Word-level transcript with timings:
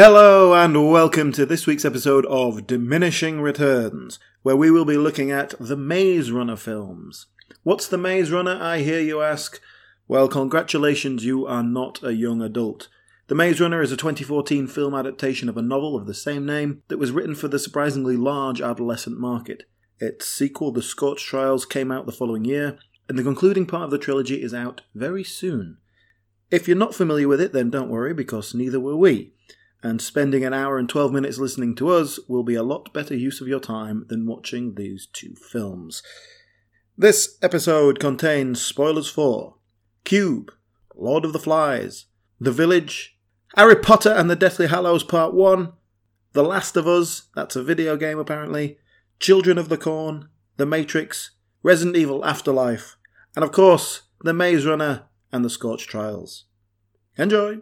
Hello 0.00 0.54
and 0.54 0.92
welcome 0.92 1.32
to 1.32 1.44
this 1.44 1.66
week's 1.66 1.84
episode 1.84 2.24
of 2.26 2.68
Diminishing 2.68 3.40
Returns, 3.40 4.20
where 4.42 4.54
we 4.54 4.70
will 4.70 4.84
be 4.84 4.96
looking 4.96 5.32
at 5.32 5.56
the 5.58 5.76
Maze 5.76 6.30
Runner 6.30 6.54
films. 6.54 7.26
What's 7.64 7.88
the 7.88 7.98
Maze 7.98 8.30
Runner, 8.30 8.56
I 8.62 8.78
hear 8.78 9.00
you 9.00 9.22
ask? 9.22 9.60
Well, 10.06 10.28
congratulations, 10.28 11.24
you 11.24 11.48
are 11.48 11.64
not 11.64 12.00
a 12.04 12.14
young 12.14 12.40
adult. 12.40 12.86
The 13.26 13.34
Maze 13.34 13.60
Runner 13.60 13.82
is 13.82 13.90
a 13.90 13.96
2014 13.96 14.68
film 14.68 14.94
adaptation 14.94 15.48
of 15.48 15.56
a 15.56 15.62
novel 15.62 15.96
of 15.96 16.06
the 16.06 16.14
same 16.14 16.46
name 16.46 16.84
that 16.86 16.98
was 16.98 17.10
written 17.10 17.34
for 17.34 17.48
the 17.48 17.58
surprisingly 17.58 18.16
large 18.16 18.60
adolescent 18.60 19.18
market. 19.18 19.64
Its 19.98 20.28
sequel, 20.28 20.70
The 20.70 20.80
Scorch 20.80 21.24
Trials, 21.24 21.66
came 21.66 21.90
out 21.90 22.06
the 22.06 22.12
following 22.12 22.44
year, 22.44 22.78
and 23.08 23.18
the 23.18 23.24
concluding 23.24 23.66
part 23.66 23.86
of 23.86 23.90
the 23.90 23.98
trilogy 23.98 24.44
is 24.44 24.54
out 24.54 24.82
very 24.94 25.24
soon. 25.24 25.78
If 26.52 26.68
you're 26.68 26.76
not 26.76 26.94
familiar 26.94 27.26
with 27.26 27.40
it, 27.40 27.52
then 27.52 27.68
don't 27.68 27.90
worry, 27.90 28.14
because 28.14 28.54
neither 28.54 28.78
were 28.78 28.96
we 28.96 29.32
and 29.82 30.02
spending 30.02 30.44
an 30.44 30.52
hour 30.52 30.78
and 30.78 30.88
12 30.88 31.12
minutes 31.12 31.38
listening 31.38 31.74
to 31.76 31.88
us 31.88 32.18
will 32.28 32.42
be 32.42 32.54
a 32.54 32.62
lot 32.62 32.92
better 32.92 33.14
use 33.14 33.40
of 33.40 33.48
your 33.48 33.60
time 33.60 34.04
than 34.08 34.26
watching 34.26 34.74
these 34.74 35.06
two 35.12 35.34
films. 35.34 36.02
This 36.96 37.38
episode 37.42 38.00
contains 38.00 38.60
spoilers 38.60 39.08
for 39.08 39.54
Cube, 40.04 40.52
Lord 40.96 41.24
of 41.24 41.32
the 41.32 41.38
Flies, 41.38 42.06
The 42.40 42.50
Village, 42.50 43.16
Harry 43.54 43.76
Potter 43.76 44.10
and 44.10 44.28
the 44.28 44.36
Deathly 44.36 44.66
Hallows 44.66 45.04
Part 45.04 45.32
1, 45.32 45.72
The 46.32 46.42
Last 46.42 46.76
of 46.76 46.88
Us, 46.88 47.28
that's 47.36 47.56
a 47.56 47.62
video 47.62 47.96
game 47.96 48.18
apparently, 48.18 48.78
Children 49.20 49.58
of 49.58 49.68
the 49.68 49.78
Corn, 49.78 50.28
The 50.56 50.66
Matrix, 50.66 51.30
Resident 51.62 51.96
Evil 51.96 52.24
Afterlife, 52.24 52.96
and 53.36 53.44
of 53.44 53.52
course, 53.52 54.02
The 54.22 54.34
Maze 54.34 54.66
Runner 54.66 55.04
and 55.30 55.44
The 55.44 55.50
Scorch 55.50 55.86
Trials. 55.86 56.46
Enjoy! 57.16 57.58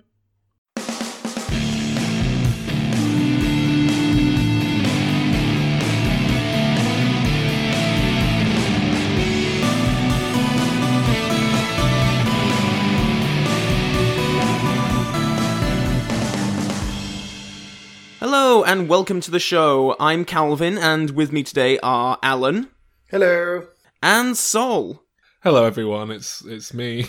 And 18.66 18.88
welcome 18.88 19.20
to 19.20 19.30
the 19.30 19.38
show. 19.38 19.94
I'm 20.00 20.24
Calvin, 20.24 20.76
and 20.76 21.10
with 21.10 21.30
me 21.30 21.44
today 21.44 21.78
are 21.84 22.18
Alan 22.20 22.68
Hello! 23.08 23.68
and 24.02 24.36
Sol. 24.36 25.04
Hello, 25.44 25.64
everyone. 25.64 26.10
It's 26.10 26.44
it's 26.44 26.74
me. 26.74 27.06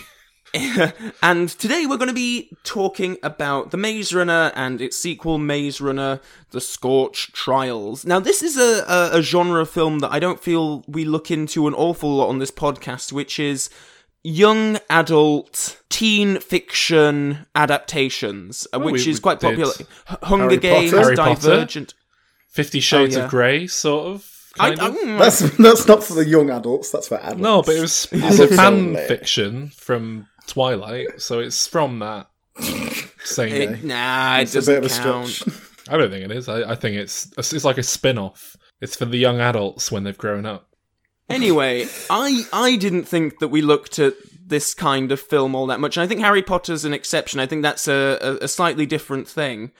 and 1.20 1.48
today 1.48 1.84
we're 1.84 1.96
going 1.96 2.06
to 2.06 2.14
be 2.14 2.56
talking 2.62 3.16
about 3.24 3.72
The 3.72 3.76
Maze 3.76 4.14
Runner 4.14 4.52
and 4.54 4.80
its 4.80 4.96
sequel, 4.96 5.38
Maze 5.38 5.80
Runner 5.80 6.20
The 6.52 6.60
Scorch 6.60 7.32
Trials. 7.32 8.06
Now, 8.06 8.20
this 8.20 8.40
is 8.40 8.56
a, 8.56 8.84
a, 8.86 9.18
a 9.18 9.22
genre 9.22 9.66
film 9.66 9.98
that 9.98 10.12
I 10.12 10.20
don't 10.20 10.40
feel 10.40 10.84
we 10.86 11.04
look 11.04 11.28
into 11.28 11.66
an 11.66 11.74
awful 11.74 12.14
lot 12.14 12.28
on 12.28 12.38
this 12.38 12.52
podcast, 12.52 13.12
which 13.12 13.40
is 13.40 13.68
young 14.24 14.78
adult 14.90 15.78
teen 15.88 16.38
fiction 16.40 17.46
adaptations, 17.54 18.66
uh, 18.72 18.78
Well, 18.78 18.92
which 18.92 19.06
we- 19.06 19.12
is 19.12 19.20
quite 19.20 19.40
popular. 19.40 19.72
Hunger 20.22 20.44
Harry 20.44 20.56
Games, 20.58 20.90
Potter. 20.92 21.02
Harry 21.04 21.16
Potter. 21.16 21.40
Divergent. 21.50 21.94
Fifty 22.48 22.80
Shades 22.80 23.14
Oh, 23.16 23.20
yeah. 23.20 23.24
of 23.26 23.30
Grey, 23.30 23.66
sort 23.66 24.06
of. 24.06 24.30
I, 24.58 24.68
I, 24.70 24.72
of. 24.72 24.94
mm, 24.96 25.18
That's 25.18 25.38
that's 25.58 25.86
not 25.86 26.02
for 26.02 26.14
the 26.14 26.24
young 26.26 26.50
adults. 26.50 26.90
That's 26.90 27.06
for 27.08 27.18
adults. 27.18 27.40
No, 27.40 27.62
but 27.62 27.76
it 27.76 27.80
was 27.80 28.08
it's 28.12 28.38
a 28.40 28.48
fan 28.48 28.96
fiction 29.06 29.68
from 29.76 30.26
Twilight, 30.48 31.20
so 31.20 31.38
it's 31.38 31.66
from 31.68 32.00
that 32.00 32.28
same. 33.24 33.54
it, 33.54 33.84
nah, 33.84 34.38
it 34.38 34.42
It's 34.42 34.54
a 34.54 34.60
bit 34.72 34.82
doesn't 34.82 34.84
of 34.84 34.84
a 34.84 35.12
count. 35.12 35.28
stretch. 35.28 35.54
I 35.90 35.96
don't 35.96 36.10
think 36.10 36.24
it 36.24 36.32
is. 36.32 36.48
I, 36.48 36.72
I 36.72 36.74
think 36.74 36.96
it's 36.96 37.30
it's 37.36 37.64
like 37.64 37.78
a 37.78 37.82
spin-off. 37.82 38.56
It's 38.80 38.96
for 38.96 39.04
the 39.04 39.16
young 39.18 39.40
adults 39.40 39.90
when 39.92 40.04
they've 40.04 40.18
grown 40.18 40.44
up. 40.46 40.67
Anyway, 41.28 41.86
I 42.08 42.44
I 42.52 42.76
didn't 42.76 43.04
think 43.04 43.38
that 43.38 43.48
we 43.48 43.62
looked 43.62 43.98
at 43.98 44.14
this 44.48 44.74
kind 44.74 45.12
of 45.12 45.20
film 45.20 45.54
all 45.54 45.66
that 45.66 45.80
much. 45.80 45.96
And 45.96 46.04
I 46.04 46.06
think 46.06 46.20
Harry 46.20 46.42
Potter's 46.42 46.84
an 46.84 46.94
exception. 46.94 47.40
I 47.40 47.46
think 47.46 47.62
that's 47.62 47.86
a, 47.86 48.18
a, 48.20 48.44
a 48.44 48.48
slightly 48.48 48.86
different 48.86 49.28
thing. 49.28 49.72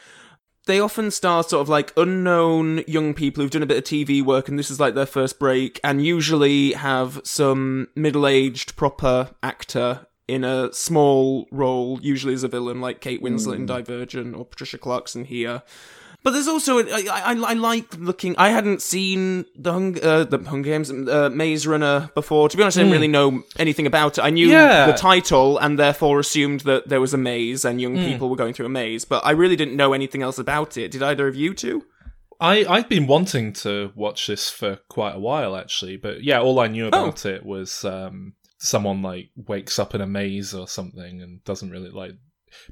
They 0.66 0.80
often 0.80 1.10
star 1.10 1.42
sort 1.42 1.62
of 1.62 1.68
like 1.70 1.94
unknown 1.96 2.82
young 2.86 3.14
people 3.14 3.42
who've 3.42 3.50
done 3.50 3.62
a 3.62 3.66
bit 3.66 3.78
of 3.78 3.84
TV 3.84 4.22
work, 4.22 4.48
and 4.48 4.58
this 4.58 4.70
is 4.70 4.78
like 4.78 4.94
their 4.94 5.06
first 5.06 5.38
break, 5.38 5.80
and 5.82 6.04
usually 6.04 6.72
have 6.72 7.22
some 7.24 7.88
middle-aged 7.96 8.76
proper 8.76 9.30
actor 9.42 10.06
in 10.26 10.44
a 10.44 10.70
small 10.74 11.48
role, 11.50 11.98
usually 12.02 12.34
as 12.34 12.44
a 12.44 12.48
villain, 12.48 12.82
like 12.82 13.00
Kate 13.00 13.22
Winslet 13.22 13.54
in 13.54 13.60
hmm. 13.60 13.66
Divergent 13.66 14.36
or 14.36 14.44
Patricia 14.44 14.76
Clarkson 14.76 15.24
here. 15.24 15.62
But 16.24 16.32
there's 16.32 16.48
also 16.48 16.80
I, 16.80 17.04
I, 17.10 17.34
I 17.34 17.52
like 17.54 17.94
looking. 17.96 18.34
I 18.36 18.48
hadn't 18.50 18.82
seen 18.82 19.46
the 19.54 19.72
Hung, 19.72 19.96
uh, 20.02 20.24
the 20.24 20.38
Hunger 20.38 20.68
Games 20.70 20.90
uh, 20.90 21.30
Maze 21.32 21.66
Runner 21.66 22.10
before. 22.14 22.48
To 22.48 22.56
be 22.56 22.62
honest, 22.62 22.76
I 22.76 22.80
didn't 22.82 22.92
really 22.92 23.08
know 23.08 23.44
anything 23.56 23.86
about 23.86 24.18
it. 24.18 24.22
I 24.22 24.30
knew 24.30 24.48
Yeah. 24.48 24.86
the 24.86 24.92
title 24.94 25.58
and 25.58 25.78
therefore 25.78 26.18
assumed 26.18 26.60
that 26.60 26.88
there 26.88 27.00
was 27.00 27.14
a 27.14 27.18
maze 27.18 27.64
and 27.64 27.80
young 27.80 27.96
people 27.96 28.28
were 28.28 28.36
going 28.36 28.52
through 28.52 28.66
a 28.66 28.70
maze. 28.70 29.04
But 29.04 29.24
I 29.24 29.30
really 29.30 29.54
didn't 29.56 29.76
know 29.76 29.92
anything 29.92 30.22
else 30.22 30.38
about 30.38 30.76
it. 30.76 30.90
Did 30.90 31.02
either 31.02 31.28
of 31.28 31.36
you 31.36 31.54
two? 31.54 31.84
I 32.40 32.64
I've 32.68 32.88
been 32.88 33.06
wanting 33.06 33.52
to 33.64 33.92
watch 33.94 34.26
this 34.26 34.50
for 34.50 34.76
quite 34.88 35.14
a 35.16 35.20
while 35.20 35.56
actually, 35.56 35.96
but 35.96 36.22
yeah, 36.24 36.40
all 36.40 36.58
I 36.60 36.66
knew 36.68 36.86
about 36.88 37.26
it 37.26 37.44
was 37.46 37.84
um, 37.84 38.34
someone 38.58 39.02
like 39.02 39.30
wakes 39.36 39.78
up 39.78 39.94
in 39.94 40.00
a 40.00 40.06
maze 40.06 40.52
or 40.52 40.66
something 40.68 41.22
and 41.22 41.42
doesn't 41.44 41.70
really 41.70 41.90
like. 41.90 42.12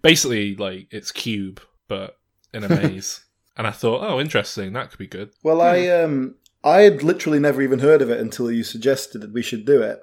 Basically, 0.02 0.56
like 0.56 0.88
it's 0.90 1.10
Cube, 1.12 1.60
but 1.88 2.16
in 2.52 2.64
a 2.64 2.68
maze. 2.82 3.22
And 3.56 3.66
I 3.66 3.70
thought, 3.70 4.02
oh, 4.02 4.20
interesting, 4.20 4.72
that 4.74 4.90
could 4.90 4.98
be 4.98 5.06
good. 5.06 5.30
Well, 5.42 5.60
I 5.62 5.88
um 5.88 6.34
I 6.64 6.80
had 6.82 7.02
literally 7.02 7.38
never 7.38 7.62
even 7.62 7.78
heard 7.78 8.02
of 8.02 8.10
it 8.10 8.20
until 8.20 8.50
you 8.50 8.64
suggested 8.64 9.20
that 9.22 9.32
we 9.32 9.42
should 9.42 9.64
do 9.64 9.82
it. 9.82 10.00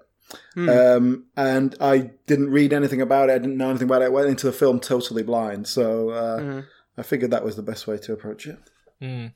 Hmm. 0.55 0.69
Um, 0.69 1.25
and 1.37 1.75
I 1.79 2.11
didn't 2.25 2.49
read 2.49 2.73
anything 2.73 3.01
about 3.01 3.29
it. 3.29 3.33
I 3.33 3.37
didn't 3.37 3.57
know 3.57 3.69
anything 3.69 3.87
about 3.87 4.01
it. 4.01 4.05
I 4.05 4.09
went 4.09 4.29
into 4.29 4.47
the 4.47 4.53
film 4.53 4.79
totally 4.79 5.21
blind. 5.23 5.67
So 5.67 6.09
uh, 6.09 6.39
Mhm. 6.39 6.65
I 6.97 7.03
figured 7.03 7.31
that 7.31 7.43
was 7.43 7.55
the 7.55 7.61
best 7.63 7.85
way 7.87 7.97
to 7.97 8.13
approach 8.13 8.47
it. 8.47 8.57
Mm. 9.01 9.35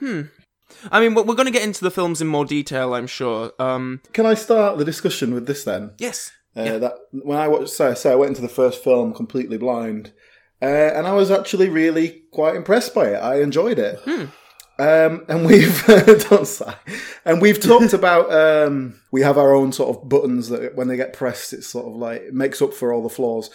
Hmm. 0.00 0.20
I 0.90 1.00
mean, 1.00 1.14
we're 1.14 1.22
we're 1.22 1.34
going 1.36 1.46
to 1.46 1.52
get 1.52 1.62
into 1.62 1.84
the 1.84 1.90
films 1.90 2.20
in 2.20 2.26
more 2.26 2.44
detail, 2.44 2.94
I'm 2.94 3.06
sure. 3.06 3.52
Um, 3.58 4.00
Can 4.12 4.26
I 4.26 4.34
start 4.34 4.76
the 4.78 4.84
discussion 4.84 5.32
with 5.34 5.46
this 5.46 5.64
then? 5.64 5.92
yes. 5.98 6.32
Uh, 6.56 6.62
Yeah. 6.62 6.78
That 6.78 6.94
when 7.12 7.38
I 7.38 7.48
watched, 7.48 7.70
so, 7.70 7.94
so 7.94 8.12
I 8.12 8.14
went 8.16 8.30
into 8.30 8.42
the 8.42 8.48
first 8.48 8.82
film 8.82 9.12
completely 9.14 9.56
blind, 9.58 10.12
uh, 10.64 10.90
and 10.96 11.06
I 11.06 11.12
was 11.12 11.30
actually 11.30 11.68
really 11.68 12.22
quite 12.32 12.56
impressed 12.56 12.94
by 12.94 13.06
it. 13.10 13.16
I 13.16 13.40
enjoyed 13.42 13.78
it, 13.78 14.00
Hmm. 14.04 14.24
um, 14.78 15.24
and 15.28 15.46
we've 15.46 15.84
don't 16.28 16.46
sigh. 16.46 16.76
and 17.24 17.40
we've 17.42 17.60
talked 17.60 17.92
about 18.00 18.32
um, 18.32 18.98
we 19.12 19.20
have 19.22 19.38
our 19.38 19.54
own 19.54 19.72
sort 19.72 19.96
of 19.96 20.08
buttons 20.08 20.48
that 20.48 20.74
when 20.74 20.88
they 20.88 20.96
get 20.96 21.12
pressed, 21.12 21.52
it's 21.52 21.66
sort 21.68 21.86
of 21.86 21.94
like 21.96 22.22
it 22.22 22.34
makes 22.34 22.60
up 22.62 22.72
for 22.74 22.92
all 22.92 23.02
the 23.02 23.08
flaws. 23.18 23.50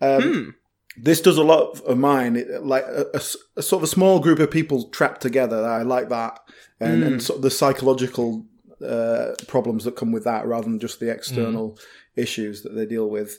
Um, 0.00 0.22
Hmm. 0.22 0.50
This 0.96 1.20
does 1.20 1.38
a 1.38 1.44
lot 1.44 1.80
of 1.82 1.96
mine, 1.98 2.34
it, 2.36 2.64
like 2.64 2.84
a 2.84 3.20
sort 3.20 3.78
of 3.80 3.84
a 3.84 3.86
small 3.86 4.18
group 4.18 4.40
of 4.40 4.50
people 4.50 4.88
trapped 4.90 5.20
together. 5.22 5.64
I 5.64 5.82
like 5.82 6.08
that, 6.08 6.40
and, 6.80 7.02
and 7.04 7.22
sort 7.22 7.36
of 7.38 7.42
the 7.42 7.50
psychological 7.50 8.44
uh, 8.84 9.32
problems 9.46 9.84
that 9.84 9.94
come 9.96 10.10
with 10.10 10.24
that, 10.24 10.46
rather 10.46 10.64
than 10.64 10.80
just 10.80 10.98
the 10.98 11.08
external 11.10 11.78
issues 12.16 12.62
that 12.62 12.74
they 12.74 12.86
deal 12.86 13.08
with. 13.08 13.38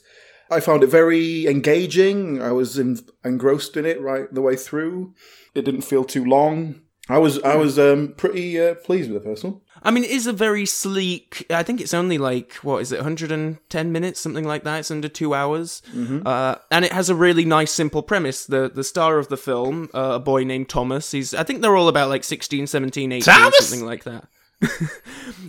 I 0.52 0.60
found 0.60 0.84
it 0.84 0.88
very 0.88 1.48
engaging. 1.48 2.42
I 2.42 2.52
was 2.52 2.78
in, 2.78 3.00
engrossed 3.24 3.78
in 3.78 3.86
it 3.86 4.02
right 4.02 4.32
the 4.34 4.42
way 4.42 4.56
through. 4.56 5.14
It 5.56 5.64
didn't 5.64 5.82
feel 5.82 6.04
too 6.04 6.26
long. 6.26 6.82
I 7.10 7.18
was 7.18 7.42
I 7.42 7.56
was 7.56 7.80
um, 7.80 8.14
pretty 8.16 8.60
uh, 8.60 8.76
pleased 8.76 9.12
with 9.12 9.22
the 9.22 9.30
first 9.30 9.44
one. 9.44 9.60
I 9.84 9.90
mean, 9.92 10.04
it 10.04 10.12
is 10.12 10.28
a 10.28 10.34
very 10.34 10.66
sleek. 10.66 11.46
I 11.50 11.64
think 11.64 11.82
it's 11.82 11.94
only 11.94 12.18
like 12.18 12.54
what 12.56 12.82
is 12.82 12.92
it, 12.92 12.98
110 12.98 13.92
minutes, 13.92 14.20
something 14.20 14.46
like 14.46 14.64
that. 14.64 14.80
It's 14.80 14.92
under 14.92 15.10
two 15.10 15.34
hours, 15.34 15.82
uh, 16.26 16.56
and 16.70 16.86
it 16.86 16.92
has 16.92 17.10
a 17.10 17.16
really 17.16 17.44
nice, 17.44 17.72
simple 17.72 18.04
premise. 18.04 18.46
the 18.46 18.72
The 18.74 18.84
star 18.84 19.18
of 19.18 19.30
the 19.30 19.38
film, 19.38 19.90
uh, 19.94 20.12
a 20.14 20.20
boy 20.20 20.44
named 20.44 20.70
Thomas. 20.70 21.12
He's 21.12 21.34
I 21.34 21.44
think 21.44 21.62
they're 21.62 21.76
all 21.76 21.90
about 21.90 22.10
like 22.10 22.24
16, 22.24 22.68
17, 22.68 23.12
18, 23.12 23.22
Thomas? 23.22 23.58
something 23.58 23.86
like 23.86 24.04
that. 24.04 24.28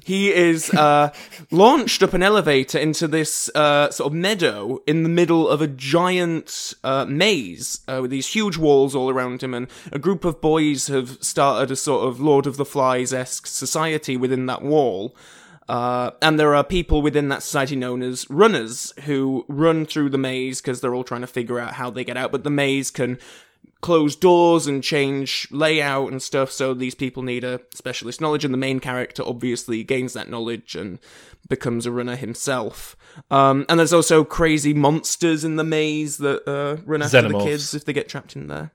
He 0.04 0.32
is 0.32 0.70
uh, 0.70 1.12
launched 1.50 2.02
up 2.02 2.14
an 2.14 2.22
elevator 2.22 2.78
into 2.78 3.06
this 3.06 3.50
uh, 3.54 3.90
sort 3.90 4.12
of 4.12 4.14
meadow 4.14 4.80
in 4.86 5.02
the 5.02 5.08
middle 5.08 5.48
of 5.48 5.60
a 5.60 5.66
giant 5.66 6.74
uh, 6.82 7.04
maze 7.04 7.80
uh, 7.88 7.98
with 8.02 8.10
these 8.10 8.28
huge 8.28 8.56
walls 8.56 8.94
all 8.94 9.10
around 9.10 9.42
him, 9.42 9.54
and 9.54 9.68
a 9.90 9.98
group 9.98 10.24
of 10.24 10.40
boys 10.40 10.86
have 10.86 11.22
started 11.22 11.70
a 11.70 11.76
sort 11.76 12.06
of 12.06 12.20
Lord 12.20 12.46
of 12.46 12.56
the 12.56 12.64
Flies 12.64 13.12
esque 13.12 13.46
society 13.46 14.16
within 14.16 14.46
that 14.46 14.62
wall. 14.62 15.14
Uh, 15.68 16.10
and 16.20 16.38
there 16.38 16.54
are 16.54 16.64
people 16.64 17.00
within 17.00 17.28
that 17.28 17.42
society 17.42 17.76
known 17.76 18.02
as 18.02 18.28
runners 18.28 18.92
who 19.04 19.44
run 19.48 19.86
through 19.86 20.10
the 20.10 20.18
maze 20.18 20.60
because 20.60 20.80
they're 20.80 20.94
all 20.94 21.04
trying 21.04 21.20
to 21.20 21.26
figure 21.26 21.58
out 21.58 21.74
how 21.74 21.88
they 21.88 22.04
get 22.04 22.16
out. 22.16 22.32
But 22.32 22.44
the 22.44 22.50
maze 22.50 22.90
can 22.90 23.18
close 23.82 24.16
doors 24.16 24.66
and 24.66 24.82
change 24.82 25.46
layout 25.50 26.10
and 26.10 26.22
stuff. 26.22 26.50
So 26.50 26.72
these 26.72 26.94
people 26.94 27.22
need 27.22 27.44
a 27.44 27.60
specialist 27.74 28.20
knowledge, 28.20 28.44
and 28.44 28.54
the 28.54 28.58
main 28.58 28.80
character 28.80 29.22
obviously 29.26 29.84
gains 29.84 30.14
that 30.14 30.30
knowledge 30.30 30.74
and 30.74 30.98
becomes 31.48 31.84
a 31.84 31.92
runner 31.92 32.16
himself. 32.16 32.96
Um, 33.30 33.66
and 33.68 33.78
there's 33.78 33.92
also 33.92 34.24
crazy 34.24 34.72
monsters 34.72 35.44
in 35.44 35.56
the 35.56 35.64
maze 35.64 36.16
that 36.18 36.48
uh, 36.48 36.80
run 36.86 37.02
after 37.02 37.20
the 37.28 37.38
kids 37.40 37.74
if 37.74 37.84
they 37.84 37.92
get 37.92 38.08
trapped 38.08 38.34
in 38.36 38.46
there. 38.46 38.70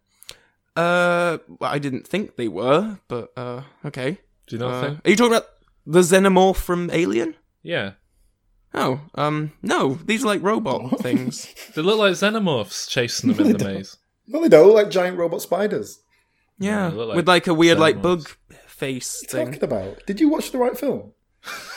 Uh, 0.76 1.40
well, 1.48 1.72
I 1.72 1.80
didn't 1.80 2.08
think 2.08 2.36
they 2.36 2.48
were, 2.48 3.00
but 3.08 3.32
uh, 3.36 3.64
okay. 3.86 4.20
Do 4.46 4.56
you 4.56 4.60
not 4.60 4.74
Uh, 4.74 4.82
think? 4.82 5.08
are 5.08 5.10
you 5.10 5.16
talking 5.16 5.34
about 5.34 5.48
the 5.88 6.02
xenomorph 6.02 6.58
from 6.58 6.90
Alien? 6.92 7.36
Yeah. 7.64 7.94
Oh, 8.74 9.02
um, 9.16 9.54
no, 9.64 9.96
these 10.06 10.24
are 10.24 10.28
like 10.28 10.44
robot 10.44 11.00
things. 11.00 11.48
They 11.76 11.82
look 11.82 11.98
like 11.98 12.14
xenomorphs 12.14 12.88
chasing 12.90 13.32
them 13.34 13.46
in 13.48 13.58
the 13.58 13.64
maze. 13.64 13.98
No, 14.28 14.42
they 14.42 14.50
don't. 14.50 14.74
Like 14.74 14.90
giant 14.90 15.18
robot 15.18 15.42
spiders. 15.42 16.02
Yeah, 16.60 16.90
they 16.90 16.96
look 16.96 17.08
like 17.10 17.16
with 17.18 17.28
like 17.28 17.48
a 17.48 17.54
weird 17.54 17.80
like 17.80 18.02
bug 18.02 18.28
face 18.68 19.24
What 19.24 19.34
are 19.34 19.38
you 19.40 19.46
thing. 19.46 19.60
talking 19.60 19.64
about? 19.64 20.06
Did 20.06 20.20
you 20.20 20.30
watch 20.30 20.52
the 20.52 20.58
right 20.58 20.78
film? 20.78 21.14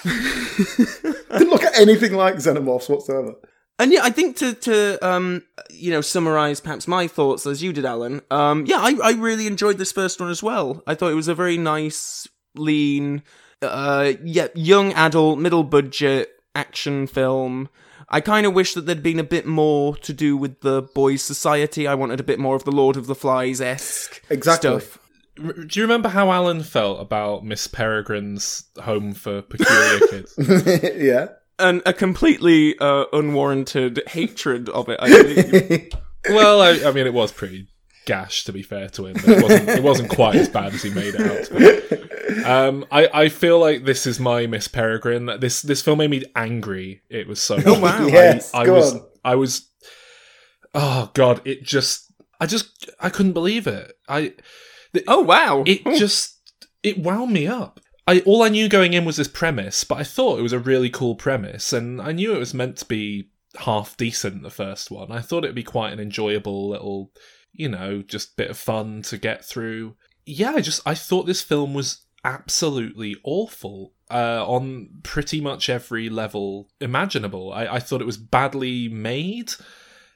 Didn't 0.04 1.50
look 1.50 1.62
at 1.64 1.78
anything 1.78 2.14
like 2.14 2.36
xenomorphs 2.36 2.88
whatsoever. 2.88 3.34
And 3.78 3.92
yeah, 3.92 4.00
I 4.02 4.10
think 4.10 4.36
to 4.36 4.52
to 4.54 5.06
um 5.06 5.42
you 5.70 5.90
know 5.90 6.00
summarize 6.00 6.60
perhaps 6.60 6.86
my 6.86 7.06
thoughts 7.06 7.46
as 7.46 7.62
you 7.62 7.72
did, 7.72 7.84
Alan. 7.84 8.20
Um, 8.30 8.66
yeah, 8.66 8.76
I 8.78 8.96
I 9.02 9.12
really 9.12 9.46
enjoyed 9.46 9.78
this 9.78 9.92
first 9.92 10.20
one 10.20 10.30
as 10.30 10.42
well. 10.42 10.82
I 10.86 10.94
thought 10.94 11.12
it 11.12 11.14
was 11.14 11.28
a 11.28 11.34
very 11.34 11.56
nice, 11.56 12.28
lean, 12.54 13.22
uh, 13.62 14.12
yeah, 14.22 14.48
young 14.54 14.92
adult, 14.92 15.38
middle 15.38 15.64
budget 15.64 16.30
action 16.54 17.06
film. 17.06 17.68
I 18.10 18.20
kind 18.20 18.44
of 18.44 18.52
wish 18.54 18.74
that 18.74 18.86
there'd 18.86 19.02
been 19.02 19.20
a 19.20 19.24
bit 19.24 19.46
more 19.46 19.96
to 19.98 20.12
do 20.12 20.36
with 20.36 20.60
the 20.62 20.82
boys' 20.82 21.22
society. 21.22 21.86
I 21.86 21.94
wanted 21.94 22.18
a 22.18 22.24
bit 22.24 22.38
more 22.40 22.56
of 22.56 22.64
the 22.64 22.72
Lord 22.72 22.96
of 22.96 23.06
the 23.06 23.14
Flies 23.14 23.60
esque 23.60 24.22
Exactly. 24.30 24.80
stuff. 24.80 24.98
Do 25.36 25.68
you 25.78 25.82
remember 25.82 26.08
how 26.08 26.30
Alan 26.32 26.62
felt 26.62 27.00
about 27.00 27.44
Miss 27.44 27.66
Peregrine's 27.68 28.64
Home 28.82 29.14
for 29.14 29.42
Peculiar 29.42 30.00
Kids? 30.08 30.34
yeah. 30.98 31.28
And 31.58 31.82
a 31.86 31.92
completely 31.92 32.76
uh, 32.78 33.04
unwarranted 33.12 34.02
hatred 34.08 34.68
of 34.70 34.88
it, 34.88 34.98
I 35.00 35.08
believe. 35.08 35.92
well, 36.30 36.60
I, 36.60 36.88
I 36.88 36.92
mean, 36.92 37.06
it 37.06 37.14
was 37.14 37.32
pretty 37.32 37.68
gash, 38.10 38.42
to 38.44 38.52
be 38.52 38.62
fair 38.62 38.88
to 38.88 39.06
him. 39.06 39.16
It 39.18 39.42
wasn't. 39.42 39.68
It 39.68 39.82
wasn't 39.82 40.10
quite 40.10 40.34
as 40.34 40.48
bad 40.48 40.74
as 40.74 40.82
he 40.82 40.90
made 40.90 41.14
it 41.14 41.20
out. 41.20 41.44
To. 41.46 42.50
Um, 42.50 42.84
I, 42.90 43.08
I 43.12 43.28
feel 43.28 43.60
like 43.60 43.84
this 43.84 44.06
is 44.06 44.18
my 44.18 44.46
Miss 44.46 44.66
Peregrine. 44.66 45.26
This 45.38 45.62
this 45.62 45.80
film 45.82 45.98
made 45.98 46.10
me 46.10 46.24
angry. 46.34 47.02
It 47.08 47.28
was 47.28 47.40
so. 47.40 47.58
Oh, 47.64 47.78
wow. 47.78 48.06
Yes, 48.06 48.52
I, 48.52 48.62
I 48.62 48.66
go 48.66 48.74
was. 48.74 48.94
on. 48.94 49.02
I 49.24 49.34
was. 49.36 49.68
Oh 50.74 51.10
God! 51.14 51.40
It 51.44 51.62
just. 51.62 52.12
I 52.40 52.46
just. 52.46 52.90
I 52.98 53.10
couldn't 53.10 53.32
believe 53.32 53.66
it. 53.66 53.92
I. 54.08 54.34
oh 55.06 55.20
wow! 55.20 55.62
It 55.66 55.84
just. 55.96 56.38
It 56.82 56.98
wound 56.98 57.32
me 57.32 57.46
up. 57.46 57.78
I 58.06 58.20
all 58.26 58.42
I 58.42 58.48
knew 58.48 58.68
going 58.68 58.92
in 58.92 59.04
was 59.04 59.18
this 59.18 59.28
premise, 59.28 59.84
but 59.84 59.98
I 59.98 60.04
thought 60.04 60.40
it 60.40 60.42
was 60.42 60.52
a 60.52 60.58
really 60.58 60.90
cool 60.90 61.14
premise, 61.14 61.72
and 61.72 62.02
I 62.02 62.10
knew 62.10 62.34
it 62.34 62.38
was 62.38 62.54
meant 62.54 62.76
to 62.78 62.86
be 62.86 63.30
half 63.58 63.96
decent. 63.96 64.42
The 64.42 64.50
first 64.50 64.90
one, 64.90 65.12
I 65.12 65.20
thought 65.20 65.44
it'd 65.44 65.54
be 65.54 65.62
quite 65.62 65.92
an 65.92 66.00
enjoyable 66.00 66.68
little, 66.68 67.12
you 67.52 67.68
know, 67.68 68.02
just 68.02 68.36
bit 68.36 68.50
of 68.50 68.58
fun 68.58 69.02
to 69.02 69.18
get 69.18 69.44
through. 69.44 69.96
Yeah, 70.26 70.52
I 70.52 70.60
just 70.60 70.80
I 70.86 70.94
thought 70.94 71.26
this 71.26 71.42
film 71.42 71.74
was 71.74 72.02
absolutely 72.24 73.16
awful 73.24 73.94
uh, 74.10 74.44
on 74.46 74.88
pretty 75.02 75.40
much 75.40 75.68
every 75.68 76.08
level 76.08 76.68
imaginable. 76.80 77.52
I, 77.52 77.66
I 77.66 77.80
thought 77.80 78.02
it 78.02 78.06
was 78.06 78.18
badly 78.18 78.88
made. 78.88 79.52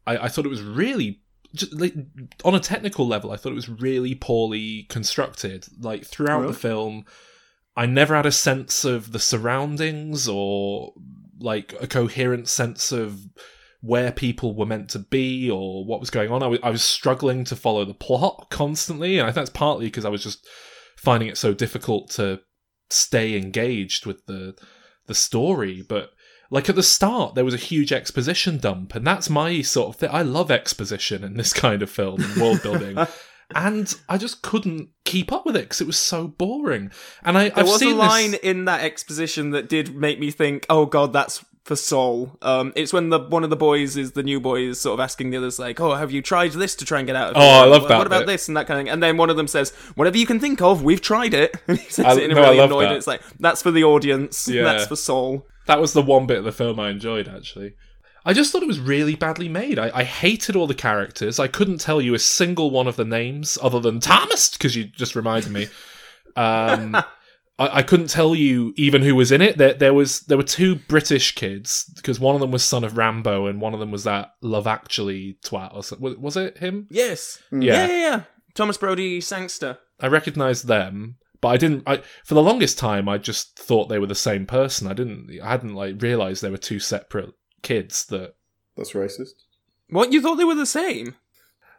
I, 0.07 0.19
I 0.19 0.29
thought 0.29 0.45
it 0.45 0.51
was 0.51 0.63
really 0.63 1.23
just, 1.55 1.73
like, 1.73 1.95
on 2.45 2.55
a 2.55 2.61
technical 2.61 3.07
level. 3.07 3.33
I 3.33 3.37
thought 3.37 3.53
it 3.53 3.57
was 3.57 3.69
really 3.69 4.15
poorly 4.15 4.85
constructed. 4.91 5.67
Like 5.81 6.05
throughout 6.05 6.41
Really? 6.41 6.53
the 6.53 6.59
film, 6.59 7.05
I 7.77 7.87
never 7.87 8.15
had 8.15 8.27
a 8.27 8.33
sense 8.33 8.85
of 8.85 9.13
the 9.13 9.19
surroundings 9.19 10.29
or 10.29 10.93
like 11.41 11.75
a 11.81 11.87
coherent 11.87 12.49
sense 12.49 12.93
of 12.93 13.27
where 13.85 14.11
people 14.11 14.55
were 14.55 14.65
meant 14.65 14.89
to 14.89 14.99
be 14.99 15.51
or 15.51 15.85
what 15.85 16.01
was 16.01 16.09
going 16.09 16.31
on. 16.31 16.43
I 16.43 16.71
was, 16.71 16.83
struggling 16.83 17.45
to 17.45 17.55
follow 17.55 17.85
the 17.85 17.93
plot 17.93 18.47
constantly, 18.51 19.19
and 19.19 19.25
I 19.25 19.27
think 19.29 19.37
that's 19.37 19.51
partly 19.51 19.87
because 19.87 20.07
I 20.07 20.09
was 20.09 20.23
just 20.23 20.47
finding 20.97 21.29
it 21.29 21.37
so 21.37 21.53
difficult 21.53 22.09
to 22.13 22.41
stay 22.89 23.37
engaged 23.37 24.07
with 24.07 24.25
the 24.27 24.55
the 25.07 25.15
story. 25.15 25.85
But 25.87 26.11
like 26.51 26.71
at 26.71 26.77
the 26.77 26.83
start, 26.83 27.35
there 27.35 27.45
was 27.45 27.53
a 27.53 27.59
huge 27.59 27.93
exposition 27.93 28.57
dump, 28.57 28.95
and 28.95 29.07
that's 29.07 29.29
my 29.29 29.61
sort 29.61 29.91
of 29.91 29.97
thing. 29.97 30.11
I 30.11 30.23
love 30.23 30.51
exposition 30.51 31.23
in 31.23 31.37
this 31.37 31.53
kind 31.65 31.83
of 31.83 31.91
film 31.91 32.23
and 32.23 32.37
world 32.41 32.63
building. 32.63 32.97
And 33.55 33.95
I 34.09 34.17
just 34.17 34.41
couldn't 34.41 34.89
keep 35.05 35.31
up 35.31 35.45
with 35.45 35.55
it 35.55 35.65
because 35.65 35.83
it 35.83 35.87
was 35.87 35.99
so 35.99 36.27
boring. 36.27 36.91
And 37.23 37.37
I, 37.37 37.51
There 37.51 37.59
I've 37.59 37.67
was 37.67 37.83
a 37.83 37.91
line 37.91 38.31
this. 38.33 38.41
in 38.41 38.65
that 38.65 38.83
exposition 38.83 39.51
that 39.51 39.69
did 39.69 39.95
make 39.95 40.19
me 40.19 40.31
think, 40.31 40.65
"Oh 40.71 40.87
God, 40.87 41.13
that's 41.13 41.45
for 41.65 41.77
Saul." 41.77 42.37
Um, 42.43 42.73
it's 42.77 42.93
when 42.93 43.09
the 43.11 43.19
one 43.19 43.45
of 43.45 43.51
the 43.51 43.57
boys 43.57 43.97
is 43.97 44.13
the 44.13 44.23
new 44.23 44.41
boy 44.41 44.61
is 44.63 44.81
sort 44.81 44.99
of 44.99 45.03
asking 45.03 45.31
the 45.31 45.37
others, 45.39 45.59
like, 45.59 45.81
"Oh, 45.81 45.95
have 45.95 46.11
you 46.13 46.23
tried 46.23 46.53
this 46.53 46.75
to 46.77 46.85
try 46.85 46.99
and 46.99 47.07
get 47.07 47.17
out 47.17 47.31
of?" 47.31 47.37
Oh, 47.37 47.41
here? 47.41 47.49
I 47.51 47.65
love 47.65 47.83
What- 47.83 47.89
that 47.89 47.99
What 47.99 48.07
about 48.07 48.21
bit. 48.21 48.27
this 48.29 48.49
and 48.49 48.57
that 48.57 48.67
kind 48.67 48.79
of 48.81 48.85
thing? 48.87 48.93
And 48.93 49.03
then 49.03 49.17
one 49.17 49.31
of 49.31 49.37
them 49.37 49.49
says, 49.49 49.71
"Whatever 49.97 50.17
you 50.19 50.27
can 50.27 50.41
think 50.41 50.63
of, 50.63 50.83
we've 50.83 51.01
tried 51.03 51.35
it." 51.35 51.57
And 51.69 51.79
he 51.79 51.91
says 51.91 52.07
I- 52.07 52.13
it 52.21 52.25
in 52.25 52.31
a 52.33 52.35
no, 52.35 52.43
really 52.43 52.59
annoyed. 52.59 52.85
that. 52.91 52.97
It's 52.97 53.07
like 53.07 53.23
that's 53.41 53.63
for 53.63 53.71
the 53.71 53.85
audience. 53.85 54.47
Yeah. 54.49 54.63
That's 54.65 54.87
for 54.87 54.97
Saul. 54.97 55.47
That 55.67 55.81
was 55.81 55.93
the 55.95 56.03
one 56.03 56.27
bit 56.27 56.39
of 56.39 56.45
the 56.45 56.53
film 56.53 56.79
I 56.79 56.91
enjoyed, 56.91 57.27
actually. 57.29 57.73
I 58.27 58.33
just 58.33 58.53
thought 58.53 58.63
it 58.63 58.69
was 58.69 58.81
really 58.81 59.15
badly 59.17 59.49
made. 59.51 59.79
I, 59.79 59.91
I 59.95 60.05
hated 60.05 60.57
all 60.57 60.67
the 60.67 60.75
characters. 60.75 61.39
I 61.39 61.47
couldn't 61.47 61.79
tell 61.79 62.01
you 62.01 62.15
a 62.15 62.19
single 62.19 62.71
one 62.71 62.87
of 62.87 62.97
the 62.97 63.05
names 63.05 63.59
other 63.63 63.81
than 63.81 64.01
Thomas, 64.01 64.49
because 64.51 64.75
you 64.77 64.85
just 64.85 65.15
reminded 65.15 65.53
me. 65.53 65.69
Um, 66.37 66.97
I, 67.59 67.79
I 67.79 67.83
couldn't 67.83 68.09
tell 68.09 68.35
you 68.35 68.73
even 68.77 69.03
who 69.03 69.15
was 69.15 69.31
in 69.31 69.41
it. 69.41 69.59
There, 69.59 69.75
there 69.75 69.95
was 69.95 70.21
there 70.23 70.37
were 70.37 70.43
two 70.43 70.77
British 70.77 71.35
kids 71.35 71.91
because 71.97 72.19
one 72.19 72.35
of 72.35 72.41
them 72.41 72.51
was 72.51 72.65
son 72.65 72.85
of 72.85 72.95
Rambow 72.95 73.49
and 73.49 73.61
one 73.61 73.75
of 73.75 73.81
them 73.81 73.91
was 73.91 74.05
that 74.05 74.33
Love 74.41 74.67
Actually 74.67 75.39
twat. 75.45 75.75
Or 75.75 75.83
something. 75.83 76.05
Was, 76.05 76.17
was 76.17 76.37
it 76.37 76.59
him? 76.59 76.87
Yes. 76.91 77.43
Hmm. 77.51 77.63
Yeah. 77.63 77.73
Yeah, 77.75 77.87
yeah, 77.87 78.01
yeah. 78.01 78.23
Thomas 78.55 78.77
Brodie 78.77 79.21
Sangster. 79.21 79.79
I 80.01 80.07
recognised 80.09 80.67
them, 80.67 81.17
but 81.41 81.49
I 81.49 81.57
didn't. 81.57 81.85
I 81.87 82.03
for 82.25 82.35
the 82.35 82.43
longest 82.43 82.79
time 82.79 83.09
I 83.09 83.19
just 83.19 83.59
thought 83.59 83.89
they 83.89 83.99
were 83.99 84.07
the 84.07 84.15
same 84.15 84.47
person. 84.47 84.89
I 84.89 84.95
didn't. 84.95 85.31
I 85.43 85.51
hadn't 85.51 85.75
like 85.75 86.03
realised 86.03 86.43
they 86.43 86.51
were 86.51 86.57
two 86.57 86.81
separate 86.81 87.33
kids 87.63 88.05
that 88.07 88.35
That's 88.77 88.93
racist. 88.93 89.33
What 89.91 90.13
you 90.13 90.21
thought 90.21 90.37
they 90.37 90.45
were 90.45 90.55
the 90.55 90.67
same? 90.67 91.15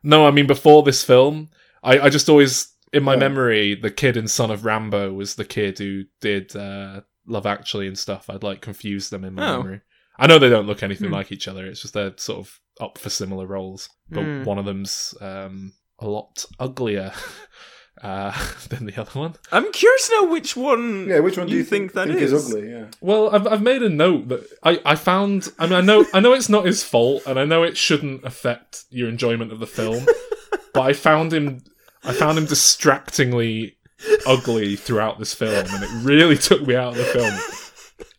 No, 0.03 0.25
I 0.27 0.31
mean 0.31 0.47
before 0.47 0.83
this 0.83 1.03
film, 1.03 1.49
I, 1.83 1.99
I 1.99 2.09
just 2.09 2.29
always 2.29 2.74
in 2.93 3.03
my 3.03 3.15
Oh. 3.15 3.19
memory 3.19 3.75
the 3.75 3.91
kid 3.91 4.17
in 4.17 4.27
Son 4.27 4.51
of 4.51 4.61
Rambow 4.61 5.13
was 5.13 5.35
the 5.35 5.45
kid 5.45 5.77
who 5.79 6.03
did 6.21 6.55
uh, 6.55 7.01
Love 7.27 7.45
Actually 7.45 7.87
and 7.87 7.97
stuff. 7.97 8.29
I'd 8.29 8.43
like 8.43 8.61
confused 8.61 9.11
them 9.11 9.23
in 9.25 9.33
my 9.35 9.47
Oh. 9.53 9.57
memory. 9.63 9.81
I 10.17 10.27
know 10.27 10.39
they 10.39 10.49
don't 10.49 10.67
look 10.67 10.83
anything 10.83 11.07
Hmm. 11.07 11.13
like 11.15 11.31
each 11.31 11.47
other. 11.47 11.65
It's 11.65 11.81
just 11.81 11.93
they're 11.93 12.13
sort 12.17 12.39
of 12.39 12.59
up 12.79 12.97
for 12.97 13.09
similar 13.09 13.45
roles, 13.45 13.89
but 14.09 14.23
Hmm. 14.23 14.43
one 14.43 14.57
of 14.57 14.65
them's 14.65 15.13
um, 15.21 15.73
a 15.99 16.07
lot 16.07 16.45
uglier 16.59 17.11
uh, 18.01 18.31
than 18.69 18.85
the 18.85 18.99
other 18.99 19.17
one. 19.19 19.33
I'm 19.51 19.71
curious 19.71 20.07
to 20.09 20.15
know 20.21 20.31
which 20.31 20.55
one. 20.55 21.07
Yeah, 21.07 21.19
which 21.19 21.37
one 21.37 21.47
do 21.47 21.53
you 21.53 21.59
you 21.59 21.63
think 21.65 21.93
that 21.93 22.07
think 22.07 22.19
is? 22.21 22.31
is 22.33 22.47
ugly? 22.53 22.69
Yeah. 22.69 22.85
Well, 23.01 23.33
I've 23.33 23.47
I've 23.47 23.61
made 23.61 23.81
a 23.83 23.89
note 23.89 24.27
that 24.29 24.45
I, 24.63 24.79
I 24.85 24.95
found. 24.95 25.51
I 25.59 25.65
mean, 25.65 25.75
I 25.75 25.81
know 25.81 26.05
I 26.13 26.19
know 26.19 26.33
it's 26.33 26.49
not 26.49 26.65
his 26.65 26.83
fault, 26.83 27.23
and 27.25 27.39
I 27.39 27.45
know 27.45 27.63
it 27.63 27.75
shouldn't 27.77 28.23
affect 28.25 28.83
your 28.89 29.09
enjoyment 29.09 29.51
of 29.51 29.59
the 29.59 29.67
film, 29.67 30.05
but 30.73 30.81
I 30.81 30.93
found 30.93 31.33
him. 31.33 31.63
I 32.05 32.13
found 32.13 32.37
him 32.37 32.45
distractingly 32.45 33.77
ugly 34.25 34.75
throughout 34.75 35.19
this 35.19 35.33
film, 35.33 35.65
and 35.69 35.83
it 35.83 35.89
really 36.03 36.37
took 36.37 36.65
me 36.65 36.75
out 36.75 36.93
of 36.93 36.97
the 36.97 37.05
film. 37.05 37.33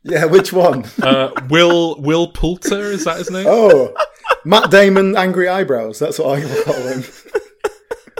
Yeah, 0.02 0.24
which 0.26 0.52
one? 0.52 0.84
Uh, 1.02 1.30
Will 1.48 2.00
Will 2.00 2.28
Poulter 2.28 2.92
is 2.92 3.04
that 3.04 3.18
his 3.18 3.30
name? 3.30 3.46
Oh, 3.48 3.94
Matt 4.44 4.70
Damon, 4.70 5.16
angry 5.16 5.48
eyebrows. 5.48 5.98
That's 5.98 6.18
what 6.18 6.38
I 6.38 6.62
call 6.64 6.74
him. 6.74 7.02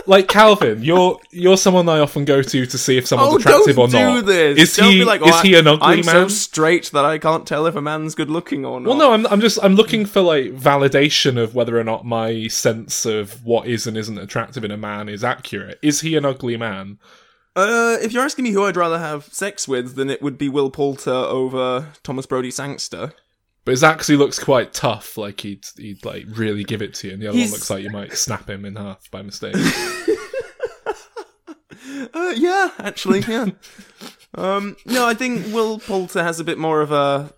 Like 0.07 0.27
Calvin, 0.29 0.83
you're 0.83 1.19
you're 1.31 1.57
someone 1.57 1.87
I 1.89 1.99
often 1.99 2.23
go 2.25 2.41
to 2.41 2.65
to 2.65 2.77
see 2.77 2.97
if 2.97 3.05
someone's 3.05 3.33
Oh, 3.33 3.37
attractive 3.37 3.75
don't 3.75 3.93
or 3.93 3.99
not. 3.99 4.15
do 4.15 4.21
this. 4.21 4.57
Is 4.57 4.75
Don't 4.77 4.91
he 4.91 4.99
be 4.99 5.05
like, 5.05 5.21
is 5.21 5.35
oh, 5.35 5.41
he 5.41 5.55
an 5.55 5.67
ugly 5.67 5.85
I'm 5.85 5.95
man? 5.97 6.05
so 6.05 6.27
straight 6.29 6.89
that 6.91 7.03
I 7.03 7.17
can't 7.17 7.45
tell 7.45 7.65
if 7.67 7.75
a 7.75 7.81
man's 7.81 8.15
good 8.15 8.29
looking 8.29 8.63
or 8.65 8.79
not. 8.79 8.87
Well, 8.89 8.97
no, 8.97 9.11
I'm, 9.13 9.27
I'm 9.27 9.41
just 9.41 9.59
I'm 9.61 9.75
looking 9.75 10.05
for 10.05 10.21
like 10.21 10.53
validation 10.53 11.37
of 11.37 11.53
whether 11.53 11.77
or 11.77 11.83
not 11.83 12.05
my 12.05 12.47
sense 12.47 13.05
of 13.05 13.43
what 13.45 13.67
is 13.67 13.85
and 13.85 13.97
isn't 13.97 14.17
attractive 14.17 14.63
in 14.63 14.71
a 14.71 14.77
man 14.77 15.09
is 15.09 15.23
accurate. 15.23 15.77
Is 15.81 16.01
he 16.01 16.15
an 16.15 16.23
ugly 16.25 16.55
man? 16.57 16.99
Uh, 17.55 17.97
if 18.01 18.13
you're 18.13 18.23
asking 18.23 18.43
me 18.43 18.51
who 18.51 18.63
I'd 18.65 18.77
rather 18.77 18.99
have 18.99 19.25
sex 19.33 19.67
with, 19.67 19.95
then 19.95 20.09
it 20.09 20.21
would 20.21 20.37
be 20.37 20.47
Will 20.47 20.69
Poulter 20.69 21.11
over 21.11 21.87
Thomas 22.03 22.25
Brodie 22.27 22.51
Sangster. 22.51 23.13
But 23.67 23.71
his 23.71 23.83
actually 23.83 24.15
looks 24.15 24.39
quite 24.39 24.71
tough. 24.71 25.17
Like 25.17 25.41
he'd 25.41 25.65
he'd 25.75 26.05
like 26.05 26.23
really 26.29 26.63
give 26.63 26.81
it 26.81 26.93
to 26.93 27.07
you, 27.07 27.13
and 27.13 27.21
the 27.21 27.27
other 27.27 27.37
He's- 27.37 27.49
one 27.51 27.57
looks 27.57 27.69
like 27.69 27.83
you 27.83 27.89
might 27.89 28.13
snap 28.13 28.49
him 28.49 28.63
in 28.63 28.77
half 28.77 29.11
by 29.11 29.21
mistake. 29.21 29.55
Uh, 32.13 32.33
yeah, 32.35 32.71
actually, 32.79 33.19
yeah. 33.21 33.47
um, 34.35 34.75
no, 34.85 35.05
I 35.07 35.13
think 35.13 35.53
Will 35.53 35.79
Poulter 35.79 36.23
has 36.23 36.39
a 36.39 36.43
bit 36.43 36.57
more 36.57 36.81
of 36.81 36.91
a. 36.91 37.33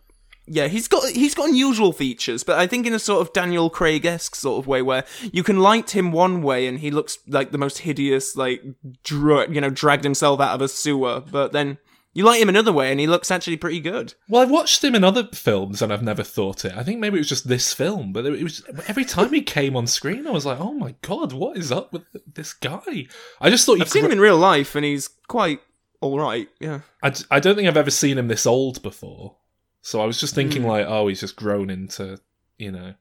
Yeah, 0.47 0.67
he's 0.67 0.87
got 0.87 1.07
he's 1.09 1.33
got 1.33 1.49
unusual 1.49 1.93
features, 1.93 2.43
but 2.43 2.57
I 2.59 2.67
think 2.67 2.85
in 2.85 2.93
a 2.93 2.99
sort 2.99 3.21
of 3.25 3.33
Daniel 3.33 3.69
Craig 3.69 4.05
esque 4.05 4.35
sort 4.35 4.59
of 4.63 4.67
way, 4.67 4.81
where 4.81 5.03
you 5.31 5.43
can 5.43 5.59
light 5.59 5.95
him 5.95 6.11
one 6.11 6.41
way 6.41 6.67
and 6.67 6.79
he 6.79 6.91
looks 6.91 7.17
like 7.27 7.51
the 7.51 7.57
most 7.57 7.79
hideous, 7.79 8.35
like 8.35 8.63
dra- 9.03 9.49
you 9.51 9.61
know, 9.61 9.69
dragged 9.69 10.03
himself 10.03 10.39
out 10.39 10.53
of 10.55 10.61
a 10.61 10.67
sewer, 10.67 11.21
but 11.31 11.51
then 11.51 11.77
You 12.13 12.23
like 12.23 12.41
him 12.41 12.49
another 12.49 12.73
way, 12.73 12.89
and 12.89 12.99
he 12.99 13.05
looks 13.05 13.29
actually 13.29 13.57
pretty 13.57 13.79
good. 13.79 14.15
Well, 14.27 14.41
I've 14.41 14.49
watched 14.49 14.83
him 14.83 14.95
in 14.95 15.03
other 15.03 15.27
films 15.31 15.81
and 15.81 15.93
I've 15.93 16.01
never 16.01 16.23
thought 16.23 16.65
it. 16.65 16.75
I 16.75 16.83
think 16.83 16.99
maybe 16.99 17.17
it 17.17 17.21
was 17.21 17.29
just 17.29 17.47
this 17.47 17.71
film, 17.73 18.11
but 18.13 18.25
it 18.25 18.43
was 18.43 18.63
every 18.87 19.05
time 19.05 19.31
he 19.31 19.41
came 19.41 19.75
on 19.75 19.85
screen, 19.85 20.25
I 20.25 20.31
was 20.31 20.45
like, 20.45 20.59
"Oh 20.59 20.73
my 20.73 20.95
god, 21.01 21.33
what 21.33 21.55
is 21.55 21.71
up 21.71 21.93
with 21.93 22.03
this 22.33 22.53
guy?" 22.53 23.07
I 23.39 23.49
just 23.49 23.65
thought 23.65 23.77
you 23.77 23.83
I've 23.83 23.89
seen 23.89 24.05
him 24.05 24.11
in 24.11 24.19
real 24.19 24.37
life, 24.37 24.75
and 24.75 24.83
he's 24.83 25.07
quite 25.27 25.61
all 26.01 26.19
right. 26.19 26.47
Yeah. 26.59 26.81
I, 27.03 27.13
I 27.29 27.39
don't 27.39 27.55
think 27.55 27.67
I've 27.67 27.77
ever 27.77 27.91
seen 27.91 28.17
him 28.17 28.27
this 28.27 28.45
old 28.45 28.81
before. 28.81 29.35
So 29.81 30.01
I 30.01 30.05
was 30.05 30.19
just 30.19 30.35
thinking, 30.35 30.63
like, 30.65 30.85
oh, 30.87 31.07
he's 31.07 31.21
just 31.21 31.35
grown 31.35 31.69
into, 31.69 32.19
you 32.57 32.71
know. 32.71 32.95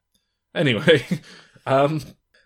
Anyway, 0.55 1.05
um, 1.67 2.01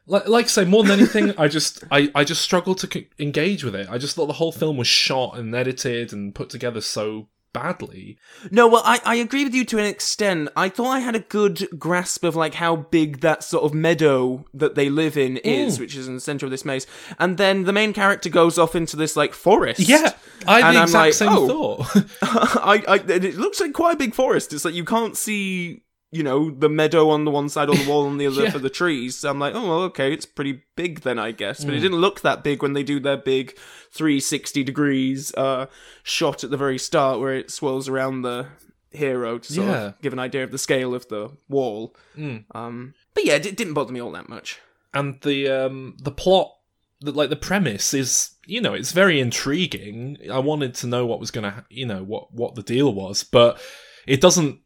like, 0.07 0.29
like 0.29 0.45
I 0.47 0.49
say, 0.49 0.65
more 0.65 0.83
than 0.83 0.99
anything, 0.99 1.35
I 1.39 1.49
just, 1.49 1.85
I, 1.91 2.11
I 2.15 2.25
just 2.25 2.43
struggled 2.43 2.79
to 2.79 2.89
c- 2.93 3.09
engage 3.19 3.65
with 3.65 3.75
it. 3.75 3.89
I 3.91 3.99
just 3.99 4.17
thought 4.17 4.27
the 4.27 4.35
whole 4.35 4.53
film 4.53 4.77
was 4.77 4.89
shot 4.89 5.39
and 5.39 5.55
edited 5.55 6.13
and 6.13 6.35
put 6.35 6.51
together 6.51 6.81
so 6.81 7.29
badly. 7.53 8.19
No, 8.51 8.67
well, 8.67 8.83
I, 8.85 9.01
I 9.05 9.15
agree 9.17 9.45
with 9.45 9.55
you 9.55 9.65
to 9.67 9.79
an 9.79 9.85
extent. 9.85 10.49
I 10.57 10.69
thought 10.69 10.91
I 10.91 11.01
had 11.01 11.15
a 11.15 11.21
good 11.21 11.69
grasp 11.79 12.25
of 12.25 12.35
like 12.35 12.55
how 12.55 12.77
big 12.77 13.21
that 13.21 13.45
sort 13.45 13.65
of 13.65 13.75
meadow 13.75 14.45
that 14.55 14.75
they 14.75 14.89
live 14.89 15.17
in 15.17 15.35
mm. 15.35 15.41
is, 15.45 15.79
which 15.79 15.95
is 15.95 16.09
in 16.09 16.15
the 16.15 16.21
center 16.21 16.47
of 16.47 16.51
this 16.51 16.65
maze. 16.65 16.87
And 17.19 17.39
then 17.39 17.65
the 17.65 17.73
main 17.73 17.93
character 17.93 18.29
goes 18.29 18.59
off 18.59 18.75
into 18.75 18.97
this 18.97 19.17
like 19.17 19.35
forest. 19.35 19.81
Yeah, 19.81 20.13
I 20.47 20.61
had 20.61 20.69
And 20.69 20.77
the 20.77 20.81
I'm 20.81 20.85
exact 20.85 20.95
like, 20.95 21.15
same 21.15 21.29
oh. 21.31 21.49
thought. 21.49 22.07
I, 22.23 22.83
I, 22.89 22.95
it 22.97 23.37
looks 23.37 23.61
like 23.61 23.73
quite 23.73 23.95
a 23.95 23.99
big 23.99 24.15
forest. 24.15 24.53
It's 24.53 24.65
like 24.65 24.75
you 24.75 24.85
can't 24.85 25.17
see, 25.17 25.83
you 26.13 26.23
know, 26.23 26.51
the 26.51 26.69
meadow 26.69 27.09
on 27.11 27.25
the 27.25 27.31
one 27.31 27.49
side 27.49 27.69
or 27.71 27.75
the 27.75 27.89
wall 27.89 28.07
on 28.07 28.19
the 28.19 28.27
other 28.27 28.43
Yeah. 28.45 28.51
for 28.51 28.59
the 28.59 28.69
trees. 28.71 29.17
So 29.19 29.31
I'm 29.31 29.39
like, 29.41 29.55
oh, 29.55 29.67
well, 29.67 29.83
okay, 29.85 30.13
it's 30.13 30.27
pretty 30.27 30.63
big 30.77 31.01
then, 31.01 31.19
I 31.19 31.33
guess. 31.33 31.63
Mm. 31.63 31.67
But 31.67 31.75
it 31.75 31.81
didn't 31.81 32.01
look 32.03 32.21
that 32.21 32.45
big 32.45 32.63
when 32.63 32.75
they 32.75 32.83
do 32.83 33.01
their 33.01 33.17
big 33.17 33.57
360 33.93 34.63
degrees 34.63 35.33
uh, 35.35 35.67
shot 36.03 36.45
at 36.45 36.51
the 36.51 36.57
very 36.59 36.79
start 36.79 37.19
where 37.19 37.35
it 37.35 37.51
swirls 37.51 37.89
around 37.89 38.23
the 38.23 38.47
hero 38.91 39.39
to 39.39 39.53
sort 39.53 39.67
Yeah. 39.69 39.75
Mm. 39.75 39.87
of 39.89 40.01
give 40.03 40.13
an 40.13 40.19
idea 40.19 40.45
of 40.45 40.51
the 40.51 40.59
scale 40.59 40.95
of 40.95 41.09
the 41.09 41.31
wall. 41.49 41.97
Um, 42.17 42.95
but 43.15 43.25
yeah, 43.25 43.35
it, 43.37 43.57
didn't 43.57 43.75
bother 43.75 43.93
me 43.93 44.01
all 44.01 44.13
that 44.13 44.29
much. 44.29 44.61
and 44.95 45.19
the 45.23 45.49
um 45.49 45.97
the 46.03 46.11
plot 46.13 46.53
the, 47.01 47.11
like 47.13 47.31
the 47.31 47.37
premise 47.37 47.95
is 47.95 48.33
you 48.47 48.61
know 48.61 48.75
it's 48.75 48.93
very 48.93 49.19
intriguing 49.19 50.19
i 50.31 50.39
wanted 50.39 50.75
to 50.75 50.87
know 50.87 51.07
what 51.07 51.19
was 51.19 51.31
gonna 51.31 51.51
ha- 51.51 51.65
you 51.71 51.87
know 51.87 52.03
what 52.05 52.33
what 52.35 52.55
the 52.55 52.63
deal 52.63 52.93
was 52.93 53.25
but 53.25 53.59
it 54.07 54.21
doesn't 54.21 54.61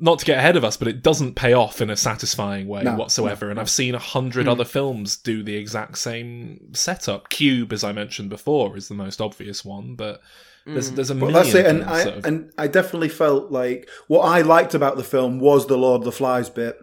not 0.00 0.18
to 0.18 0.24
get 0.24 0.38
ahead 0.38 0.56
of 0.56 0.64
us 0.64 0.76
but 0.76 0.88
it 0.88 1.02
doesn't 1.02 1.34
pay 1.34 1.52
off 1.52 1.80
in 1.80 1.90
a 1.90 1.96
satisfying 1.96 2.66
way 2.66 2.82
No, 2.82 2.96
whatsoever 2.96 3.50
and 3.50 3.60
i've 3.60 3.70
seen 3.70 3.94
a 3.94 3.98
hundred 3.98 4.44
hmm. 4.44 4.50
other 4.50 4.64
films 4.64 5.16
do 5.16 5.42
the 5.42 5.56
exact 5.56 5.98
same 5.98 6.72
setup 6.74 7.28
cube 7.28 7.72
as 7.72 7.84
i 7.84 7.92
mentioned 7.92 8.30
before 8.30 8.76
is 8.76 8.88
the 8.88 8.94
most 8.94 9.20
obvious 9.20 9.64
one 9.64 9.94
but 9.94 10.20
there's 10.66 10.90
hmm. 10.90 10.94
there's 10.94 11.10
a 11.10 11.14
Well, 11.14 11.30
million 11.30 11.42
that's 11.42 11.54
it, 11.54 11.66
and 11.66 11.84
I 11.84 12.04
that 12.04 12.14
have- 12.16 12.24
and 12.24 12.52
I 12.58 12.66
definitely 12.66 13.08
felt 13.08 13.50
like 13.50 13.88
what 14.08 14.22
I 14.22 14.42
liked 14.42 14.74
about 14.74 14.96
the 14.96 15.04
film 15.04 15.40
was 15.40 15.66
the 15.66 15.78
Lord 15.78 16.02
of 16.02 16.04
the 16.04 16.12
Flies 16.12 16.50
bit, 16.50 16.78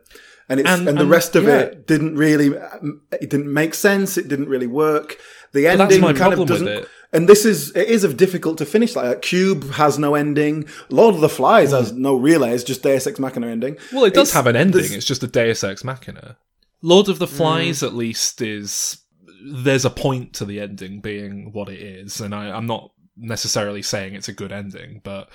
and 0.50 0.60
it's 0.60 0.68
and, 0.68 0.88
And- 0.88 0.98
the 0.98 1.02
and- 1.02 1.12
rest 1.12 1.36
of 1.36 1.44
yeah. 1.44 1.60
it 1.60 1.86
didn't 1.86 2.16
really 2.16 2.48
it 2.48 3.30
didn't 3.30 3.54
make 3.54 3.76
sense. 3.76 4.18
It 4.18 4.28
didn't 4.28 4.50
really 4.50 4.68
work. 4.68 5.18
The 5.54 5.64
that's 5.64 5.80
ending 5.80 6.02
my 6.02 6.08
kind 6.14 6.34
problem 6.34 6.42
of 6.42 6.48
doesn't. 6.48 6.88
And 7.14 7.28
this 7.30 7.46
is 7.46 7.74
it 7.76 7.88
is 7.88 8.04
of 8.04 8.18
difficult 8.18 8.58
to 8.58 8.66
finish 8.66 8.96
like 8.96 9.06
that. 9.06 9.22
Cube 9.22 9.72
has 9.72 9.98
no 9.98 10.16
ending. 10.16 10.66
Lord 10.90 11.16
of 11.16 11.22
the 11.22 11.30
Flies 11.30 11.72
has 11.72 11.94
no 11.94 12.16
real 12.16 12.44
It's 12.44 12.64
just 12.64 12.84
Deus 12.84 13.08
Ex 13.08 13.18
Machina 13.20 13.48
ending. 13.48 13.78
Well, 13.94 14.04
it 14.06 14.14
does 14.14 14.30
It's- 14.30 14.34
have 14.34 14.48
an 14.48 14.56
ending. 14.56 14.82
there's- 14.82 14.92
It's 14.98 15.06
just 15.06 15.24
a 15.24 15.28
Deus 15.28 15.64
Ex 15.64 15.84
Machina. 15.84 16.38
Lord 16.82 17.08
of 17.10 17.18
the 17.20 17.26
Mm. 17.26 17.30
Flies, 17.38 17.82
at 17.84 17.96
least, 17.96 18.42
is 18.42 18.98
there's 19.44 19.86
a 19.86 19.90
point 19.90 20.34
to 20.34 20.46
the 20.46 20.60
ending 20.60 21.00
being 21.00 21.52
what 21.54 21.70
it 21.70 21.80
is, 21.80 22.20
and 22.20 22.36
I, 22.36 22.50
I'm 22.52 22.66
not 22.68 22.92
necessarily 23.16 23.82
saying 23.82 24.14
it's 24.14 24.28
a 24.28 24.34
good 24.34 24.52
ending, 24.52 25.02
but 25.04 25.30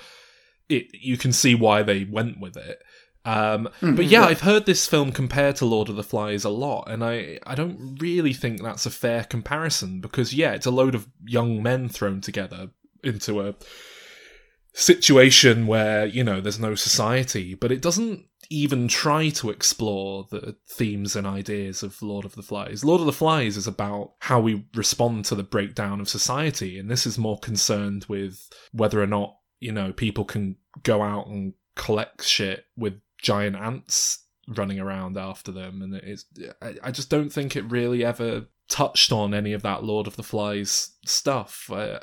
it 0.69 0.85
you 0.93 1.17
can 1.17 1.33
see 1.33 1.55
why 1.55 1.83
they 1.83 2.05
went 2.05 2.39
with 2.39 2.55
it. 2.55 2.79
Um, 3.25 3.69
Mm-hmm. 3.81 3.95
but 3.95 4.05
yeah, 4.05 4.23
I've 4.25 4.41
heard 4.41 4.65
this 4.65 4.85
film 4.87 5.11
compared 5.13 5.55
to 5.57 5.65
Lord 5.65 5.87
of 5.89 5.95
the 5.95 6.03
Flies 6.03 6.43
a 6.43 6.49
lot, 6.49 6.89
and 6.89 7.03
I, 7.03 7.39
I 7.47 7.55
don't 7.55 7.97
really 8.01 8.33
think 8.33 8.61
that's 8.61 8.85
a 8.85 8.91
fair 8.91 9.23
comparison 9.23 10.01
because 10.01 10.33
yeah, 10.33 10.51
it's 10.53 10.65
a 10.65 10.71
load 10.71 10.93
of 10.93 11.07
young 11.25 11.63
men 11.63 11.87
thrown 11.89 12.19
together 12.21 12.69
into 13.03 13.41
a 13.41 13.55
situation 14.73 15.67
where 15.67 16.05
you 16.05 16.23
know 16.23 16.41
there's 16.41 16.59
no 16.59 16.75
society, 16.75 17.53
but 17.55 17.71
it 17.71 17.81
doesn't 17.81 18.25
even 18.49 18.87
try 18.87 19.29
to 19.29 19.49
explore 19.49 20.27
the 20.29 20.55
themes 20.67 21.15
and 21.15 21.25
ideas 21.25 21.81
of 21.81 22.01
Lord 22.01 22.25
of 22.25 22.35
the 22.35 22.43
Flies. 22.43 22.83
Lord 22.83 22.99
of 22.99 23.05
the 23.05 23.13
Flies 23.13 23.55
is 23.57 23.67
about 23.67 24.13
how 24.19 24.39
we 24.39 24.65
respond 24.75 25.25
to 25.25 25.35
the 25.35 25.43
breakdown 25.43 26.01
of 26.01 26.09
society, 26.09 26.77
and 26.77 26.89
this 26.89 27.05
is 27.05 27.17
more 27.17 27.39
concerned 27.39 28.05
with 28.09 28.49
whether 28.71 29.01
or 29.01 29.07
not 29.07 29.37
you 29.59 29.71
know 29.71 29.93
people 29.93 30.25
can 30.25 30.57
go 30.83 31.01
out 31.01 31.27
and 31.27 31.53
collect 31.75 32.23
shit 32.23 32.65
with 32.75 32.99
giant 33.23 33.55
ants 33.55 34.19
running 34.47 34.79
around 34.79 35.17
after 35.17 35.51
them, 35.51 35.81
and 35.81 35.95
it's 35.95 36.25
I, 36.61 36.75
I 36.83 36.91
just 36.91 37.09
don't 37.09 37.31
think 37.31 37.55
it 37.55 37.63
really 37.63 38.05
ever 38.05 38.45
touched 38.69 39.11
on 39.11 39.33
any 39.33 39.53
of 39.53 39.63
that 39.63 39.83
Lord 39.83 40.05
of 40.05 40.15
the 40.15 40.23
Flies 40.23 40.91
stuff. 41.05 41.69
I, 41.71 41.95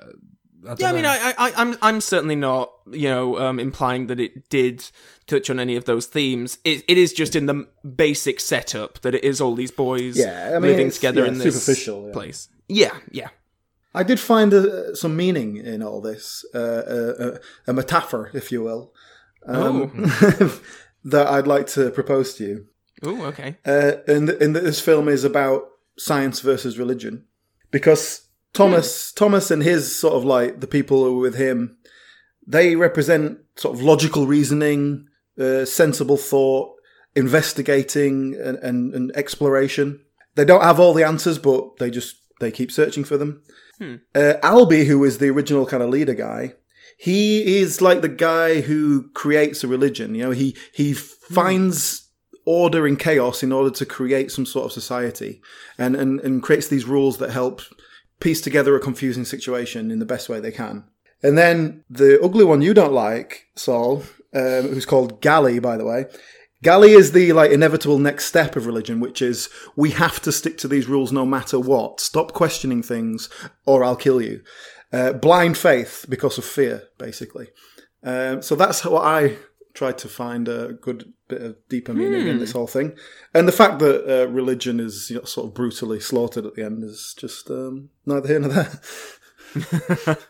I 0.63 0.75
don't 0.75 0.81
Yeah, 0.81 0.89
I 0.89 0.93
mean, 0.93 1.03
know. 1.03 1.11
I, 1.11 1.35
I, 1.39 1.53
I'm, 1.57 1.77
I'm 1.81 2.01
certainly 2.01 2.37
not, 2.37 2.71
you 2.91 3.09
know, 3.09 3.39
um, 3.39 3.59
implying 3.59 4.09
that 4.09 4.21
it 4.21 4.49
did 4.51 4.85
touch 5.27 5.49
on 5.49 5.59
any 5.59 5.77
of 5.77 5.87
those 5.87 6.07
themes. 6.07 6.59
It, 6.65 6.85
it 6.87 6.99
is 6.99 7.13
just 7.13 7.35
in 7.35 7.47
the 7.47 7.67
basic 7.97 8.41
setup 8.41 9.01
that 9.01 9.15
it 9.15 9.25
is 9.25 9.41
all 9.41 9.55
these 9.55 9.71
boys 9.71 10.19
Yeah, 10.19 10.53
I 10.55 10.59
mean, 10.59 10.73
living 10.73 10.91
together 10.91 11.23
yeah, 11.23 11.29
in 11.29 11.39
this 11.39 11.55
superficial, 11.63 12.07
yeah. 12.09 12.13
place. 12.13 12.49
Yeah, 12.69 12.97
yeah. 13.11 13.29
I 13.95 14.03
did 14.03 14.21
find 14.21 14.53
uh, 14.53 14.95
some 14.95 15.17
meaning 15.17 15.57
in 15.57 15.83
all 15.83 16.01
this, 16.01 16.45
uh, 16.55 16.59
uh, 16.59 17.39
a 17.67 17.73
metaphor, 17.73 18.31
if 18.35 18.53
you 18.53 18.63
will, 18.63 18.93
um, 19.47 20.13
that 21.05 21.27
I'd 21.27 21.47
like 21.47 21.67
to 21.69 21.91
propose 21.91 22.35
to 22.35 22.45
you. 22.45 22.67
Oh, 23.03 23.25
okay. 23.27 23.57
Uh, 23.65 23.93
and, 24.07 24.29
and 24.29 24.55
this 24.55 24.81
film 24.81 25.09
is 25.09 25.25
about 25.25 25.69
science 25.97 26.41
versus 26.41 26.79
religion, 26.79 27.25
because 27.71 28.29
Thomas, 28.53 29.13
Thomas, 29.13 29.51
and 29.51 29.63
his 29.63 29.95
sort 29.95 30.15
of 30.15 30.25
like 30.25 30.61
the 30.61 30.67
people 30.67 31.05
who 31.05 31.19
are 31.19 31.23
with 31.23 31.37
him, 31.37 31.79
they 32.47 32.77
represent 32.77 33.39
sort 33.57 33.75
of 33.75 33.83
logical 33.83 34.27
reasoning, 34.27 35.09
uh, 35.39 35.65
sensible 35.65 36.17
thought, 36.17 36.75
investigating, 37.15 38.35
and, 38.35 38.59
and, 38.59 38.95
and 38.95 39.13
exploration. 39.17 40.01
They 40.35 40.45
don't 40.45 40.63
have 40.63 40.81
all 40.81 40.95
the 40.95 41.07
answers, 41.07 41.39
but 41.39 41.77
they 41.79 41.91
just 41.91 42.17
they 42.41 42.51
keep 42.51 42.73
searching 42.73 43.05
for 43.05 43.17
them. 43.17 43.43
Uh, 44.15 44.35
Alby, 44.43 44.85
who 44.85 45.03
is 45.05 45.19
the 45.19 45.29
original 45.29 45.65
kind 45.65 45.83
of 45.83 45.91
leader 45.91 46.15
guy, 46.15 46.55
he 47.01 47.61
is 47.61 47.81
like 47.81 48.03
the 48.03 48.11
guy 48.11 48.61
who 48.61 49.09
creates 49.15 49.65
a 49.65 49.69
religion. 49.69 50.15
You 50.15 50.25
know, 50.25 50.31
he 50.33 50.55
he 50.71 50.93
finds 50.93 52.11
order 52.45 52.87
in 52.87 52.97
chaos 52.97 53.43
in 53.43 53.53
order 53.53 53.71
to 53.71 53.87
create 53.87 54.31
some 54.31 54.45
sort 54.45 54.67
of 54.67 54.73
society, 54.73 55.41
and 55.79 55.97
and 55.97 56.21
and 56.21 56.43
creates 56.43 56.69
these 56.69 56.85
rules 56.85 57.17
that 57.17 57.31
help 57.31 57.63
piece 58.21 58.43
together 58.43 58.77
a 58.77 58.81
confusing 58.81 59.25
situation 59.25 59.91
in 59.91 59.99
the 59.99 60.05
best 60.05 60.29
way 60.29 60.41
they 60.41 60.53
can. 60.53 60.85
And 61.23 61.39
then 61.39 61.85
the 61.89 62.21
ugly 62.23 62.45
one 62.45 62.61
you 62.61 62.75
don't 62.75 62.93
like, 62.93 63.47
Saul, 63.57 64.03
um, 64.35 64.69
who's 64.69 64.85
called 64.85 65.23
Gally, 65.23 65.59
by 65.59 65.79
the 65.79 65.87
way. 65.87 66.05
Gally 66.63 66.91
is 66.91 67.13
the 67.13 67.33
like 67.33 67.51
inevitable 67.51 67.99
next 67.99 68.27
step 68.27 68.57
of 68.57 68.67
religion, 68.67 69.01
which 69.01 69.23
is 69.23 69.49
we 69.75 69.93
have 69.93 70.21
to 70.21 70.33
stick 70.33 70.59
to 70.59 70.69
these 70.69 70.87
rules 70.87 71.13
no 71.13 71.25
matter 71.25 71.59
what. 71.59 71.99
Stop 71.99 72.33
questioning 72.33 72.83
things, 72.83 73.31
or 73.65 73.83
I'll 73.83 73.97
kill 73.97 74.21
you. 74.21 74.43
Uh, 74.93 75.13
blind 75.13 75.57
faith 75.57 76.07
because 76.09 76.37
of 76.39 76.45
fear, 76.45 76.89
basically. 76.99 77.49
Um, 78.03 78.43
so 78.43 78.57
that's 78.57 78.85
what 78.85 79.05
I 79.05 79.37
tried 79.73 79.99
to 79.99 80.09
find 80.09 80.49
a 80.49 80.73
good 80.73 81.13
bit 81.29 81.43
of 81.43 81.57
deeper 81.69 81.95
meaning 81.95 82.27
in 82.27 82.39
this 82.39 82.53
whole 82.53 82.67
thing, 82.67 82.97
and 83.33 83.47
the 83.47 83.53
fact 83.53 83.79
that 83.79 84.05
uh, 84.05 84.27
religion 84.29 84.81
is 84.81 85.11
you 85.11 85.19
know, 85.19 85.25
sort 85.25 85.47
of 85.47 85.55
brutally 85.55 86.01
slaughtered 86.01 86.45
at 86.45 86.55
the 86.57 86.65
end 86.65 86.83
is 86.83 87.15
just 87.17 87.51
um, 87.51 87.91
neither 88.05 88.27
here 88.27 88.41
nor 88.41 88.51
there. 88.51 90.19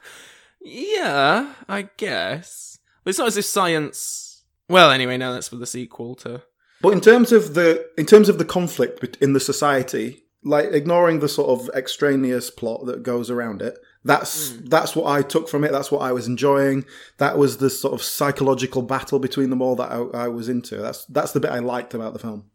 Yeah, 0.61 1.55
I 1.69 1.89
guess. 1.97 2.79
But 3.03 3.11
it's 3.11 3.19
not 3.19 3.29
as 3.29 3.37
if 3.37 3.45
science. 3.45 4.45
Well, 4.69 4.91
anyway, 4.91 5.17
now 5.17 5.33
that's 5.33 5.49
for 5.49 5.57
the 5.57 5.67
sequel 5.67 6.15
to. 6.17 6.43
But 6.83 6.93
in 6.93 7.01
terms 7.01 7.33
of 7.33 7.55
the 7.55 7.89
in 7.99 8.07
terms 8.07 8.29
of 8.29 8.39
the 8.39 8.45
conflict 8.45 9.17
in 9.21 9.33
the 9.33 9.41
society, 9.41 10.25
like 10.45 10.67
ignoring 10.73 11.21
the 11.21 11.29
sort 11.29 11.49
of 11.61 11.75
extraneous 11.75 12.51
plot 12.51 12.87
that 12.87 13.03
goes 13.03 13.31
around 13.31 13.63
it, 13.63 13.79
that's 14.05 14.51
that's 14.65 14.97
what 14.97 15.11
I 15.11 15.23
took 15.23 15.49
from 15.49 15.65
it. 15.65 15.73
That's 15.73 15.93
what 15.93 16.01
I 16.01 16.13
was 16.13 16.27
enjoying. 16.27 16.85
That 17.19 17.37
was 17.37 17.59
the 17.59 17.69
sort 17.69 17.93
of 17.95 18.03
psychological 18.03 18.83
battle 18.83 19.19
between 19.19 19.51
them 19.51 19.61
all 19.61 19.77
that 19.77 19.93
I, 19.93 20.25
I 20.25 20.29
was 20.29 20.49
into. 20.49 20.77
That's 20.77 21.05
that's 21.07 21.33
the 21.33 21.41
bit 21.41 21.51
I 21.51 21.59
liked 21.59 21.93
about 21.93 22.15
the 22.15 22.19
film. 22.19 22.47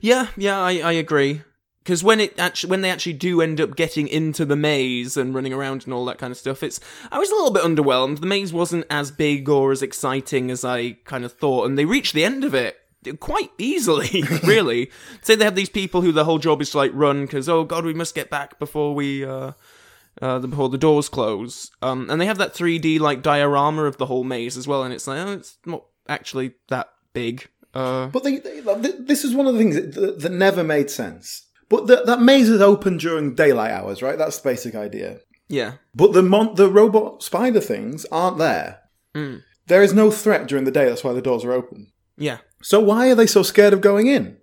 Yeah, 0.00 0.28
yeah, 0.36 0.60
I, 0.60 0.78
I 0.78 0.92
agree. 0.92 1.42
Because 1.82 2.04
when 2.04 2.20
it 2.20 2.38
actually, 2.38 2.70
when 2.70 2.82
they 2.82 2.90
actually 2.90 3.14
do 3.14 3.40
end 3.40 3.60
up 3.60 3.74
getting 3.74 4.06
into 4.06 4.44
the 4.44 4.54
maze 4.54 5.16
and 5.16 5.34
running 5.34 5.52
around 5.52 5.84
and 5.84 5.92
all 5.92 6.04
that 6.04 6.18
kind 6.18 6.30
of 6.30 6.36
stuff, 6.36 6.62
it's 6.62 6.78
I 7.10 7.18
was 7.18 7.30
a 7.30 7.34
little 7.34 7.50
bit 7.50 7.64
underwhelmed. 7.64 8.20
The 8.20 8.26
maze 8.26 8.52
wasn't 8.52 8.86
as 8.88 9.10
big 9.10 9.48
or 9.48 9.72
as 9.72 9.82
exciting 9.82 10.52
as 10.52 10.64
I 10.64 10.92
kind 11.04 11.24
of 11.24 11.32
thought, 11.32 11.66
and 11.66 11.76
they 11.76 11.84
reached 11.84 12.14
the 12.14 12.24
end 12.24 12.44
of 12.44 12.54
it 12.54 12.76
quite 13.18 13.50
easily. 13.58 14.22
really, 14.44 14.92
say 15.22 15.34
they 15.34 15.44
have 15.44 15.56
these 15.56 15.68
people 15.68 16.02
who 16.02 16.12
the 16.12 16.24
whole 16.24 16.38
job 16.38 16.62
is 16.62 16.70
to 16.70 16.76
like 16.76 16.92
run 16.94 17.22
because 17.22 17.48
oh 17.48 17.64
god, 17.64 17.84
we 17.84 17.94
must 17.94 18.14
get 18.14 18.30
back 18.30 18.60
before 18.60 18.94
we 18.94 19.24
uh, 19.24 19.50
uh, 20.20 20.38
the- 20.38 20.48
before 20.48 20.68
the 20.68 20.78
doors 20.78 21.08
close. 21.08 21.70
Um, 21.80 22.08
and 22.10 22.20
they 22.20 22.26
have 22.26 22.38
that 22.38 22.54
3D 22.54 23.00
like 23.00 23.22
diorama 23.22 23.84
of 23.84 23.96
the 23.96 24.06
whole 24.06 24.24
maze 24.24 24.56
as 24.56 24.66
well, 24.66 24.82
and 24.82 24.92
it's 24.92 25.06
like 25.06 25.18
oh, 25.26 25.32
it's 25.32 25.56
not 25.64 25.84
actually 26.08 26.54
that 26.68 26.88
big. 27.14 27.48
Uh, 27.74 28.08
But 28.08 28.24
they, 28.24 28.38
they, 28.38 28.60
this 28.98 29.24
is 29.24 29.34
one 29.34 29.46
of 29.46 29.54
the 29.54 29.58
things 29.58 29.76
that, 29.76 30.18
that 30.20 30.32
never 30.32 30.62
made 30.62 30.90
sense. 30.90 31.46
But 31.70 31.86
the, 31.86 32.02
that 32.04 32.20
maze 32.20 32.50
is 32.50 32.60
open 32.60 32.98
during 32.98 33.34
daylight 33.34 33.70
hours, 33.70 34.02
right? 34.02 34.18
That's 34.18 34.38
the 34.38 34.48
basic 34.50 34.74
idea. 34.74 35.20
yeah, 35.48 35.72
But 35.94 36.12
the 36.12 36.22
mon- 36.22 36.54
the 36.56 36.68
robot 36.70 37.22
spider 37.22 37.60
things 37.60 38.04
aren't 38.12 38.36
there. 38.38 38.80
Mm. 39.16 39.40
There 39.68 39.82
is 39.82 39.94
no 39.94 40.10
threat 40.10 40.46
during 40.48 40.64
the 40.64 40.70
day. 40.70 40.84
That's 40.86 41.02
why 41.04 41.14
the 41.14 41.22
doors 41.22 41.44
are 41.46 41.52
open. 41.52 41.92
yeah, 42.18 42.38
So 42.62 42.78
why 42.80 43.10
are 43.10 43.14
they 43.14 43.26
so 43.26 43.42
scared 43.42 43.72
of 43.72 43.80
going 43.80 44.06
in? 44.06 44.36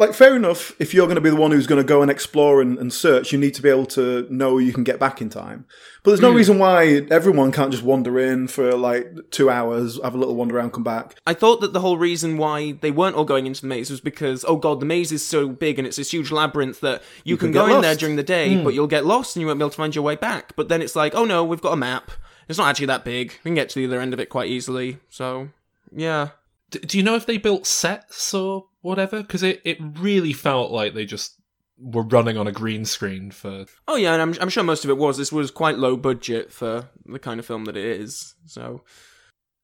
Like, 0.00 0.14
fair 0.14 0.34
enough, 0.34 0.72
if 0.80 0.94
you're 0.94 1.04
going 1.04 1.16
to 1.16 1.20
be 1.20 1.28
the 1.28 1.36
one 1.36 1.50
who's 1.50 1.66
going 1.66 1.80
to 1.80 1.86
go 1.86 2.00
and 2.00 2.10
explore 2.10 2.62
and, 2.62 2.78
and 2.78 2.90
search, 2.90 3.32
you 3.32 3.38
need 3.38 3.52
to 3.52 3.60
be 3.60 3.68
able 3.68 3.84
to 3.88 4.26
know 4.30 4.56
you 4.56 4.72
can 4.72 4.82
get 4.82 4.98
back 4.98 5.20
in 5.20 5.28
time. 5.28 5.66
But 6.02 6.12
there's 6.12 6.22
no 6.22 6.30
hmm. 6.30 6.38
reason 6.38 6.58
why 6.58 7.02
everyone 7.10 7.52
can't 7.52 7.70
just 7.70 7.82
wander 7.82 8.18
in 8.18 8.48
for 8.48 8.74
like 8.76 9.30
two 9.30 9.50
hours, 9.50 10.00
have 10.02 10.14
a 10.14 10.16
little 10.16 10.34
wander 10.34 10.56
around, 10.56 10.72
come 10.72 10.84
back. 10.84 11.20
I 11.26 11.34
thought 11.34 11.60
that 11.60 11.74
the 11.74 11.80
whole 11.80 11.98
reason 11.98 12.38
why 12.38 12.72
they 12.72 12.90
weren't 12.90 13.14
all 13.14 13.26
going 13.26 13.44
into 13.44 13.60
the 13.60 13.66
maze 13.66 13.90
was 13.90 14.00
because, 14.00 14.42
oh 14.48 14.56
god, 14.56 14.80
the 14.80 14.86
maze 14.86 15.12
is 15.12 15.22
so 15.22 15.50
big 15.50 15.78
and 15.78 15.86
it's 15.86 15.98
this 15.98 16.12
huge 16.14 16.32
labyrinth 16.32 16.80
that 16.80 17.02
you, 17.22 17.36
can 17.36 17.48
could 17.48 17.54
go 17.54 17.66
in 17.66 17.82
there 17.82 17.94
during 17.94 18.16
the 18.16 18.22
day, 18.22 18.56
hmm. 18.56 18.64
but 18.64 18.72
you'll 18.72 18.86
get 18.86 19.04
lost 19.04 19.36
and 19.36 19.42
you 19.42 19.48
won't 19.48 19.58
be 19.58 19.64
able 19.64 19.70
to 19.70 19.76
find 19.76 19.94
your 19.94 20.02
way 20.02 20.16
back. 20.16 20.56
But 20.56 20.70
then 20.70 20.80
it's 20.80 20.96
like, 20.96 21.14
oh 21.14 21.26
no, 21.26 21.44
we've 21.44 21.60
got 21.60 21.74
a 21.74 21.76
map. 21.76 22.10
It's 22.48 22.58
not 22.58 22.70
actually 22.70 22.86
that 22.86 23.04
big. 23.04 23.32
We 23.44 23.50
can 23.50 23.54
get 23.54 23.68
to 23.68 23.78
the 23.78 23.84
other 23.84 24.00
end 24.00 24.14
of 24.14 24.18
it 24.18 24.30
quite 24.30 24.48
easily. 24.48 24.96
So, 25.10 25.50
yeah. 25.94 26.30
Do 26.70 26.96
you 26.96 27.02
know 27.02 27.16
if 27.16 27.26
they 27.26 27.38
built 27.38 27.66
sets 27.66 28.32
or 28.32 28.66
whatever? 28.80 29.22
Because 29.22 29.42
it, 29.42 29.60
it 29.64 29.78
really 29.80 30.32
felt 30.32 30.70
like 30.70 30.94
they 30.94 31.04
just 31.04 31.40
were 31.80 32.02
running 32.02 32.36
on 32.36 32.46
a 32.46 32.52
green 32.52 32.84
screen 32.84 33.30
for. 33.30 33.66
Oh 33.88 33.96
yeah, 33.96 34.12
and 34.12 34.22
I'm, 34.22 34.42
I'm 34.42 34.48
sure 34.48 34.62
most 34.62 34.84
of 34.84 34.90
it 34.90 34.98
was. 34.98 35.16
This 35.16 35.32
was 35.32 35.50
quite 35.50 35.78
low 35.78 35.96
budget 35.96 36.52
for 36.52 36.88
the 37.04 37.18
kind 37.18 37.40
of 37.40 37.46
film 37.46 37.64
that 37.64 37.76
it 37.76 38.00
is. 38.00 38.34
So, 38.46 38.82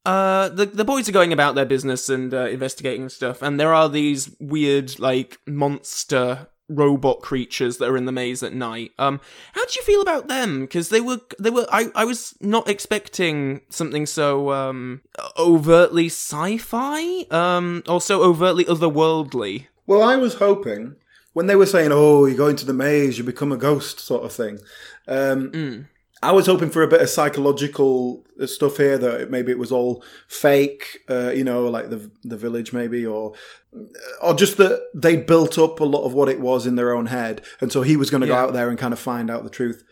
uh, 0.05 0.49
the 0.49 0.67
the 0.67 0.85
boys 0.85 1.09
are 1.09 1.13
going 1.13 1.33
about 1.33 1.55
their 1.55 1.67
business 1.67 2.09
and 2.09 2.33
uh, 2.33 2.47
investigating 2.47 3.09
stuff, 3.09 3.43
and 3.43 3.61
there 3.61 3.75
are 3.75 3.89
these 3.89 4.35
weird 4.41 4.99
like 4.99 5.39
monster 5.47 6.49
robot 6.69 7.21
creatures 7.21 7.79
that 7.79 7.89
are 7.89 7.97
in 7.97 8.07
the 8.07 8.13
maze 8.13 8.43
at 8.43 8.53
night. 8.53 8.93
Um, 8.99 9.21
how 9.53 9.65
did 9.65 9.77
you 9.77 9.83
feel 9.83 10.01
about 10.01 10.29
them? 10.29 10.61
Because 10.63 10.89
they 10.89 11.01
were 11.01 11.21
they 11.39 11.51
were 11.51 11.67
I 11.71 11.91
I 11.95 12.05
was 12.05 12.35
not 12.41 12.69
expecting 12.69 13.63
something 13.69 14.07
so 14.07 14.53
um 14.53 15.03
overtly 15.39 16.07
sci-fi, 16.07 17.27
um, 17.31 17.83
also 17.87 18.23
overtly 18.23 18.65
otherworldly. 18.65 19.67
Well, 19.87 20.03
I 20.03 20.17
was 20.17 20.35
hoping 20.35 20.97
when 21.33 21.47
they 21.47 21.57
were 21.57 21.67
saying, 21.67 21.91
"Oh, 21.93 22.27
you 22.27 22.37
go 22.37 22.49
into 22.49 22.67
the 22.67 22.73
maze, 22.73 23.19
you 23.19 23.25
become 23.25 23.53
a 23.53 23.57
ghost," 23.57 24.01
sort 24.01 24.25
of 24.25 24.33
thing. 24.33 24.59
Um, 25.07 25.89
I 26.23 26.33
was 26.33 26.47
hoping 26.47 26.71
for 26.71 26.83
a 26.83 26.89
bit 26.89 27.03
of 27.03 27.09
psychological 27.11 28.25
stuff 28.47 28.79
here. 28.79 28.99
That 28.99 29.31
maybe 29.31 29.53
it 29.53 29.59
was 29.59 29.71
all 29.73 30.03
fake, 30.29 31.01
uh, 31.11 31.31
you 31.31 31.45
know, 31.45 31.67
like 31.69 31.91
the 31.91 32.11
the 32.25 32.37
village, 32.37 32.73
maybe, 32.73 33.05
or 33.07 33.35
or 34.23 34.35
just 34.35 34.57
that 34.57 34.81
they 34.95 35.17
built 35.17 35.59
up 35.59 35.81
a 35.81 35.85
lot 35.85 36.05
of 36.05 36.15
what 36.15 36.29
it 36.29 36.41
was 36.41 36.67
in 36.67 36.77
their 36.77 36.95
own 36.95 37.07
head, 37.07 37.43
and 37.61 37.71
so 37.71 37.83
he 37.83 37.97
was 37.97 38.11
going 38.11 38.23
to 38.23 38.27
go 38.27 38.35
out 38.35 38.53
there 38.55 38.69
and 38.71 38.79
kind 38.79 38.93
of 38.93 38.99
find 38.99 39.31
out 39.31 39.45
the 39.45 39.51
truth. 39.51 39.85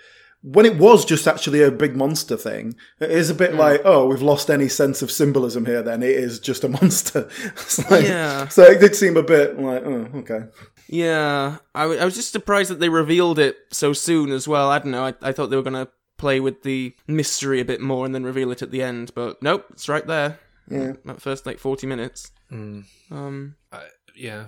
When 0.46 0.66
it 0.66 0.76
was 0.76 1.06
just 1.06 1.26
actually 1.26 1.62
a 1.62 1.70
big 1.70 1.96
monster 1.96 2.36
thing, 2.36 2.74
it 3.00 3.10
is 3.10 3.30
a 3.30 3.34
bit 3.34 3.54
like, 3.54 3.80
oh, 3.86 4.06
we've 4.06 4.20
lost 4.20 4.50
any 4.50 4.68
sense 4.68 5.00
of 5.00 5.10
symbolism 5.10 5.64
here. 5.64 5.82
Then 5.82 6.02
it 6.02 6.10
is 6.10 6.38
just 6.38 6.64
a 6.64 6.68
monster. 6.68 7.30
Like- 7.90 8.04
Yeah. 8.04 8.48
So 8.48 8.62
it 8.62 8.78
did 8.78 8.94
seem 8.94 9.16
a 9.16 9.22
bit 9.22 9.58
like, 9.58 9.82
oh, 9.86 10.06
okay. 10.16 10.40
Yeah, 10.86 11.56
I, 11.74 11.82
w- 11.84 11.98
I 11.98 12.04
was 12.04 12.14
just 12.14 12.30
surprised 12.30 12.70
that 12.70 12.78
they 12.78 12.90
revealed 12.90 13.38
it 13.38 13.56
so 13.72 13.94
soon 13.94 14.30
as 14.32 14.46
well. 14.46 14.68
I 14.68 14.78
don't 14.80 14.90
know. 14.90 15.06
I, 15.06 15.14
I 15.22 15.32
thought 15.32 15.48
they 15.48 15.56
were 15.56 15.62
going 15.62 15.86
to 15.86 15.88
play 16.24 16.40
with 16.40 16.62
the 16.62 16.96
mystery 17.06 17.60
a 17.60 17.66
bit 17.66 17.82
more 17.82 18.06
and 18.06 18.14
then 18.14 18.24
reveal 18.24 18.50
it 18.50 18.62
at 18.62 18.70
the 18.70 18.82
end, 18.82 19.12
but 19.14 19.42
nope, 19.42 19.66
it's 19.68 19.90
right 19.90 20.06
there. 20.06 20.40
Yeah. 20.70 20.94
That 21.04 21.20
first 21.20 21.44
like 21.44 21.58
forty 21.58 21.86
minutes. 21.86 22.32
Um, 23.10 23.56
yeah. 24.16 24.46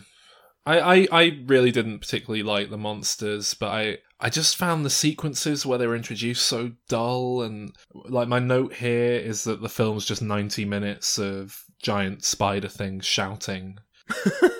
I, 0.64 0.78
I, 0.80 1.08
I 1.12 1.38
really 1.44 1.70
didn't 1.70 1.98
particularly 1.98 2.42
like 2.42 2.70
the 2.70 2.78
monsters, 2.78 3.52
but 3.52 3.68
I, 3.68 3.98
I 4.18 4.30
just 4.30 4.56
found 4.56 4.86
the 4.86 4.90
sequences 4.90 5.66
where 5.66 5.76
they 5.76 5.86
were 5.86 5.94
introduced 5.94 6.46
so 6.46 6.72
dull. 6.88 7.42
And 7.42 7.72
like 7.92 8.26
my 8.26 8.38
note 8.38 8.72
here 8.72 9.12
is 9.12 9.44
that 9.44 9.60
the 9.60 9.68
film's 9.68 10.06
just 10.06 10.22
90 10.22 10.64
minutes 10.64 11.18
of 11.18 11.62
giant 11.82 12.24
spider 12.24 12.68
things 12.68 13.04
shouting, 13.04 13.80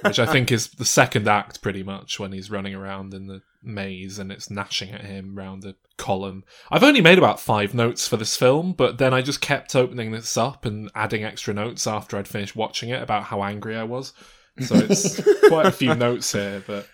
which 0.03 0.19
I 0.19 0.27
think 0.27 0.51
is 0.51 0.69
the 0.69 0.85
second 0.85 1.29
act 1.29 1.63
pretty 1.63 1.83
much 1.83 2.19
when 2.19 2.33
he's 2.33 2.51
running 2.51 2.75
around 2.75 3.15
in 3.15 3.27
the 3.27 3.43
maze 3.63 4.19
and 4.19 4.31
it's 4.33 4.51
gnashing 4.51 4.91
at 4.93 5.05
him 5.05 5.35
round 5.37 5.65
a 5.65 5.75
column. 5.97 6.45
I've 6.71 6.85
only 6.85 7.01
made 7.01 7.19
about 7.19 7.41
five 7.41 7.75
notes 7.75 8.07
for 8.09 8.17
this 8.17 8.37
film, 8.37 8.73
but 8.73 8.99
then 8.99 9.15
I 9.15 9.23
just 9.23 9.41
kept 9.41 9.75
opening 9.77 10.13
this 10.13 10.37
up 10.37 10.65
and 10.65 10.91
adding 10.95 11.25
extra 11.25 11.55
notes 11.55 11.87
after 11.87 12.17
I'd 12.17 12.29
finished 12.29 12.57
watching 12.57 12.89
it 12.91 13.03
about 13.03 13.25
how 13.25 13.43
angry 13.43 13.77
I 13.77 13.85
was. 13.85 14.13
So 14.61 14.75
it's 14.77 15.21
quite 15.49 15.67
a 15.67 15.73
few 15.73 15.95
notes 15.95 16.33
here, 16.33 16.63
but 16.67 16.89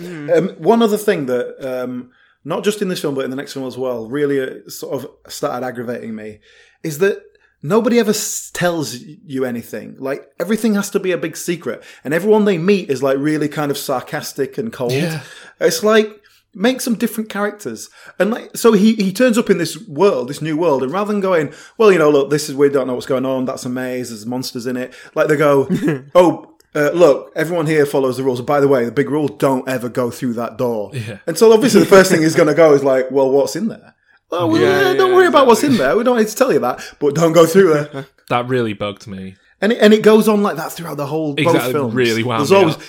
Um, 0.00 0.50
one 0.58 0.82
other 0.82 0.96
thing 0.96 1.26
that, 1.26 1.56
um, 1.60 2.12
not 2.44 2.64
just 2.64 2.80
in 2.80 2.88
this 2.88 3.00
film, 3.02 3.14
but 3.14 3.24
in 3.24 3.30
the 3.30 3.36
next 3.36 3.52
film 3.52 3.66
as 3.66 3.76
well, 3.76 4.08
really 4.08 4.40
uh, 4.40 4.68
sort 4.68 4.94
of 4.94 5.10
started 5.30 5.66
aggravating 5.66 6.14
me 6.14 6.38
is 6.82 6.98
that 6.98 7.22
nobody 7.62 7.98
ever 7.98 8.12
tells 8.52 8.94
you 8.96 9.44
anything. 9.44 9.96
Like, 9.98 10.30
everything 10.38 10.74
has 10.74 10.90
to 10.90 11.00
be 11.00 11.12
a 11.12 11.18
big 11.18 11.36
secret. 11.36 11.82
And 12.04 12.14
everyone 12.14 12.44
they 12.44 12.58
meet 12.58 12.90
is 12.90 13.02
like 13.02 13.18
really 13.18 13.48
kind 13.48 13.70
of 13.70 13.78
sarcastic 13.78 14.58
and 14.58 14.72
cold. 14.72 14.92
Yeah. 14.92 15.22
It's 15.60 15.82
like, 15.82 16.20
make 16.54 16.80
some 16.80 16.94
different 16.94 17.30
characters. 17.30 17.90
And 18.18 18.30
like, 18.30 18.56
so 18.56 18.72
he, 18.72 18.94
he 18.94 19.12
turns 19.12 19.38
up 19.38 19.50
in 19.50 19.58
this 19.58 19.78
world, 19.86 20.28
this 20.28 20.42
new 20.42 20.56
world, 20.56 20.82
and 20.82 20.92
rather 20.92 21.12
than 21.12 21.20
going, 21.20 21.52
well, 21.78 21.92
you 21.92 21.98
know, 21.98 22.10
look, 22.10 22.30
this 22.30 22.48
is, 22.48 22.54
we 22.54 22.68
don't 22.68 22.86
know 22.86 22.94
what's 22.94 23.06
going 23.06 23.26
on, 23.26 23.44
that's 23.44 23.64
a 23.64 23.68
maze, 23.68 24.10
there's 24.10 24.26
monsters 24.26 24.66
in 24.66 24.76
it. 24.76 24.94
Like, 25.14 25.28
they 25.28 25.36
go, 25.36 25.68
oh, 26.14 26.50
uh, 26.74 26.90
look, 26.90 27.32
everyone 27.34 27.66
here 27.66 27.84
follows 27.84 28.16
the 28.16 28.22
rules. 28.22 28.40
By 28.42 28.60
the 28.60 28.68
way, 28.68 28.84
the 28.84 28.92
big 28.92 29.10
rule: 29.10 29.26
don't 29.26 29.68
ever 29.68 29.88
go 29.88 30.08
through 30.10 30.34
that 30.34 30.56
door. 30.56 30.90
Yeah. 30.92 31.18
And 31.26 31.36
so, 31.36 31.52
obviously, 31.52 31.80
the 31.80 31.86
first 31.86 32.12
thing 32.12 32.22
he's 32.22 32.36
going 32.36 32.46
to 32.46 32.54
go 32.54 32.74
is 32.74 32.84
like, 32.84 33.10
"Well, 33.10 33.28
what's 33.28 33.56
in 33.56 33.66
there?" 33.66 33.96
Oh, 34.32 34.46
well, 34.46 34.60
Yeah, 34.60 34.80
yeah, 34.90 34.94
don't 34.94 35.10
yeah, 35.10 35.16
worry 35.16 35.26
about 35.26 35.46
what's 35.46 35.62
in 35.64 35.76
there. 35.76 35.96
We 35.96 36.04
don't 36.04 36.18
need 36.18 36.28
to 36.28 36.36
tell 36.36 36.52
you 36.52 36.60
that, 36.60 36.80
but 37.00 37.14
don't 37.14 37.32
go 37.32 37.46
through 37.46 37.72
there. 37.74 38.06
that 38.28 38.48
really 38.48 38.72
bugged 38.74 39.06
me. 39.06 39.36
and 39.60 39.72
it, 39.72 39.78
and 39.80 39.92
it 39.92 40.02
goes 40.02 40.28
on 40.28 40.42
like 40.42 40.56
that 40.56 40.72
throughout 40.72 40.96
the 40.96 41.06
whole 41.06 41.34
both 41.34 41.70
films. 41.72 41.94
really 41.94 42.22
wound 42.22 42.40
There's 42.40 42.52
always, 42.52 42.76
up. 42.76 42.82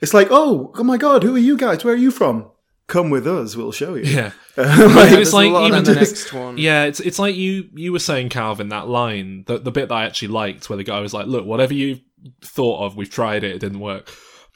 it's 0.00 0.14
like, 0.14 0.28
oh, 0.30 0.72
oh 0.76 0.84
my 0.84 0.96
god, 0.96 1.22
who 1.22 1.34
are 1.34 1.38
you 1.38 1.56
guys? 1.56 1.84
Where 1.84 1.94
are 1.94 1.96
you 1.96 2.10
from? 2.10 2.50
Come 2.86 3.08
with 3.10 3.26
us, 3.26 3.56
we'll 3.56 3.72
show 3.72 3.94
you. 3.94 4.04
Yeah. 4.04 4.32
Like, 4.56 5.12
it's 5.12 5.32
like 5.32 5.48
even 5.48 5.82
the 5.82 5.94
next 5.96 6.32
one. 6.32 6.58
Yeah, 6.58 6.84
it's 6.84 7.00
it's 7.00 7.18
like 7.18 7.34
you 7.34 7.68
you 7.74 7.90
were 7.92 7.98
saying, 7.98 8.28
Calvin, 8.28 8.68
that 8.68 8.86
line, 8.88 9.42
the 9.48 9.58
the 9.58 9.72
bit 9.72 9.88
that 9.88 9.94
I 9.96 10.04
actually 10.04 10.28
liked, 10.28 10.68
where 10.70 10.76
the 10.76 10.84
guy 10.84 11.00
was 11.00 11.12
like, 11.12 11.26
"Look, 11.26 11.44
whatever 11.44 11.74
you 11.74 11.98
thought 12.44 12.84
of, 12.84 12.94
we've 12.96 13.10
tried 13.10 13.42
it, 13.42 13.56
it 13.56 13.58
didn't 13.58 13.80
work." 13.80 14.08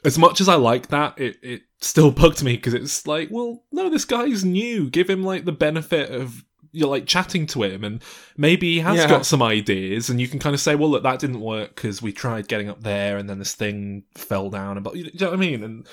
As 0.04 0.16
much 0.16 0.40
as 0.40 0.48
I 0.48 0.54
like 0.54 0.88
that, 0.88 1.18
it 1.18 1.38
it 1.42 1.62
still 1.80 2.10
bugged 2.10 2.42
me 2.42 2.56
because 2.56 2.74
it's 2.74 3.06
like, 3.06 3.28
well, 3.30 3.62
no, 3.72 3.88
this 3.90 4.04
guy's 4.04 4.44
new. 4.44 4.90
Give 4.90 5.08
him 5.08 5.22
like 5.22 5.44
the 5.44 5.52
benefit 5.52 6.10
of 6.10 6.44
you're 6.72 6.88
like 6.88 7.06
chatting 7.06 7.46
to 7.46 7.62
him, 7.62 7.82
and 7.84 8.02
maybe 8.36 8.74
he 8.74 8.80
has 8.80 8.96
Yeah. 8.98 9.08
got 9.08 9.24
some 9.26 9.42
ideas, 9.42 10.10
and 10.10 10.20
you 10.20 10.28
can 10.28 10.38
kind 10.38 10.54
of 10.54 10.60
say, 10.60 10.74
well, 10.74 10.90
look, 10.90 11.02
that 11.02 11.18
didn't 11.18 11.40
work 11.40 11.74
because 11.74 12.02
we 12.02 12.12
tried 12.12 12.46
getting 12.48 12.68
up 12.68 12.82
there, 12.82 13.16
and 13.16 13.28
then 13.28 13.38
this 13.38 13.54
thing 13.54 14.02
fell 14.14 14.50
down, 14.50 14.76
and 14.76 14.84
but 14.84 14.94
you 14.96 15.04
know 15.18 15.28
what 15.30 15.32
I 15.34 15.36
mean, 15.40 15.64
and 15.64 15.86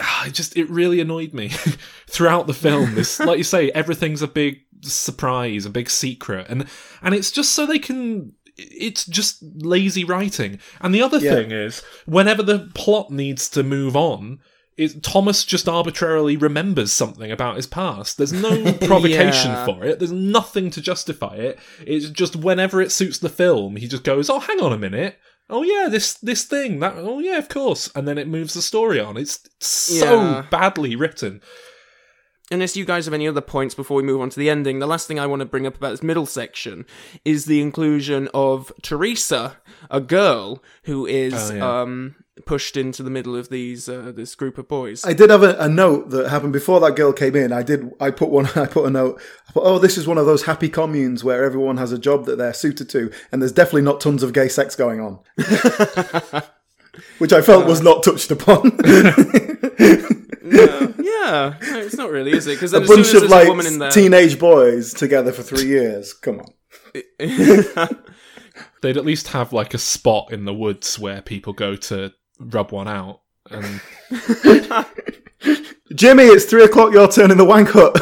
ah, 0.00 0.26
it 0.26 0.34
just 0.34 0.56
it 0.56 0.68
really 0.68 1.00
annoyed 1.00 1.32
me 1.32 1.48
throughout 2.08 2.46
the 2.46 2.54
film 2.54 2.94
this 2.94 3.18
like 3.28 3.38
you 3.38 3.44
say 3.44 3.70
everything's 3.72 4.22
a 4.22 4.26
big 4.28 4.60
surprise 4.82 5.66
a 5.66 5.70
big 5.70 5.88
secret 5.90 6.46
and 6.48 6.66
and 7.02 7.14
it's 7.14 7.30
just 7.30 7.52
so 7.52 7.66
they 7.66 7.78
can 7.78 8.32
it's 8.56 9.04
just 9.04 9.42
lazy 9.42 10.02
writing 10.04 10.58
and 10.80 10.94
the 10.94 11.02
other 11.02 11.18
Yeah. 11.18 11.34
thing 11.34 11.50
is 11.50 11.82
whenever 12.06 12.42
the 12.42 12.70
plot 12.74 13.10
needs 13.10 13.48
to 13.50 13.62
move 13.62 13.96
on 13.96 14.38
it, 14.76 15.02
Thomas 15.02 15.44
just 15.44 15.68
arbitrarily 15.68 16.36
remembers 16.36 16.92
something 16.92 17.30
about 17.32 17.56
his 17.56 17.66
past. 17.66 18.18
There's 18.18 18.32
no 18.32 18.72
provocation 18.86 19.50
Yeah. 19.52 19.64
for 19.64 19.84
it. 19.84 19.98
There's 19.98 20.12
nothing 20.12 20.70
to 20.72 20.80
justify 20.80 21.36
it. 21.36 21.58
It's 21.86 22.10
just 22.10 22.36
whenever 22.36 22.80
it 22.82 22.92
suits 22.92 23.18
the 23.18 23.28
film, 23.30 23.76
he 23.76 23.88
just 23.88 24.04
goes, 24.04 24.28
"Oh, 24.28 24.40
hang 24.40 24.60
on 24.60 24.72
a 24.72 24.78
minute. 24.78 25.16
Oh 25.48 25.62
yeah, 25.62 25.88
this 25.88 26.14
this 26.14 26.44
thing. 26.44 26.80
That 26.80 26.94
oh 26.96 27.20
yeah, 27.20 27.38
of 27.38 27.48
course." 27.48 27.90
And 27.94 28.06
then 28.06 28.18
it 28.18 28.28
moves 28.28 28.54
the 28.54 28.62
story 28.62 29.00
on. 29.00 29.16
It's 29.16 29.40
so 29.60 30.20
Yeah. 30.20 30.46
badly 30.50 30.94
written. 30.96 31.40
unless 32.52 32.76
you 32.76 32.84
guys 32.84 33.06
have 33.06 33.14
any 33.14 33.26
other 33.26 33.40
points 33.40 33.74
before 33.74 33.96
we 33.96 34.04
move 34.04 34.20
on 34.20 34.30
to 34.30 34.38
the 34.38 34.48
ending, 34.48 34.78
the 34.78 34.86
last 34.86 35.08
thing 35.08 35.18
I 35.18 35.26
want 35.26 35.40
to 35.40 35.46
bring 35.46 35.66
up 35.66 35.76
about 35.76 35.90
this 35.90 36.02
middle 36.04 36.26
section 36.26 36.86
is 37.24 37.46
the 37.46 37.60
inclusion 37.60 38.28
of 38.32 38.70
Teresa, 38.82 39.56
a 39.90 40.00
girl 40.00 40.62
who 40.84 41.06
is 41.06 41.34
Oh, 41.34 41.54
yeah. 41.54 41.80
um, 41.80 42.14
pushed 42.44 42.76
into 42.76 43.02
the 43.02 43.10
middle 43.10 43.34
of 43.34 43.48
these 43.48 43.88
uh, 43.88 44.12
this 44.14 44.34
group 44.34 44.58
of 44.58 44.68
boys. 44.68 45.04
I 45.04 45.14
did 45.14 45.30
have 45.30 45.42
a, 45.42 45.56
a 45.58 45.68
note 45.68 46.10
that 46.10 46.28
happened 46.28 46.52
before 46.52 46.80
that 46.80 46.96
girl 46.96 47.12
came 47.12 47.34
in. 47.34 47.52
I 47.52 47.62
did. 47.62 47.90
I 47.98 48.10
put 48.10 48.28
one. 48.28 48.46
I 48.56 48.66
put 48.66 48.84
a 48.84 48.90
note. 48.90 49.20
I 49.48 49.52
put, 49.52 49.62
oh, 49.62 49.78
this 49.78 49.96
is 49.96 50.06
one 50.06 50.18
of 50.18 50.26
those 50.26 50.44
happy 50.44 50.68
communes 50.68 51.24
where 51.24 51.44
everyone 51.44 51.78
has 51.78 51.92
a 51.92 51.98
job 51.98 52.26
that 52.26 52.36
they're 52.36 52.52
suited 52.52 52.88
to, 52.90 53.10
and 53.32 53.40
there's 53.40 53.52
definitely 53.52 53.82
not 53.82 54.00
tons 54.00 54.22
of 54.22 54.32
gay 54.32 54.48
sex 54.48 54.76
going 54.76 55.00
on. 55.00 55.18
which 57.18 57.32
I 57.32 57.42
felt 57.42 57.66
was 57.66 57.82
not 57.82 58.02
touched 58.02 58.30
upon. 58.30 58.78
No, 60.48 60.94
yeah, 61.00 61.56
no, 61.60 61.80
it's 61.80 61.96
not 61.96 62.12
really, 62.12 62.30
is 62.30 62.46
it? 62.46 62.54
Because 62.54 62.72
a 62.72 62.80
bunch 62.80 63.12
of 63.14 63.24
like 63.24 63.48
woman 63.48 63.66
in 63.66 63.80
there, 63.80 63.90
teenage 63.90 64.38
boys 64.38 64.94
together 64.94 65.32
for 65.32 65.42
three 65.42 65.66
years. 65.66 66.12
Come 66.12 66.40
on. 66.40 66.46
They'd 68.80 68.96
at 68.96 69.04
least 69.04 69.28
have 69.28 69.52
like 69.52 69.74
a 69.74 69.78
spot 69.78 70.32
in 70.32 70.44
the 70.44 70.54
woods 70.54 71.00
where 71.00 71.20
people 71.20 71.52
go 71.52 71.74
to 71.74 72.12
rub 72.38 72.72
one 72.72 72.88
out. 72.88 73.20
And 73.50 73.80
Jimmy, 75.94 76.24
it's 76.24 76.44
three 76.44 76.64
o'clock. 76.64 76.92
Your 76.92 77.08
turn 77.08 77.30
in 77.30 77.38
the 77.38 77.44
wank 77.44 77.68
hut. 77.70 77.96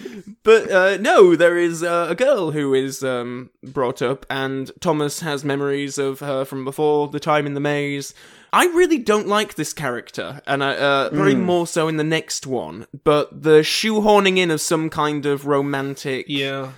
But 0.46 0.70
uh, 0.70 0.96
no, 0.98 1.34
there 1.34 1.58
is 1.58 1.82
uh, 1.82 2.06
a 2.08 2.14
girl 2.14 2.52
who 2.52 2.72
is 2.72 3.02
um, 3.02 3.50
brought 3.64 4.00
up, 4.00 4.24
and 4.30 4.70
Thomas 4.78 5.18
has 5.18 5.44
memories 5.44 5.98
of 5.98 6.20
her 6.20 6.44
from 6.44 6.64
before 6.64 7.08
the 7.08 7.18
time 7.18 7.46
in 7.46 7.54
the 7.54 7.60
maze. 7.60 8.14
I 8.52 8.66
really 8.66 8.98
don't 8.98 9.26
like 9.26 9.56
this 9.56 9.72
character, 9.72 10.40
and 10.46 10.62
I, 10.62 10.76
uh, 10.76 11.08
probably 11.10 11.34
more 11.34 11.66
so 11.66 11.88
in 11.88 11.96
the 11.96 12.04
next 12.04 12.46
one. 12.46 12.86
But 13.02 13.42
the 13.42 13.62
shoehorning 13.62 14.38
in 14.38 14.52
of 14.52 14.60
some 14.60 14.88
kind 14.88 15.26
of 15.26 15.46
romantic 15.46 16.26
yeah, 16.28 16.70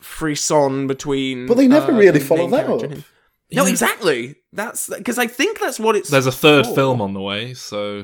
frisson 0.00 0.86
between. 0.86 1.48
But 1.48 1.56
they 1.56 1.66
never 1.66 1.90
uh, 1.90 1.96
really 1.96 2.20
the 2.20 2.24
follow 2.24 2.48
that 2.50 2.66
character 2.66 2.86
up. 2.86 2.92
him. 2.92 3.04
No, 3.52 3.66
exactly. 3.66 4.36
That's 4.52 4.88
because 4.88 5.18
I 5.18 5.26
think 5.26 5.60
that's 5.60 5.78
what 5.78 5.96
it's. 5.96 6.10
there's 6.10 6.26
a 6.26 6.32
third 6.32 6.66
for. 6.66 6.74
film 6.74 7.00
on 7.00 7.14
the 7.14 7.20
way, 7.20 7.54
so 7.54 8.02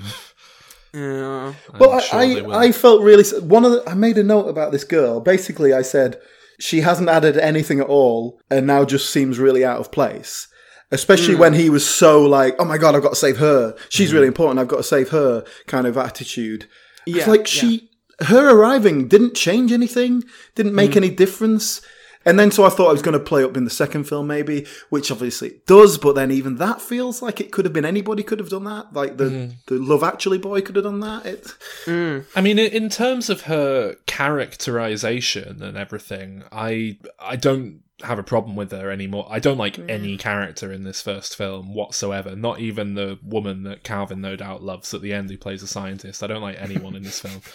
Yeah. 0.95 1.55
I'm 1.73 1.79
Well, 1.79 2.01
sure 2.01 2.19
I, 2.19 2.25
I. 2.41 2.65
I 2.65 2.73
felt 2.73 3.03
really. 3.03 3.25
One 3.41 3.65
of 3.65 3.73
the, 3.73 3.83
I 3.89 3.95
made 3.95 4.19
a 4.19 4.23
note 4.23 4.49
about 4.49 4.73
this 4.73 4.85
girl. 4.85 5.21
Basically, 5.21 5.73
I 5.73 5.83
said 5.83 6.21
she 6.61 6.83
hasn't 6.83 7.09
added 7.09 7.37
anything 7.37 7.81
at 7.81 7.87
all, 7.87 8.41
and 8.51 8.67
now 8.67 8.85
just 8.85 9.11
seems 9.11 9.39
really 9.39 9.65
out 9.65 9.81
of 9.81 9.91
place. 9.91 10.49
Especially 10.91 11.35
hmm. 11.35 11.41
when 11.41 11.55
he 11.55 11.71
was 11.71 11.89
so 11.89 12.23
like, 12.23 12.55
"Oh 12.59 12.67
my 12.67 12.77
god, 12.77 12.95
I've 12.95 13.03
got 13.03 13.11
to 13.11 13.17
save 13.17 13.39
her. 13.39 13.75
She's 13.89 14.11
hmm. 14.11 14.17
really 14.17 14.29
important. 14.29 14.61
I've 14.61 14.69
got 14.69 14.77
to 14.79 14.83
save 14.83 15.09
her." 15.11 15.45
Kind 15.67 15.87
of 15.87 15.97
attitude. 15.97 16.69
It's 17.07 17.19
Yeah, 17.19 17.31
like 17.31 17.41
yeah. 17.41 17.45
she, 17.61 17.91
her 18.21 18.51
arriving 18.51 19.09
didn't 19.09 19.35
change 19.35 19.73
anything, 19.73 20.25
didn't 20.55 20.75
make 20.75 20.93
hmm. 20.93 20.99
any 20.99 21.11
difference. 21.11 21.81
And 22.25 22.39
then 22.39 22.51
so 22.51 22.65
I 22.65 22.69
thought 22.69 22.89
I 22.89 22.93
was 22.93 23.03
going 23.03 23.19
to 23.19 23.25
play 23.25 23.45
up 23.45 23.57
in 23.57 23.65
the 23.65 23.71
second 23.71 24.05
film, 24.05 24.27
maybe, 24.27 24.67
which 24.91 25.11
obviously 25.11 25.49
it 25.49 25.67
does. 25.67 25.99
But 25.99 26.15
then 26.15 26.31
even 26.31 26.57
that 26.57 26.81
feels 26.81 27.23
like 27.23 27.41
it 27.41 27.53
could 27.53 27.65
have 27.65 27.75
been 27.75 27.85
anybody 27.85 28.23
could 28.23 28.39
have 28.39 28.51
done 28.51 28.65
that. 28.65 28.93
Like 28.93 29.17
the 29.17 29.25
mm-hmm. 29.25 29.75
the 29.75 29.81
Love 29.81 30.03
Actually 30.03 30.39
boy 30.39 30.61
could 30.61 30.77
have 30.77 30.85
done 30.85 31.01
that. 31.01 31.27
It. 31.27 31.45
Mm. 31.87 32.25
I 32.35 32.41
mean, 32.41 32.59
in 32.59 32.89
terms 32.89 33.31
of 33.31 33.43
her 33.43 33.97
characterization 34.07 35.63
and 35.63 35.77
everything, 35.77 36.45
I 36.53 36.99
I 37.19 37.37
don't 37.37 37.83
have 38.03 38.19
a 38.19 38.25
problem 38.25 38.57
with 38.57 38.73
her 38.73 38.91
anymore. 38.91 39.27
I 39.31 39.39
don't 39.39 39.59
like 39.59 39.77
mm. 39.77 39.89
any 39.89 40.17
character 40.17 40.73
in 40.73 40.85
this 40.85 41.01
first 41.01 41.37
film 41.37 41.75
whatsoever. 41.75 42.35
Not 42.35 42.61
even 42.61 42.95
the 42.95 43.19
woman 43.23 43.63
that 43.65 43.85
Calvin 43.85 44.21
no 44.21 44.37
doubt 44.37 44.63
loves 44.63 44.93
at 44.95 45.03
the 45.03 45.13
end, 45.13 45.31
who 45.31 45.39
plays 45.39 45.63
a 45.63 45.67
scientist. 45.67 46.23
I 46.23 46.27
don't 46.27 46.43
like 46.43 46.61
anyone 46.61 46.97
in 46.97 47.03
this 47.03 47.21
film. 47.21 47.41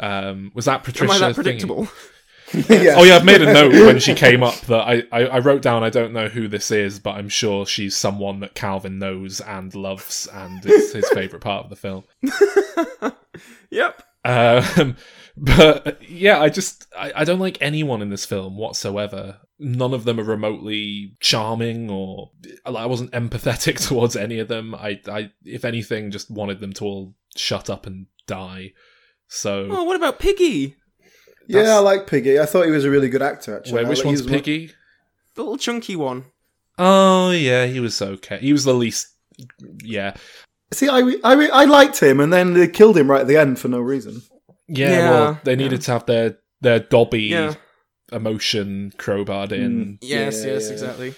Um, 0.00 0.52
was 0.54 0.64
that 0.64 0.84
Patricia? 0.84 1.12
Am 1.12 1.22
I 1.22 1.32
that 1.32 1.44
thingy? 1.44 1.88
yeah. 2.68 2.94
Oh 2.96 3.04
yeah, 3.04 3.16
I've 3.16 3.24
made 3.24 3.42
a 3.42 3.52
note 3.52 3.72
when 3.72 3.98
she 3.98 4.14
came 4.14 4.42
up 4.42 4.58
that 4.62 4.80
I, 4.80 5.02
I, 5.12 5.26
I 5.26 5.38
wrote 5.38 5.62
down 5.62 5.82
I 5.82 5.90
don't 5.90 6.12
know 6.12 6.28
who 6.28 6.48
this 6.48 6.70
is, 6.70 6.98
but 6.98 7.12
I'm 7.12 7.28
sure 7.28 7.66
she's 7.66 7.96
someone 7.96 8.40
that 8.40 8.54
Calvin 8.54 8.98
knows 8.98 9.40
and 9.40 9.74
loves, 9.74 10.28
and 10.32 10.64
it's 10.64 10.92
his 10.92 11.08
favourite 11.12 11.42
part 11.42 11.64
of 11.64 11.70
the 11.70 11.76
film. 11.76 12.04
Yep. 13.70 14.02
Um, 14.24 14.96
but 15.36 15.98
yeah, 16.08 16.38
I 16.40 16.50
just 16.50 16.86
I, 16.96 17.12
I 17.16 17.24
don't 17.24 17.40
like 17.40 17.56
anyone 17.60 18.02
in 18.02 18.10
this 18.10 18.26
film 18.26 18.56
whatsoever. 18.56 19.38
None 19.58 19.94
of 19.94 20.04
them 20.04 20.20
are 20.20 20.24
remotely 20.24 21.16
charming, 21.20 21.90
or 21.90 22.32
I 22.66 22.86
wasn't 22.86 23.12
empathetic 23.12 23.84
towards 23.88 24.14
any 24.14 24.38
of 24.38 24.48
them. 24.48 24.74
I, 24.74 25.00
I 25.08 25.30
if 25.44 25.64
anything, 25.64 26.10
just 26.10 26.30
wanted 26.30 26.60
them 26.60 26.72
to 26.74 26.84
all 26.84 27.14
shut 27.36 27.70
up 27.70 27.86
and 27.86 28.06
die. 28.26 28.72
So 29.28 29.68
Oh, 29.70 29.84
what 29.84 29.96
about 29.96 30.18
Piggy? 30.18 30.76
Yeah, 31.48 31.76
I 31.76 31.78
like 31.78 32.06
Piggy. 32.06 32.38
I 32.40 32.46
thought 32.46 32.64
he 32.66 32.70
was 32.70 32.84
a 32.84 32.90
really 32.90 33.08
good 33.08 33.22
actor. 33.22 33.56
Actually, 33.56 33.74
wait, 33.74 33.86
I 33.86 33.88
which 33.88 33.98
like- 33.98 34.06
one's 34.06 34.20
he 34.20 34.24
was 34.24 34.30
one- 34.32 34.40
Piggy? 34.40 34.72
The 35.34 35.42
little 35.42 35.56
chunky 35.58 35.96
one. 35.96 36.24
Oh 36.78 37.30
yeah, 37.30 37.66
he 37.66 37.80
was 37.80 38.00
okay. 38.00 38.38
He 38.38 38.52
was 38.52 38.64
the 38.64 38.74
least. 38.74 39.08
Yeah, 39.82 40.14
See, 40.72 40.88
I, 40.88 41.00
I, 41.24 41.48
I 41.52 41.64
liked 41.64 42.00
him, 42.02 42.20
and 42.20 42.32
then 42.32 42.54
they 42.54 42.66
killed 42.68 42.96
him 42.96 43.10
right 43.10 43.20
at 43.22 43.26
the 43.26 43.36
end 43.36 43.58
for 43.58 43.68
no 43.68 43.80
reason. 43.80 44.22
yeah. 44.68 44.90
Yeah, 44.90 45.10
well, 45.10 45.40
they 45.44 45.56
needed 45.56 45.80
to 45.82 45.92
have 45.92 46.06
their 46.06 46.38
their 46.60 46.80
Dobby 46.80 47.22
Yeah. 47.24 47.54
emotion 48.12 48.92
crowbarred 48.98 49.52
in. 49.52 49.70
Mm, 49.86 49.98
yes, 50.00 50.44
Yeah, 50.44 50.52
yes, 50.52 50.66
yeah. 50.66 50.72
exactly. 50.72 51.14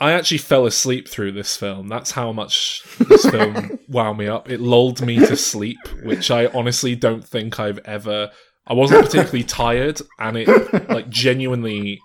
I 0.00 0.12
actually 0.12 0.38
fell 0.38 0.66
asleep 0.66 1.08
through 1.08 1.32
this 1.32 1.56
film. 1.56 1.86
That's 1.88 2.10
how 2.10 2.32
much 2.32 2.82
this 2.98 3.24
film 3.24 3.78
wound 3.88 4.18
me 4.18 4.26
up. 4.26 4.50
It 4.50 4.60
lulled 4.60 5.00
me 5.00 5.18
to 5.18 5.36
sleep, 5.36 5.78
which 6.02 6.30
I 6.30 6.46
honestly 6.46 6.96
don't 6.96 7.24
think 7.26 7.60
I've 7.60 7.78
ever. 7.84 8.30
I 8.66 8.72
wasn't 8.72 9.04
particularly 9.04 9.44
tired, 9.44 10.00
and 10.18 10.36
it 10.36 10.88
like 10.88 11.08
genuinely. 11.08 12.00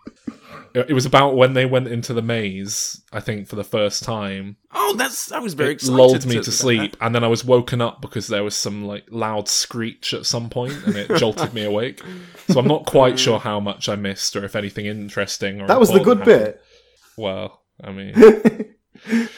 It 0.75 0.93
was 0.93 1.05
about 1.07 1.35
when 1.35 1.53
they 1.53 1.65
went 1.65 1.87
into 1.87 2.13
the 2.13 2.21
maze. 2.21 3.01
I 3.11 3.21
think 3.21 3.47
for 3.47 3.55
the 3.55 3.63
first 3.63 4.03
time, 4.03 4.57
Oh, 4.71 4.93
that's 4.95 5.31
I 5.31 5.39
was 5.39 5.55
very 5.55 5.71
it 5.71 5.73
excited. 5.73 5.95
lulled 5.95 6.25
me 6.27 6.35
to 6.35 6.41
that. 6.41 6.51
sleep, 6.51 6.95
and 7.01 7.15
then 7.15 7.23
I 7.23 7.27
was 7.27 7.43
woken 7.43 7.81
up 7.81 8.01
because 8.01 8.27
there 8.27 8.43
was 8.43 8.55
some 8.55 8.85
like 8.85 9.05
loud 9.09 9.47
screech 9.47 10.13
at 10.13 10.27
some 10.27 10.49
point, 10.49 10.75
and 10.85 10.95
it 10.95 11.15
jolted 11.17 11.53
me 11.53 11.63
awake. 11.63 12.03
So 12.49 12.59
I'm 12.59 12.67
not 12.67 12.85
quite 12.85 13.15
mm. 13.15 13.19
sure 13.19 13.39
how 13.39 13.59
much 13.59 13.89
I 13.89 13.95
missed, 13.95 14.35
or 14.35 14.43
if 14.45 14.55
anything 14.55 14.85
interesting. 14.85 15.61
Or 15.61 15.67
That 15.67 15.79
was 15.79 15.91
the 15.91 15.99
good 15.99 16.19
happened. 16.19 16.45
bit. 16.45 16.61
Well, 17.17 17.63
I 17.83 17.91
mean. 17.91 18.13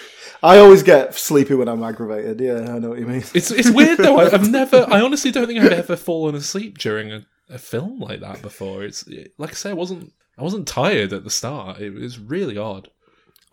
I 0.44 0.58
always 0.58 0.84
get 0.84 1.14
sleepy 1.16 1.54
when 1.54 1.68
I'm 1.68 1.84
aggravated. 1.84 2.40
Yeah, 2.42 2.74
I 2.74 2.80
know 2.80 2.90
what 2.90 3.00
you 3.00 3.06
mean. 3.08 3.24
It's 3.34 3.52
it's 3.52 3.70
weird 3.70 4.00
though. 4.00 4.20
I, 4.20 4.26
I've 4.32 4.50
never. 4.60 4.86
I 4.90 5.02
honestly 5.02 5.32
don't 5.32 5.48
think 5.48 5.60
I've 5.60 5.72
ever 5.72 5.96
fallen 5.96 6.36
asleep 6.36 6.78
during 6.80 7.12
a, 7.12 7.26
a 7.50 7.58
film 7.58 8.00
like 8.00 8.22
that 8.22 8.42
before. 8.42 8.84
It's 8.84 9.04
it, 9.08 9.34
like 9.38 9.52
I 9.52 9.54
say, 9.54 9.70
I 9.70 9.74
wasn't. 9.74 10.14
I 10.38 10.44
wasn't 10.44 10.68
tired 10.68 11.14
at 11.14 11.24
the 11.24 11.30
start. 11.30 11.80
It 11.80 11.92
was 11.94 12.18
really 12.18 12.58
odd. 12.58 12.90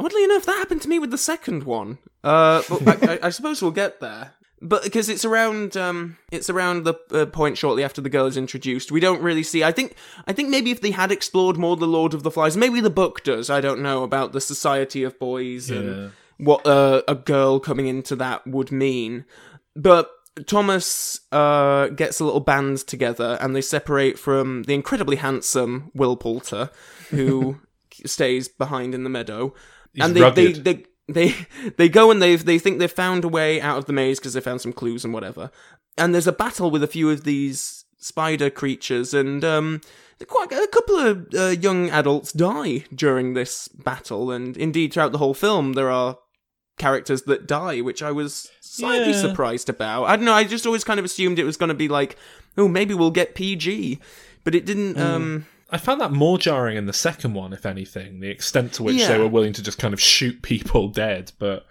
Oddly 0.01 0.25
enough, 0.25 0.47
that 0.47 0.57
happened 0.57 0.81
to 0.83 0.89
me 0.89 0.99
with 0.99 1.11
the 1.11 1.19
second 1.19 1.65
one. 1.65 1.99
Uh, 2.25 2.63
but 2.69 3.03
I, 3.09 3.15
I, 3.15 3.19
I 3.25 3.31
suppose 3.31 3.61
we'll 3.61 3.73
get 3.73 4.01
there. 4.01 4.33
But 4.63 4.85
because 4.85 5.09
it's 5.09 5.25
around, 5.25 5.77
um, 5.77 6.17
it's 6.33 6.49
around 6.49 6.85
the 6.85 6.95
uh, 7.13 7.27
point 7.27 7.59
shortly 7.59 7.85
after 7.85 8.01
the 8.01 8.09
girl 8.09 8.27
is 8.27 8.37
introduced. 8.37 8.91
We 8.91 9.01
don't 9.01 9.21
really 9.23 9.43
see. 9.43 9.63
I 9.63 9.71
think, 9.73 9.95
I 10.27 10.33
think 10.33 10.49
maybe 10.49 10.71
if 10.71 10.81
they 10.81 10.93
had 10.93 11.13
explored 11.13 11.57
more 11.59 11.77
the 11.77 11.87
Lord 11.87 12.15
of 12.15 12.23
the 12.23 12.31
Flies, 12.31 12.57
maybe 12.57 12.81
the 12.81 12.91
book 12.91 13.23
does. 13.23 13.51
I 13.51 13.61
don't 13.61 13.83
know 13.83 14.03
about 14.05 14.33
the 14.33 14.41
Society 14.41 15.03
of 15.05 15.19
Boys 15.19 15.69
Yeah. 15.71 15.77
and 15.79 16.13
what 16.39 16.67
uh, 16.67 17.03
a 17.07 17.15
girl 17.15 17.61
coming 17.61 17.87
into 17.87 18.17
that 18.17 18.47
would 18.47 18.73
mean. 18.73 19.25
But 19.77 20.11
Thomas 20.47 21.21
uh, 21.33 21.89
gets 21.89 22.21
a 22.21 22.25
little 22.25 22.41
band 22.41 22.79
together 22.87 23.39
and 23.41 23.55
they 23.55 23.61
separate 23.61 24.19
from 24.19 24.63
the 24.65 24.75
incredibly 24.75 25.17
handsome 25.17 25.91
Will 25.95 26.17
Poulter, 26.17 26.71
who 27.11 27.61
stays 28.07 28.49
behind 28.49 28.95
in 28.95 29.05
the 29.05 29.11
meadow. 29.11 29.55
He's 29.93 30.05
and 30.05 30.15
they, 30.15 30.31
they, 30.31 30.53
they, 30.53 30.85
they, 31.09 31.35
they 31.77 31.89
go 31.89 32.11
and 32.11 32.23
they 32.23 32.37
they 32.37 32.59
think 32.59 32.79
they've 32.79 32.91
found 32.91 33.25
a 33.25 33.29
way 33.29 33.61
out 33.61 33.79
of 33.79 33.87
the 33.87 33.93
maze 33.93 34.19
because 34.19 34.35
they 34.35 34.41
found 34.41 34.61
some 34.61 34.73
clues 34.73 35.05
and 35.05 35.13
whatever. 35.13 35.51
And 35.97 36.15
there's 36.15 36.27
a 36.27 36.33
battle 36.33 36.71
with 36.71 36.83
a 36.83 36.89
few 36.89 37.11
of 37.11 37.25
these 37.25 37.85
spider 37.97 38.51
creatures, 38.51 39.13
and 39.13 39.45
um, 39.45 39.81
quite 40.29 40.53
a 40.53 40.69
couple 40.69 40.97
of 40.97 41.27
uh, 41.35 41.47
young 41.61 41.91
adults 41.91 42.33
die 42.33 42.85
during 42.95 43.35
this 43.35 43.67
battle. 43.69 44.31
And 44.31 44.57
indeed, 44.57 44.93
throughout 44.93 45.11
the 45.13 45.19
whole 45.19 45.35
film, 45.35 45.73
there 45.73 45.91
are 45.91 46.19
characters 46.79 47.23
that 47.23 47.47
die, 47.47 47.81
which 47.81 48.03
I 48.03 48.13
was 48.13 48.51
slightly 48.61 49.13
Yeah. 49.13 49.21
surprised 49.21 49.69
about. 49.69 50.05
I 50.05 50.17
don't 50.17 50.25
know. 50.25 50.33
I 50.33 50.45
just 50.45 50.67
always 50.67 50.85
kind 50.85 50.99
of 50.99 51.05
assumed 51.05 51.39
it 51.39 51.45
was 51.45 51.57
going 51.57 51.69
to 51.69 51.75
be 51.75 51.89
like, 51.89 52.17
oh, 52.57 52.69
maybe 52.69 52.95
we'll 52.95 53.11
get 53.11 53.35
PG, 53.35 53.99
but 54.45 54.55
it 54.55 54.65
didn't. 54.65 54.99
Um, 54.99 55.47
I 55.71 55.77
found 55.79 56.01
that 56.01 56.13
more 56.13 56.39
jarring 56.39 56.77
in 56.77 56.87
the 56.87 56.93
second 56.93 57.35
one, 57.35 57.53
if 57.53 57.67
anything, 57.67 58.21
the 58.21 58.31
extent 58.31 58.73
to 58.75 58.83
which 58.83 58.97
Yeah. 58.97 59.09
they 59.09 59.19
were 59.19 59.29
willing 59.29 59.53
to 59.55 59.63
just 59.63 59.79
kind 59.79 59.93
of 59.93 60.01
shoot 60.01 60.41
people 60.43 60.89
dead. 61.05 61.33
But 61.39 61.67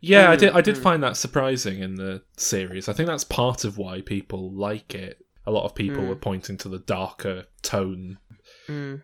yeah, 0.00 0.30
I 0.30 0.36
did. 0.36 0.50
I 0.52 0.60
Mm, 0.60 0.64
did 0.64 0.78
find 0.78 1.02
that 1.02 1.16
surprising 1.16 1.80
in 1.80 1.96
the 1.96 2.22
series. 2.36 2.88
I 2.88 2.92
think 2.92 3.06
that's 3.08 3.24
part 3.24 3.64
of 3.64 3.76
why 3.78 4.00
people 4.00 4.50
like 4.52 4.94
it. 4.94 5.18
A 5.46 5.50
lot 5.50 5.64
of 5.64 5.74
people 5.74 6.04
Mm. 6.04 6.08
were 6.08 6.16
pointing 6.16 6.56
to 6.58 6.68
the 6.70 6.78
darker 6.78 7.44
tone. 7.62 8.18
mm, 8.68 9.02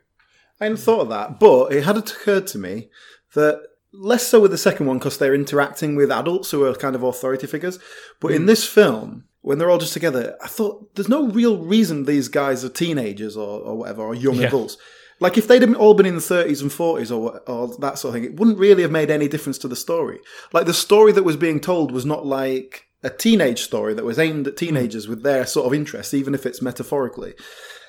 I 0.60 0.64
hadn't 0.64 0.78
thought 0.78 1.00
of 1.02 1.08
that, 1.10 1.38
but 1.38 1.72
it 1.72 1.84
had 1.84 1.96
occurred 1.98 2.46
to 2.48 2.58
me 2.58 2.88
that 3.34 3.62
less 3.92 4.26
so 4.26 4.40
with 4.40 4.50
the 4.50 4.58
second 4.58 4.86
one 4.86 4.98
because 4.98 5.18
they're 5.18 5.34
interacting 5.34 5.96
with 5.96 6.10
adults 6.10 6.50
who 6.50 6.64
are 6.64 6.74
kind 6.74 6.94
of 6.94 7.02
authority 7.02 7.46
figures. 7.46 7.78
But 8.20 8.32
in 8.32 8.46
this 8.46 8.66
film, 8.66 9.24
when 9.42 9.58
they're 9.58 9.70
all 9.70 9.78
just 9.78 9.92
together, 9.94 10.36
I 10.42 10.48
thought 10.48 10.94
there's 10.94 11.08
no 11.08 11.28
real 11.28 11.58
reason 11.58 12.04
these 12.04 12.28
guys 12.28 12.64
are 12.64 12.68
teenagers 12.68 13.36
or, 13.36 13.60
or 13.60 13.76
whatever, 13.78 14.02
or 14.02 14.14
young 14.14 14.36
Yeah. 14.36 14.48
adults. 14.48 14.76
Like 15.18 15.36
if 15.36 15.48
they'd 15.48 15.74
all 15.74 15.92
been 15.94 16.06
in 16.06 16.14
the 16.14 16.20
30s 16.20 16.62
and 16.62 16.70
40s 16.70 17.10
or, 17.14 17.40
or 17.48 17.68
that 17.80 17.98
sort 17.98 18.14
of 18.14 18.20
thing, 18.22 18.30
it 18.30 18.36
wouldn't 18.38 18.58
really 18.58 18.82
have 18.82 18.90
made 18.90 19.10
any 19.10 19.28
difference 19.28 19.58
to 19.58 19.68
the 19.68 19.76
story. 19.76 20.18
Like 20.52 20.64
the 20.66 20.72
story 20.74 21.12
that 21.12 21.24
was 21.24 21.36
being 21.36 21.60
told 21.60 21.92
was 21.92 22.06
not 22.06 22.24
like 22.24 22.86
a 23.02 23.10
teenage 23.10 23.60
story 23.62 23.92
that 23.94 24.04
was 24.04 24.18
aimed 24.18 24.46
at 24.46 24.56
teenagers 24.56 25.08
with 25.08 25.22
their 25.22 25.44
sort 25.46 25.66
of 25.66 25.74
interests, 25.74 26.14
even 26.14 26.34
if 26.34 26.46
it's 26.46 26.62
metaphorically. 26.62 27.34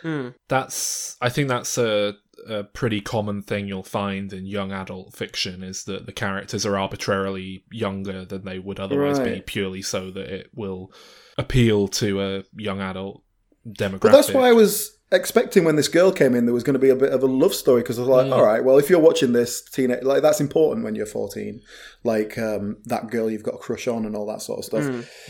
mm. 0.03 0.33
That's. 0.49 1.15
I 1.21 1.29
think 1.29 1.47
that's 1.47 1.77
a 1.77 2.15
a 2.47 2.63
pretty 2.63 3.01
common 3.01 3.41
thing 3.41 3.67
you'll 3.67 3.83
find 3.83 4.31
in 4.33 4.45
young 4.45 4.71
adult 4.71 5.13
fiction 5.15 5.63
is 5.63 5.83
that 5.85 6.05
the 6.05 6.11
characters 6.11 6.65
are 6.65 6.77
arbitrarily 6.77 7.63
younger 7.71 8.25
than 8.25 8.43
they 8.45 8.59
would 8.59 8.79
otherwise 8.79 9.19
be, 9.19 9.41
purely 9.41 9.81
so 9.81 10.11
that 10.11 10.27
it 10.33 10.49
will 10.53 10.91
appeal 11.37 11.87
to 11.87 12.21
a 12.21 12.43
young 12.57 12.81
adult 12.81 13.23
demographic. 13.67 13.99
But 14.01 14.11
that's 14.11 14.31
why 14.31 14.49
I 14.49 14.53
was 14.53 14.97
expecting 15.13 15.65
when 15.65 15.75
this 15.75 15.89
girl 15.89 16.09
came 16.13 16.33
in, 16.35 16.45
there 16.45 16.53
was 16.53 16.63
going 16.63 16.73
to 16.75 16.79
be 16.79 16.89
a 16.89 16.95
bit 16.95 17.11
of 17.11 17.21
a 17.21 17.25
love 17.27 17.53
story 17.53 17.81
because 17.81 17.97
I 17.99 18.03
was 18.03 18.07
like, 18.09 18.27
Mm. 18.27 18.31
all 18.33 18.45
right, 18.45 18.63
well, 18.63 18.77
if 18.77 18.89
you're 18.89 18.97
watching 18.99 19.33
this 19.33 19.61
teenage, 19.61 20.03
like 20.03 20.21
that's 20.21 20.39
important 20.39 20.85
when 20.85 20.95
you're 20.95 21.05
14, 21.05 21.59
like 22.05 22.37
um, 22.37 22.77
that 22.85 23.09
girl 23.09 23.29
you've 23.29 23.43
got 23.43 23.55
a 23.55 23.57
crush 23.57 23.87
on 23.89 24.05
and 24.05 24.15
all 24.15 24.25
that 24.27 24.41
sort 24.41 24.59
of 24.59 24.65
stuff. 24.65 24.83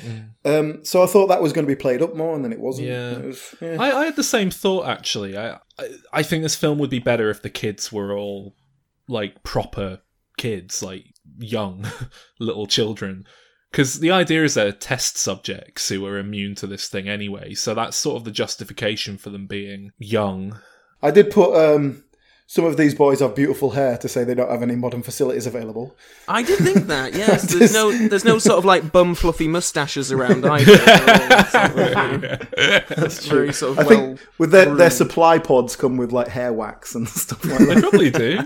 Mm. 0.06 0.30
Um, 0.46 0.86
so 0.86 1.02
I 1.02 1.08
thought 1.08 1.28
that 1.28 1.42
was 1.42 1.52
going 1.52 1.66
to 1.66 1.72
be 1.76 1.76
played 1.80 2.02
up 2.04 2.16
more, 2.16 2.36
and 2.36 2.46
then 2.46 2.54
it 2.54 2.60
wasn't. 2.60 2.90
Yeah. 2.90 3.12
It 3.14 3.26
was- 3.26 3.56
yeah. 3.60 3.78
I, 3.80 4.02
I 4.02 4.06
had 4.06 4.16
the 4.16 4.24
same 4.24 4.52
thought 4.52 4.88
actually. 4.88 5.36
I, 5.36 5.58
I 6.14 6.24
think 6.24 6.44
this 6.44 6.56
film 6.56 6.78
would 6.80 6.90
be 6.90 7.00
better 7.00 7.30
if 7.30 7.42
the 7.42 7.50
kids 7.50 7.92
were 7.92 8.18
all 8.18 8.56
like 9.08 9.44
proper 9.44 10.00
kids, 10.38 10.82
like 10.82 11.06
young 11.38 11.88
little 12.40 12.68
children. 12.68 13.26
Because 13.72 14.00
the 14.00 14.12
idea 14.12 14.44
is 14.44 14.56
they're 14.56 14.74
test 14.74 15.18
subjects 15.18 15.88
who 15.88 16.06
are 16.06 16.18
immune 16.18 16.56
to 16.56 16.68
this 16.68 16.90
thing 16.90 17.08
anyway, 17.08 17.54
so 17.54 17.74
that's 17.74 17.96
sort 17.96 18.18
of 18.18 18.26
the 18.26 18.32
justification 18.32 19.18
for 19.18 19.30
them 19.30 19.48
being 19.48 19.92
young. 19.98 20.60
I 21.02 21.12
did 21.12 21.32
put 21.32 21.56
um, 21.56 22.04
some 22.54 22.66
of 22.66 22.76
these 22.76 22.94
boys 22.94 23.22
have 23.22 23.34
beautiful 23.34 23.70
hair 23.70 23.98
to 23.98 24.10
say 24.10 24.26
they 24.26 24.36
don't 24.36 24.52
have 24.52 24.62
any 24.62 24.76
modern 24.76 25.02
facilities 25.02 25.48
available. 25.48 25.96
I 26.28 26.44
did 26.44 26.60
think 26.60 26.88
that. 26.88 27.14
Yes, 27.22 27.44
there's 27.54 27.72
no 27.74 27.94
there's 28.10 28.26
no 28.26 28.40
sort 28.40 28.58
of 28.58 28.66
like 28.66 28.92
bum 28.92 29.16
fluffy 29.16 29.48
mustaches 29.48 30.12
around 30.12 30.46
either. 30.58 30.76
They're 30.76 31.32
all 31.32 31.46
sort 31.46 31.78
of, 31.78 32.50
That's 32.90 33.26
very 33.36 33.54
sort 33.54 33.72
of 33.72 33.80
I 33.80 33.84
well. 33.84 33.88
think 33.90 34.28
with 34.38 34.52
their, 34.52 34.76
their 34.76 34.90
supply 34.90 35.40
pods 35.40 35.78
come 35.78 35.96
with 35.96 36.12
like 36.12 36.28
hair 36.28 36.52
wax 36.52 36.94
and 36.94 37.08
stuff 37.08 37.46
like 37.46 37.60
They 37.60 37.66
that. 37.76 37.82
probably 37.84 38.12
do. 38.12 38.40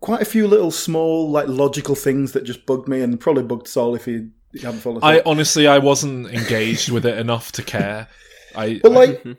Quite 0.00 0.22
a 0.22 0.24
few 0.24 0.48
little 0.48 0.72
small 0.72 1.30
like 1.30 1.46
logical 1.46 1.94
things 1.94 2.32
that 2.32 2.42
just 2.42 2.66
bugged 2.66 2.88
me 2.88 3.00
and 3.00 3.20
probably 3.20 3.44
bugged 3.44 3.68
Sol 3.68 3.94
if 3.94 4.06
he, 4.06 4.26
he 4.52 4.58
hadn't 4.58 4.80
followed. 4.80 5.04
I 5.04 5.22
honestly, 5.24 5.68
I 5.68 5.78
wasn't 5.78 6.26
engaged 6.28 6.90
with 6.90 7.06
it 7.06 7.16
enough 7.16 7.52
to 7.52 7.62
care. 7.62 8.08
I, 8.56 8.80
But 8.82 8.90
I- 8.90 8.94
like 8.96 9.10
mm-hmm. 9.10 9.32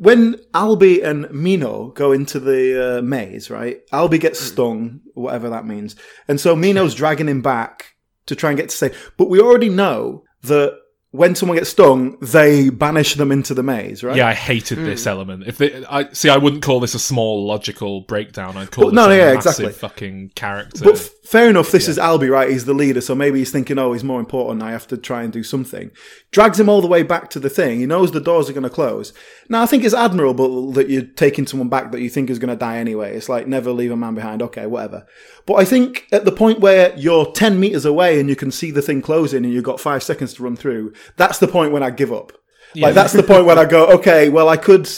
When 0.00 0.36
Alby 0.54 1.02
and 1.02 1.28
Minho 1.30 1.88
go 1.88 2.12
into 2.12 2.38
the 2.38 2.98
uh, 2.98 3.02
maze, 3.02 3.50
right? 3.50 3.80
Alby 3.92 4.18
gets 4.18 4.38
stung, 4.40 5.00
whatever 5.14 5.48
that 5.50 5.66
means, 5.66 5.96
and 6.28 6.40
so 6.40 6.54
Minho's 6.54 6.94
dragging 6.96 7.28
him 7.28 7.42
back 7.42 7.94
to 8.26 8.36
try 8.36 8.50
and 8.50 8.56
get 8.58 8.68
to 8.70 8.76
say. 8.76 8.92
But 9.16 9.28
we 9.28 9.40
already 9.40 9.68
know 9.68 10.24
that 10.42 10.78
when 11.10 11.34
someone 11.34 11.56
gets 11.56 11.70
stung, 11.70 12.18
they 12.20 12.68
banish 12.68 13.14
them 13.14 13.32
into 13.32 13.54
the 13.54 13.62
maze, 13.62 14.04
right? 14.04 14.16
Yeah, 14.16 14.28
I 14.28 14.34
hated 14.34 14.78
this 14.78 15.06
element. 15.06 15.44
If 15.46 15.56
they, 15.56 15.82
I 15.86 16.12
see, 16.12 16.28
I 16.28 16.36
wouldn't 16.36 16.62
call 16.62 16.80
this 16.80 16.94
a 16.94 16.98
small 16.98 17.46
logical 17.46 18.02
breakdown. 18.02 18.58
I'd 18.58 18.70
call 18.70 18.84
Well, 18.84 18.90
this 18.92 18.96
no, 18.96 19.10
a 19.10 19.16
yeah, 19.16 19.32
massive 19.34 19.64
exactly. 19.66 19.72
fucking 19.72 20.32
character. 20.34 20.84
But 20.84 20.96
f- 20.96 21.10
fair 21.28 21.50
enough, 21.50 21.70
this 21.70 21.88
is 21.88 21.98
Alby, 21.98 22.30
right? 22.30 22.48
He's 22.48 22.64
the 22.64 22.72
leader, 22.72 23.02
so 23.02 23.14
maybe 23.14 23.38
he's 23.38 23.52
thinking, 23.52 23.78
oh, 23.78 23.92
he's 23.92 24.02
more 24.02 24.18
important. 24.18 24.62
I 24.62 24.70
have 24.70 24.86
to 24.88 24.96
try 24.96 25.22
and 25.22 25.30
do 25.30 25.42
something. 25.42 25.90
Drags 26.30 26.58
him 26.58 26.70
all 26.70 26.80
the 26.80 26.86
way 26.86 27.02
back 27.02 27.28
to 27.30 27.38
the 27.38 27.50
thing. 27.50 27.80
He 27.80 27.86
knows 27.86 28.12
the 28.12 28.20
doors 28.20 28.48
are 28.48 28.54
going 28.54 28.62
to 28.62 28.70
close. 28.70 29.12
Now, 29.46 29.62
I 29.62 29.66
think 29.66 29.84
it's 29.84 29.94
admirable 29.94 30.72
that 30.72 30.88
you're 30.88 31.02
taking 31.02 31.46
someone 31.46 31.68
back 31.68 31.92
that 31.92 32.00
you 32.00 32.08
think 32.08 32.30
is 32.30 32.38
going 32.38 32.48
to 32.48 32.56
die 32.56 32.78
anyway. 32.78 33.14
It's 33.14 33.28
like, 33.28 33.46
never 33.46 33.72
leave 33.72 33.92
a 33.92 33.96
man 33.96 34.14
behind. 34.14 34.40
Okay, 34.40 34.64
whatever. 34.64 35.06
But 35.44 35.56
I 35.56 35.66
think 35.66 36.06
at 36.12 36.24
the 36.24 36.32
point 36.32 36.60
where 36.60 36.96
you're 36.96 37.26
10 37.26 37.60
meters 37.60 37.84
away 37.84 38.18
and 38.18 38.30
you 38.30 38.36
can 38.36 38.50
see 38.50 38.70
the 38.70 38.82
thing 38.82 39.02
closing 39.02 39.44
and 39.44 39.52
you've 39.52 39.64
got 39.64 39.80
five 39.80 40.02
seconds 40.02 40.32
to 40.34 40.42
run 40.42 40.56
through, 40.56 40.94
that's 41.16 41.38
the 41.38 41.48
point 41.48 41.72
when 41.72 41.82
I 41.82 41.90
give 41.90 42.10
up. 42.10 42.32
Like, 42.74 42.94
that's 42.94 43.12
the 43.12 43.22
point 43.22 43.44
when 43.44 43.58
I 43.58 43.66
go, 43.66 43.86
okay, 43.88 44.30
well, 44.30 44.48
I 44.48 44.56
could 44.56 44.88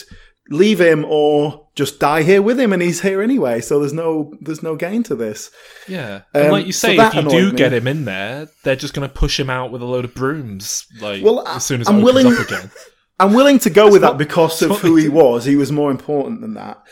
leave 0.51 0.81
him 0.81 1.05
or 1.09 1.69
just 1.77 2.01
die 2.01 2.23
here 2.23 2.43
with 2.43 2.59
him 2.59 2.73
and 2.73 2.83
he's 2.83 3.01
here 3.03 3.23
anyway. 3.23 3.61
So 3.61 3.79
there's 3.79 3.93
no, 3.93 4.35
there's 4.41 4.63
no 4.63 4.75
gain 4.77 5.03
to 5.05 5.15
this. 5.15 5.51
yeah, 5.89 6.23
and 6.35 6.47
Um, 6.47 6.51
like 6.53 6.67
you 6.67 6.73
say, 6.73 6.97
that 6.97 7.15
if 7.15 7.25
you 7.25 7.31
do 7.31 7.51
me. 7.53 7.57
get 7.57 7.73
him 7.73 7.87
in 7.87 8.05
there, 8.05 8.49
they're 8.65 8.77
just 8.77 8.93
going 8.95 9.09
to 9.09 9.15
push 9.15 9.39
him 9.39 9.49
out 9.49 9.71
with 9.71 9.81
a 9.81 9.87
load 9.87 10.05
of 10.05 10.15
brooms. 10.15 10.87
Like 11.01 11.23
Well, 11.25 11.47
as 11.47 11.65
soon 11.65 11.81
as 11.81 11.89
I'm 11.89 12.03
willing- 12.03 12.27
up 12.27 12.39
again. 12.41 12.71
I'm 13.21 13.35
willing 13.35 13.59
to 13.61 13.71
go 13.71 13.91
with 13.93 14.03
not- 14.03 14.13
that 14.13 14.19
because 14.19 14.61
of 14.63 14.81
who 14.81 14.97
he 14.97 15.09
was. 15.09 15.45
He 15.45 15.55
was 15.57 15.71
more 15.71 15.91
important 15.91 16.41
than 16.41 16.55
that. 16.55 16.83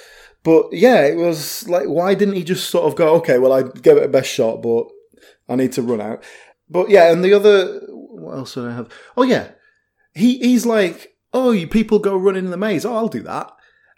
But 0.44 0.66
yeah, 0.72 1.04
it 1.04 1.16
was 1.16 1.66
like, 1.68 1.86
why 1.86 2.14
didn't 2.14 2.34
he 2.36 2.44
just 2.44 2.70
sort 2.70 2.84
of 2.84 2.94
go, 2.96 3.14
okay, 3.16 3.38
well, 3.38 3.52
I 3.52 3.62
gave 3.62 3.96
it 3.96 4.02
a 4.04 4.08
best 4.08 4.30
shot, 4.30 4.62
but 4.62 4.86
I 5.48 5.56
need 5.56 5.72
to 5.72 5.82
run 5.82 6.00
out. 6.00 6.22
But 6.70 6.90
yeah, 6.90 7.10
and 7.10 7.24
the 7.24 7.32
other, 7.34 7.80
what 7.88 8.36
else 8.36 8.54
did 8.54 8.64
I 8.66 8.74
have? 8.74 8.88
Oh 9.16 9.22
yeah, 9.24 9.48
he 10.14 10.38
he's 10.38 10.64
like, 10.64 11.08
oh, 11.32 11.50
you 11.50 11.66
people 11.66 11.98
go 11.98 12.16
running 12.16 12.44
in 12.44 12.50
the 12.50 12.56
maze. 12.56 12.84
Oh, 12.84 12.94
I'll 12.94 13.08
do 13.08 13.22
that. 13.22 13.50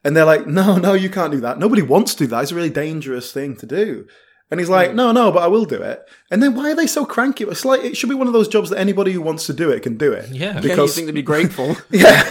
And 0.04 0.16
they're 0.16 0.24
like, 0.24 0.46
no, 0.46 0.76
no, 0.76 0.94
you 0.94 1.10
can't 1.10 1.32
do 1.32 1.40
that. 1.40 1.58
Nobody 1.58 1.82
wants 1.82 2.14
to 2.14 2.24
do 2.24 2.26
that. 2.28 2.42
It's 2.42 2.52
a 2.52 2.54
really 2.54 2.70
dangerous 2.70 3.32
thing 3.32 3.56
to 3.56 3.66
do. 3.66 4.06
And 4.50 4.58
he's 4.58 4.68
like, 4.68 4.90
hmm. 4.90 4.96
no, 4.96 5.12
no, 5.12 5.30
but 5.30 5.42
I 5.42 5.46
will 5.46 5.64
do 5.64 5.80
it. 5.80 6.08
And 6.30 6.42
then 6.42 6.54
why 6.54 6.72
are 6.72 6.74
they 6.74 6.86
so 6.86 7.04
cranky? 7.04 7.44
It's 7.44 7.64
like 7.64 7.82
it 7.82 7.96
should 7.96 8.08
be 8.08 8.16
one 8.16 8.26
of 8.26 8.32
those 8.32 8.48
jobs 8.48 8.70
that 8.70 8.78
anybody 8.78 9.12
who 9.12 9.22
wants 9.22 9.46
to 9.46 9.52
do 9.52 9.70
it 9.70 9.82
can 9.82 9.96
do 9.96 10.12
it. 10.12 10.28
Yeah. 10.30 10.60
yeah, 10.60 10.74
you 10.74 10.88
think 10.88 11.06
they'd 11.06 11.14
be 11.14 11.22
grateful. 11.22 11.76
yeah. 11.90 12.28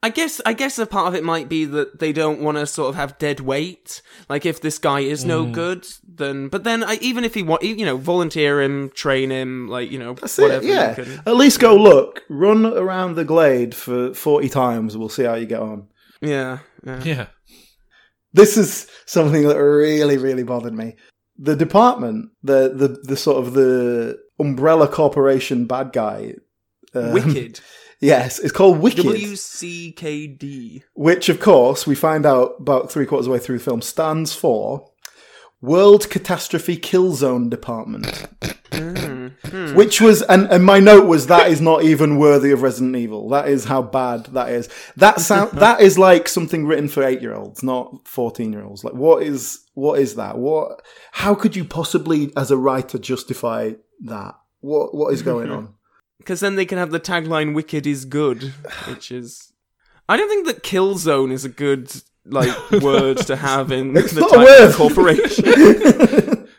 I 0.00 0.10
guess 0.10 0.40
I 0.46 0.52
guess 0.52 0.78
a 0.78 0.86
part 0.86 1.08
of 1.08 1.14
it 1.16 1.24
might 1.24 1.48
be 1.48 1.64
that 1.64 1.98
they 1.98 2.12
don't 2.12 2.40
want 2.40 2.56
to 2.56 2.66
sort 2.66 2.88
of 2.90 2.94
have 2.94 3.18
dead 3.18 3.40
weight. 3.40 4.00
Like 4.28 4.46
if 4.46 4.60
this 4.60 4.78
guy 4.78 5.00
is 5.00 5.24
no 5.24 5.44
Mm. 5.44 5.52
good, 5.52 5.86
then 6.06 6.48
but 6.48 6.62
then 6.62 6.84
I, 6.84 6.98
even 7.00 7.24
if 7.24 7.34
he 7.34 7.42
want, 7.42 7.62
you 7.64 7.84
know, 7.84 7.96
volunteer 7.96 8.62
him, 8.62 8.90
train 8.90 9.30
him, 9.30 9.66
like 9.68 9.90
you 9.90 9.98
know, 9.98 10.14
That's 10.14 10.38
whatever. 10.38 10.64
it, 10.64 10.68
yeah. 10.68 10.94
can- 10.94 11.20
At 11.26 11.34
least 11.36 11.58
go 11.58 11.74
look, 11.74 12.22
run 12.28 12.64
around 12.64 13.16
the 13.16 13.24
glade 13.24 13.74
for 13.74 14.14
40 14.14 14.48
times. 14.48 14.96
We'll 14.96 15.08
see 15.08 15.24
how 15.24 15.34
you 15.34 15.46
get 15.46 15.60
on. 15.60 15.88
yeah, 16.20 16.58
yeah. 16.86 17.00
Yeah, 17.04 17.26
This 18.32 18.56
is 18.56 18.86
something 19.06 19.48
that 19.48 19.58
really, 19.60 20.16
really 20.16 20.44
bothered 20.44 20.74
me. 20.74 20.94
The 21.38 21.56
department, 21.56 22.30
the, 22.42 22.72
the, 22.74 22.88
the 23.02 23.16
sort 23.16 23.44
of 23.44 23.54
the 23.54 24.18
umbrella 24.38 24.86
corporation 24.86 25.66
bad 25.66 25.92
guy. 25.92 26.34
um, 26.94 27.12
Wicked. 27.12 27.60
Yes, 28.00 28.38
it's 28.38 28.52
called 28.52 28.78
Wicked. 28.78 29.04
W 29.04 29.36
C 29.36 29.92
K 29.92 30.26
D. 30.26 30.84
which, 30.94 31.28
of 31.28 31.40
course, 31.40 31.86
we 31.86 31.94
find 31.94 32.24
out 32.24 32.54
about 32.60 32.92
three 32.92 33.06
quarters 33.06 33.26
of 33.26 33.30
the 33.30 33.32
way 33.34 33.44
through 33.44 33.58
the 33.58 33.64
film 33.64 33.82
stands 33.82 34.34
for 34.34 34.90
World 35.60 36.08
Catastrophe 36.08 36.76
Kill 36.76 37.14
Zone 37.14 37.48
Department. 37.48 38.28
Mm-hmm. 38.70 39.74
Which 39.74 40.00
was, 40.00 40.22
and, 40.22 40.46
and 40.50 40.64
my 40.64 40.78
note 40.78 41.06
was 41.06 41.26
that 41.26 41.48
is 41.48 41.60
not 41.60 41.82
even 41.82 42.18
worthy 42.18 42.52
of 42.52 42.62
Resident 42.62 42.94
Evil. 42.96 43.28
That 43.30 43.48
is 43.48 43.64
how 43.64 43.82
bad 43.82 44.26
that 44.26 44.50
is. 44.50 44.68
That 44.96 45.20
sound, 45.20 45.52
that 45.58 45.80
is 45.80 45.98
like 45.98 46.28
something 46.28 46.66
written 46.66 46.88
for 46.88 47.02
eight 47.02 47.20
year 47.20 47.34
olds, 47.34 47.62
not 47.62 48.06
14 48.06 48.52
year 48.52 48.62
olds. 48.62 48.84
Like, 48.84 48.94
what 48.94 49.22
is, 49.22 49.64
what 49.74 49.98
is 49.98 50.14
that? 50.14 50.38
What, 50.38 50.82
how 51.12 51.34
could 51.34 51.56
you 51.56 51.64
possibly, 51.64 52.32
as 52.36 52.50
a 52.50 52.56
writer, 52.56 52.98
justify 52.98 53.72
that? 54.04 54.34
What, 54.60 54.94
what 54.94 55.12
is 55.12 55.22
going 55.22 55.48
mm-hmm. 55.48 55.56
on? 55.56 55.74
Because 56.18 56.40
then 56.40 56.56
they 56.56 56.66
can 56.66 56.78
have 56.78 56.90
the 56.90 57.00
tagline 57.00 57.54
"Wicked 57.54 57.86
is 57.86 58.04
good," 58.04 58.54
which 58.86 59.10
is. 59.10 59.52
I 60.08 60.16
don't 60.16 60.28
think 60.28 60.46
that 60.46 60.62
Killzone 60.62 61.32
is 61.32 61.44
a 61.44 61.48
good 61.48 61.92
like 62.24 62.70
word 62.82 63.18
to 63.18 63.36
have 63.36 63.70
in 63.72 63.96
It's 63.96 64.12
the 64.12 64.24
a 64.24 64.28
title 64.28 64.72
corporation. 64.72 66.46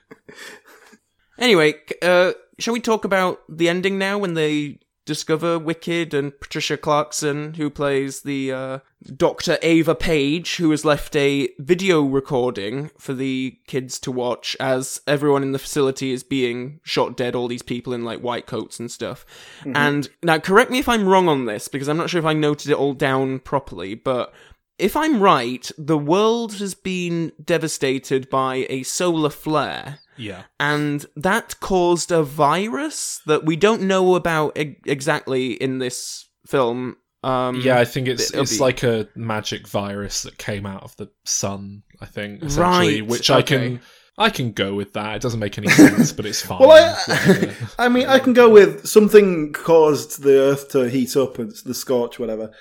Anyway, 1.39 1.73
uh, 2.01 2.33
shall 2.59 2.73
we 2.73 2.81
talk 2.81 3.05
about 3.05 3.39
the 3.49 3.69
ending 3.69 3.97
now 3.97 4.17
when 4.17 4.33
they 4.33 4.77
discover 5.09 5.57
Wicked 5.57 6.13
and 6.13 6.39
Patricia 6.39 6.77
Clarkson, 6.77 7.55
who 7.55 7.71
plays 7.71 8.21
the 8.21 8.51
uh, 8.51 8.79
Dr. 9.17 9.57
Ava 9.63 9.95
Paige, 9.95 10.57
who 10.57 10.69
has 10.69 10.85
left 10.85 11.15
a 11.15 11.49
video 11.57 12.03
recording 12.03 12.91
for 12.95 13.15
the 13.15 13.57
kids 13.65 13.97
to 14.01 14.11
watch 14.11 14.55
as 14.59 15.01
everyone 15.07 15.41
in 15.41 15.51
the 15.51 15.57
facility 15.57 16.11
is 16.11 16.21
being 16.21 16.79
shot 16.83 17.17
dead, 17.17 17.33
all 17.33 17.47
these 17.47 17.63
people 17.63 17.91
in 17.91 18.05
like 18.05 18.19
white 18.19 18.45
coats 18.45 18.79
and 18.79 18.91
stuff. 18.91 19.25
And 19.73 20.07
now, 20.21 20.37
correct 20.37 20.69
me 20.69 20.77
if 20.77 20.87
I'm 20.87 21.09
wrong 21.09 21.27
on 21.27 21.45
this, 21.45 21.67
because 21.67 21.89
I'm 21.89 21.97
not 21.97 22.11
sure 22.11 22.19
if 22.19 22.25
I 22.25 22.33
noted 22.33 22.69
it 22.69 22.77
all 22.77 22.93
down 22.93 23.39
properly, 23.39 23.95
but 23.95 24.31
if 24.77 24.95
I'm 24.95 25.19
right, 25.19 25.71
the 25.75 25.97
world 25.97 26.53
has 26.59 26.75
been 26.75 27.31
devastated 27.43 28.29
by 28.29 28.67
a 28.69 28.83
solar 28.83 29.31
flare 29.31 30.01
yeah. 30.19 30.43
and 30.59 31.05
that 31.15 31.59
caused 31.59 32.11
a 32.11 32.21
virus 32.23 33.21
that 33.25 33.45
we 33.45 33.55
don't 33.55 33.81
know 33.81 34.15
about 34.15 34.57
e- 34.57 34.75
exactly 34.85 35.53
in 35.53 35.79
this 35.79 36.29
film. 36.45 36.97
Um, 37.23 37.61
Yeah, 37.61 37.79
I 37.79 37.85
think 37.85 38.07
it's 38.07 38.31
it's 38.31 38.57
be- 38.57 38.59
like 38.63 38.83
a 38.83 39.07
magic 39.15 39.67
virus 39.67 40.23
that 40.23 40.37
came 40.37 40.65
out 40.65 40.83
of 40.83 40.95
the 40.97 41.09
sun. 41.25 41.83
I 42.01 42.05
think 42.05 42.43
essentially, 42.43 43.01
Right, 43.01 43.09
which 43.09 43.29
I 43.29 43.41
can 43.41 43.81
I 44.17 44.29
can 44.29 44.51
go 44.51 44.73
with 44.75 44.93
that. 44.93 45.15
It 45.15 45.21
doesn't 45.21 45.39
make 45.39 45.57
any 45.57 45.69
sense, 45.69 46.11
but 46.11 46.25
it's 46.25 46.41
fine. 46.45 46.59
Well, 46.59 46.97
I, 47.07 47.55
I 47.77 47.89
mean, 47.89 48.07
I 48.07 48.19
can 48.19 48.33
go 48.33 48.49
with 48.49 48.85
something 48.85 49.53
caused 49.53 50.21
the 50.23 50.37
Earth 50.39 50.69
to 50.71 50.89
heat 50.89 51.15
up, 51.15 51.39
and 51.39 51.51
the 51.65 51.73
scorch, 51.73 52.19
whatever. 52.19 52.51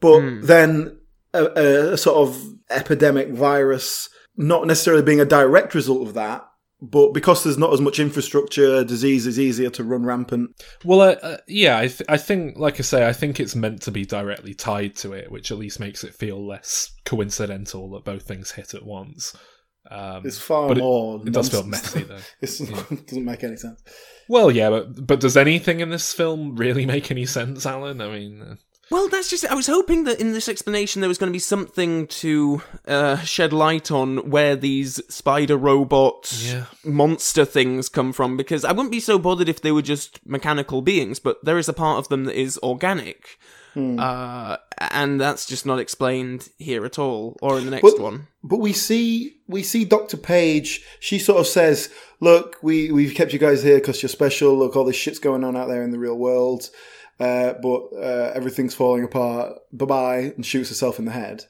But 0.00 0.40
then 0.42 0.98
a, 1.34 1.44
a, 1.44 1.92
a 1.92 1.96
sort 1.98 2.28
of 2.28 2.42
epidemic 2.70 3.28
virus, 3.28 4.08
not 4.36 4.66
necessarily 4.66 5.02
being 5.02 5.20
a 5.20 5.24
direct 5.26 5.74
result 5.74 6.08
of 6.08 6.14
that, 6.14 6.44
but 6.82 7.12
because 7.14 7.44
there's 7.44 7.56
not 7.58 7.72
as 7.72 7.80
much 7.80 8.00
infrastructure, 8.00 8.82
disease 8.84 9.26
is 9.26 9.38
easier 9.38 9.70
to 9.70 9.84
run 9.84 10.04
rampant. 10.04 10.50
Well, 10.84 11.00
uh, 11.00 11.14
uh, 11.22 11.36
yeah, 11.46 11.78
I, 11.78 11.86
th- 11.86 12.02
I 12.08 12.16
think, 12.16 12.58
like 12.58 12.80
I 12.80 12.82
say, 12.82 13.06
I 13.08 13.12
think 13.12 13.38
it's 13.38 13.54
meant 13.54 13.80
to 13.82 13.90
be 13.92 14.04
directly 14.04 14.52
tied 14.52 14.96
to 14.96 15.12
it, 15.12 15.30
which 15.30 15.52
at 15.52 15.58
least 15.58 15.78
makes 15.80 16.02
it 16.04 16.14
feel 16.14 16.44
less 16.46 16.92
coincidental 17.04 17.90
that 17.92 18.04
both 18.04 18.24
things 18.24 18.50
hit 18.50 18.74
at 18.74 18.84
once. 18.84 19.34
Um, 19.90 20.22
It's 20.26 20.38
far 20.40 20.68
but 20.68 20.78
it- 20.78 20.80
more. 20.80 21.22
it 21.24 21.32
does 21.32 21.48
feel 21.50 21.62
messy, 21.64 22.02
though. 22.02 22.18
It's- 22.42 22.60
it 22.60 23.06
doesn't 23.06 23.24
make 23.24 23.44
any 23.44 23.56
sense. 23.56 23.80
Well, 24.28 24.50
yeah, 24.50 24.70
but 24.70 25.06
but 25.06 25.20
does 25.20 25.36
anything 25.36 25.80
in 25.80 25.90
this 25.90 26.12
film 26.12 26.56
really 26.56 26.84
make 26.94 27.10
any 27.10 27.26
sense, 27.26 27.64
Alan? 27.64 28.00
I 28.00 28.08
mean, 28.08 28.42
uh, 28.42 28.54
Well, 28.90 29.08
that's 29.08 29.30
just. 29.30 29.46
I 29.46 29.54
was 29.54 29.68
hoping 29.68 30.04
that 30.04 30.20
in 30.20 30.32
this 30.32 30.48
explanation 30.48 31.00
there 31.00 31.08
was 31.08 31.16
going 31.18 31.30
to 31.30 31.34
be 31.34 31.38
something 31.38 32.06
to 32.08 32.62
uh, 32.86 33.16
shed 33.18 33.52
light 33.52 33.90
on 33.90 34.30
where 34.30 34.54
these 34.56 35.00
spider 35.08 35.56
robot 35.56 36.30
Yeah. 36.44 36.64
monster 36.84 37.44
things 37.44 37.88
come 37.88 38.12
from, 38.12 38.36
because 38.36 38.64
I 38.64 38.72
wouldn't 38.72 38.90
be 38.92 39.00
so 39.00 39.18
bothered 39.18 39.48
if 39.48 39.62
they 39.62 39.72
were 39.72 39.82
just 39.82 40.20
mechanical 40.26 40.82
beings, 40.82 41.18
but 41.20 41.42
there 41.44 41.58
is 41.58 41.68
a 41.68 41.72
part 41.72 41.98
of 42.00 42.08
them 42.08 42.24
that 42.24 42.38
is 42.38 42.58
organic. 42.62 43.38
Uh, 43.74 44.58
and 44.90 45.18
that's 45.18 45.46
just 45.46 45.64
not 45.64 45.78
explained 45.78 46.50
here 46.58 46.84
at 46.84 46.98
all, 46.98 47.38
or 47.40 47.56
in 47.58 47.64
the 47.64 47.70
next 47.70 47.84
Well- 47.84 47.98
one. 48.00 48.26
But 48.44 48.58
we 48.58 48.74
see 48.74 49.36
we 49.48 49.62
see 49.62 49.84
Doctor 49.86 50.18
Paige. 50.18 50.84
She 51.00 51.18
sort 51.18 51.40
of 51.40 51.46
says, 51.46 51.88
"Look, 52.20 52.56
we 52.60 52.90
we've 52.92 53.14
kept 53.14 53.32
you 53.32 53.38
guys 53.38 53.62
here 53.62 53.76
because 53.78 54.02
you're 54.02 54.10
special. 54.10 54.58
Look, 54.58 54.76
all 54.76 54.84
this 54.84 54.96
shit's 54.96 55.18
going 55.20 55.42
on 55.44 55.56
out 55.56 55.68
there 55.68 55.82
in 55.84 55.90
the 55.92 55.98
real 55.98 56.18
world, 56.18 56.68
uh, 57.22 57.54
but 57.62 57.80
uh, 57.96 58.32
everything's 58.34 58.74
falling 58.74 59.04
apart. 59.04 59.58
Bye 59.72 59.86
bye," 59.86 60.18
and 60.36 60.44
shoots 60.44 60.68
herself 60.70 60.98
in 60.98 61.04
the 61.04 61.12
head. 61.12 61.44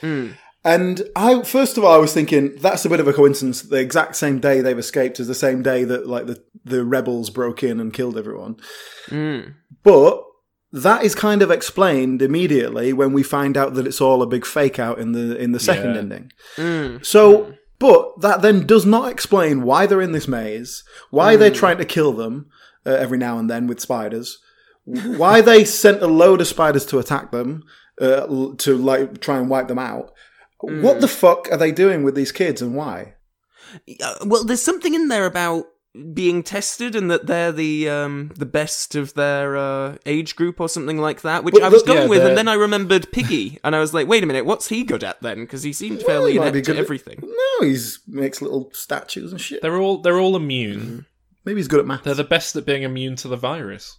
Mm. 0.00 0.34
And 0.64 1.02
I, 1.16 1.42
first 1.42 1.76
of 1.76 1.84
all, 1.84 1.92
I 1.92 1.96
was 1.98 2.14
thinking 2.14 2.54
that's 2.60 2.84
a 2.84 2.88
bit 2.88 3.00
of 3.00 3.08
a 3.08 3.12
coincidence. 3.12 3.62
The 3.62 3.80
exact 3.80 4.14
same 4.16 4.38
day 4.38 4.60
they've 4.60 4.78
escaped 4.78 5.18
is 5.18 5.26
the 5.26 5.34
same 5.34 5.62
day 5.62 5.84
that 5.84 6.06
like 6.06 6.26
the 6.26 6.42
the 6.64 6.84
rebels 6.84 7.30
broke 7.30 7.62
in 7.62 7.80
and 7.80 7.92
killed 7.92 8.16
everyone. 8.16 8.56
Mm. 9.08 9.54
But 9.82 10.22
that 10.72 11.04
is 11.04 11.14
kind 11.14 11.42
of 11.42 11.50
explained 11.50 12.22
immediately 12.22 12.92
when 12.92 13.12
we 13.12 13.22
find 13.22 13.56
out 13.56 13.74
that 13.74 13.86
it's 13.86 14.00
all 14.00 14.22
a 14.22 14.26
big 14.26 14.46
fake 14.46 14.78
out 14.78 14.98
in 14.98 15.12
the 15.12 15.36
in 15.36 15.52
the 15.52 15.60
second 15.60 15.94
Yeah. 15.94 16.00
ending. 16.00 16.32
Mm. 16.56 17.04
So, 17.04 17.54
but 17.80 18.20
that 18.20 18.42
then 18.42 18.64
does 18.66 18.86
not 18.86 19.10
explain 19.10 19.62
why 19.62 19.86
they're 19.86 20.00
in 20.00 20.12
this 20.12 20.28
maze, 20.28 20.84
why 21.10 21.36
they're 21.36 21.50
trying 21.50 21.78
to 21.78 21.84
kill 21.84 22.12
them 22.12 22.46
uh, 22.86 22.90
every 22.90 23.18
now 23.18 23.38
and 23.38 23.50
then 23.50 23.66
with 23.66 23.80
spiders, 23.80 24.38
why 24.84 25.40
they 25.40 25.64
sent 25.64 26.02
a 26.02 26.06
load 26.06 26.40
of 26.40 26.46
spiders 26.46 26.86
to 26.86 26.98
attack 26.98 27.30
them 27.30 27.62
uh, 28.00 28.26
to 28.58 28.76
like 28.76 29.20
try 29.20 29.38
and 29.38 29.48
wipe 29.50 29.68
them 29.68 29.78
out. 29.78 30.12
What 30.60 31.00
the 31.00 31.08
fuck 31.08 31.48
are 31.50 31.56
they 31.56 31.72
doing 31.72 32.04
with 32.04 32.14
these 32.14 32.30
kids 32.32 32.62
and 32.62 32.74
why? 32.76 33.14
Uh, 34.02 34.14
well, 34.24 34.44
there's 34.44 34.62
something 34.62 34.94
in 34.94 35.08
there 35.08 35.26
about 35.26 35.64
being 36.14 36.42
tested 36.42 36.96
and 36.96 37.10
that 37.10 37.26
they're 37.26 37.52
the 37.52 37.86
um 37.88 38.30
the 38.36 38.46
best 38.46 38.94
of 38.94 39.12
their 39.14 39.56
uh, 39.58 39.96
age 40.06 40.36
group 40.36 40.60
or 40.60 40.68
something 40.68 40.98
like 40.98 41.20
that, 41.22 41.44
which 41.44 41.52
But 41.54 41.64
I 41.64 41.68
was 41.68 41.82
the- 41.82 41.88
going 41.88 42.02
yeah, 42.04 42.08
with, 42.08 42.18
they're- 42.20 42.28
and 42.30 42.38
then 42.38 42.48
I 42.48 42.54
remembered 42.54 43.12
Piggy, 43.12 43.58
and 43.64 43.74
I 43.76 43.80
was 43.80 43.92
like, 43.92 44.08
wait 44.08 44.22
a 44.22 44.26
minute, 44.26 44.46
what's 44.46 44.68
he 44.68 44.84
good 44.84 45.04
at 45.04 45.20
then? 45.20 45.40
Because 45.40 45.62
he 45.64 45.72
seemed 45.72 46.02
fairly 46.02 46.32
he 46.32 46.38
inept 46.38 46.54
good 46.54 46.68
at 46.70 46.76
at- 46.76 46.82
everything. 46.84 47.22
No, 47.22 47.66
he 47.66 47.76
makes 48.08 48.40
little 48.40 48.70
statues 48.72 49.32
and 49.32 49.40
shit. 49.40 49.60
they're 49.62 49.76
all 49.78 49.98
they're 50.00 50.18
all 50.20 50.34
immune. 50.36 51.04
Maybe 51.44 51.58
he's 51.58 51.68
good 51.68 51.80
at 51.80 51.86
math. 51.86 52.04
They're 52.04 52.14
the 52.14 52.24
best 52.24 52.54
at 52.56 52.64
being 52.64 52.84
immune 52.84 53.16
to 53.16 53.28
the 53.28 53.36
virus. 53.36 53.98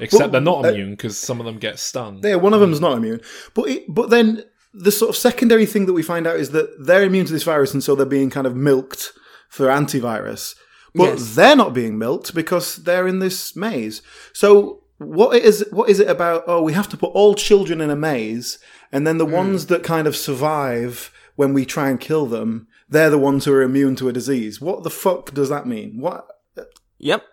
Except 0.00 0.20
Well, 0.20 0.28
they're 0.30 0.40
not 0.40 0.64
uh, 0.64 0.68
immune 0.68 0.90
because 0.90 1.18
some 1.18 1.40
of 1.40 1.46
them 1.46 1.58
get 1.58 1.78
stung. 1.78 2.20
Yeah, 2.22 2.36
one 2.36 2.54
of 2.54 2.60
them's 2.60 2.78
mm. 2.78 2.82
not 2.82 2.96
immune. 2.96 3.20
But 3.54 3.68
it, 3.68 3.84
but 3.88 4.10
then 4.10 4.44
the 4.72 4.92
sort 4.92 5.10
of 5.10 5.16
secondary 5.16 5.66
thing 5.66 5.86
that 5.86 5.92
we 5.92 6.02
find 6.02 6.26
out 6.26 6.36
is 6.36 6.50
that 6.50 6.84
they're 6.84 7.02
immune 7.04 7.26
to 7.26 7.32
this 7.32 7.42
virus, 7.42 7.72
and 7.72 7.82
so 7.82 7.94
they're 7.94 8.06
being 8.06 8.30
kind 8.30 8.46
of 8.46 8.56
milked 8.56 9.12
for 9.48 9.66
antivirus. 9.68 10.54
But 10.94 11.18
Yes. 11.18 11.34
they're 11.34 11.56
not 11.56 11.74
being 11.74 11.98
milked 11.98 12.34
because 12.34 12.76
they're 12.76 13.08
in 13.08 13.18
this 13.18 13.56
maze. 13.56 14.00
So 14.32 14.82
what 14.98 15.36
it 15.36 15.44
is 15.44 15.64
what 15.70 15.88
is 15.88 16.00
it 16.00 16.08
about? 16.08 16.44
Oh, 16.46 16.62
we 16.62 16.72
have 16.72 16.88
to 16.90 16.96
put 16.96 17.12
all 17.12 17.34
children 17.34 17.80
in 17.80 17.90
a 17.90 17.96
maze, 17.96 18.58
and 18.92 19.06
then 19.06 19.18
the 19.18 19.26
mm. 19.26 19.32
ones 19.32 19.66
that 19.66 19.82
kind 19.82 20.06
of 20.06 20.16
survive 20.16 21.12
when 21.36 21.52
we 21.52 21.64
try 21.64 21.90
and 21.90 21.98
kill 21.98 22.26
them, 22.26 22.68
they're 22.88 23.10
the 23.10 23.18
ones 23.18 23.44
who 23.44 23.52
are 23.52 23.62
immune 23.62 23.96
to 23.96 24.08
a 24.08 24.12
disease. 24.12 24.60
What 24.60 24.84
the 24.84 24.90
fuck 24.90 25.34
does 25.34 25.48
that 25.48 25.66
mean? 25.66 25.98
What? 25.98 26.26
Uh, 26.56 26.62
yep. 26.98 27.24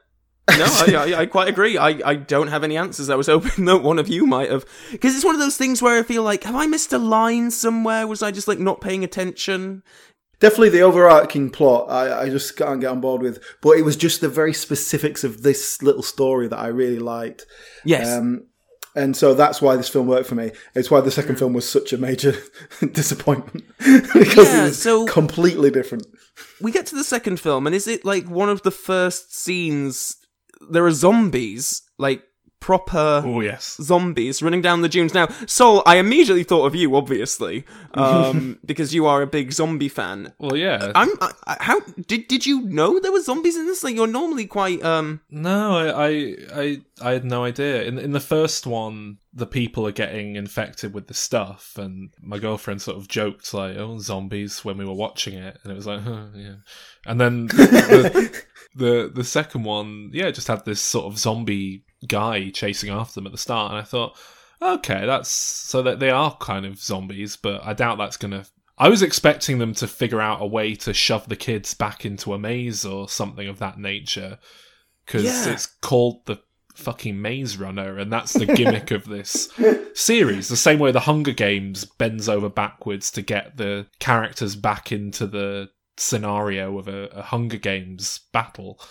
No, 0.58 0.66
I, 0.66 1.14
I, 1.16 1.20
I 1.22 1.26
quite 1.26 1.48
agree. 1.48 1.78
I, 1.78 1.90
I 2.06 2.16
don't 2.16 2.48
have 2.48 2.64
any 2.64 2.78
answers. 2.78 3.10
I 3.10 3.16
was 3.16 3.28
hoping 3.28 3.66
that 3.66 3.84
one 3.84 4.00
of 4.00 4.08
you 4.08 4.26
might 4.26 4.50
have. 4.52 4.66
Because 4.92 5.16
it's 5.16 5.26
one 5.26 5.36
of 5.36 5.42
those 5.42 5.58
things 5.58 5.82
where 5.82 6.00
I 6.00 6.04
feel 6.04 6.24
like, 6.24 6.44
have 6.44 6.56
I 6.56 6.68
missed 6.68 6.94
a 6.94 6.98
line 6.98 7.52
somewhere? 7.52 8.08
Was 8.08 8.22
I 8.24 8.32
just 8.32 8.48
like 8.48 8.60
not 8.60 8.82
paying 8.82 9.04
attention? 9.04 9.84
Definitely 10.40 10.70
the 10.70 10.82
overarching 10.82 11.52
plot, 11.52 11.86
I, 11.92 12.24
I 12.24 12.30
just 12.30 12.56
can't 12.58 12.82
get 12.82 12.90
on 12.90 13.00
board 13.00 13.22
with. 13.22 13.44
But 13.62 13.78
it 13.78 13.84
was 13.86 13.96
just 13.96 14.22
the 14.22 14.30
very 14.30 14.54
specifics 14.54 15.24
of 15.24 15.44
this 15.44 15.82
little 15.84 16.02
story 16.02 16.48
that 16.48 16.58
I 16.58 16.68
really 16.68 16.98
liked. 17.00 17.46
Yes. 17.86 18.08
Um, 18.18 18.48
and 18.96 19.16
so 19.16 19.34
that's 19.36 19.62
why 19.62 19.76
this 19.78 19.88
film 19.88 20.08
worked 20.08 20.28
for 20.28 20.34
me. 20.36 20.52
It's 20.74 20.90
why 20.92 21.00
the 21.02 21.12
second 21.12 21.38
film 21.38 21.54
was 21.54 21.70
such 21.70 21.94
a 21.94 21.98
major 21.98 22.34
disappointment 22.92 23.66
because 23.78 24.48
Yeah, 24.50 24.62
it 24.64 24.68
was 24.70 24.82
so- 24.82 25.06
completely 25.06 25.70
different. 25.72 26.08
we 26.60 26.72
get 26.72 26.88
to 26.88 26.96
the 26.96 27.04
second 27.04 27.40
film, 27.40 27.68
and 27.68 27.76
is 27.76 27.88
it 27.88 28.04
like 28.04 28.28
one 28.28 28.50
of 28.50 28.64
the 28.64 28.72
first 28.72 29.38
scenes? 29.38 30.18
There 30.70 30.86
are 30.86 30.92
zombies, 30.92 31.82
like 31.98 32.24
proper 32.60 33.24
oh 33.26 33.42
yes. 33.42 33.76
zombies 33.82 34.44
running 34.44 34.62
down 34.62 34.82
the 34.82 34.88
dunes. 34.90 35.16
Now, 35.16 35.28
Sol, 35.48 35.82
I 35.88 35.96
immediately 35.98 36.44
thought 36.44 36.68
of 36.68 36.76
you, 36.76 36.96
obviously, 36.96 37.66
um, 37.96 38.60
because 38.66 38.94
you 38.94 39.08
are 39.08 39.24
a 39.24 39.28
big 39.28 39.52
zombie 39.52 39.90
fan. 39.90 40.32
Well, 40.38 40.56
yeah. 40.56 40.92
I'm 40.94 41.10
I, 41.20 41.32
I- 41.48 41.58
how 41.60 41.80
did 42.08 42.28
did 42.28 42.46
you 42.46 42.62
know 42.62 43.00
there 43.00 43.12
were 43.12 43.22
zombies 43.24 43.58
in 43.58 43.66
this? 43.66 43.84
Like 43.84 43.96
you're 43.96 44.06
normally 44.08 44.46
quite 44.46 44.84
um 44.84 45.22
No, 45.32 45.76
I, 45.76 46.08
I, 46.08 46.36
I, 46.54 46.82
I 47.02 47.12
had 47.14 47.26
no 47.26 47.44
idea. 47.44 47.82
In 47.84 47.98
in 47.98 48.12
the 48.12 48.20
first 48.20 48.68
one, 48.68 49.18
the 49.34 49.48
people 49.48 49.88
are 49.88 49.92
getting 49.92 50.36
infected 50.36 50.94
with 50.94 51.08
the 51.08 51.14
stuff, 51.16 51.78
and 51.78 52.12
my 52.22 52.38
girlfriend 52.38 52.82
sort 52.84 52.98
of 52.98 53.08
joked 53.08 53.54
like, 53.56 53.76
"Oh, 53.78 53.98
zombies," 53.98 54.64
when 54.64 54.78
we 54.78 54.86
were 54.86 54.94
watching 54.94 55.34
it, 55.34 55.58
and 55.64 55.72
it 55.72 55.76
was 55.76 55.88
like, 55.88 56.02
huh, 56.02 56.28
"Yeah." 56.36 56.56
And 57.08 57.20
then 57.20 57.48
the, 57.48 58.44
the 58.76 59.12
the 59.14 59.24
second 59.24 59.64
one, 59.64 60.10
yeah, 60.14 60.32
just 60.32 60.48
had 60.48 60.66
this 60.66 60.82
sort 60.82 61.06
of 61.12 61.18
zombie 61.20 61.84
guy 62.08 62.50
chasing 62.50 62.90
after 62.90 63.16
them 63.16 63.26
at 63.28 63.32
the 63.32 63.38
start, 63.38 63.72
and 63.72 63.80
I 63.80 63.84
thought, 63.84 64.18
okay, 64.62 65.06
that's 65.06 65.30
so 65.30 65.82
that 65.84 66.00
they 66.00 66.10
are 66.10 66.36
kind 66.38 66.66
of 66.66 66.80
zombies, 66.80 67.36
but 67.36 67.64
I 67.64 67.74
doubt 67.74 67.98
that's 67.98 68.18
gonna. 68.18 68.46
I 68.78 68.90
was 68.90 69.02
expecting 69.04 69.60
them 69.60 69.74
to 69.76 69.88
figure 69.88 70.22
out 70.22 70.42
a 70.42 70.46
way 70.48 70.74
to 70.76 70.94
shove 70.94 71.30
the 71.30 71.36
kids 71.36 71.74
back 71.76 72.06
into 72.06 72.34
a 72.34 72.40
maze 72.40 72.84
or 72.86 73.08
something 73.08 73.48
of 73.48 73.60
that 73.60 73.78
nature 73.78 74.40
because 75.06 75.24
Yeah. 75.24 75.54
it's 75.54 75.68
called 75.68 76.26
the 76.26 76.38
fucking 76.76 77.22
Maze 77.22 77.58
Runner, 77.58 77.98
and 78.00 78.12
that's 78.12 78.34
the 78.34 78.46
gimmick 78.56 78.90
of 78.92 79.06
this 79.06 79.50
series. 79.94 80.48
The 80.48 80.56
same 80.58 80.80
way 80.80 80.92
the 80.92 81.02
Hunger 81.02 81.34
Games 81.34 81.86
bends 81.86 82.28
over 82.30 82.50
backwards 82.50 83.12
to 83.12 83.22
get 83.22 83.58
the 83.58 83.86
characters 84.00 84.56
back 84.56 84.92
into 84.92 85.28
the 85.28 85.70
scenario 86.02 86.78
of 86.80 86.88
a, 86.88 87.06
a 87.08 87.22
Hunger 87.22 87.58
Games 87.58 88.22
battle. 88.34 88.82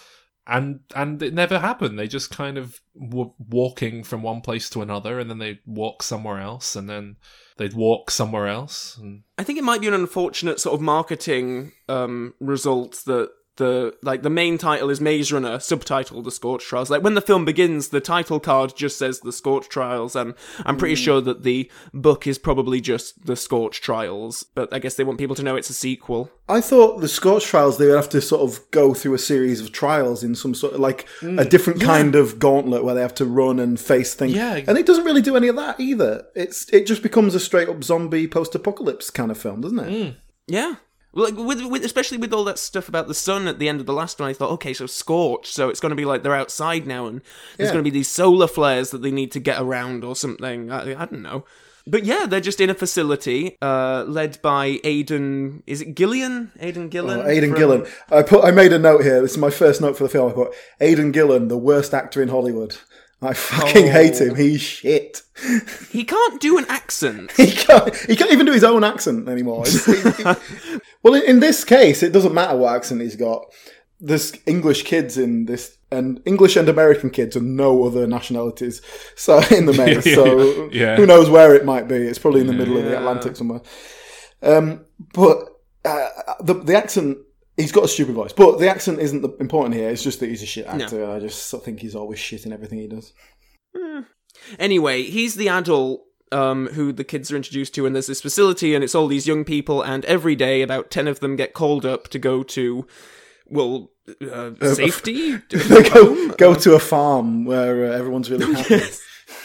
And 0.47 0.81
and 0.97 1.23
it 1.23 1.35
never 1.35 1.59
happened. 1.59 1.99
They 1.99 2.09
just 2.09 2.31
kind 2.31 2.59
of 2.59 2.81
were 2.95 3.31
walking 3.39 4.03
from 4.03 4.23
one 4.23 4.41
place 4.41 4.69
to 4.71 4.83
another, 4.83 5.21
and 5.21 5.31
then 5.31 5.39
they'd 5.39 5.61
walk 5.67 6.03
somewhere 6.03 6.41
else, 6.41 6.75
and 6.75 6.89
then 6.89 7.17
they'd 7.57 7.75
walk 7.75 8.11
somewhere 8.11 8.49
else. 8.49 8.97
And 8.97 9.23
I 9.39 9.45
think 9.45 9.59
it 9.59 9.65
might 9.65 9.81
be 9.81 9.87
an 9.87 9.95
unfortunate 9.95 10.59
sort 10.59 10.75
of 10.75 10.81
marketing 10.81 11.73
um, 11.89 12.35
result 12.41 13.03
that 13.07 13.31
the 13.57 13.95
like 14.03 14.23
the 14.23 14.31
main 14.31 14.59
title 14.59 14.91
is 14.91 15.01
Maze 15.01 15.33
Runner, 15.33 15.59
subtitled 15.59 16.25
The 16.25 16.31
Scorch 16.31 16.65
Trials. 16.65 16.91
Like 16.91 17.03
when 17.03 17.15
the 17.15 17.21
film 17.21 17.45
begins, 17.45 17.89
the 17.89 18.01
title 18.01 18.41
card 18.41 18.75
just 18.77 18.99
says 18.99 19.21
The 19.21 19.33
Scorch 19.33 19.69
Trials, 19.69 20.17
and 20.17 20.35
I'm 20.65 20.77
pretty 20.77 20.95
mm. 20.95 21.05
sure 21.05 21.21
that 21.21 21.43
the 21.43 21.71
book 21.93 22.27
is 22.27 22.39
probably 22.39 22.81
just 22.81 23.27
The 23.27 23.37
Scorch 23.37 23.81
Trials. 23.81 24.45
But 24.55 24.73
I 24.73 24.79
guess 24.79 24.95
they 24.95 25.05
want 25.05 25.19
people 25.19 25.37
to 25.37 25.43
know 25.43 25.57
it's 25.57 25.71
a 25.71 25.75
sequel. 25.75 26.31
I 26.49 26.61
thought 26.61 27.01
the 27.01 27.09
Scorch 27.09 27.45
trials 27.45 27.79
they 27.79 27.87
would 27.87 27.97
have 27.97 28.09
to 28.11 28.21
sort 28.21 28.43
of 28.43 28.69
go 28.71 28.95
through 28.95 29.15
a 29.15 29.19
series 29.19 29.61
of 29.61 29.73
trials 29.73 30.25
in 30.25 30.35
some 30.35 30.55
sort 30.55 30.75
of 30.75 30.81
like 30.81 31.03
a 31.23 31.25
mm. 31.25 31.49
different 31.49 31.81
kind 31.81 32.15
of 32.15 32.39
gauntlet 32.39 32.83
where 32.83 32.95
they 32.95 33.03
have 33.03 33.15
to 33.17 33.25
run 33.25 33.61
and 33.61 33.79
face 33.79 34.15
things. 34.15 34.35
Yeah. 34.35 34.61
and 34.67 34.77
it 34.77 34.87
doesn't 34.87 35.05
really 35.05 35.23
do 35.23 35.37
any 35.37 35.49
of 35.49 35.57
that 35.57 35.79
either. 35.79 36.27
It's 36.35 36.69
it 36.73 36.87
just 36.87 37.03
becomes 37.03 37.35
a 37.35 37.41
straight 37.41 37.69
up 37.69 37.85
zombie 37.85 38.27
post 38.27 38.55
apocalypse 38.55 39.11
kind 39.11 39.31
of 39.31 39.39
film, 39.39 39.61
doesn't 39.61 39.79
it? 39.79 39.91
Mm. 39.91 40.17
Yeah. 40.47 40.75
Well, 41.13 41.25
like 41.25 41.37
with, 41.37 41.65
with 41.67 41.85
especially 41.85 42.19
with 42.19 42.33
all 42.33 42.45
that 42.45 42.59
stuff 42.59 42.89
about 42.89 43.09
the 43.09 43.15
sun 43.15 43.49
at 43.49 43.59
the 43.59 43.69
end 43.69 43.81
of 43.81 43.87
the 43.87 43.93
last 43.93 44.21
one, 44.21 44.29
I 44.29 44.33
thought, 44.33 44.51
okay, 44.53 44.73
so 44.73 44.87
scorch, 44.87 45.51
so 45.51 45.69
it's 45.69 45.81
going 45.81 45.91
to 45.91 45.97
be 45.97 46.05
like 46.05 46.23
they're 46.23 46.35
outside 46.37 46.87
now, 46.87 47.07
and 47.07 47.21
there's 47.57 47.69
Yeah. 47.69 47.75
going 47.75 47.85
to 47.85 47.91
be 47.91 47.95
these 47.99 48.09
solar 48.09 48.47
flares 48.47 48.91
that 48.91 49.03
they 49.03 49.11
need 49.11 49.33
to 49.33 49.41
get 49.41 49.61
around 49.61 50.05
or 50.05 50.15
something. 50.15 50.71
I, 50.71 50.93
I 50.93 51.07
don't 51.07 51.23
know, 51.23 51.45
but 51.87 52.05
yeah, 52.05 52.27
they're 52.27 52.41
just 52.41 52.61
in 52.61 52.71
a 52.71 52.75
facility 52.75 53.57
uh, 53.61 54.05
led 54.07 54.41
by 54.43 54.79
Aidan. 54.85 55.63
Is 55.67 55.81
it 55.83 55.97
Gillian? 55.97 56.53
Aidan 56.61 56.89
Gillen. 56.91 57.21
Oh, 57.21 57.27
Aidan 57.29 57.51
from- 57.51 57.59
Gillen. 57.59 57.87
I 58.11 58.23
put. 58.23 58.45
I 58.45 58.51
made 58.53 58.73
a 58.73 58.79
note 58.79 59.03
here. 59.03 59.21
This 59.21 59.33
is 59.33 59.39
my 59.39 59.51
first 59.51 59.81
note 59.81 59.97
for 59.97 60.05
the 60.05 60.11
film. 60.11 60.31
I 60.31 60.35
put 60.35 60.55
Aidan 60.81 61.11
Gillen, 61.11 61.49
the 61.49 61.59
worst 61.59 61.93
actor 61.93 62.23
in 62.23 62.29
Hollywood. 62.29 62.77
I 63.23 63.35
fucking 63.35 63.89
Oh. 63.89 63.93
hate 63.93 64.21
him. 64.21 64.35
He's 64.35 64.61
shit. 64.61 65.23
He 65.91 66.05
can't 66.05 66.41
do 66.41 66.57
an 66.59 66.67
accent. 66.69 67.33
He 67.33 67.51
can't. 67.51 67.95
He 67.97 68.15
can't 68.17 68.31
even 68.33 68.47
do 68.47 68.53
his 68.53 68.65
own 68.65 68.85
accent 68.85 69.29
anymore. 69.29 69.65
It's- 69.67 69.85
he- 70.17 70.23
he- 70.23 70.79
well, 71.03 71.15
in, 71.15 71.23
in 71.25 71.41
this 71.41 71.65
case, 71.65 72.03
it 72.03 72.13
doesn't 72.13 72.35
matter 72.35 72.57
what 72.57 72.75
accent 72.77 73.01
he's 73.01 73.17
got. 73.17 73.47
there's 74.03 74.33
English 74.47 74.85
kids 74.85 75.19
in 75.19 75.45
this, 75.47 75.77
and 75.91 76.21
English 76.25 76.57
and 76.57 76.69
American 76.69 77.11
kids, 77.11 77.37
and 77.37 77.57
no 77.57 77.85
other 77.85 78.07
nationalities. 78.07 78.81
So 79.17 79.41
in 79.51 79.67
the 79.67 79.75
maze, 79.75 80.05
so 80.15 80.71
Yeah. 80.73 80.97
who 80.97 81.05
knows 81.07 81.29
where 81.29 81.55
it 81.55 81.65
might 81.67 81.87
be? 81.89 81.97
It's 81.97 82.19
probably 82.19 82.41
in 82.41 82.47
the 82.47 82.55
middle 82.61 82.77
of 82.79 82.85
the 82.85 82.97
Atlantic 82.97 83.37
somewhere. 83.37 83.61
Um, 84.43 84.87
but 85.13 85.37
uh, 85.85 86.09
the 86.43 86.55
the 86.55 86.75
accent. 86.77 87.19
He's 87.61 87.73
got 87.73 87.85
a 87.85 87.89
stupid 87.89 88.15
voice, 88.15 88.33
but 88.33 88.59
the 88.59 88.69
accent 88.69 89.01
isn't 89.01 89.23
the, 89.23 89.31
important 89.41 89.75
here. 89.75 89.91
It's 89.91 90.03
just 90.03 90.21
that 90.21 90.29
he's 90.29 90.43
a 90.43 90.47
shit 90.47 90.67
actor. 90.67 91.11
I 91.11 91.21
just 91.21 91.49
sort 91.49 91.61
of 91.61 91.65
think 91.65 91.81
he's 91.81 91.95
always 91.95 92.19
shit 92.19 92.47
in 92.47 92.53
everything 92.53 92.79
he 92.79 92.89
does. 92.89 93.13
Anyway, 94.59 95.03
he's 95.03 95.35
the 95.35 95.49
adult 95.49 96.03
um, 96.33 96.69
who 96.69 96.93
the 96.93 97.05
kids 97.05 97.31
are 97.33 97.37
introduced 97.37 97.75
to, 97.75 97.87
and 97.87 97.95
there's 97.95 98.07
this 98.07 98.21
facility, 98.21 98.75
and 98.75 98.85
it's 98.85 98.95
all 98.95 99.07
these 99.07 99.27
young 99.27 99.45
people, 99.45 99.83
and 99.83 100.05
every 100.05 100.37
day 100.37 100.63
about 100.63 100.91
10 100.91 101.09
of 101.09 101.21
them 101.21 101.37
get 101.37 101.55
called 101.55 101.85
up 101.85 102.09
to 102.09 102.19
go 102.19 102.43
to, 102.43 102.87
well, 103.47 103.91
uh, 104.31 104.53
safety? 104.75 105.39
They 105.51 105.83
go 105.83 106.29
go 106.31 106.55
to 106.55 106.75
a 106.75 106.81
farm 106.81 107.45
where 107.45 107.93
uh, 107.93 107.97
everyone's 107.97 108.31
really 108.31 108.53
happy. 108.55 108.83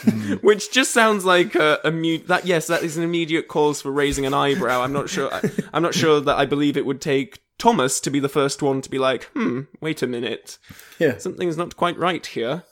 Which 0.41 0.71
just 0.71 0.91
sounds 0.91 1.25
like 1.25 1.55
a, 1.55 1.79
a 1.83 1.91
mu- 1.91 2.17
that. 2.25 2.45
Yes, 2.45 2.67
that 2.67 2.83
is 2.83 2.97
an 2.97 3.03
immediate 3.03 3.47
cause 3.47 3.81
for 3.81 3.91
raising 3.91 4.25
an 4.25 4.33
eyebrow. 4.33 4.81
I'm 4.81 4.93
not 4.93 5.09
sure. 5.09 5.33
I, 5.33 5.49
I'm 5.73 5.83
not 5.83 5.93
sure 5.93 6.19
that 6.21 6.35
I 6.35 6.45
believe 6.45 6.75
it 6.75 6.85
would 6.85 7.01
take 7.01 7.39
Thomas 7.57 7.99
to 8.01 8.09
be 8.09 8.19
the 8.19 8.29
first 8.29 8.61
one 8.61 8.81
to 8.81 8.89
be 8.89 8.99
like, 8.99 9.25
"Hmm, 9.33 9.61
wait 9.81 10.01
a 10.01 10.07
minute, 10.07 10.57
Yeah, 10.99 11.17
something's 11.17 11.57
not 11.57 11.77
quite 11.77 11.97
right 11.97 12.25
here." 12.25 12.63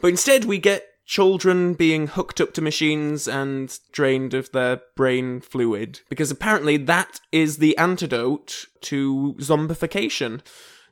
But 0.00 0.08
instead, 0.08 0.44
we 0.44 0.58
get 0.58 0.86
children 1.08 1.72
being 1.72 2.06
hooked 2.06 2.38
up 2.38 2.52
to 2.52 2.60
machines 2.60 3.26
and 3.26 3.78
drained 3.92 4.34
of 4.34 4.52
their 4.52 4.82
brain 4.94 5.40
fluid 5.40 6.00
because 6.10 6.30
apparently 6.30 6.76
that 6.76 7.18
is 7.32 7.56
the 7.56 7.76
antidote 7.78 8.66
to 8.82 9.34
zombification. 9.38 10.42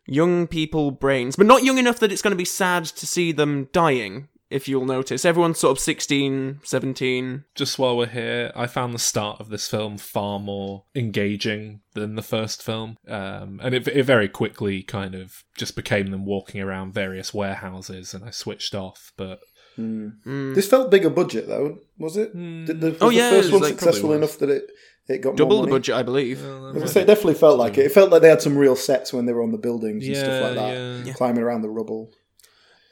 Young 0.07 0.47
people 0.47 0.91
brains, 0.91 1.37
but 1.37 1.47
not 1.47 1.64
young 1.64 1.78
enough 1.78 1.99
that 1.99 2.11
it's 2.11 2.22
going 2.22 2.30
to 2.30 2.37
be 2.37 2.47
sad 2.47 2.84
to 2.84 3.07
see 3.07 3.30
them 3.32 3.68
dying. 3.72 4.28
If 4.49 4.68
you'll 4.68 4.84
notice, 4.86 5.24
everyone's 5.24 5.59
sort 5.59 5.72
of 5.76 5.80
16, 5.80 6.61
17. 6.62 7.44
Just 7.57 7.78
while 7.80 7.97
we're 7.97 8.07
here, 8.07 8.53
I 8.55 8.66
found 8.68 8.94
the 8.94 8.99
start 9.01 9.40
of 9.40 9.49
this 9.49 9.66
film 9.66 9.99
far 9.99 10.38
more 10.38 10.84
engaging 10.94 11.80
than 11.94 12.14
the 12.14 12.22
first 12.22 12.62
film, 12.62 12.97
um, 13.09 13.59
and 13.62 13.74
it, 13.74 13.88
it 13.88 14.05
very 14.05 14.28
quickly 14.28 14.82
kind 14.84 15.14
of 15.16 15.42
just 15.57 15.74
became 15.74 16.09
them 16.12 16.24
walking 16.24 16.61
around 16.61 16.94
various 16.94 17.34
warehouses, 17.34 18.14
and 18.14 18.24
I 18.24 18.30
switched 18.30 18.74
off. 18.74 19.12
But 19.16 19.40
this 19.76 20.68
felt 20.68 20.90
bigger 20.90 21.11
budget 21.11 21.49
though, 21.49 21.78
was 21.99 22.16
it? 22.16 22.32
Did 22.32 22.80
the, 22.80 22.90
was 22.92 22.99
Oh, 23.03 23.09
the 23.11 23.16
yeah, 23.16 23.30
first 23.30 23.49
it 23.49 23.53
one 23.53 23.62
like- 23.62 23.70
successful 23.72 24.12
enough 24.12 24.38
that 24.38 24.51
it 24.51 24.70
it 25.09 25.18
got 25.22 25.36
Double 25.36 25.62
the 25.62 25.68
budget, 25.70 25.94
I 25.94 26.03
believe. 26.03 26.44
I 26.44 26.84
say, 26.86 27.03
it 27.03 27.07
definitely 27.07 27.34
felt 27.34 27.59
like 27.59 27.78
it. 27.78 27.86
It 27.86 27.92
felt 27.92 28.11
like 28.11 28.22
they 28.22 28.28
had 28.28 28.42
some 28.42 28.57
real 28.59 28.74
sets 28.74 29.12
when 29.12 29.26
they 29.26 29.32
were 29.32 29.42
on 29.42 29.53
the 29.53 29.59
buildings 29.59 30.05
and 30.05 30.14
Yeah, 30.16 30.22
stuff 30.22 30.42
like 30.42 30.55
that, 30.55 31.07
yeah. 31.07 31.12
climbing 31.12 31.42
around 31.44 31.62
the 31.62 31.68
rubble. 31.70 32.11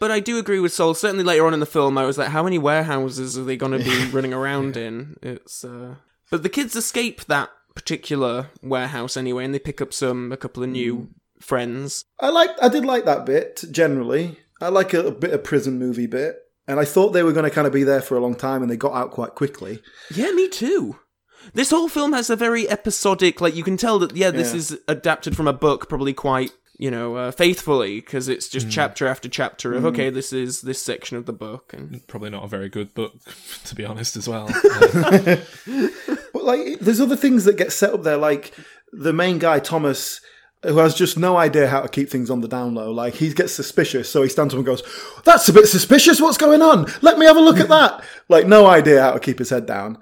But 0.00 0.10
I 0.10 0.20
do 0.20 0.38
agree 0.38 0.60
with 0.60 0.72
Sol. 0.72 0.94
Certainly 0.94 1.24
later 1.24 1.46
on 1.46 1.54
in 1.54 1.60
the 1.60 1.66
film, 1.66 1.96
I 1.96 2.04
was 2.04 2.18
like, 2.18 2.28
how 2.28 2.42
many 2.42 2.58
warehouses 2.58 3.38
are 3.38 3.44
they 3.44 3.56
going 3.56 3.72
to 3.72 3.84
be 3.84 4.04
running 4.12 4.34
around 4.34 4.76
in? 4.76 5.16
It's. 5.22 5.64
uh 5.64 5.96
But 6.30 6.42
the 6.42 6.48
kids 6.48 6.74
escape 6.76 7.24
that 7.26 7.50
particular 7.74 8.50
warehouse 8.62 9.16
anyway, 9.16 9.44
and 9.44 9.54
they 9.54 9.58
pick 9.58 9.80
up 9.80 9.92
some 9.92 10.32
a 10.32 10.36
couple 10.36 10.62
of 10.62 10.68
new 10.68 11.08
friends. 11.40 12.04
I 12.20 12.30
like, 12.30 12.50
I 12.62 12.68
did 12.68 12.84
like 12.84 13.04
that 13.04 13.26
bit 13.26 13.64
generally. 13.70 14.38
I 14.60 14.68
like 14.68 14.94
a, 14.94 15.06
a 15.06 15.10
bit 15.10 15.32
of 15.32 15.44
prison 15.44 15.78
movie 15.78 16.06
bit, 16.06 16.36
and 16.66 16.78
I 16.80 16.84
thought 16.84 17.10
they 17.10 17.22
were 17.22 17.32
going 17.32 17.44
to 17.48 17.54
kind 17.54 17.66
of 17.66 17.72
be 17.72 17.82
there 17.84 18.00
for 18.00 18.16
a 18.16 18.20
long 18.20 18.34
time, 18.34 18.62
and 18.62 18.70
they 18.70 18.76
got 18.76 18.94
out 18.94 19.10
quite 19.10 19.34
quickly. 19.34 19.80
Yeah, 20.14 20.30
me 20.32 20.48
too. 20.48 20.98
This 21.52 21.70
whole 21.70 21.88
film 21.88 22.12
has 22.14 22.30
a 22.30 22.36
very 22.36 22.68
episodic, 22.70 23.40
like 23.40 23.54
you 23.54 23.62
can 23.64 23.76
tell 23.76 23.98
that. 23.98 24.16
Yeah, 24.16 24.30
this 24.30 24.52
Yeah. 24.52 24.56
is 24.58 24.78
adapted 24.88 25.36
from 25.36 25.46
a 25.48 25.52
book, 25.52 25.88
probably 25.88 26.14
quite 26.14 26.52
you 26.78 26.90
know 26.90 27.16
uh, 27.16 27.30
faithfully, 27.30 28.00
because 28.00 28.28
it's 28.28 28.48
just 28.48 28.68
mm. 28.68 28.72
chapter 28.72 29.06
after 29.06 29.28
chapter 29.28 29.74
of 29.74 29.82
mm. 29.82 29.86
okay, 29.86 30.10
this 30.10 30.32
is 30.32 30.62
this 30.62 30.82
section 30.82 31.16
of 31.16 31.26
the 31.26 31.32
book, 31.32 31.72
and 31.72 31.90
mm, 31.90 32.06
probably 32.06 32.30
not 32.30 32.44
a 32.44 32.48
very 32.48 32.68
good 32.68 32.94
book, 32.94 33.14
to 33.64 33.74
be 33.74 33.84
honest, 33.84 34.16
as 34.16 34.28
well. 34.28 34.48
But 36.34 36.44
like, 36.44 36.80
there's 36.80 37.00
other 37.00 37.16
things 37.16 37.44
that 37.44 37.56
get 37.56 37.72
set 37.72 37.94
up 37.94 38.02
there, 38.02 38.16
like 38.16 38.52
the 38.92 39.12
main 39.12 39.38
guy 39.38 39.60
Thomas, 39.60 40.20
who 40.64 40.78
has 40.78 40.94
just 40.94 41.16
no 41.16 41.36
idea 41.36 41.68
how 41.68 41.82
to 41.82 41.88
keep 41.88 42.10
things 42.10 42.28
on 42.28 42.40
the 42.40 42.48
down 42.48 42.74
low. 42.74 42.90
Like 42.90 43.14
he 43.14 43.32
gets 43.32 43.52
suspicious, 43.52 44.10
so 44.10 44.22
he 44.22 44.28
stands 44.28 44.52
up 44.52 44.58
and 44.58 44.66
goes, 44.66 44.82
"That's 45.24 45.48
a 45.48 45.52
bit 45.52 45.68
suspicious. 45.68 46.20
What's 46.20 46.36
going 46.36 46.60
on? 46.60 46.86
Let 47.02 47.18
me 47.18 47.26
have 47.26 47.36
a 47.36 47.40
look 47.40 47.60
at 47.60 47.68
that." 47.68 48.02
Like 48.28 48.48
no 48.48 48.66
idea 48.66 49.00
how 49.00 49.12
to 49.12 49.20
keep 49.20 49.38
his 49.38 49.50
head 49.50 49.64
down. 49.64 49.96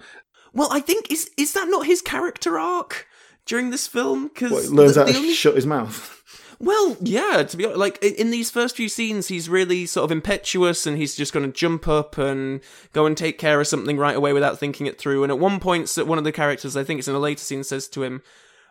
Well, 0.54 0.68
I 0.72 0.80
think 0.80 1.12
is 1.12 1.30
is 1.36 1.52
that 1.52 1.68
not 1.68 1.86
his 1.86 2.00
character 2.00 2.58
arc 2.58 3.06
during 3.44 3.70
this 3.70 3.86
film? 3.86 4.28
Because 4.28 4.52
What, 4.52 4.62
he 4.64 4.68
learns 4.70 4.96
how 4.96 5.04
to 5.04 5.32
shut 5.34 5.56
his 5.56 5.66
mouth. 5.66 6.21
Well, 6.62 6.96
yeah. 7.00 7.42
To 7.42 7.56
be 7.56 7.64
honest, 7.64 7.78
like 7.78 8.02
in 8.02 8.30
these 8.30 8.48
first 8.48 8.76
few 8.76 8.88
scenes, 8.88 9.26
he's 9.26 9.48
really 9.48 9.84
sort 9.84 10.04
of 10.04 10.12
impetuous, 10.12 10.86
and 10.86 10.96
he's 10.96 11.16
just 11.16 11.32
going 11.32 11.44
to 11.44 11.52
jump 11.52 11.88
up 11.88 12.16
and 12.16 12.60
go 12.92 13.04
and 13.04 13.16
take 13.16 13.36
care 13.36 13.60
of 13.60 13.66
something 13.66 13.98
right 13.98 14.14
away 14.14 14.32
without 14.32 14.60
thinking 14.60 14.86
it 14.86 14.96
through. 14.96 15.24
And 15.24 15.32
at 15.32 15.40
one 15.40 15.58
point, 15.58 15.92
one 16.06 16.18
of 16.18 16.24
the 16.24 16.30
characters, 16.30 16.76
I 16.76 16.84
think 16.84 17.00
it's 17.00 17.08
in 17.08 17.16
a 17.16 17.18
later 17.18 17.42
scene, 17.42 17.64
says 17.64 17.88
to 17.88 18.04
him. 18.04 18.22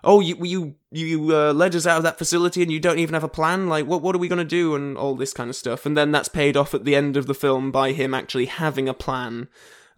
Oh, 0.04 0.22
you 0.22 0.38
you 0.44 0.76
you 0.90 1.36
uh, 1.36 1.54
led 1.54 1.76
us 1.76 1.86
out 1.86 1.98
of 1.98 2.04
that 2.04 2.18
facility, 2.18 2.64
and 2.64 2.72
you 2.72 2.80
don't 2.80 2.98
even 2.98 3.14
have 3.14 3.26
a 3.26 3.30
plan. 3.30 3.68
Like, 3.68 3.86
what 3.86 4.02
what 4.02 4.16
are 4.16 4.20
we 4.20 4.30
gonna 4.30 4.46
do, 4.46 4.74
and 4.74 4.98
all 4.98 5.14
this 5.14 5.34
kind 5.34 5.50
of 5.50 5.56
stuff. 5.56 5.86
And 5.86 5.96
then 5.96 6.12
that's 6.12 6.30
paid 6.30 6.56
off 6.58 6.74
at 6.74 6.86
the 6.86 6.96
end 6.96 7.18
of 7.18 7.28
the 7.28 7.36
film 7.36 7.72
by 7.72 7.92
him 7.92 8.14
actually 8.14 8.46
having 8.46 8.90
a 8.90 8.96
plan, 8.96 9.48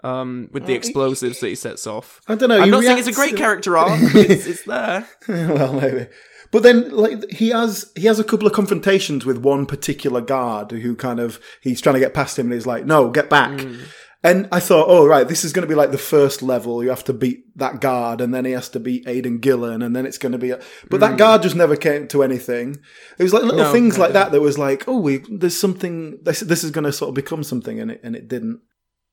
um, 0.03 0.49
with 0.51 0.65
the 0.65 0.73
explosives 0.73 1.39
that 1.39 1.47
he 1.47 1.55
sets 1.55 1.87
off. 1.87 2.21
I 2.27 2.35
don't 2.35 2.49
know. 2.49 2.59
I'm 2.59 2.69
not 2.69 2.83
saying 2.83 2.97
it's 2.97 3.07
a 3.07 3.13
great 3.13 3.37
character 3.37 3.77
arc. 3.77 3.99
it's, 4.15 4.45
it's 4.45 4.63
there. 4.63 5.07
well, 5.27 5.73
maybe. 5.73 6.07
But 6.54 6.62
then, 6.62 6.91
like 6.91 7.32
he 7.32 7.49
has, 7.49 7.91
he 7.95 8.06
has 8.06 8.20
a 8.20 8.24
couple 8.24 8.45
of 8.45 8.54
confrontations 8.54 9.26
with 9.26 9.39
one 9.39 9.66
particular 9.66 10.22
guard 10.22 10.70
who 10.70 10.95
kind 10.95 11.20
of 11.20 11.39
he's 11.62 11.82
trying 11.82 11.95
to 11.95 11.99
get 11.99 12.14
past 12.14 12.38
him, 12.38 12.45
and 12.45 12.54
he's 12.54 12.68
like, 12.68 12.86
"No, 12.86 13.10
get 13.10 13.28
back." 13.28 13.54
Mm. 13.54 13.82
And 14.26 14.47
I 14.51 14.60
thought, 14.62 14.86
oh 14.88 15.06
right, 15.06 15.28
this 15.28 15.43
is 15.43 15.51
going 15.51 15.64
to 15.64 15.68
be 15.68 15.76
like 15.76 15.89
the 15.89 15.97
first 15.97 16.43
level. 16.43 16.84
You 16.84 16.91
have 16.91 17.04
to 17.06 17.14
beat 17.14 17.58
that 17.58 17.82
guard, 17.82 18.22
and 18.22 18.32
then 18.32 18.45
he 18.45 18.51
has 18.51 18.70
to 18.70 18.80
beat 18.80 19.08
Aidan 19.08 19.39
Gillen, 19.39 19.82
and 19.82 19.95
then 19.95 20.06
it's 20.06 20.20
going 20.20 20.32
to 20.32 20.38
be. 20.38 20.51
A... 20.51 20.62
But 20.91 20.99
that 20.99 21.14
mm. 21.14 21.18
guard 21.18 21.41
just 21.41 21.56
never 21.56 21.76
came 21.76 22.08
to 22.10 22.22
anything. 22.22 22.78
It 23.18 23.24
was 23.24 23.34
like 23.34 23.43
little 23.43 23.58
No, 23.58 23.72
things 23.72 23.97
like 23.97 24.14
that 24.14 24.32
that 24.32 24.39
was 24.39 24.60
like, 24.60 24.88
oh, 24.88 24.99
we, 24.99 25.26
there's 25.30 25.58
something. 25.58 26.20
This 26.22 26.41
this 26.41 26.64
is 26.64 26.70
going 26.70 26.86
to 26.86 26.93
sort 26.93 27.10
of 27.10 27.16
become 27.16 27.43
something, 27.43 27.80
and 27.80 27.89
it 27.89 28.01
and 28.04 28.16
it 28.16 28.28
didn't. 28.28 28.62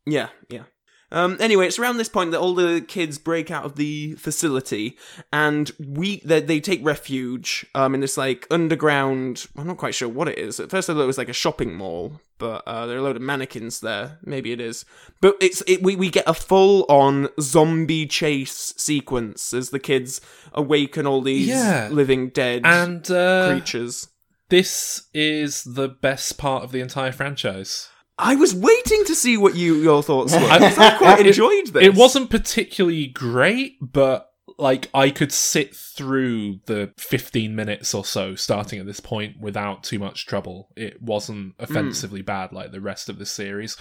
Yeah, 0.05 0.29
yeah. 0.51 0.65
Um, 1.13 1.37
anyway, 1.41 1.67
it's 1.67 1.79
around 1.79 1.97
this 1.97 2.09
point 2.09 2.31
that 2.31 2.39
all 2.41 2.55
the 2.55 2.81
kids 2.87 3.19
break 3.19 3.51
out 3.51 3.65
of 3.65 3.75
the 3.77 4.15
facility, 4.15 4.97
and 5.33 5.71
we 5.79 6.21
they, 6.25 6.41
they 6.41 6.61
take 6.61 6.85
refuge 6.85 7.67
um, 7.75 7.95
in 7.95 8.01
this 8.01 8.17
like 8.17 8.47
underground. 8.51 9.47
I'm 9.57 9.67
not 9.67 9.77
quite 9.77 9.95
sure 9.95 10.09
what 10.09 10.29
it 10.29 10.39
is. 10.39 10.61
At 10.61 10.71
first, 10.71 10.89
I 10.89 10.95
thought 10.95 11.03
it 11.03 11.07
was 11.07 11.19
like 11.19 11.29
a 11.29 11.33
shopping 11.33 11.75
mall, 11.75 12.21
but 12.39 12.63
uh, 12.67 12.87
there 12.87 12.97
are 12.97 13.01
a 13.01 13.03
load 13.03 13.17
of 13.17 13.23
mannequins 13.23 13.81
there. 13.81 14.19
Maybe 14.25 14.53
it 14.53 14.61
is, 14.61 14.85
but 15.21 15.35
it's 15.41 15.63
it, 15.67 15.83
we 15.83 15.97
we 15.97 16.11
get 16.11 16.25
a 16.29 16.35
full 16.35 16.87
on 16.89 17.29
zombie 17.41 18.07
chase 18.07 18.73
sequence 18.77 19.53
as 19.53 19.71
the 19.71 19.81
kids 19.81 20.21
awaken 20.53 21.07
all 21.07 21.23
these 21.23 21.49
Yeah. 21.49 21.89
living 21.91 22.29
dead 22.31 22.63
and 22.65 23.09
uh, 23.11 23.51
creatures. 23.51 24.09
this 24.49 25.09
is 25.13 25.63
the 25.65 25.89
best 25.89 26.39
part 26.39 26.65
of 26.65 26.73
the 26.73 26.81
entire 26.81 27.13
franchise. 27.13 27.89
I 28.21 28.35
was 28.37 28.55
waiting 28.55 29.05
to 29.07 29.15
see 29.15 29.37
what 29.37 29.55
you 29.57 29.75
your 29.77 30.03
thoughts 30.03 30.33
were. 30.33 30.39
I- 30.41 30.75
I 30.79 30.97
quite 30.99 31.27
enjoyed 31.27 31.69
this. 31.69 31.83
It 31.85 31.95
wasn't 31.95 32.31
particularly 32.31 33.07
great, 33.09 33.77
but 33.81 34.29
like 34.59 34.91
I 34.93 35.11
could 35.11 35.33
sit 35.33 35.75
through 35.75 36.61
the 36.67 36.93
15 36.99 37.55
minutes 37.57 37.95
or 37.95 38.05
so 38.05 38.35
starting 38.35 38.79
at 38.79 38.87
this 38.87 39.01
point 39.01 39.41
without 39.41 39.83
too 39.85 39.99
much 39.99 40.27
trouble. 40.27 40.69
It 40.77 41.01
wasn't 41.03 41.55
offensively 41.59 42.21
bad 42.23 42.53
like 42.53 42.71
the 42.73 42.81
rest 42.81 43.09
of 43.09 43.19
the 43.19 43.25
series. 43.27 43.77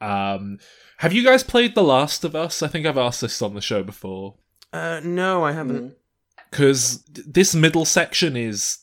Um, 0.00 0.58
have 0.98 1.12
you 1.12 1.24
guys 1.24 1.42
played 1.42 1.74
The 1.74 1.82
Last 1.82 2.24
of 2.24 2.36
Us? 2.36 2.62
I 2.62 2.68
think 2.68 2.86
I've 2.86 2.96
asked 2.98 3.20
this 3.22 3.42
on 3.42 3.54
the 3.54 3.60
show 3.60 3.82
before. 3.82 4.36
Uh, 4.72 5.00
no, 5.02 5.42
I 5.44 5.52
haven't. 5.52 5.96
because 6.50 7.02
this 7.26 7.54
middle 7.54 7.84
section 7.84 8.36
is 8.36 8.78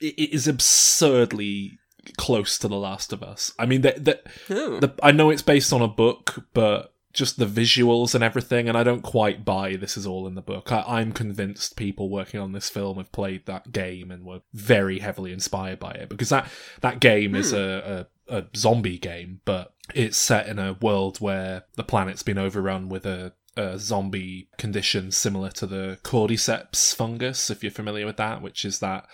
it 0.00 0.32
is 0.32 0.46
absurdly 0.46 1.78
close 2.16 2.58
to 2.58 2.68
The 2.68 2.76
Last 2.76 3.12
of 3.12 3.22
Us. 3.22 3.52
I 3.58 3.66
mean, 3.66 3.82
the, 3.82 3.94
the, 3.96 4.20
Oh. 4.50 4.80
the, 4.80 4.94
I 5.02 5.12
know 5.12 5.30
it's 5.30 5.42
based 5.42 5.72
on 5.72 5.82
a 5.82 5.88
book, 5.88 6.46
but 6.54 6.94
just 7.12 7.38
the 7.38 7.46
visuals 7.46 8.14
and 8.14 8.22
everything, 8.22 8.68
and 8.68 8.78
I 8.78 8.84
don't 8.84 9.02
quite 9.02 9.44
buy 9.44 9.76
this 9.76 9.96
is 9.96 10.06
all 10.06 10.26
in 10.26 10.34
the 10.34 10.42
book. 10.42 10.70
I, 10.70 10.84
I'm 10.86 11.12
convinced 11.12 11.76
people 11.76 12.08
working 12.08 12.40
on 12.40 12.52
this 12.52 12.70
film 12.70 12.98
have 12.98 13.12
played 13.12 13.46
that 13.46 13.72
game 13.72 14.10
and 14.10 14.24
were 14.24 14.42
very 14.52 15.00
heavily 15.00 15.32
inspired 15.32 15.80
by 15.80 15.92
it 15.92 16.08
because 16.08 16.28
that 16.28 16.48
that 16.82 17.00
game 17.00 17.34
is 17.34 17.50
hmm. 17.50 17.56
a, 17.56 18.06
a, 18.28 18.38
a 18.38 18.44
zombie 18.54 18.98
game, 18.98 19.40
but 19.44 19.74
it's 19.94 20.16
set 20.16 20.46
in 20.46 20.58
a 20.58 20.74
world 20.74 21.20
where 21.20 21.64
the 21.74 21.82
planet's 21.82 22.22
been 22.22 22.38
overrun 22.38 22.88
with 22.88 23.04
a 23.06 23.32
a 23.56 23.78
zombie 23.78 24.48
condition 24.58 25.10
similar 25.10 25.50
to 25.50 25.66
the 25.66 25.98
cordyceps 26.04 26.94
fungus, 26.94 27.50
if 27.50 27.64
you're 27.64 27.72
familiar 27.72 28.06
with 28.06 28.16
that, 28.16 28.40
which 28.40 28.64
is 28.64 28.78
that 28.78 29.06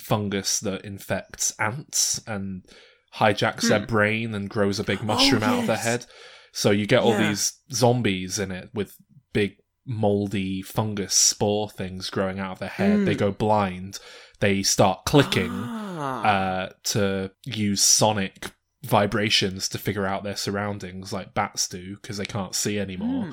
fungus 0.00 0.60
that 0.60 0.84
infects 0.84 1.54
ants 1.58 2.20
and 2.26 2.64
hijacks 3.16 3.68
their 3.68 3.84
brain 3.86 4.34
and 4.34 4.48
grows 4.48 4.78
a 4.78 4.84
big 4.84 5.02
mushroom 5.02 5.42
out 5.42 5.58
of 5.60 5.66
their 5.66 5.76
head. 5.76 6.06
So 6.52 6.70
you 6.70 6.86
get 6.86 7.02
all 7.02 7.12
Yeah. 7.18 7.28
these 7.28 7.52
zombies 7.72 8.38
in 8.38 8.50
it 8.52 8.70
with 8.74 8.96
big 9.32 9.56
moldy 9.86 10.62
fungus 10.62 11.14
spore 11.14 11.68
things 11.70 12.10
growing 12.10 12.38
out 12.38 12.52
of 12.52 12.58
their 12.60 12.68
head. 12.68 13.06
They 13.06 13.14
go 13.14 13.30
blind. 13.32 13.98
they 14.40 14.62
start 14.62 15.04
clicking 15.04 15.50
Ah. 15.52 16.22
uh, 16.24 16.68
to 16.84 17.30
use 17.44 17.82
sonic 17.82 18.52
vibrations 18.82 19.68
to 19.68 19.76
figure 19.76 20.06
out 20.06 20.24
their 20.24 20.34
surroundings, 20.36 21.12
like 21.12 21.34
bats 21.34 21.68
do, 21.68 21.96
because 21.96 22.16
they 22.16 22.24
can't 22.24 22.54
see 22.54 22.78
anymore. 22.78 23.28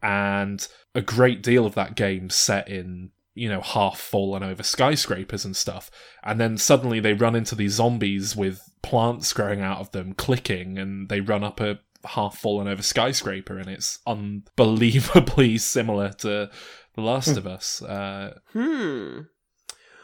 And 0.00 0.64
a 0.94 1.00
great 1.00 1.42
deal 1.42 1.66
of 1.66 1.74
that 1.74 1.96
game 1.96 2.30
set 2.30 2.68
in, 2.68 3.10
you 3.34 3.48
know, 3.48 3.60
half 3.60 3.98
fallen 3.98 4.42
over 4.42 4.62
skyscrapers 4.62 5.44
and 5.44 5.56
stuff. 5.56 5.90
And 6.22 6.40
then 6.40 6.56
suddenly 6.56 7.00
they 7.00 7.12
run 7.14 7.34
into 7.34 7.54
these 7.54 7.72
zombies 7.72 8.36
with 8.36 8.62
plants 8.82 9.32
growing 9.32 9.60
out 9.60 9.78
of 9.80 9.90
them, 9.92 10.14
clicking, 10.14 10.78
and 10.78 11.08
they 11.08 11.20
run 11.20 11.42
up 11.44 11.60
a 11.60 11.80
half 12.04 12.36
fallen 12.38 12.68
over 12.68 12.82
skyscraper, 12.82 13.58
and 13.58 13.68
it's 13.68 13.98
unbelievably 14.06 15.58
similar 15.58 16.10
to 16.12 16.50
The 16.94 17.00
Last 17.00 17.36
of 17.36 17.46
Us. 17.46 17.82
Uh, 17.82 18.38
Hmm. 18.52 19.20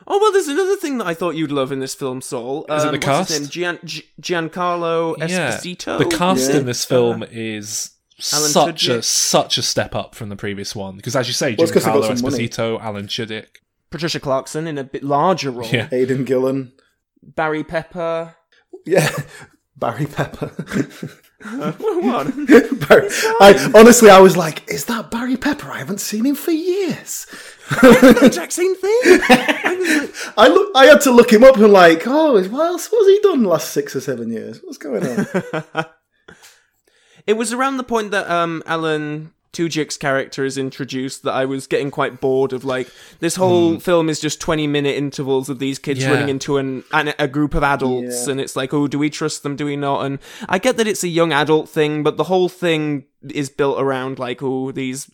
Oh 0.07 0.19
well, 0.19 0.33
there's 0.33 0.49
another 0.49 0.77
thing 0.77 0.97
that 0.99 1.07
I 1.07 1.13
thought 1.15 1.37
you'd 1.37 1.53
love 1.53 1.71
in 1.71 1.79
this 1.79 1.95
film, 1.95 2.23
Saul. 2.23 2.65
Is 2.71 2.83
it 2.85 2.87
Um, 2.89 2.99
the 3.01 3.07
what's 3.07 3.29
his 3.31 3.39
cast? 3.39 3.41
name? 3.43 3.49
Gian- 3.51 3.79
Gi- 3.85 4.05
Giancarlo 4.21 5.17
Esposito. 5.19 5.99
The 5.99 6.17
cast 6.17 6.51
Yeah. 6.51 6.57
in 6.57 6.67
this 6.67 6.85
film 6.87 7.23
is 7.31 7.91
Alan 8.33 8.51
such 8.51 8.89
a 8.89 9.03
such 9.03 9.59
a 9.59 9.63
step 9.63 9.95
up 9.95 10.15
from 10.15 10.29
the 10.29 10.37
previous 10.37 10.75
one 10.77 10.97
because, 10.97 11.17
as 11.17 11.27
you 11.29 11.35
say, 11.35 11.55
Well, 11.57 11.65
it's 11.65 11.73
'cause 11.73 11.85
they 11.85 11.91
got 11.93 12.03
Giancarlo 12.05 12.17
some 12.19 12.31
money. 12.31 12.49
Esposito, 12.49 12.81
Alan 12.81 13.07
Tudyk. 13.07 13.47
Patricia 13.91 14.21
Clarkson 14.21 14.67
in 14.67 14.79
a 14.79 14.85
bit 14.85 15.03
larger 15.03 15.51
role. 15.51 15.69
Yeah. 15.69 15.89
Aidan 15.91 16.25
Gillen. 16.25 16.73
Barry 17.23 17.65
Pepper. 17.65 18.37
Yeah. 18.87 19.11
Barry 19.77 20.07
Pepper. 20.07 20.47
what? 21.43 22.27
Barry, 22.89 23.09
I 23.41 23.73
honestly, 23.75 24.11
I 24.11 24.19
was 24.21 24.37
like, 24.37 24.69
"Is 24.71 24.85
that 24.87 25.11
Barry 25.11 25.39
Pepper? 25.39 25.71
I 25.71 25.79
haven't 25.79 26.01
seen 26.03 26.27
him 26.27 26.35
for 26.35 26.51
years." 26.51 27.27
the 27.71 28.21
exact 28.27 28.53
same 28.53 28.75
thing. 28.77 29.01
I 30.37 30.49
look, 30.53 30.71
I 30.75 30.85
had 30.87 31.01
to 31.03 31.11
look 31.11 31.33
him 31.33 31.45
up 31.45 31.57
and 31.57 31.73
like, 31.73 32.03
oh, 32.07 32.35
what 32.49 32.67
else 32.67 32.91
was 32.93 33.07
he 33.07 33.21
done 33.23 33.45
the 33.45 33.49
last 33.49 33.71
six 33.71 33.97
or 33.97 34.01
seven 34.01 34.31
years? 34.31 34.61
What's 34.63 34.77
going 34.77 35.07
on? 35.07 35.87
It 37.31 37.37
was 37.37 37.53
around 37.53 37.77
the 37.77 37.85
point 37.85 38.11
that 38.11 38.29
um, 38.31 38.63
Alan 38.67 39.33
Tudyk's 39.53 39.97
character 39.97 40.45
is 40.45 40.57
introduced 40.57 41.23
that 41.25 41.33
I 41.33 41.45
was 41.45 41.67
getting 41.67 41.91
quite 41.91 42.21
bored 42.21 42.53
of. 42.53 42.65
Like 42.65 42.89
this 43.21 43.37
whole 43.37 43.79
film 43.81 44.09
is 44.09 44.21
just 44.21 44.41
twenty 44.41 44.67
minute 44.67 44.97
intervals 44.97 45.49
of 45.49 45.59
these 45.59 45.79
kids 45.79 46.01
Yeah. 46.01 46.11
running 46.13 46.29
into 46.29 46.57
an, 46.57 46.85
an 46.93 47.15
a 47.19 47.27
group 47.29 47.55
of 47.55 47.63
adults, 47.63 48.27
Yeah. 48.27 48.33
and 48.33 48.41
it's 48.41 48.57
like, 48.57 48.73
oh, 48.75 48.87
do 48.89 48.99
we 48.99 49.11
trust 49.11 49.43
them? 49.43 49.57
Do 49.57 49.65
we 49.67 49.77
not? 49.77 50.05
And 50.07 50.19
I 50.49 50.59
get 50.59 50.77
that 50.77 50.87
it's 50.87 51.05
a 51.05 51.09
young 51.09 51.33
adult 51.33 51.69
thing, 51.69 52.03
but 52.03 52.17
the 52.17 52.25
whole 52.25 52.49
thing 52.49 53.05
is 53.29 53.49
built 53.51 53.81
around 53.81 54.19
like, 54.19 54.43
oh, 54.43 54.71
these 54.73 55.11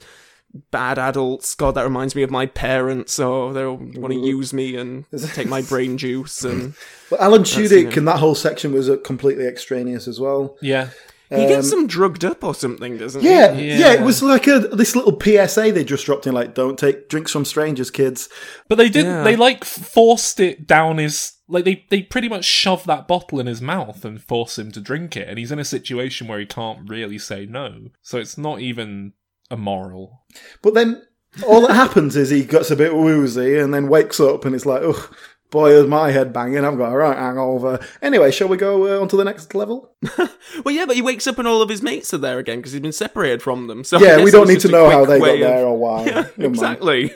bad 0.70 0.98
adults. 0.98 1.54
God, 1.54 1.74
that 1.74 1.84
reminds 1.84 2.14
me 2.14 2.22
of 2.22 2.30
my 2.30 2.46
parents. 2.46 3.18
Oh, 3.18 3.52
they 3.52 3.66
want 3.66 4.12
to 4.12 4.18
use 4.18 4.52
me 4.52 4.76
and 4.76 5.04
take 5.34 5.48
my 5.48 5.62
brain 5.62 5.98
juice 5.98 6.44
and. 6.44 6.74
But 7.10 7.20
Alan 7.20 7.40
you 7.42 7.46
Tudyk 7.46 7.84
know. 7.84 7.96
and 7.98 8.08
that 8.08 8.18
whole 8.18 8.34
section 8.34 8.72
was 8.72 8.90
uh, 8.90 8.96
completely 9.04 9.46
extraneous 9.46 10.08
as 10.08 10.18
well. 10.18 10.56
Yeah, 10.60 10.88
He 11.30 11.46
gets 11.46 11.70
them 11.70 11.86
drugged 11.86 12.24
up 12.24 12.44
or 12.44 12.54
something, 12.54 12.98
doesn't 12.98 13.20
he? 13.20 13.28
Um, 13.28 13.34
Yeah, 13.34 13.52
yeah, 13.54 13.78
Yeah. 13.78 13.92
it 13.94 14.02
was 14.02 14.22
like 14.22 14.46
a 14.46 14.60
this 14.60 14.94
little 14.94 15.18
PSA 15.20 15.72
they 15.72 15.84
just 15.84 16.06
dropped 16.06 16.26
in, 16.26 16.34
like, 16.34 16.54
"Don't 16.54 16.78
take 16.78 17.08
drinks 17.08 17.32
from 17.32 17.44
strangers, 17.44 17.90
kids." 17.90 18.28
but 18.68 18.76
they 18.78 18.88
didn't. 18.88 19.12
Yeah. 19.12 19.24
They 19.24 19.36
like 19.36 19.64
forced 19.64 20.40
it 20.40 20.66
down 20.66 20.98
his. 20.98 21.32
Like 21.48 21.64
they, 21.64 21.84
they 21.90 22.02
pretty 22.02 22.28
much 22.28 22.44
shove 22.44 22.84
that 22.86 23.06
bottle 23.06 23.38
in 23.38 23.46
his 23.46 23.60
mouth 23.62 24.04
and 24.04 24.20
force 24.20 24.58
him 24.58 24.72
to 24.72 24.80
drink 24.80 25.16
it, 25.16 25.28
and 25.28 25.38
he's 25.38 25.52
in 25.52 25.58
a 25.60 25.64
situation 25.64 26.26
where 26.26 26.40
he 26.40 26.46
can't 26.46 26.88
really 26.88 27.18
say 27.18 27.46
no. 27.46 27.90
So 28.02 28.18
it's 28.18 28.36
not 28.36 28.60
even 28.60 29.12
immoral. 29.50 30.24
But 30.62 30.74
then 30.74 31.02
all 31.46 31.60
that 31.66 31.74
happens 31.74 32.16
is 32.16 32.30
he 32.30 32.44
gets 32.44 32.70
a 32.70 32.76
bit 32.76 32.94
woozy 32.94 33.58
and 33.58 33.72
then 33.72 33.88
wakes 33.88 34.18
up 34.18 34.44
and 34.44 34.54
it's 34.54 34.66
like, 34.66 34.82
oh, 34.84 35.08
boy, 35.51 35.70
is 35.72 35.86
my 35.86 36.11
head 36.11 36.32
banging. 36.32 36.64
I've 36.64 36.76
got 36.78 36.92
a 36.92 36.97
right 36.97 37.16
hangover. 37.16 37.78
Anyway, 38.03 38.30
shall 38.30 38.49
we 38.49 38.57
go 38.57 38.97
uh, 38.97 39.01
on 39.01 39.09
to 39.09 39.16
the 39.16 39.24
next 39.24 39.55
level? 39.55 39.94
Well, 40.64 40.74
yeah, 40.74 40.86
but 40.86 40.94
he 40.94 41.03
wakes 41.03 41.26
up 41.26 41.38
and 41.40 41.47
all 41.49 41.61
of 41.61 41.68
his 41.68 41.82
mates 41.82 42.14
are 42.14 42.18
there 42.18 42.38
again 42.38 42.59
because 42.59 42.70
he's 42.72 42.80
been 42.80 42.92
separated 42.92 43.42
from 43.42 43.66
them. 43.66 43.82
So 43.82 43.99
yeah, 43.99 44.22
we 44.22 44.30
don't 44.30 44.47
need 44.49 44.61
to 44.61 44.68
know 44.68 44.88
how 44.88 45.05
they 45.05 45.18
got 45.18 45.22
way 45.24 45.42
of- 45.42 45.49
there 45.49 45.66
or 45.66 45.76
why. 45.76 46.05
Yeah, 46.07 46.28
exactly. 46.38 47.12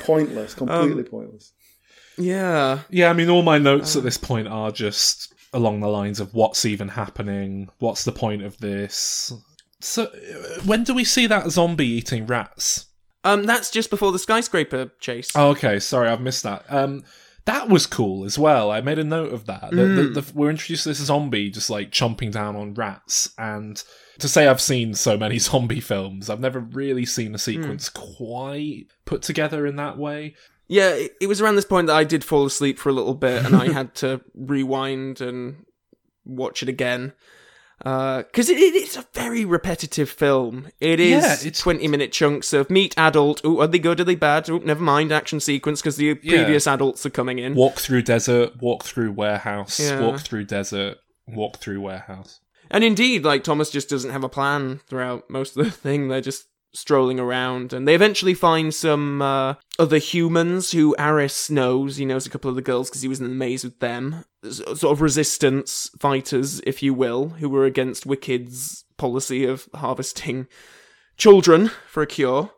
Pointless, 0.00 0.54
completely 0.54 1.02
Um, 1.04 1.08
pointless. 1.08 1.52
Yeah. 2.18 2.80
Yeah, 2.90 3.08
I 3.10 3.14
mean, 3.14 3.30
all 3.30 3.42
my 3.42 3.58
notes 3.58 3.96
at 3.96 4.02
this 4.02 4.18
point 4.18 4.48
are 4.48 4.70
just 4.70 5.32
along 5.54 5.80
the 5.80 5.88
lines 5.88 6.20
of 6.20 6.34
what's 6.34 6.64
even 6.66 6.88
happening, 6.88 7.70
what's 7.78 8.04
the 8.04 8.12
point 8.12 8.42
of 8.42 8.58
this. 8.58 9.32
So, 9.80 10.04
uh, 10.04 10.60
when 10.66 10.84
do 10.84 10.94
we 10.94 11.04
see 11.04 11.26
that 11.26 11.50
zombie 11.50 11.86
eating 11.86 12.26
rats? 12.26 12.86
Um, 13.24 13.44
that's 13.44 13.70
just 13.70 13.88
before 13.90 14.12
the 14.12 14.18
skyscraper 14.18 14.92
chase. 15.00 15.30
Oh, 15.34 15.48
okay. 15.50 15.78
Sorry, 15.80 16.08
I've 16.08 16.20
missed 16.20 16.42
that. 16.42 16.64
Um, 16.68 17.02
that 17.48 17.70
was 17.70 17.86
cool 17.86 18.26
as 18.26 18.38
well. 18.38 18.70
I 18.70 18.82
made 18.82 18.98
a 18.98 19.04
note 19.04 19.32
of 19.32 19.46
that. 19.46 19.70
The, 19.70 19.76
the, 19.76 20.02
mm. 20.02 20.14
the, 20.14 20.32
we're 20.34 20.50
introduced 20.50 20.82
to 20.82 20.90
this 20.90 20.98
zombie 20.98 21.48
just 21.48 21.70
like 21.70 21.90
chomping 21.90 22.30
down 22.30 22.56
on 22.56 22.74
rats, 22.74 23.32
and 23.38 23.82
to 24.18 24.28
say 24.28 24.46
I've 24.46 24.60
seen 24.60 24.92
so 24.92 25.16
many 25.16 25.38
zombie 25.38 25.80
films, 25.80 26.28
I've 26.28 26.40
never 26.40 26.60
really 26.60 27.06
seen 27.06 27.34
a 27.34 27.38
sequence 27.38 27.88
mm. 27.88 28.16
quite 28.18 28.88
put 29.06 29.22
together 29.22 29.66
in 29.66 29.76
that 29.76 29.96
way. 29.96 30.34
Yeah, 30.66 30.90
it, 30.90 31.16
it 31.22 31.26
was 31.26 31.40
around 31.40 31.56
this 31.56 31.64
point 31.64 31.86
that 31.86 31.96
I 31.96 32.04
did 32.04 32.22
fall 32.22 32.44
asleep 32.44 32.78
for 32.78 32.90
a 32.90 32.92
little 32.92 33.14
bit, 33.14 33.46
and 33.46 33.56
I 33.56 33.72
had 33.72 33.94
to 33.96 34.20
rewind 34.34 35.22
and 35.22 35.64
watch 36.26 36.62
it 36.62 36.68
again. 36.68 37.14
Uh, 37.84 38.18
because 38.24 38.50
it, 38.50 38.58
it, 38.58 38.74
it's 38.74 38.96
a 38.96 39.06
very 39.14 39.44
repetitive 39.44 40.10
film. 40.10 40.68
It 40.80 40.98
is 40.98 41.22
Yeah, 41.22 41.34
it's- 41.34 41.58
20 41.60 41.86
minute 41.88 42.10
chunks 42.12 42.52
of 42.52 42.70
meet 42.70 42.92
adult. 42.98 43.44
Ooh, 43.44 43.60
are 43.60 43.66
they 43.68 43.78
good? 43.78 44.00
Are 44.00 44.04
they 44.04 44.16
bad? 44.16 44.48
Ooh, 44.48 44.58
never 44.60 44.82
mind. 44.82 45.12
Action 45.12 45.38
sequence 45.40 45.80
because 45.80 45.96
the 45.96 46.14
previous 46.14 46.66
adults 46.66 47.06
are 47.06 47.10
coming 47.10 47.38
in. 47.38 47.54
Walk 47.54 47.76
through 47.78 48.02
desert, 48.02 48.60
walk 48.60 48.82
through 48.84 49.12
warehouse, 49.12 49.78
Yeah. 49.78 50.00
walk 50.00 50.20
through 50.20 50.44
desert, 50.44 50.98
walk 51.28 51.58
through 51.58 51.80
warehouse. 51.80 52.40
And 52.70 52.82
indeed, 52.84 53.24
like 53.24 53.44
Thomas 53.44 53.70
just 53.70 53.88
doesn't 53.88 54.10
have 54.10 54.24
a 54.24 54.28
plan 54.28 54.80
throughout 54.88 55.30
most 55.30 55.56
of 55.56 55.64
the 55.64 55.70
thing. 55.86 56.08
They're 56.08 56.20
just 56.20 56.46
strolling 56.74 57.18
around, 57.18 57.72
and 57.72 57.86
they 57.88 57.94
eventually 57.94 58.34
find 58.34 58.74
some 58.74 59.22
uh, 59.22 59.54
other 59.78 59.98
humans 59.98 60.70
who 60.72 60.94
Aris 60.98 61.50
knows. 61.50 61.96
He 61.96 62.04
knows 62.04 62.26
a 62.26 62.30
couple 62.30 62.50
of 62.50 62.56
the 62.56 62.62
girls 62.62 62.88
because 62.88 63.02
he 63.02 63.08
was 63.08 63.20
in 63.20 63.28
the 63.28 63.34
maze 63.34 63.64
with 63.64 63.80
them. 63.80 64.24
S- 64.44 64.56
Sort 64.58 64.84
of 64.92 65.00
resistance 65.00 65.90
fighters, 65.98 66.60
if 66.66 66.82
you 66.82 66.92
will, 66.94 67.30
who 67.30 67.48
were 67.48 67.64
against 67.64 68.06
Wicked's 68.06 68.84
policy 68.96 69.44
of 69.44 69.68
harvesting 69.74 70.46
children 71.16 71.70
for 71.88 72.02
a 72.02 72.06
cure. 72.06 72.50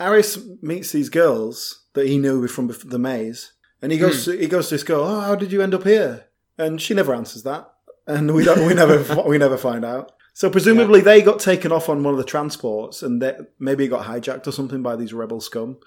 Aris 0.00 0.38
meets 0.62 0.92
these 0.92 1.08
girls 1.08 1.84
that 1.94 2.06
he 2.06 2.18
knew 2.18 2.46
from 2.46 2.68
the 2.68 2.98
maze, 2.98 3.52
and 3.82 3.92
he 3.92 3.98
goes. 3.98 4.24
To, 4.24 4.32
he 4.32 4.46
goes 4.46 4.68
to 4.68 4.74
this 4.76 4.84
girl. 4.84 5.02
Oh, 5.04 5.20
how 5.20 5.34
did 5.34 5.52
you 5.52 5.60
end 5.62 5.74
up 5.74 5.84
here? 5.84 6.26
And 6.56 6.80
she 6.80 6.94
never 6.94 7.14
answers 7.14 7.42
that, 7.44 7.68
and 8.06 8.32
we 8.34 8.44
don't. 8.44 8.66
We 8.66 8.74
never. 8.74 9.22
we 9.26 9.38
never 9.38 9.56
find 9.58 9.84
out. 9.84 10.12
So 10.38 10.48
presumably 10.48 11.00
they 11.00 11.20
got 11.20 11.40
taken 11.40 11.72
off 11.72 11.88
on 11.88 12.04
one 12.04 12.14
of 12.14 12.18
the 12.18 12.22
transports, 12.22 13.02
and 13.02 13.20
they, 13.20 13.36
maybe 13.58 13.86
it 13.86 13.88
got 13.88 14.06
hijacked 14.06 14.46
or 14.46 14.52
something 14.52 14.84
by 14.84 14.94
these 14.94 15.12
rebel 15.12 15.40
scum. 15.40 15.78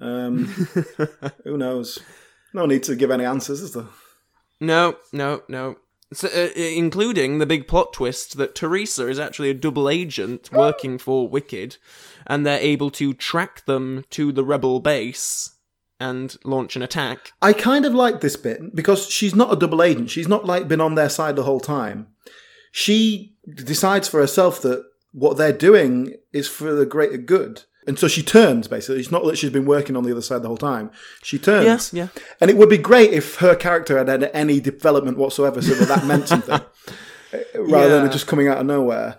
Um, 0.00 0.46
who 1.44 1.56
knows? 1.56 2.00
No 2.52 2.66
need 2.66 2.82
to 2.82 2.96
give 2.96 3.12
any 3.12 3.24
answers, 3.24 3.60
is 3.60 3.74
there? 3.74 3.86
No, 4.58 4.96
no, 5.12 5.44
no. 5.46 5.76
So, 6.12 6.26
uh, 6.26 6.48
including 6.56 7.38
the 7.38 7.46
big 7.46 7.68
plot 7.68 7.92
twist 7.92 8.38
that 8.38 8.56
Teresa 8.56 9.06
is 9.06 9.20
actually 9.20 9.50
a 9.50 9.54
double 9.54 9.88
agent 9.88 10.50
working 10.50 10.98
for 10.98 11.28
Wicked, 11.28 11.76
and 12.26 12.44
they're 12.44 12.58
able 12.58 12.90
to 12.90 13.14
track 13.14 13.66
them 13.66 14.04
to 14.10 14.32
the 14.32 14.44
rebel 14.44 14.80
base 14.80 15.58
and 16.00 16.36
launch 16.42 16.74
an 16.74 16.82
attack. 16.82 17.34
I 17.40 17.52
kind 17.52 17.84
of 17.84 17.94
like 17.94 18.20
this 18.20 18.36
bit 18.36 18.74
because 18.74 19.08
she's 19.08 19.36
not 19.36 19.52
a 19.52 19.56
double 19.56 19.80
agent. 19.80 20.10
She's 20.10 20.26
not 20.26 20.44
like 20.44 20.66
been 20.66 20.80
on 20.80 20.96
their 20.96 21.08
side 21.08 21.36
the 21.36 21.44
whole 21.44 21.60
time. 21.60 22.08
She 22.72 23.34
decides 23.54 24.08
for 24.08 24.18
herself 24.20 24.60
that 24.62 24.84
what 25.12 25.36
they're 25.36 25.52
doing 25.52 26.14
is 26.32 26.48
for 26.48 26.74
the 26.74 26.86
greater 26.86 27.18
good. 27.18 27.62
And 27.86 27.98
so 27.98 28.08
she 28.08 28.22
turns, 28.22 28.66
basically. 28.68 29.00
It's 29.00 29.10
not 29.10 29.24
that 29.26 29.36
she's 29.38 29.50
been 29.50 29.66
working 29.66 29.96
on 29.96 30.04
the 30.04 30.10
other 30.12 30.22
side 30.22 30.42
the 30.42 30.48
whole 30.48 30.56
time. 30.56 30.90
She 31.22 31.38
turns. 31.38 31.64
Yes, 31.66 31.92
yeah. 31.92 32.08
And 32.40 32.50
it 32.50 32.56
would 32.56 32.68
be 32.68 32.78
great 32.78 33.12
if 33.12 33.36
her 33.36 33.54
character 33.54 33.98
had 33.98 34.08
had 34.08 34.30
any 34.32 34.58
development 34.60 35.18
whatsoever 35.18 35.60
so 35.60 35.74
that 35.74 35.88
that 35.88 36.06
meant 36.06 36.28
something. 36.28 36.60
rather 37.56 37.88
than 37.88 38.02
Yeah. 38.04 38.08
it 38.08 38.12
just 38.12 38.26
coming 38.26 38.48
out 38.48 38.58
of 38.58 38.66
nowhere. 38.66 39.18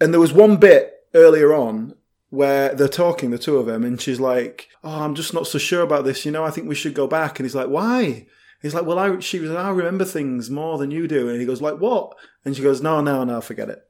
And 0.00 0.12
there 0.12 0.20
was 0.20 0.32
one 0.32 0.56
bit 0.56 0.92
earlier 1.14 1.54
on 1.54 1.94
where 2.30 2.74
they're 2.74 2.88
talking, 2.88 3.30
the 3.30 3.38
two 3.38 3.56
of 3.58 3.66
them, 3.66 3.84
and 3.84 4.00
she's 4.00 4.18
like, 4.20 4.68
"Oh, 4.82 5.02
I'm 5.02 5.14
just 5.14 5.32
not 5.32 5.46
so 5.46 5.56
sure 5.58 5.82
about 5.82 6.04
this. 6.04 6.26
You 6.26 6.32
know, 6.32 6.44
I 6.44 6.50
think 6.50 6.68
we 6.68 6.74
should 6.74 6.92
go 6.94 7.06
back." 7.06 7.38
And 7.38 7.46
he's 7.46 7.54
like, 7.54 7.68
"Why?" 7.68 8.26
He's 8.64 8.72
like, 8.72 8.86
"Well, 8.86 8.98
I." 8.98 9.18
She 9.18 9.40
was, 9.40 9.50
"I 9.50 9.68
remember 9.68 10.06
things 10.06 10.48
more 10.48 10.78
than 10.78 10.90
you 10.90 11.06
do." 11.06 11.28
And 11.28 11.38
he 11.38 11.44
goes, 11.44 11.60
"Like 11.60 11.76
what?" 11.76 12.16
And 12.46 12.56
she 12.56 12.62
goes, 12.62 12.80
"No, 12.80 13.02
no, 13.02 13.22
no, 13.22 13.42
forget 13.42 13.68
it." 13.68 13.84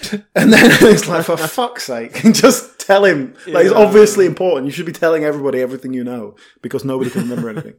and 0.34 0.50
then 0.50 0.70
it's 0.80 1.06
like, 1.06 1.26
for 1.26 1.36
fuck's 1.36 1.84
sake, 1.84 2.14
just 2.32 2.80
tell 2.80 3.04
him. 3.04 3.34
Like, 3.46 3.66
it's 3.66 3.74
obviously 3.74 4.24
important. 4.24 4.64
You 4.64 4.72
should 4.72 4.86
be 4.86 4.92
telling 4.92 5.24
everybody 5.24 5.60
everything 5.60 5.92
you 5.92 6.04
know 6.04 6.36
because 6.62 6.86
nobody 6.86 7.10
can 7.10 7.28
remember 7.28 7.50
anything. 7.50 7.74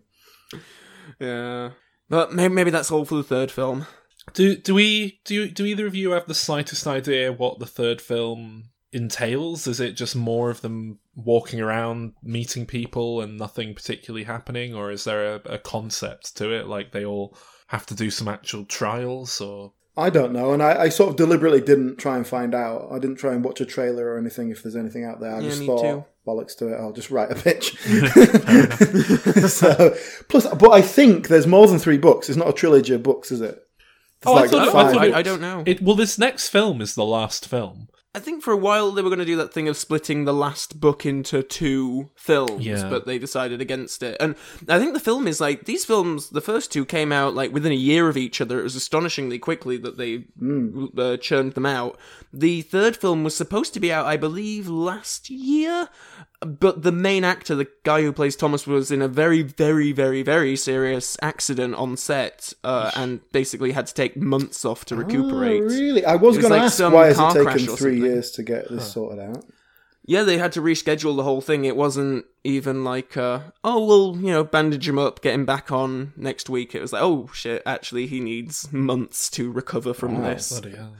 Yeah. 1.20 1.72
But 2.10 2.32
maybe, 2.32 2.54
maybe 2.54 2.70
that's 2.70 2.92
all 2.92 3.06
for 3.06 3.16
the 3.16 3.24
third 3.24 3.50
film. 3.50 3.88
Do 4.34 4.56
do 4.56 4.76
we 4.76 5.20
do 5.26 5.50
do 5.50 5.66
either 5.66 5.88
of 5.88 5.96
you 5.96 6.12
have 6.12 6.28
the 6.28 6.36
slightest 6.36 6.86
idea 6.86 7.34
what 7.34 7.58
the 7.58 7.66
third 7.66 8.02
film 8.02 8.66
entails? 8.92 9.66
Is 9.66 9.80
it 9.80 9.94
just 9.94 10.16
more 10.16 10.52
of 10.52 10.62
them 10.62 11.00
walking 11.26 11.60
around, 11.62 12.14
meeting 12.24 12.66
people, 12.66 13.22
and 13.22 13.38
nothing 13.38 13.74
particularly 13.76 14.24
happening, 14.26 14.74
or 14.76 14.92
is 14.92 15.04
there 15.04 15.36
a, 15.36 15.42
a 15.46 15.58
concept 15.58 16.36
to 16.38 16.52
it? 16.54 16.68
Like 16.68 16.92
they 16.92 17.06
all 17.06 17.36
have 17.68 17.86
to 17.88 17.96
do 17.96 18.10
some 18.10 18.28
actual 18.28 18.66
trials, 18.66 19.40
or 19.42 19.74
I 19.98 20.10
don't 20.10 20.32
know, 20.34 20.54
and 20.54 20.64
I, 20.64 20.84
I 20.84 20.90
sort 20.90 21.10
of 21.12 21.16
deliberately 21.18 21.62
didn't 21.62 21.98
try 21.98 22.16
and 22.18 22.26
find 22.26 22.56
out. 22.56 22.90
I 22.92 23.00
didn't 23.00 23.18
try 23.18 23.34
and 23.34 23.44
watch 23.44 23.60
a 23.62 23.66
trailer 23.66 24.08
or 24.14 24.18
anything 24.18 24.50
if 24.50 24.64
there's 24.64 24.76
anything 24.76 25.04
out 25.06 25.20
there. 25.20 25.36
I 25.36 25.40
Yeah, 25.40 25.50
just 25.50 25.64
thought 25.64 25.82
too. 25.82 26.06
bollocks 26.26 26.56
to 26.58 26.70
it. 26.70 26.78
I'll 26.80 26.94
just 26.94 27.12
write 27.12 27.32
a 27.32 27.36
pitch. 27.36 27.76
so 29.50 29.96
plus, 30.30 30.48
but 30.56 30.72
I 30.72 30.82
think 30.82 31.28
there's 31.28 31.48
more 31.48 31.68
than 31.68 31.80
three 31.80 31.98
books. 31.98 32.30
It's 32.30 32.38
not 32.38 32.50
a 32.50 32.54
trilogy 32.54 32.94
of 32.94 33.04
books, 33.04 33.32
is 33.32 33.42
it? 33.42 33.66
There's 34.22 34.34
Oh, 34.36 34.38
I 34.38 34.42
like 34.42 34.50
thought- 34.52 34.68
I 34.68 34.72
thought 34.72 34.98
I, 34.98 35.06
it- 35.08 35.14
I 35.16 35.22
don't 35.22 35.42
know. 35.42 35.64
it? 35.66 35.82
Well, 35.82 35.96
this 35.96 36.18
next 36.18 36.50
film 36.50 36.82
is 36.82 36.96
the 36.96 37.06
last 37.06 37.48
film. 37.48 37.88
I 38.16 38.20
think 38.20 38.42
for 38.42 38.52
a 38.52 38.58
while 38.58 38.92
they 38.92 39.04
were 39.04 39.10
going 39.10 39.20
to 39.20 39.26
do 39.26 39.36
that 39.38 39.54
thing 39.54 39.68
of 39.68 39.78
splitting 39.78 40.26
the 40.26 40.34
last 40.34 40.80
book 40.80 41.06
into 41.06 41.44
two 41.44 42.10
films, 42.16 42.66
Yeah. 42.66 42.90
but 42.90 43.06
they 43.06 43.20
decided 43.20 43.62
against 43.62 44.02
it. 44.02 44.18
And 44.20 44.36
I 44.68 44.80
think 44.80 44.94
the 44.94 45.00
film 45.00 45.28
is 45.28 45.40
like 45.40 45.66
these 45.66 45.86
films. 45.86 46.30
The 46.30 46.42
first 46.42 46.72
two 46.72 46.86
came 46.86 47.12
out 47.12 47.36
like 47.36 47.54
within 47.54 47.72
a 47.72 47.76
year 47.76 48.10
of 48.10 48.18
each 48.18 48.42
other. 48.42 48.60
It 48.60 48.64
was 48.64 48.76
astonishingly 48.76 49.38
quickly 49.38 49.78
that 49.78 49.98
they 50.00 50.26
uh, 50.98 51.18
churned 51.18 51.54
them 51.54 51.68
out. 51.68 52.00
The 52.34 52.64
third 52.64 52.98
film 52.98 53.24
was 53.24 53.36
supposed 53.36 53.76
to 53.76 53.80
be 53.80 53.94
out, 53.94 54.08
I 54.08 54.18
believe, 54.18 54.68
last 54.68 55.30
year. 55.30 55.90
But 56.42 56.84
the 56.84 56.94
main 56.94 57.26
actor, 57.26 57.54
the 57.54 57.68
guy 57.84 58.02
who 58.02 58.14
plays 58.14 58.38
Thomas, 58.38 58.66
was 58.66 58.92
in 58.92 59.02
a 59.02 59.10
very, 59.10 59.42
very, 59.42 59.92
very, 59.92 60.24
very 60.24 60.56
serious 60.56 61.18
accident 61.22 61.76
on 61.76 61.98
set, 61.98 62.54
uh, 62.64 62.92
and 62.96 63.20
basically 63.34 63.74
had 63.74 63.88
to 63.88 63.94
take 63.94 64.16
months 64.16 64.64
off 64.64 64.86
to 64.86 64.96
recuperate. 64.96 65.64
Oh, 65.64 65.66
really? 65.66 66.06
I 66.06 66.16
was 66.16 66.38
was 66.38 66.48
going 66.48 66.58
to 66.58 66.66
ask 66.66 66.78
some 66.78 66.94
why 66.94 67.08
has 67.08 67.20
it 67.20 67.44
taken 67.44 67.76
three 67.76 68.00
years 68.00 68.32
to 68.32 68.44
get 68.44 68.70
this 68.70 68.94
sorted 68.94 69.20
out? 69.20 69.44
Yeah, 70.06 70.24
they 70.24 70.38
had 70.38 70.54
to 70.54 70.62
reschedule 70.62 71.16
the 71.16 71.24
whole 71.24 71.42
thing. 71.42 71.66
It 71.66 71.76
wasn't 71.76 72.26
even 72.44 72.84
like, 72.84 73.18
uh, 73.18 73.42
oh, 73.64 73.86
we'll, 73.86 74.18
you 74.18 74.32
know, 74.32 74.44
bandage 74.44 74.88
him 74.88 74.98
up, 74.98 75.22
get 75.22 75.36
him 75.36 75.46
back 75.46 75.72
on 75.72 76.14
next 76.16 76.50
week. 76.50 76.74
It 76.74 76.82
was 76.82 76.94
like, 76.94 77.04
oh, 77.04 77.30
shit, 77.34 77.62
actually, 77.66 78.08
he 78.08 78.20
needs 78.20 78.72
months 78.72 79.30
to 79.32 79.52
recover 79.52 79.94
from 79.94 80.22
Wow, 80.22 80.30
this. 80.30 80.50
Bloody 80.60 80.78
hell. 80.78 80.94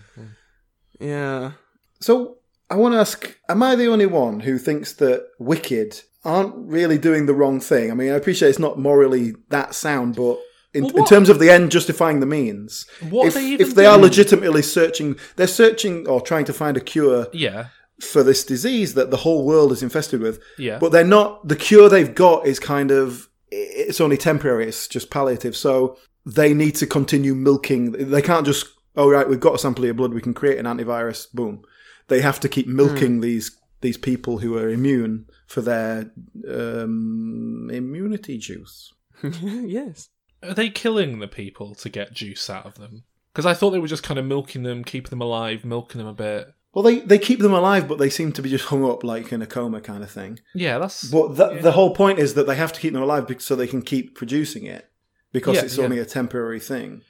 Yeah. 1.00 1.54
So 2.02 2.39
I 2.70 2.76
want 2.76 2.94
to 2.94 3.00
ask: 3.00 3.36
Am 3.48 3.64
I 3.64 3.76
the 3.76 3.88
only 3.88 4.06
one 4.06 4.42
who 4.42 4.58
thinks 4.58 4.94
that 4.94 5.28
Wicked 5.40 6.02
aren't 6.24 6.54
really 6.56 6.98
doing 6.98 7.26
the 7.26 7.34
wrong 7.34 7.60
thing? 7.60 7.92
I 7.92 7.94
mean, 7.94 8.12
I 8.12 8.16
appreciate 8.16 8.50
it's 8.50 8.60
not 8.60 8.80
morally 8.80 9.36
that 9.50 9.74
sound, 9.76 10.16
but. 10.16 10.40
In, 10.72 10.84
Well, 10.84 10.98
in 10.98 11.06
terms 11.06 11.30
of 11.30 11.40
the 11.40 11.50
end 11.50 11.72
justifying 11.72 12.20
the 12.20 12.28
means, 12.28 12.86
What 13.10 13.24
are 13.24 13.28
if, 13.30 13.34
they 13.34 13.54
if 13.54 13.74
they 13.74 13.88
are 13.88 13.98
legitimately 13.98 14.62
searching, 14.62 15.18
they're 15.36 15.48
searching 15.48 16.08
or 16.08 16.22
trying 16.22 16.46
to 16.46 16.54
find 16.54 16.78
a 16.78 16.80
cure 16.80 17.26
Yeah, 17.34 17.70
for 18.00 18.22
this 18.22 18.44
disease 18.44 18.94
that 18.94 19.10
the 19.10 19.18
whole 19.18 19.48
world 19.48 19.72
is 19.72 19.82
infested 19.82 20.22
with. 20.22 20.40
yeah. 20.60 20.78
But 20.78 20.92
they're 20.92 21.04
not. 21.04 21.48
The 21.48 21.56
cure 21.56 21.90
they've 21.90 22.14
got 22.14 22.46
is 22.46 22.60
kind 22.60 22.92
of. 22.92 23.30
It's 23.50 24.00
only 24.00 24.16
temporary. 24.16 24.68
It's 24.68 24.88
just 24.88 25.10
palliative. 25.10 25.58
So 25.58 25.98
they 26.24 26.54
need 26.54 26.76
to 26.76 26.86
continue 26.86 27.34
milking. 27.34 27.94
They 27.94 28.22
can't 28.22 28.46
just. 28.46 28.68
Oh 28.96 29.10
right, 29.10 29.28
we've 29.28 29.40
got 29.40 29.56
a 29.56 29.58
sample 29.58 29.86
of 29.86 29.88
your 29.88 29.96
blood. 29.96 30.14
We 30.14 30.22
can 30.22 30.36
create 30.36 30.60
an 30.60 30.68
antivirus. 30.68 31.34
Boom. 31.34 31.64
They 32.10 32.22
have 32.22 32.40
to 32.42 32.50
keep 32.50 32.68
milking 32.68 33.22
these 33.22 33.56
these 33.82 33.98
people 33.98 34.40
who 34.40 34.58
are 34.58 34.68
immune 34.70 35.26
for 35.48 35.62
their 35.62 36.12
um, 36.48 37.70
immunity 37.72 38.38
juice. 38.38 38.94
yes. 39.24 40.10
Are 40.44 40.54
they 40.54 40.70
killing 40.70 41.20
the 41.20 41.28
people 41.28 41.76
to 41.76 41.90
get 41.90 42.14
juice 42.14 42.50
out 42.50 42.66
of 42.66 42.76
them? 42.76 43.04
Because 43.34 43.46
I 43.46 43.54
thought 43.54 43.72
they 43.72 43.80
were 43.80 43.88
just 43.88 44.04
kind 44.04 44.20
of 44.20 44.26
milking 44.26 44.64
them, 44.64 44.84
keeping 44.84 45.10
them 45.10 45.22
alive, 45.22 45.64
milking 45.66 46.00
them 46.00 46.08
a 46.08 46.14
bit. 46.14 46.48
Well, 46.74 46.84
they, 46.84 47.00
they 47.00 47.18
keep 47.18 47.40
them 47.40 47.54
alive, 47.54 47.88
but 47.88 47.98
they 47.98 48.10
seem 48.10 48.32
to 48.34 48.42
be 48.42 48.50
just 48.50 48.66
hung 48.66 48.90
up 48.90 49.04
like 49.04 49.32
in 49.32 49.42
a 49.42 49.48
coma 49.48 49.82
kind 49.82 50.04
of 50.04 50.12
thing. 50.12 50.40
Yeah, 50.54 50.78
that's. 50.78 51.10
But 51.10 51.36
the, 51.36 51.60
the 51.62 51.72
whole 51.72 51.96
point 51.96 52.20
is 52.20 52.36
that 52.36 52.48
they 52.48 52.56
have 52.56 52.74
to 52.74 52.80
keep 52.80 52.94
them 52.94 53.02
alive 53.02 53.34
so 53.40 53.56
they 53.56 53.68
can 53.68 53.82
keep 53.82 54.16
producing 54.16 54.66
it 54.66 54.90
because 55.32 55.56
Yeah, 55.56 55.64
it's 55.64 55.78
yeah. 55.78 55.84
only 55.84 56.00
a 56.00 56.06
temporary 56.06 56.60
thing. 56.60 57.02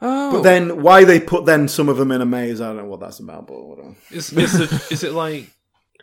Oh. 0.00 0.32
But 0.32 0.42
then 0.42 0.82
why 0.82 1.04
they 1.04 1.20
put 1.20 1.46
then 1.46 1.68
some 1.68 1.88
of 1.88 1.96
them 1.96 2.12
in 2.12 2.20
a 2.20 2.26
maze, 2.26 2.60
I 2.60 2.66
don't 2.66 2.76
know 2.76 2.84
what 2.84 3.00
that's 3.00 3.18
about, 3.18 3.46
but 3.46 3.64
whatever. 3.64 3.94
Is, 4.10 4.32
is, 4.32 4.60
it, 4.60 4.92
is 4.92 5.04
it 5.04 5.12
like, 5.12 5.50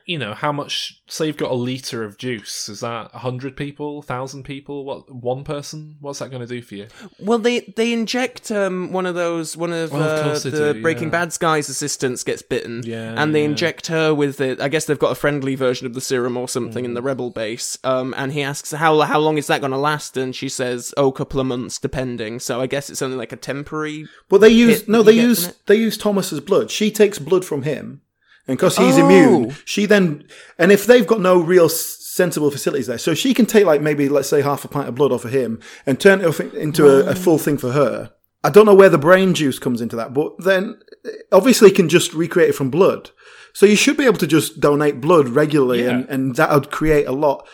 you 0.06 0.18
know, 0.18 0.34
how 0.34 0.52
much. 0.52 1.02
Say 1.08 1.28
you've 1.28 1.38
got 1.38 1.52
a 1.52 1.56
litre 1.56 2.04
of 2.04 2.18
juice. 2.18 2.68
Is 2.70 2.80
that 2.80 3.14
100 3.14 3.56
people, 3.56 3.96
1,000 3.98 4.44
people? 4.44 4.84
What 4.84 5.14
One 5.14 5.44
person? 5.44 5.98
What's 6.02 6.20
that 6.20 6.30
going 6.30 6.42
to 6.42 6.48
do 6.48 6.62
for 6.62 6.76
you? 6.76 6.88
Well, 7.20 7.38
they 7.40 7.62
they 7.62 7.94
inject 7.94 8.52
um, 8.52 8.92
one 8.92 9.06
of 9.06 9.16
those 9.16 9.56
one 9.56 9.72
of, 9.74 9.92
Well, 9.92 10.02
of 10.04 10.20
uh, 10.20 10.24
course 10.24 10.44
the 10.44 10.52
do, 10.74 10.82
Breaking 10.82 11.06
yeah. 11.06 11.10
Bad's 11.12 11.38
guy's 11.38 11.70
assistants 11.70 12.24
gets 12.24 12.42
bitten, 12.42 12.82
Yeah, 12.86 13.14
and 13.22 13.34
they 13.34 13.42
yeah. 13.42 13.50
inject 13.50 13.88
her 13.88 14.14
with 14.14 14.42
it. 14.42 14.60
I 14.60 14.68
guess 14.70 14.86
they've 14.86 14.98
got 15.00 15.12
a 15.12 15.16
friendly 15.16 15.56
version 15.56 15.86
of 15.88 15.94
the 15.94 16.02
serum 16.02 16.36
or 16.38 16.48
something 16.48 16.84
Mm. 16.84 16.88
in 16.90 16.94
the 16.96 17.02
rebel 17.02 17.30
base. 17.30 17.78
Um, 17.84 18.14
and 18.18 18.34
he 18.34 18.42
asks 18.42 18.72
how 18.72 19.00
how 19.02 19.20
long 19.20 19.38
is 19.38 19.48
that 19.48 19.62
going 19.62 19.72
to 19.72 19.78
last, 19.78 20.18
and 20.18 20.36
she 20.36 20.50
says, 20.50 20.94
"Oh, 20.98 21.08
a 21.10 21.14
couple 21.14 21.40
of 21.40 21.46
months, 21.48 21.78
depending." 21.80 22.40
So 22.40 22.60
I 22.62 22.68
guess 22.68 22.90
it's 22.90 23.02
only 23.02 23.18
like 23.18 23.32
a 23.32 23.38
temporary. 23.38 24.08
Well, 24.30 24.40
they 24.40 24.50
use 24.50 24.88
no, 24.88 25.04
they 25.04 25.14
use 25.14 25.54
they 25.68 25.76
use 25.76 25.98
Thomas's 25.98 26.40
blood. 26.40 26.72
She 26.72 26.92
takes 26.92 27.20
blood 27.20 27.46
from 27.46 27.64
him, 27.64 28.02
and 28.48 28.58
because 28.58 28.78
he's 28.78 28.98
Oh. 28.98 29.06
immune, 29.06 29.56
she 29.66 29.86
then 29.86 30.26
and 30.58 30.72
if 30.72 30.86
they've 30.86 31.08
got 31.08 31.22
no 31.22 31.40
real 31.40 31.70
sensible 31.70 32.52
facilities 32.52 32.88
there, 32.88 32.98
so 32.98 33.14
she 33.14 33.34
can 33.34 33.46
take 33.46 33.66
like 33.66 33.82
maybe 33.82 34.08
let's 34.10 34.30
say 34.30 34.42
half 34.42 34.64
a 34.66 34.68
pint 34.68 34.88
of 34.88 34.96
blood 34.96 35.12
off 35.12 35.26
of 35.26 35.32
him 35.32 35.60
and 35.86 36.00
turn 36.00 36.22
it 36.22 36.26
off 36.28 36.40
into 36.40 36.88
a, 36.88 37.10
a 37.12 37.16
full 37.16 37.38
thing 37.38 37.58
for 37.58 37.72
her. 37.72 38.12
I 38.44 38.50
don't 38.50 38.66
know 38.66 38.76
where 38.76 38.90
the 38.90 38.98
brain 38.98 39.34
juice 39.34 39.58
comes 39.60 39.82
into 39.82 39.96
that, 39.96 40.14
but 40.14 40.34
then 40.40 40.78
eh, 41.06 41.10
obviously 41.32 41.72
can 41.72 41.88
just 41.90 42.14
recreate 42.14 42.50
it 42.50 42.54
from 42.56 42.70
blood. 42.70 43.12
So 43.54 43.66
you 43.66 43.76
should 43.76 43.98
be 43.98 44.06
able 44.06 44.18
to 44.18 44.28
just 44.28 44.60
donate 44.60 45.00
blood 45.00 45.30
regularly, 45.30 45.86
and, 45.86 46.02
Yeah. 46.06 46.14
and 46.14 46.36
that 46.36 46.52
would 46.52 46.70
create 46.72 47.06
a 47.08 47.12
lot. 47.12 47.48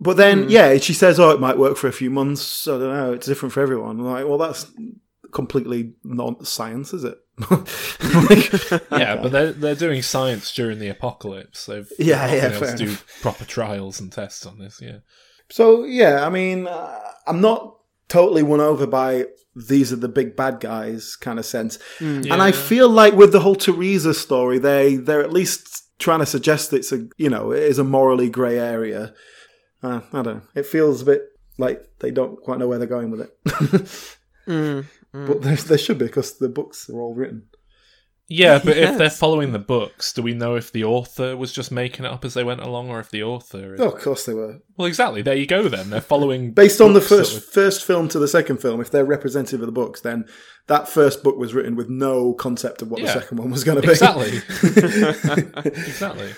But 0.00 0.16
then, 0.16 0.48
yeah, 0.48 0.76
she 0.78 0.94
says, 0.94 1.20
"Oh, 1.20 1.30
it 1.30 1.38
might 1.40 1.58
work 1.58 1.76
for 1.76 1.86
a 1.86 1.92
few 1.92 2.10
months. 2.10 2.66
I 2.66 2.72
don't 2.72 2.92
know. 2.96 3.12
It's 3.12 3.26
different 3.26 3.52
for 3.52 3.60
everyone." 3.60 4.00
I'm 4.00 4.04
like, 4.06 4.26
well, 4.26 4.38
that's 4.38 4.66
completely 5.32 5.94
non 6.04 6.44
science, 6.44 6.92
is 6.94 7.04
it? 7.04 7.18
Like, 7.48 8.52
Yeah, 8.90 9.16
but 9.16 9.32
they're, 9.32 9.52
they're 9.52 9.74
doing 9.74 10.02
science 10.02 10.52
during 10.54 10.78
the 10.78 10.88
apocalypse. 10.88 11.66
They've 11.66 11.90
Yeah, 11.98 12.32
yeah, 12.32 12.54
able 12.54 12.66
to 12.66 12.76
do 12.76 12.96
proper 13.20 13.44
trials 13.44 14.00
and 14.00 14.12
tests 14.12 14.44
on 14.46 14.58
this, 14.58 14.80
yeah. 14.82 14.98
so 15.50 15.84
yeah, 15.84 16.26
I 16.26 16.28
mean, 16.28 16.66
uh, 16.66 17.00
I'm 17.26 17.40
not 17.40 17.78
totally 18.08 18.42
won 18.42 18.60
over 18.60 18.86
by 18.86 19.26
these 19.56 19.92
are 19.92 19.96
the 19.96 20.08
big 20.08 20.36
bad 20.36 20.60
guys 20.60 21.16
kind 21.16 21.38
of 21.38 21.46
sense, 21.46 21.78
and 22.00 22.32
I 22.42 22.52
feel 22.52 22.88
like 22.88 23.14
with 23.14 23.32
the 23.32 23.40
whole 23.40 23.56
Teresa 23.56 24.14
story, 24.14 24.58
they 24.58 24.96
they're 24.96 25.22
at 25.22 25.32
least 25.32 25.84
trying 25.98 26.20
to 26.20 26.26
suggest 26.26 26.72
it's 26.72 26.92
a 26.92 27.06
you 27.16 27.30
know 27.30 27.52
it 27.52 27.62
is 27.62 27.78
a 27.78 27.84
morally 27.84 28.28
grey 28.28 28.58
area. 28.58 29.14
Uh, 29.82 30.00
I 30.12 30.22
don't 30.22 30.36
know. 30.36 30.42
It 30.54 30.66
feels 30.66 31.02
a 31.02 31.04
bit 31.06 31.22
like 31.58 31.82
they 32.00 32.10
don't 32.10 32.40
quite 32.42 32.58
know 32.58 32.68
where 32.68 32.78
they're 32.78 32.86
going 32.86 33.10
with 33.10 33.22
it. 33.22 34.08
Mm. 34.46 34.86
But 35.12 35.42
there, 35.42 35.56
there 35.56 35.78
should 35.78 35.98
be 35.98 36.06
because 36.06 36.38
the 36.38 36.48
books 36.48 36.88
are 36.88 37.00
all 37.00 37.14
written. 37.14 37.44
Yeah, 38.28 38.60
but 38.64 38.78
if 38.78 38.96
they're 38.96 39.10
following 39.10 39.52
the 39.52 39.58
books, 39.58 40.14
do 40.14 40.22
we 40.22 40.32
know 40.32 40.54
if 40.54 40.72
the 40.72 40.84
author 40.84 41.36
was 41.36 41.52
just 41.52 41.70
making 41.70 42.06
it 42.06 42.10
up 42.10 42.24
as 42.24 42.32
they 42.32 42.44
went 42.44 42.62
along, 42.62 42.88
or 42.88 42.98
if 42.98 43.10
the 43.10 43.22
author? 43.22 43.74
Is... 43.74 43.80
Oh, 43.80 43.90
of 43.90 44.00
course 44.00 44.24
they 44.24 44.32
were. 44.32 44.60
Well, 44.78 44.86
exactly. 44.88 45.20
There 45.20 45.34
you 45.34 45.46
go. 45.46 45.68
Then 45.68 45.90
they're 45.90 46.00
following 46.00 46.52
Based 46.52 46.80
on 46.80 46.94
the 46.94 47.02
first 47.02 47.34
were- 47.34 47.40
first 47.40 47.84
film 47.84 48.08
to 48.08 48.18
the 48.18 48.28
second 48.28 48.58
film, 48.62 48.80
if 48.80 48.90
they're 48.90 49.04
representative 49.04 49.60
of 49.60 49.66
the 49.66 49.72
books, 49.72 50.00
then 50.00 50.24
that 50.68 50.88
first 50.88 51.22
book 51.22 51.36
was 51.36 51.52
written 51.52 51.76
with 51.76 51.90
no 51.90 52.32
concept 52.32 52.80
of 52.80 52.90
what 52.90 53.00
Yeah. 53.02 53.12
the 53.12 53.20
second 53.20 53.36
one 53.38 53.50
was 53.50 53.64
going 53.64 53.82
to 53.82 53.86
be. 53.86 53.90
Exactly. 53.92 54.38
exactly. 55.70 56.32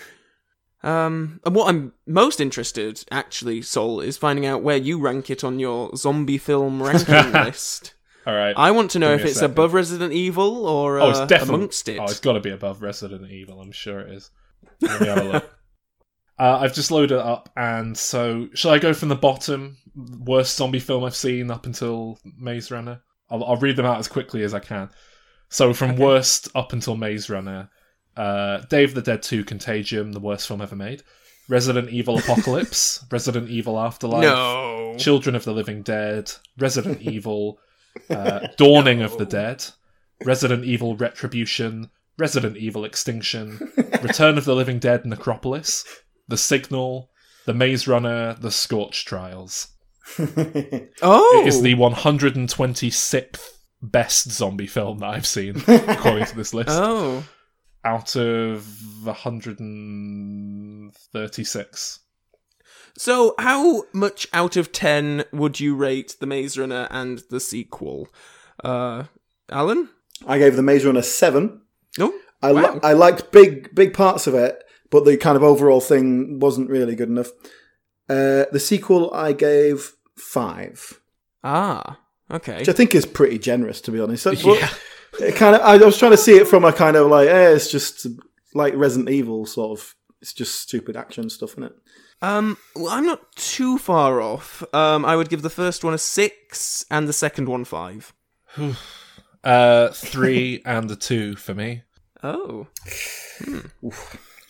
Um, 0.82 1.40
and 1.46 1.54
what 1.54 1.68
I'm 1.68 1.92
most 2.06 2.40
interested, 2.40 3.04
actually, 3.10 3.62
Sol, 3.62 4.00
is 4.00 4.16
finding 4.16 4.46
out 4.46 4.62
where 4.62 4.76
you 4.76 4.98
rank 4.98 5.30
it 5.30 5.44
on 5.44 5.58
your 5.60 5.94
zombie 5.96 6.38
film 6.38 6.82
ranking 6.86 7.32
list. 7.32 7.93
All 8.26 8.34
right. 8.34 8.54
I 8.56 8.70
want 8.70 8.92
to 8.92 8.98
know 8.98 9.12
if 9.12 9.24
it's 9.24 9.34
second. 9.34 9.52
above 9.52 9.74
Resident 9.74 10.12
Evil 10.12 10.66
or 10.66 10.98
oh, 10.98 11.10
it's 11.10 11.18
uh, 11.18 11.26
definitely 11.26 11.54
amongst 11.56 11.88
it. 11.88 11.98
Oh, 11.98 12.04
it's 12.04 12.20
got 12.20 12.32
to 12.34 12.40
be 12.40 12.50
above 12.50 12.82
Resident 12.82 13.30
Evil. 13.30 13.60
I'm 13.60 13.72
sure 13.72 14.00
it 14.00 14.12
is. 14.12 14.30
Let 14.80 15.00
me 15.00 15.06
have 15.06 15.18
a 15.18 15.24
look. 15.24 15.50
Uh, 16.36 16.58
I've 16.62 16.74
just 16.74 16.90
loaded 16.90 17.14
it 17.14 17.20
up, 17.20 17.48
and 17.56 17.96
so 17.96 18.48
shall 18.54 18.72
I 18.72 18.80
go 18.80 18.92
from 18.92 19.08
the 19.08 19.14
bottom? 19.14 19.76
Worst 19.94 20.56
zombie 20.56 20.80
film 20.80 21.04
I've 21.04 21.14
seen 21.14 21.48
up 21.48 21.64
until 21.64 22.18
Maze 22.24 22.72
Runner. 22.72 23.00
I'll, 23.30 23.44
I'll 23.44 23.56
read 23.56 23.76
them 23.76 23.86
out 23.86 24.00
as 24.00 24.08
quickly 24.08 24.42
as 24.42 24.52
I 24.52 24.58
can. 24.58 24.90
So 25.48 25.72
from 25.72 25.94
worst 25.96 26.48
up 26.56 26.72
until 26.72 26.96
Maze 26.96 27.30
Runner, 27.30 27.70
uh, 28.16 28.58
Day 28.62 28.82
of 28.82 28.94
the 28.94 29.02
Dead 29.02 29.22
2 29.22 29.44
Contagion, 29.44 30.10
the 30.10 30.18
worst 30.18 30.48
film 30.48 30.60
ever 30.60 30.74
made. 30.74 31.04
Resident 31.48 31.90
Evil 31.90 32.18
Apocalypse, 32.18 33.04
Resident 33.12 33.48
Evil 33.48 33.78
Afterlife, 33.78 34.22
no. 34.22 34.94
Children 34.98 35.36
of 35.36 35.44
the 35.44 35.52
Living 35.52 35.82
Dead, 35.82 36.32
Resident 36.58 37.00
Evil, 37.02 37.60
uh, 38.10 38.48
Dawning 38.56 39.02
of 39.02 39.16
the 39.18 39.26
Dead, 39.26 39.64
Resident 40.24 40.64
Evil 40.64 40.96
Retribution, 40.96 41.90
Resident 42.18 42.56
Evil 42.56 42.84
Extinction, 42.84 43.72
Return 44.02 44.38
of 44.38 44.44
the 44.44 44.54
Living 44.54 44.78
Dead 44.78 45.04
Necropolis, 45.04 45.84
The 46.28 46.36
Signal, 46.36 47.10
The 47.46 47.54
Maze 47.54 47.88
Runner, 47.88 48.34
The 48.34 48.50
Scorch 48.50 49.04
Trials. 49.04 49.68
Oh, 50.18 51.40
It 51.42 51.46
is 51.48 51.62
the 51.62 51.74
126th 51.74 53.48
best 53.82 54.30
zombie 54.30 54.66
film 54.66 54.98
that 54.98 55.10
I've 55.10 55.26
seen, 55.26 55.56
according 55.66 56.26
to 56.26 56.36
this 56.36 56.52
list. 56.54 56.68
oh. 56.70 57.24
out 57.84 58.14
of 58.16 58.66
136. 59.04 62.00
So, 62.96 63.34
how 63.38 63.84
much 63.92 64.28
out 64.32 64.56
of 64.56 64.70
10 64.72 65.24
would 65.32 65.58
you 65.58 65.74
rate 65.74 66.16
The 66.20 66.26
Maze 66.26 66.56
Runner 66.56 66.86
and 66.90 67.22
the 67.30 67.40
sequel? 67.40 68.08
Uh, 68.62 69.04
Alan? 69.50 69.88
I 70.26 70.38
gave 70.38 70.54
the 70.56 70.62
Maze 70.62 70.84
Runner 70.84 71.02
seven. 71.02 71.62
Oh, 71.98 72.14
I 72.42 72.52
li- 72.52 72.80
I 72.82 72.92
liked 72.92 73.32
big 73.32 73.74
big 73.74 73.94
parts 73.94 74.26
of 74.26 74.34
it, 74.34 74.62
but 74.90 75.04
the 75.04 75.16
kind 75.16 75.36
of 75.36 75.42
overall 75.42 75.80
thing 75.80 76.38
wasn't 76.38 76.70
really 76.70 76.94
good 76.94 77.08
enough. 77.08 77.30
Uh, 78.08 78.44
the 78.52 78.60
sequel 78.60 79.12
I 79.12 79.32
gave 79.32 79.92
five, 80.16 81.00
Ah, 81.42 81.98
okay. 82.30 82.58
which 82.58 82.68
I 82.68 82.72
think 82.72 82.94
is 82.94 83.06
pretty 83.06 83.38
generous 83.38 83.80
to 83.82 83.90
be 83.90 83.98
honest. 84.00 84.24
That's 84.24 84.44
Yeah. 84.44 84.52
what- 85.18 85.34
kind 85.36 85.56
of 85.56 85.62
I 85.62 85.76
was 85.78 85.98
trying 85.98 86.10
to 86.12 86.16
see 86.16 86.36
it 86.36 86.46
from 86.48 86.64
a 86.64 86.72
kind 86.72 86.96
of 86.96 87.08
like, 87.08 87.28
eh, 87.28 87.50
it's 87.54 87.70
just 87.70 88.06
like 88.54 88.74
Resident 88.76 89.10
Evil 89.10 89.46
sort 89.46 89.78
of. 89.78 89.94
It's 90.20 90.32
just 90.32 90.60
stupid 90.60 90.96
action 90.96 91.28
stuff, 91.28 91.50
isn't 91.52 91.64
it? 91.64 91.72
Um, 92.22 92.56
well, 92.74 92.88
I'm 92.88 93.06
not 93.06 93.32
too 93.36 93.78
far 93.78 94.20
off. 94.20 94.62
Um, 94.74 95.04
I 95.04 95.16
would 95.16 95.28
give 95.28 95.42
the 95.42 95.50
first 95.50 95.84
one 95.84 95.94
a 95.94 95.98
six 95.98 96.84
and 96.90 97.06
the 97.08 97.12
second 97.12 97.48
one 97.48 97.64
five. 97.64 98.12
Uh, 99.42 99.90
three 99.90 100.62
and 100.64 100.90
a 100.90 100.96
two 100.96 101.36
for 101.36 101.52
me. 101.52 101.82
Oh, 102.22 102.68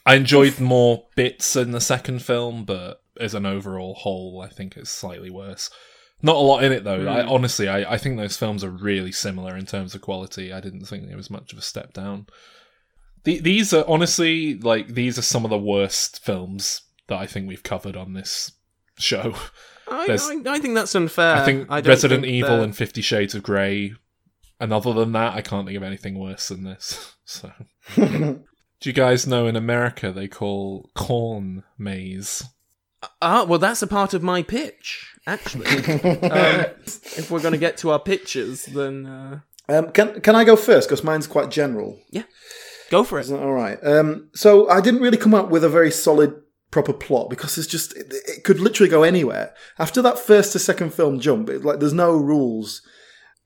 I 0.07 0.15
enjoyed 0.15 0.61
more 0.61 1.07
bits 1.17 1.57
in 1.57 1.73
the 1.73 1.81
second 1.81 2.23
film, 2.23 2.65
but 2.65 3.03
as 3.19 3.35
an 3.35 3.45
overall 3.45 3.95
whole, 3.95 4.41
I 4.41 4.49
think 4.49 4.77
it's 4.77 4.91
slightly 4.91 5.31
worse. 5.31 5.69
Not 6.23 6.37
a 6.37 6.39
lot 6.39 6.63
in 6.63 6.73
it 6.73 6.85
though. 6.85 7.07
I, 7.07 7.27
honestly, 7.27 7.69
I, 7.69 7.95
I 7.95 7.99
think 7.99 8.17
those 8.17 8.37
films 8.37 8.63
are 8.63 8.71
really 8.71 9.13
similar 9.13 9.57
in 9.57 9.67
terms 9.67 9.95
of 9.95 10.01
quality. 10.01 10.53
I 10.53 10.61
didn't 10.61 10.85
think 10.85 11.07
there 11.07 11.17
was 11.17 11.31
much 11.31 11.53
of 11.53 11.59
a 11.59 11.63
step 11.63 11.93
down. 11.93 12.27
The, 13.25 13.41
these 13.41 13.75
are 13.75 13.85
honestly 13.89 14.55
like 14.55 14.89
these 14.89 15.19
are 15.19 15.23
some 15.23 15.45
of 15.45 15.51
the 15.51 15.59
worst 15.59 16.25
films 16.25 16.83
that 17.09 17.19
I 17.19 17.27
think 17.27 17.49
we've 17.49 17.63
covered 17.63 17.97
on 17.97 18.13
this 18.15 18.53
show. 18.99 19.35
I, 19.91 20.07
I, 20.19 20.43
I 20.55 20.59
think 20.59 20.75
that's 20.75 20.95
unfair. 20.95 21.37
I 21.37 21.45
think 21.45 21.69
don't 21.69 21.87
Resident 21.87 22.23
think 22.23 22.33
Evil 22.33 22.51
they're- 22.57 22.65
and 22.65 22.77
Fifty 22.77 23.03
Shades 23.03 23.35
of 23.35 23.43
Grey, 23.43 23.93
and 24.61 24.73
other 24.73 24.93
than 24.95 25.13
that, 25.13 25.35
I 25.35 25.43
can't 25.43 25.67
think 25.67 25.77
of 25.77 25.83
anything 25.83 26.19
worse 26.19 26.49
than 26.49 26.65
this. 26.65 27.11
So, 27.27 27.51
do 27.97 28.39
you 28.83 28.93
guys 28.93 29.27
know 29.27 29.47
in 29.47 29.57
America 29.57 30.13
they 30.13 30.29
call 30.29 30.91
corn 30.95 31.65
maze? 31.79 32.45
Ah, 33.23 33.45
well, 33.45 33.59
that's 33.59 33.81
a 33.81 33.87
part 33.87 34.13
of 34.13 34.23
my 34.23 34.43
pitch, 34.43 35.11
actually. 35.27 35.67
um, 35.67 36.67
if 37.17 37.31
we're 37.31 37.41
going 37.41 37.53
to 37.53 37.59
get 37.59 37.79
to 37.79 37.91
our 37.91 37.99
pitches, 37.99 38.67
then 38.67 39.07
uh, 39.07 39.41
Um, 39.71 39.91
can 39.93 40.21
can 40.21 40.37
I 40.37 40.45
go 40.45 40.55
first? 40.55 40.87
Because 40.89 41.03
mine's 41.03 41.27
quite 41.27 41.51
general. 41.51 41.99
Yeah, 42.11 42.25
go 42.91 43.05
for 43.05 43.19
it. 43.19 43.31
all 43.33 43.55
right? 43.55 43.79
Um, 43.83 44.29
so 44.35 44.69
I 44.69 44.83
didn't 44.83 45.01
really 45.01 45.17
come 45.17 45.33
up 45.35 45.49
with 45.49 45.65
a 45.65 45.71
very 45.71 45.91
solid, 45.91 46.35
proper 46.75 46.93
plot 46.93 47.31
because 47.31 47.57
it's 47.57 47.69
just 47.69 47.97
it, 47.97 48.13
it 48.27 48.43
could 48.43 48.59
literally 48.59 48.91
go 48.91 49.05
anywhere. 49.05 49.55
After 49.79 50.03
that 50.03 50.19
first 50.19 50.51
to 50.53 50.59
second 50.59 50.93
film 50.93 51.21
jump, 51.21 51.49
it, 51.49 51.65
like 51.65 51.79
there's 51.79 51.93
no 51.93 52.17
rules. 52.17 52.83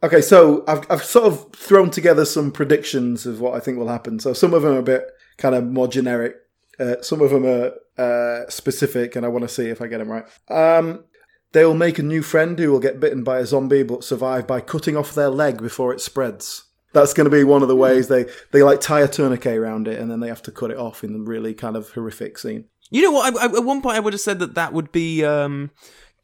Okay, 0.02 0.22
so 0.22 0.64
I've 0.66 0.90
I've 0.90 1.04
sort 1.04 1.26
of 1.26 1.52
thrown 1.52 1.90
together 1.90 2.24
some 2.24 2.50
predictions 2.50 3.26
of 3.26 3.38
what 3.38 3.52
I 3.52 3.60
think 3.60 3.76
will 3.76 3.88
happen. 3.88 4.18
So 4.18 4.32
some 4.32 4.54
of 4.54 4.62
them 4.62 4.72
are 4.72 4.78
a 4.78 4.82
bit 4.82 5.04
kind 5.36 5.54
of 5.54 5.64
more 5.64 5.88
generic. 5.88 6.36
Uh, 6.80 7.02
some 7.02 7.20
of 7.20 7.30
them 7.30 7.44
are 7.44 7.72
uh, 7.98 8.48
specific, 8.48 9.14
and 9.14 9.26
I 9.26 9.28
want 9.28 9.42
to 9.42 9.48
see 9.48 9.68
if 9.68 9.82
I 9.82 9.88
get 9.88 9.98
them 9.98 10.10
right. 10.10 10.24
Um, 10.48 11.04
they 11.52 11.66
will 11.66 11.74
make 11.74 11.98
a 11.98 12.02
new 12.02 12.22
friend 12.22 12.58
who 12.58 12.72
will 12.72 12.80
get 12.80 12.98
bitten 12.98 13.24
by 13.24 13.40
a 13.40 13.46
zombie 13.46 13.82
but 13.82 14.04
survive 14.04 14.46
by 14.46 14.60
cutting 14.62 14.96
off 14.96 15.14
their 15.14 15.28
leg 15.28 15.60
before 15.60 15.92
it 15.92 16.00
spreads. 16.00 16.64
That's 16.94 17.12
going 17.12 17.30
to 17.30 17.36
be 17.36 17.44
one 17.44 17.60
of 17.62 17.68
the 17.68 17.76
ways 17.76 18.08
they, 18.08 18.24
they 18.52 18.62
like 18.62 18.80
tie 18.80 19.02
a 19.02 19.08
tourniquet 19.08 19.58
around 19.58 19.88
it 19.88 19.98
and 20.00 20.10
then 20.10 20.20
they 20.20 20.28
have 20.28 20.42
to 20.42 20.50
cut 20.50 20.70
it 20.70 20.78
off 20.78 21.04
in 21.04 21.14
a 21.14 21.18
really 21.18 21.52
kind 21.52 21.76
of 21.76 21.90
horrific 21.90 22.38
scene. 22.38 22.64
You 22.90 23.02
know 23.02 23.12
what? 23.12 23.36
I, 23.36 23.42
I, 23.42 23.56
at 23.56 23.64
one 23.64 23.82
point, 23.82 23.96
I 23.96 24.00
would 24.00 24.12
have 24.12 24.20
said 24.20 24.38
that 24.38 24.54
that 24.54 24.72
would 24.72 24.92
be 24.92 25.24
um, 25.24 25.70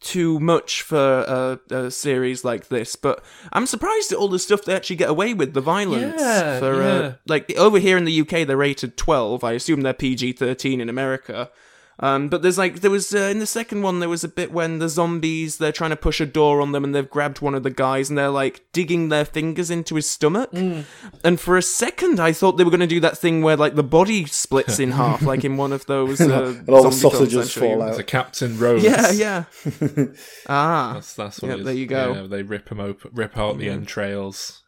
too 0.00 0.38
much 0.38 0.82
for 0.82 0.98
a, 1.70 1.74
a 1.74 1.90
series 1.90 2.44
like 2.44 2.68
this, 2.68 2.94
but 2.96 3.24
I'm 3.52 3.66
surprised 3.66 4.12
at 4.12 4.18
all 4.18 4.28
the 4.28 4.38
stuff 4.38 4.64
they 4.64 4.74
actually 4.74 4.96
get 4.96 5.08
away 5.08 5.34
with. 5.34 5.54
The 5.54 5.60
violence 5.60 6.20
Yeah, 6.20 6.58
for 6.58 6.82
yeah. 6.82 6.88
Uh, 6.88 7.14
like 7.26 7.54
over 7.56 7.78
here 7.78 7.96
in 7.96 8.04
the 8.04 8.20
UK, 8.20 8.46
they're 8.46 8.56
rated 8.56 8.96
12. 8.96 9.42
I 9.42 9.52
assume 9.52 9.80
they're 9.80 9.94
PG-13 9.94 10.80
in 10.80 10.88
America. 10.88 11.50
Um, 12.00 12.28
but 12.28 12.42
there's 12.42 12.58
like 12.58 12.80
there 12.80 12.90
was 12.90 13.14
uh, 13.14 13.18
in 13.30 13.38
the 13.38 13.46
second 13.46 13.82
one 13.82 14.00
there 14.00 14.08
was 14.08 14.24
a 14.24 14.28
bit 14.28 14.50
when 14.50 14.80
the 14.80 14.88
zombies 14.88 15.58
they're 15.58 15.70
trying 15.70 15.90
to 15.90 15.96
push 15.96 16.20
a 16.20 16.26
door 16.26 16.60
on 16.60 16.72
them 16.72 16.82
and 16.82 16.92
they've 16.92 17.08
grabbed 17.08 17.40
one 17.40 17.54
of 17.54 17.62
the 17.62 17.70
guys 17.70 18.08
and 18.08 18.18
they're 18.18 18.30
like 18.30 18.64
digging 18.72 19.10
their 19.10 19.24
fingers 19.24 19.70
into 19.70 19.94
his 19.94 20.08
stomach. 20.10 20.50
And 20.52 21.38
for 21.38 21.56
a 21.56 21.62
second, 21.62 22.18
I 22.18 22.32
thought 22.32 22.56
they 22.56 22.64
were 22.64 22.70
going 22.70 22.80
to 22.80 22.86
do 22.88 22.98
that 23.00 23.16
thing 23.16 23.42
where 23.42 23.56
like 23.56 23.76
the 23.76 23.84
body 23.84 24.24
splits 24.26 24.80
in 24.80 24.90
half, 25.02 25.22
like 25.22 25.44
in 25.44 25.56
one 25.56 25.72
of 25.72 25.86
those. 25.86 26.20
Uh, 26.34 26.54
And 26.66 26.68
all 26.68 26.82
the 26.82 26.90
zombie 26.90 27.00
films 27.00 27.00
sausages 27.00 27.36
I'm 27.36 27.46
sure 27.48 27.62
you- 27.64 27.74
fall 27.74 27.82
out. 27.82 27.96
The 27.96 28.02
Captain 28.04 28.58
Rhodes. 28.58 28.82
Yeah, 28.82 29.12
yeah. 29.12 29.44
ah, 30.48 30.94
That's 30.94 31.14
that's 31.14 31.40
what 31.42 31.48
Yeah, 31.48 31.54
it 31.54 31.58
is. 31.60 31.64
there 31.66 31.74
you 31.74 31.86
go. 31.86 32.12
Yeah, 32.14 32.26
they 32.26 32.42
rip 32.42 32.70
him 32.70 32.80
open, 32.80 33.10
rip 33.14 33.36
out 33.38 33.58
the 33.58 33.68
entrails. 33.68 34.62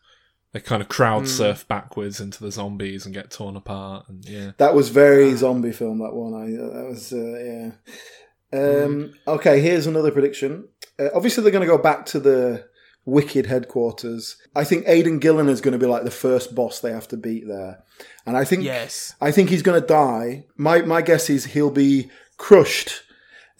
They 0.52 0.60
kind 0.60 0.80
of 0.80 0.88
crowd 0.88 1.28
surf 1.28 1.68
backwards 1.68 2.20
into 2.20 2.42
the 2.42 2.50
zombies 2.50 3.04
and 3.04 3.14
get 3.14 3.30
torn 3.30 3.56
apart. 3.56 4.08
And 4.08 4.24
yeah, 4.24 4.52
That 4.56 4.74
was 4.74 4.88
very 4.88 5.34
zombie 5.34 5.72
film, 5.72 5.98
that 5.98 6.14
one. 6.14 6.34
I, 6.34 6.46
that 6.50 6.88
was, 6.88 7.12
uh, 7.12 7.72
yeah. 8.52 8.84
Um, 8.84 9.12
Okay, 9.26 9.60
here's 9.60 9.86
another 9.86 10.10
prediction. 10.10 10.68
Uh, 10.98 11.08
obviously, 11.14 11.42
they're 11.42 11.52
going 11.52 11.66
to 11.66 11.76
go 11.76 11.82
back 11.82 12.06
to 12.06 12.20
the 12.20 12.66
Wicked 13.08 13.46
headquarters. 13.46 14.36
I 14.56 14.64
think 14.64 14.88
Aidan 14.88 15.20
Gillen 15.20 15.48
is 15.48 15.60
going 15.60 15.72
to 15.72 15.78
be 15.78 15.86
like 15.86 16.02
the 16.02 16.10
first 16.10 16.56
boss 16.56 16.80
they 16.80 16.90
have 16.90 17.06
to 17.08 17.16
beat 17.16 17.46
there. 17.46 17.84
And 18.26 18.36
I 18.36 18.44
think 18.44 18.64
yes. 18.64 19.14
I 19.20 19.30
think 19.30 19.48
he's 19.48 19.62
going 19.62 19.80
to 19.80 19.86
die. 19.86 20.46
My 20.56 20.82
my 20.82 21.02
guess 21.02 21.30
is 21.30 21.44
he'll 21.44 21.70
be 21.70 22.10
crushed 22.36 23.02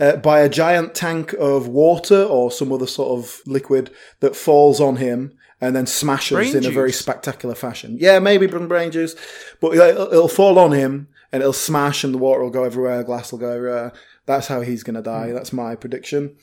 uh, 0.01 0.17
by 0.17 0.41
a 0.41 0.49
giant 0.49 0.97
tank 0.97 1.33
of 1.35 1.69
water 1.69 2.25
or 2.25 2.51
some 2.51 2.73
other 2.73 2.89
sort 2.89 3.17
of 3.21 3.41
liquid 3.47 3.93
that 4.19 4.35
falls 4.35 4.81
on 4.81 4.97
him 4.97 5.39
and 5.61 5.75
then 5.75 5.87
smashes 5.87 6.37
Brain 6.37 6.57
in 6.57 6.67
a 6.67 6.71
very 6.71 6.93
spectacular 6.93 7.55
fashion. 7.55 7.97
Yeah, 7.99 8.19
maybe 8.19 8.47
brain 8.47 8.91
juice, 8.91 9.15
but 9.61 9.75
it'll, 9.75 10.09
it'll 10.09 10.29
fall 10.29 10.59
on 10.59 10.73
him 10.73 11.09
and 11.33 11.43
it'll 11.43 11.53
smash 11.53 12.05
and 12.05 12.13
the 12.15 12.19
water 12.19 12.43
will 12.43 12.51
go 12.51 12.65
everywhere, 12.65 13.03
glass 13.03 13.33
will 13.33 13.39
go 13.39 13.51
everywhere. 13.51 13.93
That's 14.27 14.49
how 14.49 14.61
he's 14.61 14.83
going 14.83 14.97
to 14.97 15.03
die. 15.03 15.33
That's 15.33 15.53
my 15.53 15.77
prediction. 15.77 16.37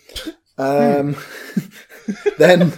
Um, 0.58 1.16
then. 2.38 2.74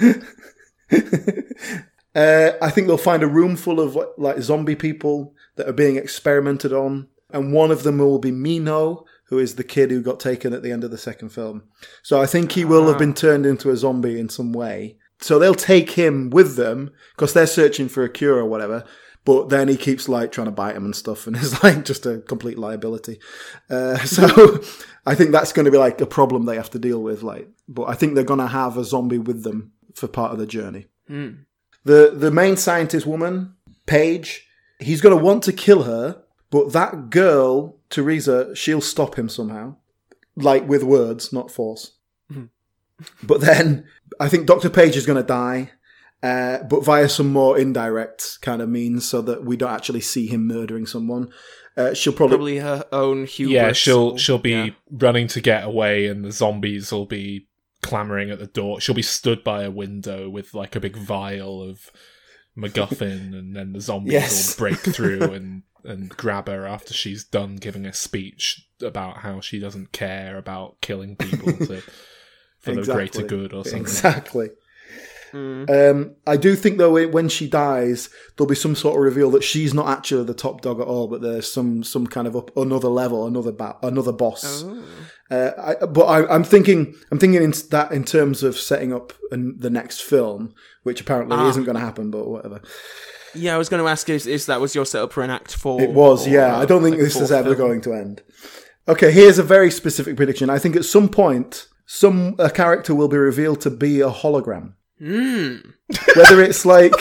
Uh, 2.16 2.56
I 2.62 2.70
think 2.70 2.86
they'll 2.86 2.96
find 2.96 3.22
a 3.22 3.28
room 3.28 3.56
full 3.56 3.78
of 3.78 3.94
like, 3.94 4.08
like 4.16 4.40
zombie 4.40 4.74
people 4.74 5.34
that 5.56 5.68
are 5.68 5.74
being 5.74 5.96
experimented 5.96 6.72
on, 6.72 7.08
and 7.30 7.52
one 7.52 7.70
of 7.70 7.82
them 7.82 7.98
will 7.98 8.18
be 8.18 8.30
Minho, 8.30 9.04
who 9.26 9.38
is 9.38 9.56
the 9.56 9.64
kid 9.64 9.90
who 9.90 10.00
got 10.00 10.18
taken 10.18 10.54
at 10.54 10.62
the 10.62 10.72
end 10.72 10.82
of 10.82 10.90
the 10.90 10.96
second 10.96 11.28
film. 11.28 11.64
So 12.02 12.18
I 12.18 12.24
think 12.24 12.52
he 12.52 12.64
will 12.64 12.88
have 12.88 12.98
been 12.98 13.12
turned 13.12 13.44
into 13.44 13.70
a 13.70 13.76
zombie 13.76 14.18
in 14.18 14.30
some 14.30 14.54
way. 14.54 14.96
So 15.20 15.38
they'll 15.38 15.54
take 15.54 15.92
him 15.92 16.30
with 16.30 16.56
them 16.56 16.90
because 17.14 17.32
they're 17.32 17.46
searching 17.46 17.88
for 17.88 18.04
a 18.04 18.08
cure 18.08 18.36
or 18.36 18.44
whatever. 18.44 18.84
But 19.24 19.48
then 19.48 19.66
he 19.66 19.76
keeps 19.76 20.08
like 20.08 20.30
trying 20.30 20.44
to 20.46 20.52
bite 20.52 20.76
him 20.76 20.84
and 20.84 20.94
stuff, 20.94 21.26
and 21.26 21.36
is 21.36 21.62
like 21.62 21.84
just 21.84 22.06
a 22.06 22.18
complete 22.18 22.58
liability. 22.58 23.18
Uh, 23.68 23.96
so 24.04 24.60
I 25.04 25.14
think 25.14 25.32
that's 25.32 25.52
going 25.52 25.64
to 25.64 25.70
be 25.70 25.78
like 25.78 26.00
a 26.00 26.06
problem 26.06 26.44
they 26.44 26.56
have 26.56 26.70
to 26.70 26.78
deal 26.78 27.02
with. 27.02 27.22
Like, 27.22 27.48
but 27.68 27.84
I 27.84 27.94
think 27.94 28.14
they're 28.14 28.24
going 28.24 28.40
to 28.40 28.46
have 28.46 28.76
a 28.76 28.84
zombie 28.84 29.18
with 29.18 29.42
them 29.42 29.72
for 29.94 30.06
part 30.06 30.32
of 30.32 30.38
the 30.38 30.46
journey. 30.46 30.86
The 31.84 32.12
the 32.14 32.30
main 32.30 32.56
scientist 32.56 33.06
woman, 33.06 33.54
Paige, 33.86 34.46
he's 34.78 35.00
going 35.00 35.16
to 35.16 35.22
want 35.22 35.42
to 35.44 35.52
kill 35.52 35.84
her, 35.84 36.22
but 36.50 36.72
that 36.72 37.10
girl, 37.10 37.78
Teresa, 37.90 38.54
she'll 38.54 38.80
stop 38.80 39.18
him 39.18 39.28
somehow, 39.28 39.76
like 40.36 40.68
with 40.68 40.82
words, 40.82 41.32
not 41.32 41.50
force. 41.50 41.92
But 43.22 43.40
then 43.40 43.86
I 44.20 44.28
think 44.28 44.46
Doctor 44.46 44.70
Paige 44.70 44.96
is 44.96 45.06
going 45.06 45.20
to 45.20 45.26
die, 45.26 45.72
uh, 46.22 46.62
but 46.64 46.84
via 46.84 47.08
some 47.08 47.32
more 47.32 47.58
indirect 47.58 48.38
kind 48.42 48.62
of 48.62 48.68
means, 48.68 49.08
so 49.08 49.20
that 49.22 49.44
we 49.44 49.56
don't 49.56 49.72
actually 49.72 50.00
see 50.00 50.26
him 50.26 50.46
murdering 50.46 50.86
someone. 50.86 51.30
Uh, 51.76 51.92
she'll 51.92 52.12
probably, 52.14 52.58
Probably 52.58 52.58
her 52.58 52.84
own 52.90 53.26
hubris. 53.26 53.52
yeah. 53.54 53.72
She'll 53.72 54.12
or- 54.12 54.18
she'll 54.18 54.38
be 54.38 54.50
yeah. 54.52 54.70
running 54.90 55.26
to 55.28 55.40
get 55.40 55.64
away, 55.64 56.06
and 56.06 56.24
the 56.24 56.32
zombies 56.32 56.90
will 56.90 57.04
be 57.06 57.48
clamoring 57.82 58.30
at 58.30 58.38
the 58.38 58.46
door. 58.46 58.80
She'll 58.80 58.94
be 58.94 59.02
stood 59.02 59.44
by 59.44 59.62
a 59.64 59.70
window 59.70 60.30
with 60.30 60.54
like 60.54 60.74
a 60.74 60.80
big 60.80 60.96
vial 60.96 61.62
of 61.62 61.90
MacGuffin, 62.56 63.34
and 63.38 63.54
then 63.54 63.72
the 63.72 63.80
zombies 63.80 64.12
Yes. 64.14 64.58
will 64.58 64.68
break 64.68 64.78
through 64.78 65.20
and 65.34 65.62
and 65.84 66.08
grab 66.08 66.48
her 66.48 66.66
after 66.66 66.92
she's 66.92 67.22
done 67.22 67.54
giving 67.56 67.86
a 67.86 67.92
speech 67.92 68.66
about 68.82 69.18
how 69.18 69.40
she 69.40 69.60
doesn't 69.60 69.92
care 69.92 70.36
about 70.36 70.80
killing 70.80 71.14
people 71.14 71.52
to, 71.66 71.80
for 72.74 72.80
the 72.80 72.92
greater 72.92 73.22
good 73.22 73.52
or 73.52 73.64
something. 73.64 73.80
exactly. 73.82 74.50
Um, 75.34 76.14
I 76.26 76.36
do 76.38 76.56
think 76.56 76.78
though 76.78 76.92
when- 76.92 77.10
when 77.10 77.28
she 77.28 77.46
dies, 77.46 78.08
there'll 78.36 78.48
be 78.48 78.54
some 78.54 78.74
sort 78.74 78.96
of 78.96 79.02
reveal 79.02 79.30
that 79.32 79.44
she's 79.44 79.74
not 79.74 79.88
actually 79.88 80.24
the 80.24 80.32
top 80.32 80.62
dog 80.62 80.80
at 80.80 80.86
all, 80.86 81.08
but 81.08 81.20
there's 81.20 81.50
some 81.52 81.82
some 81.82 82.06
kind 82.06 82.26
of 82.26 82.34
up 82.34 82.56
another 82.56 82.88
level, 82.88 83.26
another 83.26 83.52
ba- 83.52 83.76
another 83.82 84.12
boss. 84.12 84.64
Uh, 85.30 85.50
I, 85.58 85.84
but 85.86 86.04
I, 86.04 86.26
I'm 86.34 86.44
thinking 86.44 86.94
I'm 87.10 87.18
thinking 87.18 87.42
in 87.42 87.52
that 87.70 87.92
in 87.92 88.04
terms 88.04 88.42
of 88.42 88.56
setting 88.56 88.94
up 88.94 89.12
an, 89.30 89.56
the 89.58 89.68
next 89.68 90.00
film, 90.02 90.54
which 90.84 91.00
apparently 91.02 91.36
isn't 91.48 91.64
going 91.64 91.76
to 91.76 91.82
happen, 91.84 92.10
but 92.10 92.26
whatever. 92.28 92.62
Yeah, 93.34 93.54
I 93.54 93.58
was 93.58 93.68
going 93.68 93.82
to 93.82 93.88
ask 93.90 94.08
if, 94.08 94.26
if 94.26 94.46
that 94.46 94.62
was 94.62 94.74
your 94.74 94.86
setup 94.86 95.12
for 95.12 95.22
an 95.22 95.28
act 95.28 95.54
four. 95.54 95.82
It 95.82 95.90
was, 95.90 96.26
or, 96.26 96.30
yeah. 96.30 96.56
uh, 96.56 96.62
I 96.62 96.64
don't 96.64 96.82
think 96.82 96.96
like 96.96 97.04
this 97.04 97.16
is 97.16 97.30
ever 97.30 97.54
film. 97.54 97.68
going 97.68 97.80
to 97.82 97.92
end. 97.92 98.22
Okay, 98.88 99.10
here's 99.12 99.38
a 99.38 99.42
very 99.42 99.70
specific 99.70 100.16
prediction. 100.16 100.48
I 100.48 100.58
think 100.58 100.74
at 100.76 100.86
some 100.86 101.10
point, 101.10 101.66
some 101.86 102.34
a 102.38 102.50
character 102.50 102.94
will 102.94 103.08
be 103.08 103.16
revealed 103.16 103.62
to 103.62 103.70
be 103.70 104.00
a 104.00 104.10
hologram. 104.10 104.74
Hmm. 104.98 105.56
Whether 106.14 106.42
it's 106.42 106.66
like 106.66 106.92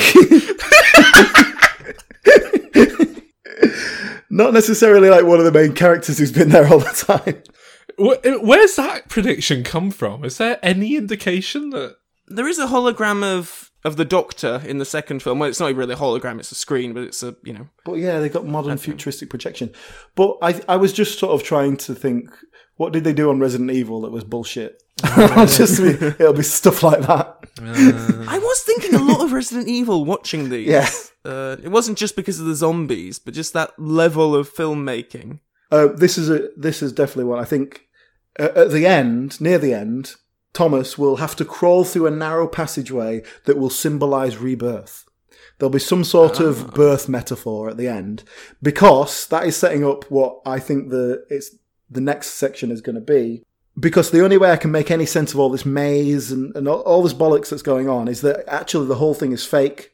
not 4.30 4.54
necessarily 4.54 5.10
like 5.10 5.26
one 5.26 5.40
of 5.40 5.46
the 5.46 5.52
main 5.52 5.74
characters 5.74 6.20
who's 6.20 6.32
been 6.32 6.50
there 6.50 6.68
all 6.68 6.80
the 6.80 6.86
time. 6.86 7.42
Where's 7.98 8.76
that 8.76 9.08
prediction 9.08 9.64
come 9.64 9.90
from? 9.92 10.26
Is 10.26 10.38
there 10.38 10.60
any 10.62 10.98
indication 10.98 11.70
that? 11.72 11.96
There 12.28 12.48
is 12.48 12.60
a 12.60 12.68
hologram 12.68 13.24
of 13.24 13.72
of 13.86 13.98
the 13.98 14.04
Doctor 14.04 14.64
in 14.66 14.80
the 14.80 14.86
second 14.86 15.22
film. 15.22 15.38
Well, 15.38 15.48
it's 15.48 15.60
not 15.60 15.74
really 15.76 15.94
a 15.94 15.98
hologram; 15.98 16.40
it's 16.40 16.52
a 16.52 16.56
screen, 16.56 16.94
but 16.94 17.04
it's 17.04 17.24
a 17.24 17.36
you 17.44 17.54
know. 17.54 17.70
But 17.86 17.94
yeah, 17.94 18.20
they 18.20 18.30
got 18.30 18.46
modern 18.46 18.78
futuristic 18.78 19.30
projection. 19.30 19.72
But 20.16 20.38
I 20.42 20.60
I 20.68 20.76
was 20.76 20.92
just 20.92 21.20
sort 21.20 21.34
of 21.34 21.48
trying 21.48 21.78
to 21.78 21.96
think, 21.96 22.30
what 22.78 22.94
did 22.94 23.04
they 23.04 23.14
do 23.14 23.30
on 23.30 23.40
Resident 23.40 23.72
Evil 23.72 24.02
that 24.02 24.12
was 24.12 24.24
bullshit? 24.24 24.82
just 25.04 25.80
it'll 25.80 26.34
be 26.34 26.44
stuff 26.44 26.84
like 26.84 27.02
that. 27.02 27.38
I 27.62 28.40
was 28.40 28.62
thinking 28.62 28.96
a 28.96 29.00
lot 29.00 29.24
of 29.24 29.34
Resident 29.34 29.68
Evil 29.68 30.06
watching 30.06 30.50
these. 30.50 30.68
Yeah. 30.68 30.90
Uh, 31.24 31.58
it 31.64 31.70
wasn't 31.70 31.98
just 31.98 32.16
because 32.16 32.40
of 32.40 32.46
the 32.46 32.56
zombies, 32.56 33.18
but 33.18 33.34
just 33.34 33.54
that 33.54 33.78
level 33.80 34.36
of 34.36 34.54
filmmaking. 34.54 35.40
Uh, 35.72 35.88
this 35.88 36.18
is 36.18 36.30
a 36.30 36.50
this 36.56 36.82
is 36.82 36.92
definitely 36.94 37.26
one. 37.26 37.40
I 37.40 37.46
think 37.46 37.88
uh, 38.40 38.50
at 38.56 38.72
the 38.72 38.86
end, 38.86 39.42
near 39.42 39.58
the 39.58 39.74
end, 39.74 40.16
Thomas 40.54 40.98
will 40.98 41.18
have 41.18 41.36
to 41.38 41.46
crawl 41.46 41.84
through 41.84 42.08
a 42.08 42.12
narrow 42.12 42.48
passageway 42.48 43.24
that 43.46 43.58
will 43.58 43.70
symbolise 43.70 44.38
rebirth. 44.38 45.06
There'll 45.58 45.72
be 45.72 45.80
some 45.80 46.04
sort 46.04 46.40
of 46.40 46.74
birth 46.74 47.08
metaphor 47.08 47.70
at 47.70 47.78
the 47.78 47.88
end 47.88 48.24
because 48.62 49.28
that 49.28 49.46
is 49.46 49.56
setting 49.56 49.86
up 49.86 50.10
what 50.12 50.42
I 50.46 50.60
think 50.60 50.90
the 50.90 51.26
it's 51.30 51.56
the 51.90 52.02
next 52.02 52.32
section 52.32 52.72
is 52.72 52.82
going 52.82 52.96
to 52.96 53.02
be. 53.02 53.44
Because 53.78 54.12
the 54.12 54.24
only 54.24 54.38
way 54.38 54.52
I 54.52 54.58
can 54.58 54.72
make 54.72 54.90
any 54.90 55.06
sense 55.06 55.34
of 55.34 55.40
all 55.40 55.50
this 55.50 55.66
maze 55.66 56.32
and, 56.32 56.56
and 56.56 56.68
all, 56.68 56.82
all 56.82 57.04
this 57.04 57.14
bollocks 57.14 57.50
that's 57.50 57.62
going 57.62 57.90
on 57.90 58.08
is 58.08 58.22
that 58.22 58.46
actually 58.48 58.88
the 58.88 58.96
whole 58.96 59.14
thing 59.14 59.34
is 59.34 59.46
fake. 59.46 59.92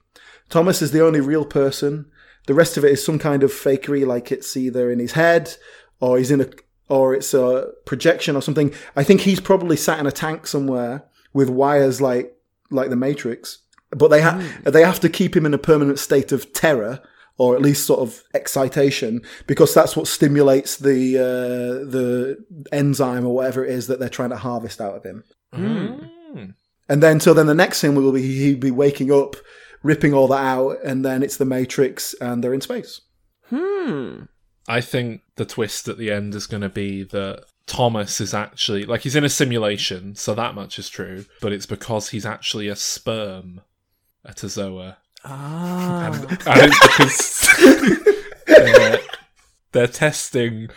Thomas 0.50 0.82
is 0.82 0.92
the 0.92 1.04
only 1.04 1.20
real 1.20 1.46
person. 1.46 2.06
The 2.46 2.54
rest 2.54 2.78
of 2.78 2.86
it 2.86 2.92
is 2.92 3.04
some 3.04 3.18
kind 3.18 3.44
of 3.44 3.52
fakery, 3.52 4.06
like 4.06 4.32
it's 4.32 4.56
either 4.56 4.92
in 4.92 5.00
his 5.00 5.14
head 5.14 5.56
or 6.00 6.18
he's 6.18 6.32
in 6.32 6.42
a 6.42 6.50
or 6.90 7.16
it's 7.16 7.34
a 7.34 7.72
projection 7.86 8.36
or 8.36 8.42
something. 8.42 8.74
I 8.96 9.04
think 9.04 9.22
he's 9.22 9.40
probably 9.40 9.78
sat 9.78 10.00
in 10.00 10.06
a 10.06 10.12
tank 10.12 10.46
somewhere 10.46 11.06
with 11.34 11.50
wires 11.50 12.02
like 12.02 12.36
like 12.70 12.90
the 12.90 12.96
Matrix. 12.96 13.60
But 13.92 14.10
they 14.10 14.22
have 14.22 14.44
hmm. 14.44 14.70
they 14.70 14.84
have 14.84 15.00
to 15.00 15.10
keep 15.10 15.36
him 15.36 15.46
in 15.46 15.54
a 15.54 15.60
permanent 15.60 16.00
state 16.00 16.32
of 16.32 16.54
terror 16.54 17.02
or 17.38 17.56
at 17.56 17.62
least 17.62 17.86
sort 17.86 18.02
of 18.02 18.24
excitation 18.34 19.22
because 19.48 19.74
that's 19.74 19.96
what 19.96 20.08
stimulates 20.08 20.78
the 20.78 21.18
uh, 21.18 21.90
the 21.90 22.44
enzyme 22.72 23.26
or 23.26 23.34
whatever 23.34 23.66
it 23.66 23.72
is 23.72 23.88
that 23.88 24.00
they're 24.00 24.10
trying 24.10 24.30
to 24.30 24.38
harvest 24.38 24.80
out 24.80 24.96
of 24.96 25.04
him. 25.04 25.24
Mm. 25.54 26.10
And 26.92 27.02
then, 27.02 27.22
so 27.22 27.34
then 27.34 27.46
the 27.46 27.54
next 27.54 27.80
thing 27.80 27.96
will 27.96 28.12
be 28.12 28.22
he'd 28.22 28.60
be 28.60 28.70
waking 28.70 29.14
up, 29.14 29.38
ripping 29.82 30.14
all 30.14 30.28
that 30.28 30.44
out, 30.44 30.84
and 30.84 31.06
then 31.06 31.24
it's 31.24 31.38
the 31.38 31.46
Matrix, 31.46 32.14
and 32.16 32.44
they're 32.44 32.54
in 32.54 32.60
space. 32.60 33.00
Hmm. 33.46 34.24
I 34.68 34.82
think 34.82 35.22
the 35.38 35.46
twist 35.46 35.88
at 35.88 35.98
the 35.98 36.12
end 36.12 36.36
is 36.36 36.48
going 36.48 36.62
to 36.64 36.70
be 36.70 37.04
that 37.04 37.46
Thomas 37.66 38.20
is 38.20 38.34
actually 38.34 38.86
like 38.86 39.02
he's 39.02 39.16
in 39.16 39.24
a 39.24 39.30
simulation, 39.30 40.16
so 40.16 40.36
that 40.36 40.54
much 40.54 40.78
is 40.78 40.90
true. 40.90 41.24
But 41.40 41.54
it's 41.54 41.66
because 41.66 42.10
he's 42.10 42.26
actually 42.26 42.68
a 42.68 42.76
sperm, 42.76 43.62
a 44.26 44.34
Tozoa, 44.34 44.98
Ah. 45.24 46.08
and, 46.08 46.16
and 46.32 46.72
it's 46.72 46.80
because 46.88 48.16
they're, 48.48 49.00
they're 49.72 49.88
testing 49.88 50.70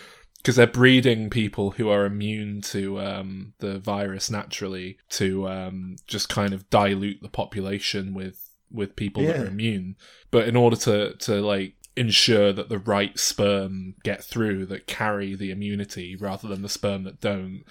because 0.45 0.57
they're 0.57 0.66
breeding 0.66 1.30
people 1.30 1.70
who 1.70 1.88
are 1.88 2.05
immune 2.05 2.61
to 2.61 3.01
um, 3.01 3.55
the 3.61 3.78
virus 3.78 4.30
naturally 4.30 4.99
to 5.09 5.49
um, 5.49 5.97
just 6.07 6.28
kind 6.28 6.53
of 6.53 6.68
dilute 6.68 7.22
the 7.22 7.30
population 7.30 8.12
with 8.12 8.51
with 8.70 8.95
people 8.95 9.24
that 9.24 9.40
are 9.40 9.47
immune. 9.47 9.97
But 10.30 10.47
in 10.47 10.55
order 10.55 10.76
to 10.76 11.14
to 11.14 11.40
like 11.40 11.74
ensure 11.97 12.53
that 12.53 12.68
the 12.68 12.78
right 12.78 13.18
sperm 13.18 13.95
get 14.03 14.22
through 14.22 14.66
that 14.66 14.86
carry 14.86 15.34
the 15.34 15.51
immunity 15.51 16.14
rather 16.14 16.49
than 16.49 16.61
the 16.61 16.68
sperm 16.68 17.05
that 17.05 17.20
don't, 17.20 17.64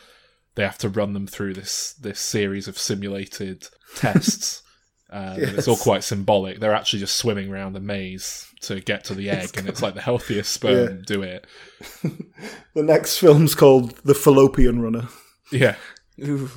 they 0.56 0.64
have 0.64 0.78
to 0.80 0.90
run 0.90 1.14
them 1.14 1.28
through 1.28 1.54
this 1.54 1.94
this 1.94 2.20
series 2.20 2.68
of 2.68 2.80
simulated 2.80 3.68
tests. 3.96 4.64
Um, 5.14 5.34
and 5.34 5.58
It's 5.58 5.68
all 5.68 5.78
quite 5.78 6.04
symbolic. 6.04 6.60
They're 6.60 6.74
actually 6.74 7.00
just 7.00 7.18
swimming 7.18 7.52
around 7.52 7.74
the 7.74 7.80
maze 7.80 8.48
to 8.62 8.80
get 8.80 9.04
to 9.06 9.14
the 9.14 9.30
egg, 9.30 9.58
and 9.58 9.70
it's 9.70 9.82
like 9.82 9.94
the 9.94 10.02
healthiest 10.02 10.52
sperm 10.60 11.04
do 11.06 11.22
it. 11.22 11.46
The 12.76 12.82
next 12.82 13.20
film's 13.20 13.54
called 13.54 13.92
The 13.98 14.16
Fallopian 14.16 14.82
Runner. 14.82 15.08
Yeah, 15.52 15.76
Ooh. 16.26 16.50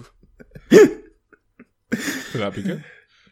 that'd 0.70 2.54
be 2.54 2.62
good. 2.62 2.84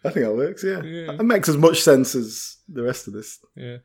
I 0.04 0.10
think 0.10 0.26
that 0.26 0.34
works, 0.34 0.62
yeah. 0.62 0.82
Yeah. 0.82 1.12
That 1.16 1.24
makes 1.24 1.48
as 1.48 1.56
much 1.56 1.80
sense 1.80 2.14
as 2.14 2.58
the 2.68 2.82
rest 2.82 3.08
of 3.08 3.14
this. 3.14 3.38
Yeah, 3.56 3.78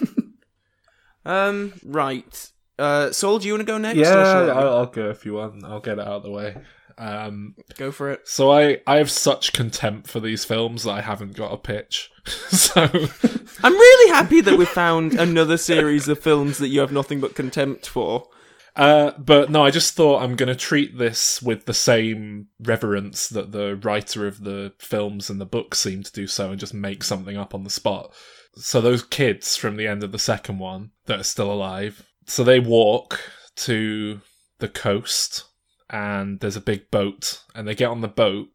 Um. 1.24 1.72
Right. 1.84 2.50
Uh. 2.78 3.12
Saul, 3.12 3.38
do 3.38 3.46
you 3.46 3.54
want 3.54 3.60
to 3.62 3.72
go 3.72 3.78
next? 3.78 3.98
yeah. 3.98 4.12
shall 4.12 4.50
I? 4.50 4.54
I'll, 4.54 4.76
I'll 4.78 4.86
go 4.86 5.10
if 5.10 5.24
you 5.24 5.34
want. 5.34 5.64
I'll 5.64 5.80
get 5.80 5.98
it 5.98 6.06
out 6.06 6.16
of 6.16 6.22
the 6.24 6.30
way. 6.30 6.56
Um, 6.98 7.54
Go 7.76 7.90
for 7.90 8.10
it. 8.10 8.28
so 8.28 8.52
I 8.52 8.78
I 8.86 8.96
have 8.98 9.10
such 9.10 9.52
contempt 9.52 10.08
for 10.08 10.20
these 10.20 10.44
films 10.44 10.84
that 10.84 10.92
I 10.92 11.00
haven't 11.00 11.36
got 11.36 11.52
a 11.52 11.56
pitch. 11.56 12.10
so 12.48 12.82
I'm 12.82 13.72
really 13.72 14.12
happy 14.12 14.40
that 14.40 14.58
we 14.58 14.64
found 14.64 15.14
another 15.14 15.56
series 15.56 16.08
of 16.08 16.18
films 16.18 16.58
that 16.58 16.68
you 16.68 16.80
have 16.80 16.92
nothing 16.92 17.20
but 17.20 17.34
contempt 17.34 17.86
for. 17.88 18.28
Uh, 18.76 19.12
but 19.18 19.50
no, 19.50 19.64
I 19.64 19.70
just 19.70 19.94
thought 19.94 20.22
I'm 20.22 20.34
going 20.34 20.48
to 20.48 20.56
treat 20.56 20.98
this 20.98 21.40
with 21.40 21.64
the 21.66 21.74
same 21.74 22.48
reverence 22.58 23.28
that 23.28 23.52
the 23.52 23.76
writer 23.76 24.26
of 24.26 24.42
the 24.42 24.72
films 24.78 25.30
and 25.30 25.40
the 25.40 25.46
books 25.46 25.78
seem 25.78 26.02
to 26.02 26.12
do 26.12 26.26
so 26.26 26.50
and 26.50 26.58
just 26.58 26.74
make 26.74 27.04
something 27.04 27.36
up 27.36 27.54
on 27.54 27.62
the 27.62 27.70
spot. 27.70 28.12
So 28.56 28.80
those 28.80 29.02
kids 29.04 29.56
from 29.56 29.76
the 29.76 29.86
end 29.86 30.02
of 30.02 30.10
the 30.10 30.18
second 30.18 30.58
one 30.58 30.90
that 31.06 31.20
are 31.20 31.24
still 31.24 31.52
alive, 31.52 32.04
so 32.26 32.42
they 32.42 32.58
walk 32.58 33.20
to 33.56 34.20
the 34.58 34.68
coast 34.68 35.44
and 35.90 36.40
there's 36.40 36.56
a 36.56 36.60
big 36.60 36.90
boat 36.90 37.42
and 37.54 37.66
they 37.68 37.74
get 37.74 37.90
on 37.90 38.00
the 38.00 38.08
boat 38.08 38.48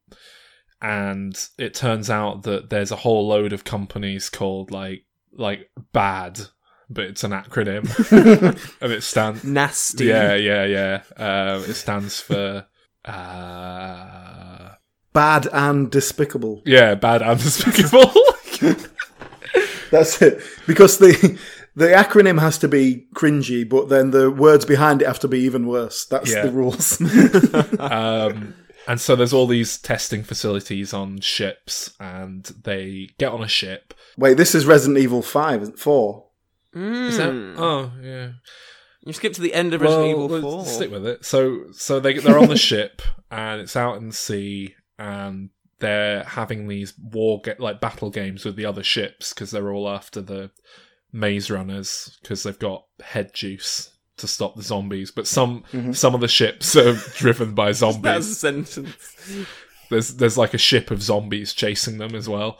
and 0.82 1.47
it 1.57 1.73
turns 1.73 2.09
out 2.09 2.43
that 2.43 2.69
there's 2.69 2.91
a 2.91 2.95
whole 2.97 3.27
load 3.27 3.53
of 3.53 3.63
companies 3.63 4.30
called 4.30 4.71
like 4.71 5.05
like 5.34 5.69
bad 5.93 6.39
but 6.89 7.03
it's 7.05 7.23
an 7.23 7.32
acronym 7.32 7.86
and 8.82 8.91
it 8.91 9.03
stands 9.03 9.43
Nasty. 9.43 10.05
yeah, 10.05 10.34
yeah, 10.34 10.65
yeah. 10.65 11.01
Um, 11.17 11.63
it 11.69 11.75
stands 11.75 12.19
for 12.19 12.65
uh, 13.05 14.69
Bad 15.13 15.47
and 15.51 15.89
despicable. 15.91 16.61
yeah, 16.65 16.95
bad 16.95 17.21
and 17.21 17.39
despicable. 17.39 18.11
That's 19.91 20.21
it. 20.21 20.41
Because 20.67 20.97
the 20.99 21.39
the 21.80 21.88
acronym 21.88 22.39
has 22.39 22.57
to 22.59 22.67
be 22.67 23.07
cringy, 23.15 23.67
but 23.67 23.88
then 23.89 24.11
the 24.11 24.30
words 24.30 24.65
behind 24.65 25.01
it 25.01 25.07
have 25.07 25.19
to 25.19 25.27
be 25.27 25.39
even 25.39 25.65
worse. 25.65 26.05
That's 26.05 26.32
Yeah. 26.32 26.43
the 26.45 26.51
rules. 26.51 26.99
um, 27.80 28.53
and 28.88 28.99
so 28.99 29.15
there's 29.15 29.34
all 29.34 29.47
these 29.47 29.77
testing 29.77 30.23
facilities 30.23 30.93
on 30.93 31.19
ships, 31.21 31.91
and 31.99 32.43
they 32.63 33.09
get 33.17 33.32
on 33.32 33.41
a 33.43 33.47
ship. 33.47 33.93
Wait, 34.17 34.36
this 34.38 34.53
is 34.53 34.65
Resident 34.65 34.97
Evil 34.99 35.21
5, 35.21 35.61
isn't 35.63 35.73
it? 35.75 35.80
4. 35.80 36.25
Is 36.75 37.17
that? 37.17 37.30
Mm. 37.30 37.55
Oh, 37.57 37.91
yeah. 38.01 38.30
You 39.05 39.13
skipped 39.13 39.36
to 39.36 39.41
the 39.41 39.53
end 39.53 39.73
of 39.73 39.82
Resident 39.82 40.09
Evil 40.09 40.27
let's 40.27 40.43
4. 40.43 40.65
Stick 40.65 40.91
with 40.91 41.07
it. 41.07 41.23
So, 41.25 41.71
so 41.71 41.99
they 41.99 42.19
they're 42.19 42.38
on 42.38 42.49
the 42.49 42.57
ship, 42.71 43.01
and 43.32 43.61
it's 43.61 43.75
out 43.75 43.97
in 43.97 44.07
the 44.09 44.13
sea, 44.13 44.75
and 44.97 45.49
they're 45.80 46.23
having 46.25 46.67
these 46.67 46.93
war 47.01 47.39
ga- 47.41 47.55
like 47.57 47.80
battle 47.80 48.09
games 48.09 48.43
with 48.43 48.55
the 48.57 48.65
other 48.65 48.84
ships 48.84 49.34
because 49.34 49.51
they're 49.51 49.71
all 49.71 49.88
after 49.89 50.19
the 50.21 50.51
maze 51.12 51.49
runners 51.49 52.18
because 52.22 52.43
they've 52.43 52.60
got 52.60 52.86
head 53.01 53.34
juice 53.34 53.91
to 54.18 54.28
stop 54.28 54.55
the 54.55 54.64
zombies. 54.64 55.12
But 55.12 55.28
some 55.28 55.64
some 55.93 56.14
of 56.16 56.22
the 56.22 56.28
ships 56.28 56.76
are 56.76 56.93
driven 57.16 57.53
by 57.55 57.72
zombies. 57.72 58.01
That's 58.03 58.28
a 58.28 58.36
sentence. 58.36 59.47
There's 59.89 60.16
there's 60.16 60.38
like 60.38 60.53
a 60.53 60.57
ship 60.60 60.91
of 60.91 61.01
zombies 61.01 61.53
chasing 61.53 61.97
them 61.97 62.16
as 62.16 62.28
well. 62.30 62.60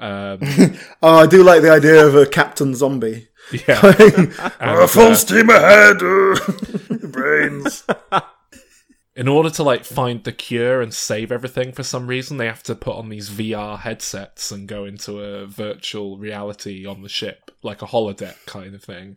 Um, 0.00 0.38
Oh, 1.02 1.18
I 1.18 1.26
do 1.26 1.42
like 1.42 1.62
the 1.62 1.72
idea 1.72 2.06
of 2.06 2.14
a 2.14 2.26
Captain 2.26 2.74
Zombie. 2.74 3.28
yeah, 3.66 3.80
uh, 3.82 4.50
uh, 4.60 4.86
full 4.86 5.14
steam 5.14 5.48
ahead! 5.50 5.98
brains. 7.10 7.84
in 9.16 9.26
order 9.26 9.50
to 9.50 9.62
like 9.62 9.84
find 9.84 10.22
the 10.24 10.32
cure 10.32 10.80
and 10.82 10.92
save 10.94 11.32
everything 11.32 11.72
for 11.72 11.82
some 11.82 12.06
reason, 12.06 12.36
they 12.36 12.46
have 12.46 12.62
to 12.64 12.74
put 12.74 12.96
on 12.96 13.08
these 13.08 13.30
VR 13.30 13.78
headsets 13.78 14.52
and 14.52 14.68
go 14.68 14.84
into 14.84 15.20
a 15.20 15.46
virtual 15.46 16.18
reality 16.18 16.86
on 16.86 17.02
the 17.02 17.08
ship, 17.08 17.47
like 17.62 17.82
a 17.82 17.86
holodeck 17.86 18.36
kind 18.46 18.74
of 18.74 18.82
thing. 18.82 19.16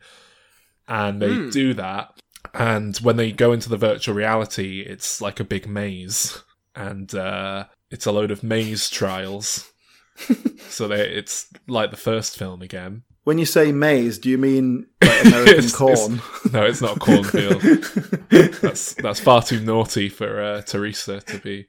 And 0.87 1.21
they 1.21 1.49
do 1.51 1.73
that. 1.75 2.19
And 2.53 2.97
when 2.97 3.15
they 3.17 3.31
go 3.31 3.51
into 3.53 3.69
the 3.69 3.77
virtual 3.77 4.15
reality, 4.15 4.81
it's 4.81 5.21
like 5.21 5.39
a 5.39 5.43
big 5.45 5.67
maze. 5.67 6.43
And 6.75 7.13
uh, 7.15 7.65
it's 7.89 8.05
a 8.05 8.11
load 8.11 8.31
of 8.31 8.43
maze 8.43 8.89
trials. 8.89 9.71
so 10.69 10.87
they, 10.87 11.07
it's 11.07 11.47
like 11.67 11.91
the 11.91 11.97
first 11.97 12.37
film 12.37 12.61
again. 12.61 13.03
When 13.23 13.37
you 13.37 13.45
say 13.45 13.71
maze, 13.71 14.17
do 14.17 14.29
you 14.29 14.37
mean 14.39 14.87
like 15.01 15.25
American 15.25 15.53
It's- 15.53 15.75
corn? 15.75 16.21
No, 16.51 16.65
it's 16.65 16.81
not 16.81 16.97
a 16.97 16.99
cornfield. 16.99 17.61
that's 18.61 18.95
that's 18.95 19.19
far 19.19 19.43
too 19.43 19.59
naughty 19.59 20.09
for 20.09 20.41
uh, 20.41 20.61
Teresa 20.63 21.21
to 21.21 21.37
be 21.39 21.67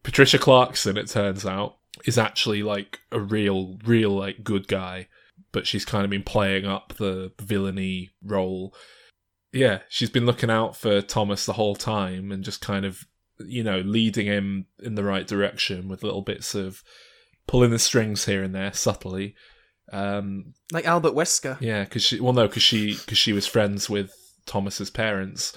Patricia 0.02 0.38
Clarkson, 0.38 0.96
it 0.96 1.08
turns 1.08 1.46
out, 1.46 1.76
is 2.04 2.18
actually 2.18 2.62
like 2.62 3.00
a 3.12 3.20
real, 3.20 3.78
real 3.84 4.10
like 4.10 4.42
good 4.42 4.66
guy, 4.66 5.06
but 5.52 5.66
she's 5.66 5.84
kind 5.84 6.04
of 6.04 6.10
been 6.10 6.24
playing 6.24 6.66
up 6.66 6.94
the 6.94 7.32
villainy 7.40 8.10
role. 8.24 8.74
Yeah, 9.52 9.80
she's 9.88 10.10
been 10.10 10.26
looking 10.26 10.50
out 10.50 10.76
for 10.76 11.00
Thomas 11.02 11.46
the 11.46 11.52
whole 11.52 11.76
time 11.76 12.32
and 12.32 12.42
just 12.42 12.60
kind 12.60 12.84
of, 12.84 13.04
you 13.38 13.62
know, 13.62 13.78
leading 13.80 14.26
him 14.26 14.66
in 14.82 14.94
the 14.96 15.04
right 15.04 15.26
direction 15.26 15.88
with 15.88 16.02
little 16.02 16.22
bits 16.22 16.54
of 16.54 16.82
pulling 17.46 17.70
the 17.70 17.78
strings 17.78 18.24
here 18.24 18.42
and 18.42 18.54
there 18.54 18.72
subtly. 18.72 19.34
Um, 19.92 20.54
Like 20.72 20.86
Albert 20.86 21.12
Wesker. 21.14 21.60
yeah, 21.60 21.84
because 21.84 22.02
she 22.02 22.18
well 22.18 22.32
no, 22.32 22.48
because 22.48 22.62
she 22.62 22.94
because 22.94 23.18
she 23.18 23.32
was 23.32 23.46
friends 23.46 23.88
with 23.90 24.12
Thomas's 24.46 24.90
parents, 24.90 25.56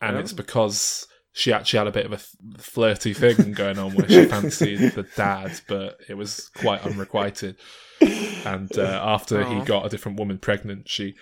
and 0.00 0.16
Oh. 0.16 0.20
it's 0.20 0.32
because 0.32 1.06
she 1.32 1.52
actually 1.52 1.78
had 1.78 1.86
a 1.86 1.92
bit 1.92 2.06
of 2.06 2.12
a 2.12 2.58
flirty 2.58 3.12
thing 3.12 3.52
going 3.54 3.78
on 3.78 3.94
where 3.94 4.08
she 4.08 4.24
fancied 4.26 4.92
the 4.92 5.06
dad, 5.16 5.60
but 5.68 5.98
it 6.08 6.14
was 6.14 6.48
quite 6.56 6.82
unrequited. 6.82 7.56
And 8.00 8.76
uh, 8.78 8.82
after 9.04 9.44
he 9.44 9.60
got 9.60 9.84
a 9.86 9.88
different 9.88 10.18
woman 10.18 10.38
pregnant, 10.38 10.88
she 10.88 11.14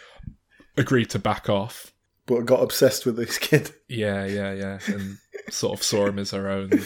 agreed 0.77 1.11
to 1.11 1.19
back 1.19 1.49
off. 1.49 1.93
but 2.27 2.45
got 2.47 2.63
obsessed 2.63 3.07
with 3.07 3.17
this 3.17 3.39
kid. 3.39 3.71
Yeah, 3.89 4.25
yeah, 4.25 4.53
yeah, 4.53 4.79
and 4.87 5.19
sort 5.51 5.79
of 5.79 5.85
saw 5.85 6.07
him 6.07 6.19
as 6.19 6.31
her 6.33 6.49
own. 6.49 6.71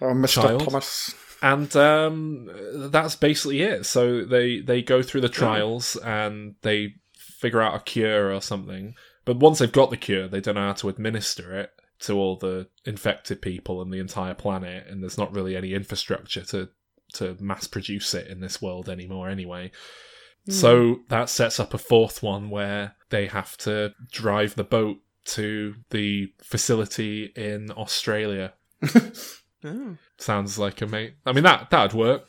Oh, 0.00 0.14
Mr. 0.14 0.42
Child? 0.42 0.60
Thomas. 0.62 1.12
and 1.42 1.74
um, 1.74 2.48
that's 2.92 3.16
basically 3.16 3.62
it. 3.62 3.84
So 3.84 4.24
they 4.24 4.60
they 4.60 4.80
go 4.80 5.02
through 5.02 5.22
the 5.22 5.28
trials 5.28 5.96
and 5.96 6.54
they 6.62 6.94
figure 7.16 7.60
out 7.60 7.74
a 7.74 7.80
cure 7.80 8.32
or 8.32 8.40
something. 8.40 8.94
But 9.28 9.40
once 9.40 9.58
they've 9.58 9.70
got 9.70 9.90
the 9.90 9.98
cure, 9.98 10.26
they 10.26 10.40
don't 10.40 10.54
know 10.54 10.68
how 10.68 10.72
to 10.72 10.88
administer 10.88 11.54
it 11.60 11.72
to 12.00 12.14
all 12.14 12.36
the 12.36 12.66
infected 12.86 13.42
people 13.42 13.82
and 13.82 13.92
the 13.92 13.98
entire 13.98 14.32
planet. 14.32 14.86
And 14.88 15.02
there's 15.02 15.18
not 15.18 15.34
really 15.34 15.54
any 15.54 15.74
infrastructure 15.74 16.40
to 16.46 16.70
to 17.12 17.36
mass 17.38 17.66
produce 17.66 18.14
it 18.14 18.28
in 18.28 18.40
this 18.40 18.62
world 18.62 18.88
anymore. 18.88 19.28
Anyway. 19.28 19.70
So 20.48 21.00
that 21.10 21.28
sets 21.28 21.60
up 21.60 21.74
a 21.74 21.78
fourth 21.78 22.22
one 22.22 22.48
where 22.48 22.94
they 23.10 23.26
have 23.26 23.58
to 23.58 23.92
drive 24.10 24.54
the 24.54 24.64
boat 24.64 24.96
to 25.26 25.74
the 25.90 26.32
facility 26.42 27.30
in 27.36 27.70
Australia. 27.72 28.54
Oh. 29.64 29.96
Sounds 30.18 30.56
like 30.56 30.80
a 30.82 30.86
mate. 30.86 31.14
I 31.26 31.32
mean 31.32 31.42
that 31.42 31.70
that'd 31.70 31.92
work. 31.92 32.28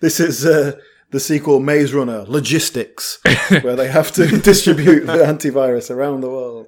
This 0.00 0.20
is 0.20 0.44
uh, 0.44 0.78
the 1.10 1.20
sequel 1.20 1.60
Maze 1.60 1.92
Runner 1.92 2.24
Logistics, 2.28 3.18
where 3.62 3.76
they 3.76 3.88
have 3.88 4.12
to 4.12 4.26
distribute 4.40 5.06
the 5.06 5.18
antivirus 5.18 5.90
around 5.90 6.20
the 6.20 6.30
world. 6.30 6.66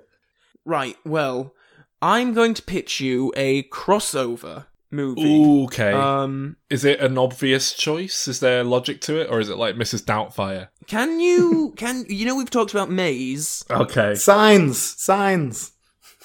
Right, 0.64 0.96
well, 1.04 1.54
I'm 2.00 2.34
going 2.34 2.54
to 2.54 2.62
pitch 2.62 3.00
you 3.00 3.32
a 3.36 3.64
crossover 3.64 4.66
movie. 4.90 5.64
Okay. 5.64 5.92
Um, 5.92 6.56
is 6.68 6.84
it 6.84 7.00
an 7.00 7.16
obvious 7.18 7.72
choice? 7.72 8.28
Is 8.28 8.40
there 8.40 8.62
logic 8.62 9.00
to 9.02 9.20
it, 9.20 9.28
or 9.30 9.40
is 9.40 9.48
it 9.48 9.56
like 9.56 9.74
Mrs. 9.76 10.02
Doubtfire? 10.04 10.68
can 10.86 11.20
you 11.20 11.72
can 11.76 12.04
you 12.08 12.26
know 12.26 12.34
we've 12.36 12.50
talked 12.50 12.72
about 12.72 12.90
Maze? 12.90 13.64
Okay. 13.70 14.14
Signs, 14.14 14.78
signs. 15.00 15.72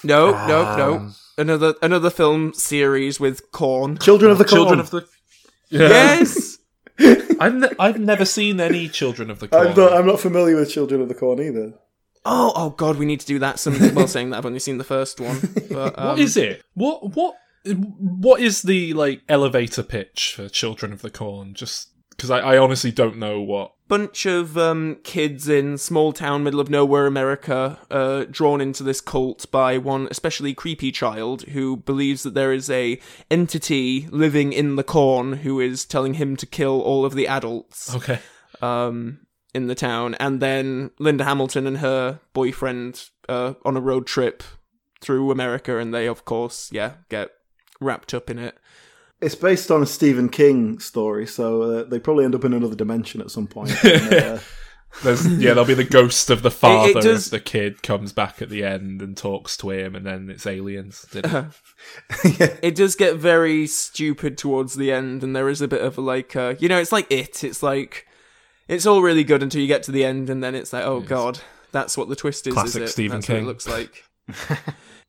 No, 0.04 0.32
no, 0.48 0.66
Um, 0.66 0.78
no. 0.78 1.12
Another 1.40 1.76
another 1.82 2.10
film 2.10 2.54
series 2.54 3.20
with 3.20 3.52
corn. 3.52 3.98
Children 4.00 4.32
of 4.32 4.38
the 4.40 4.46
Corn. 4.46 4.58
Children 4.60 4.80
of 4.80 4.90
the. 4.90 5.08
Yeah. 5.70 5.90
Yes. 5.90 6.57
I've 7.40 7.56
ne- 7.56 7.76
I've 7.80 8.00
never 8.00 8.26
seen 8.26 8.60
any 8.60 8.88
Children 8.90 9.30
of 9.30 9.40
the 9.40 9.48
Corn. 9.48 9.68
I'm 9.68 9.76
not, 9.76 9.94
I'm 9.94 10.06
not 10.06 10.20
familiar 10.20 10.56
with 10.56 10.72
Children 10.72 11.02
of 11.02 11.08
the 11.08 11.16
Corn 11.16 11.40
either. 11.40 11.74
Oh, 12.26 12.52
oh 12.56 12.70
God, 12.72 12.98
we 12.98 13.06
need 13.06 13.22
to 13.22 13.26
do 13.26 13.40
that. 13.40 13.60
Some 13.60 13.80
well, 13.96 14.08
saying 14.08 14.32
that 14.32 14.38
I've 14.38 14.46
only 14.46 14.60
seen 14.60 14.78
the 14.78 14.84
first 14.84 15.20
one. 15.20 15.40
But, 15.70 16.00
um, 16.00 16.08
what 16.08 16.20
is 16.20 16.38
it? 16.38 16.64
What 16.74 17.16
what 17.16 17.36
what 17.66 18.42
is 18.42 18.62
the 18.62 18.94
like 18.94 19.22
elevator 19.30 19.84
pitch 19.84 20.34
for 20.36 20.50
Children 20.50 20.94
of 20.94 21.02
the 21.02 21.10
Corn? 21.10 21.54
Just 21.54 21.90
because 22.10 22.32
I, 22.32 22.40
I 22.40 22.58
honestly 22.58 22.92
don't 22.92 23.18
know 23.18 23.42
what. 23.42 23.74
Bunch 23.88 24.26
of 24.26 24.58
um, 24.58 24.98
kids 25.04 25.48
in 25.48 25.78
small 25.78 26.12
town, 26.14 26.44
middle 26.44 26.60
of 26.60 26.70
nowhere 26.70 27.06
America, 27.08 27.80
uh, 27.90 28.26
drawn 28.30 28.62
into 28.62 28.84
this 28.84 29.02
cult 29.02 29.50
by 29.52 29.78
one 29.78 30.08
especially 30.12 30.54
creepy 30.54 30.92
child 30.92 31.44
who 31.44 31.78
believes 31.78 32.24
that 32.24 32.34
there 32.34 32.52
is 32.54 32.70
a 32.70 33.00
entity 33.32 34.08
living 34.12 34.52
in 34.54 34.76
the 34.76 34.84
corn 34.84 35.34
who 35.38 35.60
is 35.60 35.86
telling 35.86 36.16
him 36.16 36.36
to 36.36 36.46
kill 36.46 36.82
all 36.82 37.06
of 37.06 37.14
the 37.16 37.28
adults 37.28 37.96
Okay. 37.96 38.20
um, 38.62 39.20
in 39.54 39.68
the 39.68 39.76
town, 39.76 40.16
and 40.16 40.40
then 40.42 40.92
Linda 41.00 41.24
Hamilton 41.24 41.66
and 41.68 41.78
her 41.80 42.20
boyfriend 42.34 43.10
uh, 43.30 43.54
on 43.66 43.76
a 43.78 43.82
road 43.82 44.06
trip 44.06 44.44
through 45.02 45.32
America, 45.32 45.78
and 45.78 45.94
they 45.94 46.08
of 46.08 46.26
course, 46.26 46.70
yeah, 46.72 46.94
get 47.10 47.32
wrapped 47.80 48.14
up 48.14 48.30
in 48.30 48.38
it. 48.40 48.58
It's 49.20 49.36
based 49.36 49.72
on 49.72 49.82
a 49.82 49.86
Stephen 49.86 50.30
King 50.30 50.80
story, 50.80 51.26
so 51.26 51.62
uh, 51.62 51.84
they 51.84 52.00
probably 52.00 52.26
end 52.26 52.36
up 52.36 52.46
in 52.46 52.54
another 52.54 52.76
dimension 52.76 53.20
at 53.22 53.32
some 53.32 53.48
point. 53.48 53.72
And, 53.84 54.14
uh, 54.14 54.40
There's, 55.04 55.28
yeah, 55.28 55.50
there'll 55.50 55.66
be 55.66 55.74
the 55.76 55.84
ghost 55.84 56.30
of 56.30 56.42
the 56.42 56.50
father 56.50 57.02
does- 57.02 57.30
the 57.30 57.40
kid 57.40 57.84
comes 57.84 58.14
back 58.14 58.42
at 58.42 58.50
the 58.50 58.64
end 58.64 59.02
and 59.02 59.16
talks 59.16 59.56
to 59.58 59.70
him, 59.70 59.96
and 59.96 60.06
then 60.06 60.30
it's 60.30 60.48
aliens. 60.48 61.06
it 61.14 62.74
does 62.76 62.96
get 62.96 63.18
very 63.18 63.68
stupid 63.68 64.38
towards 64.38 64.76
the 64.76 64.92
end, 64.92 65.24
and 65.24 65.36
there 65.36 65.50
is 65.50 65.62
a 65.62 65.68
bit 65.68 65.82
of 65.82 65.98
a 65.98 66.02
like, 66.02 66.36
uh, 66.36 66.56
you 66.60 66.68
know, 66.68 66.80
it's 66.80 66.92
like 66.92 67.12
it. 67.12 67.44
It's 67.44 67.62
like 67.62 68.08
it's 68.68 68.86
all 68.88 69.02
really 69.02 69.24
good 69.24 69.44
until 69.44 69.62
you 69.62 69.68
get 69.68 69.84
to 69.84 69.92
the 69.92 70.04
end, 70.06 70.30
and 70.30 70.44
then 70.44 70.56
it's 70.56 70.74
like, 70.74 70.86
oh 70.86 71.02
god, 71.02 71.42
that's 71.72 71.96
what 71.98 72.10
the 72.10 72.16
twist 72.16 72.48
is. 72.48 72.54
Classic 72.54 72.82
is 72.84 72.90
it? 72.90 72.94
Stephen 72.94 73.18
that's 73.18 73.30
What 73.30 73.36
King. 73.36 73.44
it 73.44 73.48
looks 73.48 73.68
like. 73.68 74.04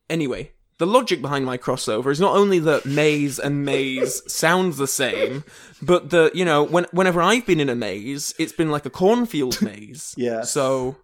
anyway, 0.09 0.51
the 0.79 0.87
logic 0.87 1.21
behind 1.21 1.45
my 1.45 1.57
crossover 1.57 2.09
is 2.11 2.19
not 2.19 2.35
only 2.35 2.57
that 2.59 2.85
maze 2.85 3.37
and 3.37 3.63
maze 3.63 4.21
sounds 4.33 4.77
the 4.77 4.87
same, 4.87 5.43
but 5.81 6.09
that 6.09 6.35
you 6.35 6.43
know, 6.43 6.63
when 6.63 6.85
whenever 6.91 7.21
I've 7.21 7.45
been 7.45 7.59
in 7.59 7.69
a 7.69 7.75
maze, 7.75 8.33
it's 8.39 8.51
been 8.53 8.71
like 8.71 8.85
a 8.85 8.89
cornfield 8.89 9.61
maze. 9.61 10.13
Yeah. 10.17 10.41
So, 10.41 10.97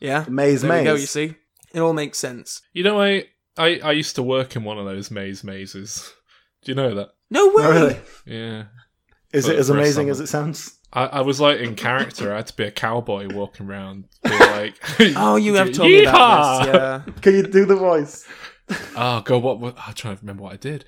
yeah, 0.00 0.26
Maze 0.28 0.60
there 0.62 0.78
we 0.78 0.84
go. 0.84 0.92
maze. 0.92 1.00
You 1.00 1.06
see, 1.06 1.34
it 1.72 1.80
all 1.80 1.94
makes 1.94 2.18
sense. 2.18 2.60
You 2.74 2.84
know, 2.84 3.00
I, 3.00 3.24
I 3.56 3.80
I 3.82 3.92
used 3.92 4.14
to 4.16 4.22
work 4.22 4.54
in 4.56 4.64
one 4.64 4.78
of 4.78 4.84
those 4.84 5.10
maze 5.10 5.42
mazes. 5.42 6.12
Do 6.64 6.72
you 6.72 6.76
know 6.76 6.94
that? 6.96 7.08
No 7.30 7.46
way. 7.48 7.54
oh, 7.64 7.70
really? 7.72 7.96
Yeah. 8.26 8.64
Is 9.32 9.46
For- 9.46 9.52
it 9.52 9.58
as 9.58 9.70
amazing 9.70 10.04
summer. 10.06 10.10
as 10.10 10.20
it 10.20 10.26
sounds? 10.28 10.72
I, 10.92 11.06
I 11.06 11.20
was 11.22 11.40
like 11.40 11.58
in 11.58 11.74
character. 11.74 12.32
I 12.32 12.36
had 12.36 12.46
to 12.48 12.56
be 12.56 12.64
a 12.64 12.70
cowboy 12.70 13.28
walking 13.34 13.66
around, 13.68 14.04
being 14.24 14.38
like, 14.38 14.74
Oh, 15.16 15.36
you 15.36 15.54
have 15.54 15.72
told 15.72 15.90
me 15.90 16.04
about 16.04 16.64
this. 16.64 16.74
Yeah. 16.74 17.12
Can 17.22 17.34
you 17.34 17.42
do 17.42 17.64
the 17.66 17.76
voice? 17.76 18.26
Oh 18.96 19.20
god, 19.24 19.42
what? 19.42 19.60
what 19.60 19.76
I'm 19.78 19.94
trying 19.94 20.16
to 20.16 20.22
remember 20.22 20.44
what 20.44 20.54
I 20.54 20.56
did. 20.56 20.84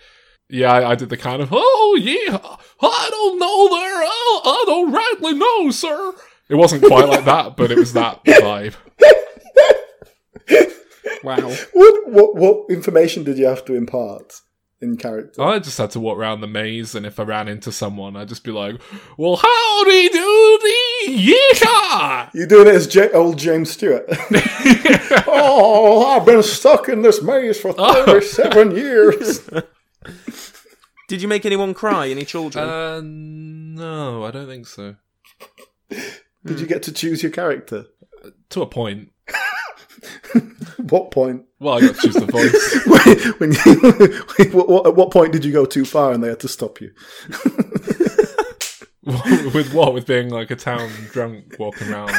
Yeah, 0.48 0.72
I, 0.72 0.90
I 0.90 0.94
did 0.94 1.10
the 1.10 1.16
kind 1.16 1.42
of 1.42 1.50
oh 1.52 1.98
yeah, 2.00 2.38
I 2.80 3.08
don't 3.10 3.38
know 3.38 3.68
there, 3.68 4.02
oh, 4.04 4.40
I 4.44 4.64
don't 4.66 4.92
rightly 4.92 5.34
know, 5.34 5.70
sir. 5.70 6.14
It 6.48 6.54
wasn't 6.54 6.84
quite 6.84 7.08
like 7.08 7.26
that, 7.26 7.56
but 7.56 7.70
it 7.70 7.78
was 7.78 7.92
that 7.92 8.24
vibe. 8.24 8.74
Wow. 11.22 11.52
What, 11.72 12.08
what 12.08 12.36
what 12.36 12.70
information 12.70 13.24
did 13.24 13.38
you 13.38 13.46
have 13.46 13.64
to 13.66 13.74
impart 13.74 14.34
in 14.80 14.96
character? 14.96 15.42
I 15.42 15.58
just 15.58 15.78
had 15.78 15.90
to 15.92 16.00
walk 16.00 16.18
around 16.18 16.40
the 16.40 16.46
maze, 16.46 16.94
and 16.94 17.04
if 17.04 17.18
I 17.18 17.24
ran 17.24 17.48
into 17.48 17.72
someone, 17.72 18.16
I'd 18.16 18.28
just 18.28 18.44
be 18.44 18.50
like, 18.52 18.80
"Well, 19.16 19.36
howdy 19.36 20.08
doody, 20.08 21.32
yeah." 21.60 22.30
You 22.34 22.46
doing 22.46 22.68
it 22.68 22.74
as 22.74 22.86
J- 22.86 23.10
old 23.12 23.38
James 23.38 23.70
Stewart? 23.70 24.04
oh, 25.26 26.06
I've 26.16 26.26
been 26.26 26.42
stuck 26.42 26.88
in 26.88 27.02
this 27.02 27.22
maze 27.22 27.60
for 27.60 27.74
Oh. 27.78 28.04
thirty-seven 28.06 28.76
years. 28.76 29.48
Did 31.08 31.22
you 31.22 31.28
make 31.28 31.46
anyone 31.46 31.74
cry? 31.74 32.08
Any 32.08 32.24
children? 32.24 32.68
Uh, 32.68 33.00
no, 33.02 34.24
I 34.24 34.30
don't 34.30 34.46
think 34.46 34.66
so. 34.66 34.96
Did 36.44 36.60
you 36.60 36.66
get 36.66 36.82
to 36.84 36.92
choose 36.92 37.22
your 37.22 37.32
character? 37.32 37.86
To 38.50 38.62
a 38.62 38.66
point. 38.66 39.10
What 40.90 41.10
point? 41.10 41.44
Well, 41.58 41.74
I 41.76 41.80
got 41.80 41.96
to 41.96 42.00
choose 42.02 42.14
the 42.14 42.26
voice. 42.26 43.34
when 43.38 43.52
you, 43.52 44.52
what, 44.58 44.68
what, 44.68 44.86
at 44.86 44.94
what 44.94 45.10
point 45.10 45.32
did 45.32 45.44
you 45.44 45.52
go 45.52 45.66
too 45.66 45.84
far 45.84 46.12
and 46.12 46.22
they 46.22 46.28
had 46.28 46.40
to 46.40 46.48
stop 46.48 46.80
you? 46.80 46.92
with 49.54 49.72
what? 49.74 49.94
With 49.94 50.06
being 50.06 50.28
like 50.30 50.50
a 50.50 50.56
town 50.56 50.90
drunk 51.12 51.56
walking 51.58 51.88
around. 51.92 52.10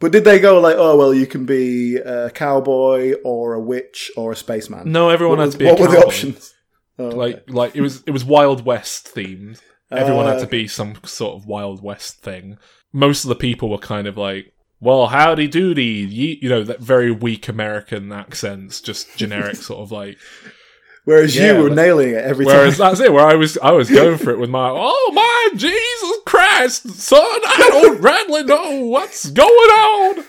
but 0.00 0.12
did 0.12 0.24
they 0.24 0.38
go 0.38 0.60
like, 0.60 0.76
oh 0.78 0.96
well, 0.96 1.14
you 1.14 1.26
can 1.26 1.46
be 1.46 1.96
a 1.96 2.30
cowboy 2.30 3.14
or 3.24 3.54
a 3.54 3.60
witch 3.60 4.10
or 4.16 4.32
a 4.32 4.36
spaceman? 4.36 4.90
No, 4.92 5.10
everyone 5.10 5.38
What, 5.38 5.44
had 5.46 5.52
to 5.52 5.58
be. 5.58 5.64
what 5.66 5.78
a 5.78 5.82
were 5.82 5.88
the 5.88 5.98
options? 5.98 6.54
Oh, 6.98 7.06
okay. 7.06 7.16
Like, 7.16 7.50
like 7.50 7.76
it 7.76 7.80
was 7.80 8.02
it 8.06 8.12
was 8.12 8.24
Wild 8.24 8.64
West 8.64 9.14
themed. 9.14 9.60
Everyone 9.90 10.26
Uh, 10.26 10.32
had 10.34 10.40
to 10.40 10.46
be 10.46 10.68
some 10.68 10.94
sort 11.04 11.36
of 11.36 11.46
Wild 11.46 11.82
West 11.82 12.20
thing. 12.20 12.58
Most 12.92 13.24
of 13.24 13.28
the 13.28 13.34
people 13.34 13.68
were 13.68 13.78
kind 13.78 14.06
of 14.06 14.16
like, 14.16 14.52
"Well, 14.84 15.06
howdy 15.08 15.48
doody," 15.48 16.06
ye-, 16.08 16.38
you 16.42 16.48
know, 16.48 16.62
that 16.64 16.80
very 16.80 17.10
weak 17.10 17.48
American 17.48 18.12
accents, 18.12 18.80
just 18.80 19.16
generic 19.16 19.56
sort 19.56 19.80
of 19.80 19.90
like. 19.92 20.18
Whereas 21.06 21.36
Yeah, 21.36 21.52
you 21.56 21.62
were 21.62 21.68
like- 21.68 21.76
nailing 21.76 22.10
it 22.10 22.24
every 22.24 22.46
Whereas 22.46 22.78
time. 22.78 22.86
Whereas 22.86 22.98
that's 22.98 23.00
it. 23.08 23.12
Where 23.12 23.26
I 23.26 23.34
was, 23.34 23.58
I 23.58 23.72
was 23.72 23.90
going 23.90 24.16
for 24.18 24.30
it 24.30 24.38
with 24.38 24.48
my, 24.50 24.70
"Oh 24.72 25.10
my 25.12 25.50
Jesus 25.58 26.18
Christ, 26.24 26.88
son! 26.90 27.20
I 27.22 27.68
don't 27.70 28.00
really 28.00 28.42
know 28.44 28.86
what's 28.86 29.28
going 29.30 29.48
on." 29.48 30.24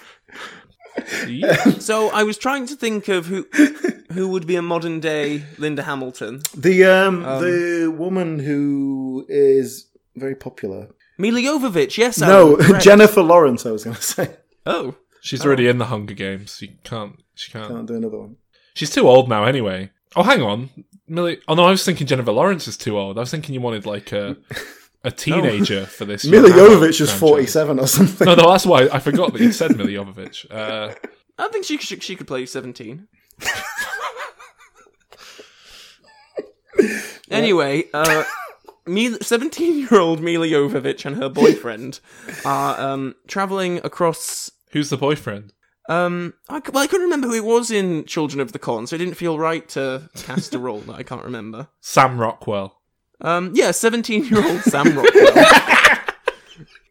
Yeah. 1.28 1.56
So 1.80 2.10
I 2.10 2.24
was 2.24 2.38
trying 2.38 2.66
to 2.68 2.76
think 2.76 3.08
of 3.10 3.26
who 3.28 3.46
who 4.14 4.30
would 4.30 4.48
be 4.48 4.56
a 4.56 4.62
modern 4.62 5.00
day 5.00 5.44
Linda 5.58 5.84
Hamilton. 5.84 6.42
The 6.56 6.86
um, 6.86 7.24
Um, 7.26 7.42
the 7.44 7.88
woman 7.92 8.40
who 8.40 9.26
is 9.30 9.88
very 10.16 10.36
popular. 10.36 10.88
Milla 11.18 11.40
Jovovich, 11.40 11.98
yes. 11.98 12.18
no, 12.20 12.58
Jennifer 12.80 13.22
Lawrence. 13.22 13.66
I 13.66 13.72
was 13.72 13.84
going 13.86 13.96
to 13.96 14.02
say. 14.02 14.36
Oh, 14.66 14.96
She's 15.22 15.44
already 15.44 15.68
in 15.68 15.80
the 15.80 15.86
Hunger 15.86 16.14
Games. 16.14 16.62
You 16.62 16.70
can't. 16.84 17.16
She 17.34 17.52
can't. 17.52 17.68
Can't 17.68 17.88
do 17.88 17.96
another 17.96 18.20
one. 18.20 18.36
She's 18.76 18.92
too 18.92 19.08
old 19.08 19.28
now, 19.28 19.44
anyway. 19.46 19.90
Oh, 20.16 20.24
hang 20.24 20.42
on, 20.42 20.70
Millie. 21.08 21.40
Oh 21.48 21.56
no, 21.56 21.64
I 21.66 21.72
was 21.72 21.84
thinking 21.84 22.06
Jennifer 22.08 22.32
Lawrence 22.32 22.68
is 22.68 22.78
too 22.78 22.98
old. 22.98 23.18
I 23.18 23.22
was 23.22 23.32
thinking 23.32 23.54
you 23.56 23.62
wanted 23.62 23.86
like 23.86 24.12
a 24.12 24.38
a 25.04 25.12
teenager 25.26 25.86
for 25.86 26.06
this. 26.06 26.26
Milla 26.30 26.50
young 26.50 26.58
Jovovich 26.80 27.02
is 27.02 27.12
forty-seven 27.12 27.80
or 27.80 27.88
something. 27.88 28.26
No, 28.26 28.36
no, 28.36 28.52
that's 28.52 28.66
why 28.66 28.88
I 28.92 29.00
forgot 29.00 29.34
that 29.34 29.42
you 29.42 29.52
said 29.52 29.76
Millie 29.78 29.94
Jovovich. 29.94 30.46
Uh, 30.52 30.94
I 31.38 31.48
think 31.50 31.66
she 31.66 31.78
she, 31.80 32.00
she 32.00 32.16
could 32.16 32.28
play 32.28 32.46
seventeen. 32.46 33.08
anyway, 37.30 37.86
uh, 37.94 38.24
Mil- 38.86 39.18
17-year-old 39.18 40.22
Milla 40.22 40.48
Jovovich 40.48 41.06
and 41.06 41.18
her 41.18 41.30
boyfriend 41.30 42.00
are 42.46 42.80
um, 42.80 43.16
traveling 43.28 43.80
across. 43.84 44.52
Who's 44.72 44.90
the 44.90 44.98
boyfriend? 44.98 45.54
Um, 45.88 46.34
I, 46.50 46.62
well, 46.74 46.84
I 46.84 46.88
couldn't 46.88 47.06
remember 47.06 47.28
who 47.28 47.34
he 47.34 47.40
was 47.40 47.70
in 47.70 48.06
Children 48.06 48.42
of 48.42 48.52
the 48.52 48.60
Corn, 48.60 48.88
so 48.88 48.96
it 48.96 49.00
didn't 49.00 49.16
feel 49.16 49.38
right 49.38 49.68
to 49.70 50.10
cast 50.16 50.56
a 50.56 50.60
role 50.60 50.80
that 50.82 50.96
I 50.96 51.04
can't 51.04 51.24
remember. 51.24 51.68
Sam 51.82 52.20
Rockwell. 52.20 52.82
Um, 53.22 53.52
yeah, 53.54 53.72
seventeen-year-old 53.72 54.62
Sam 54.62 54.98
Rockwell. 54.98 55.34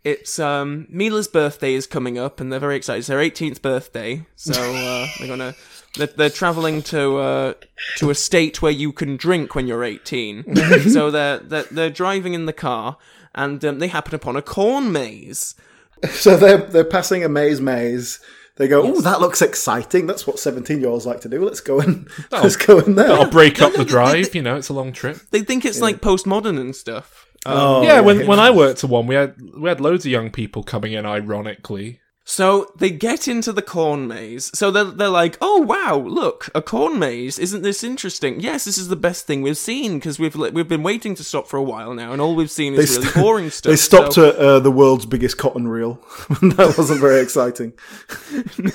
it's 0.04 0.38
um 0.38 0.86
Milla's 0.88 1.28
birthday 1.28 1.74
is 1.74 1.86
coming 1.86 2.18
up, 2.18 2.40
and 2.40 2.52
they're 2.52 2.60
very 2.60 2.76
excited. 2.76 3.00
It's 3.00 3.08
their 3.08 3.18
18th 3.18 3.60
birthday, 3.60 4.26
so 4.36 4.52
uh, 4.52 5.06
they're 5.18 5.28
gonna 5.28 5.54
they're, 5.96 6.06
they're 6.06 6.30
traveling 6.30 6.82
to 6.82 7.18
uh, 7.18 7.54
to 7.96 8.10
a 8.10 8.14
state 8.14 8.62
where 8.62 8.72
you 8.72 8.92
can 8.92 9.16
drink 9.16 9.54
when 9.54 9.66
you're 9.66 9.84
18. 9.84 10.56
so 10.90 11.10
they're, 11.10 11.38
they're 11.38 11.64
they're 11.64 11.90
driving 11.90 12.34
in 12.34 12.46
the 12.46 12.52
car, 12.52 12.96
and 13.34 13.64
um, 13.64 13.78
they 13.80 13.88
happen 13.88 14.14
upon 14.14 14.36
a 14.36 14.42
corn 14.42 14.92
maze. 14.92 15.54
So 16.10 16.36
they're 16.36 16.58
they're 16.58 16.84
passing 16.84 17.24
a 17.24 17.28
maze 17.28 17.60
maze. 17.60 18.20
They 18.56 18.68
go, 18.68 18.82
oh, 18.82 19.00
that 19.00 19.20
looks 19.20 19.42
exciting. 19.42 20.06
That's 20.06 20.26
what 20.26 20.38
seventeen-year-olds 20.38 21.06
like 21.06 21.20
to 21.22 21.28
do. 21.28 21.44
Let's 21.44 21.60
go 21.60 21.80
and 21.80 22.08
let's 22.30 22.56
go 22.56 22.78
in 22.78 22.94
there. 22.94 23.10
I'll 23.10 23.30
break 23.30 23.60
up 23.60 23.72
the 23.72 23.84
drive. 23.84 24.34
You 24.34 24.42
know, 24.42 24.56
it's 24.56 24.68
a 24.68 24.74
long 24.74 24.92
trip. 24.92 25.16
They 25.30 25.42
think 25.42 25.64
it's 25.64 25.80
like 25.80 26.00
postmodern 26.00 26.60
and 26.60 26.76
stuff. 26.76 27.26
Um, 27.46 27.52
Oh, 27.56 27.82
yeah, 27.82 28.00
when 28.00 28.26
when 28.26 28.38
I 28.38 28.50
worked 28.50 28.84
at 28.84 28.90
one, 28.90 29.06
we 29.06 29.14
had 29.14 29.34
we 29.58 29.68
had 29.68 29.80
loads 29.80 30.04
of 30.06 30.12
young 30.12 30.30
people 30.30 30.62
coming 30.62 30.92
in. 30.92 31.04
Ironically, 31.04 32.00
So 32.26 32.72
they 32.74 32.88
get 32.88 33.28
into 33.28 33.52
the 33.52 33.60
corn 33.60 34.08
maze. 34.08 34.50
So 34.56 34.70
they're, 34.70 34.84
they're 34.84 35.08
like, 35.10 35.36
oh 35.42 35.58
wow, 35.58 35.96
look, 35.96 36.48
a 36.54 36.62
corn 36.62 36.98
maze. 36.98 37.38
Isn't 37.38 37.60
this 37.60 37.84
interesting? 37.84 38.40
Yes, 38.40 38.64
this 38.64 38.78
is 38.78 38.88
the 38.88 38.96
best 38.96 39.26
thing 39.26 39.42
we've 39.42 39.58
seen 39.58 39.98
because 39.98 40.18
we've 40.18 40.34
we've 40.34 40.68
been 40.68 40.82
waiting 40.82 41.14
to 41.16 41.24
stop 41.24 41.46
for 41.46 41.58
a 41.58 41.62
while 41.62 41.92
now, 41.92 42.12
and 42.12 42.22
all 42.22 42.34
we've 42.34 42.50
seen 42.50 42.74
is 42.74 42.96
They 42.96 42.96
really 42.96 43.12
st- 43.12 43.22
boring 43.22 43.50
stuff. 43.50 43.70
They 43.70 43.76
stopped 43.76 44.14
so, 44.14 44.30
at 44.30 44.36
uh, 44.36 44.58
the 44.60 44.70
world's 44.70 45.04
biggest 45.04 45.36
cotton 45.36 45.68
reel. 45.68 46.02
that 46.28 46.74
wasn't 46.78 47.00
very 47.00 47.20
exciting. 47.20 47.74
so 48.08 48.62
they 48.62 48.70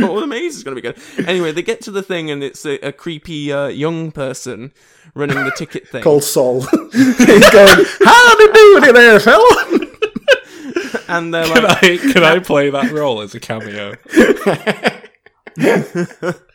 thought, 0.00 0.10
oh, 0.10 0.20
the 0.20 0.28
maze 0.28 0.56
is 0.56 0.62
going 0.62 0.76
to 0.76 0.80
be 0.80 0.86
good. 0.86 1.28
Anyway, 1.28 1.50
they 1.50 1.62
get 1.62 1.80
to 1.82 1.90
the 1.90 2.04
thing, 2.04 2.30
and 2.30 2.44
it's 2.44 2.64
a, 2.64 2.74
a 2.86 2.92
creepy 2.92 3.52
uh, 3.52 3.66
young 3.66 4.12
person 4.12 4.72
running 5.14 5.42
the 5.44 5.52
ticket 5.56 5.88
thing. 5.88 6.04
Called 6.04 6.22
Sol. 6.22 6.60
He's 6.60 7.50
going, 7.50 7.84
howdy 8.04 8.52
doody 8.52 8.92
there, 8.92 9.18
fella. 9.18 9.86
and 11.08 11.34
they're 11.34 11.44
can 11.44 11.64
like, 11.64 11.82
I 11.82 11.96
can 11.98 12.24
I 12.24 12.38
play 12.38 12.70
that 12.70 12.92
role 12.92 13.20
as 13.20 13.34
a 13.34 13.40
cameo? 13.40 13.96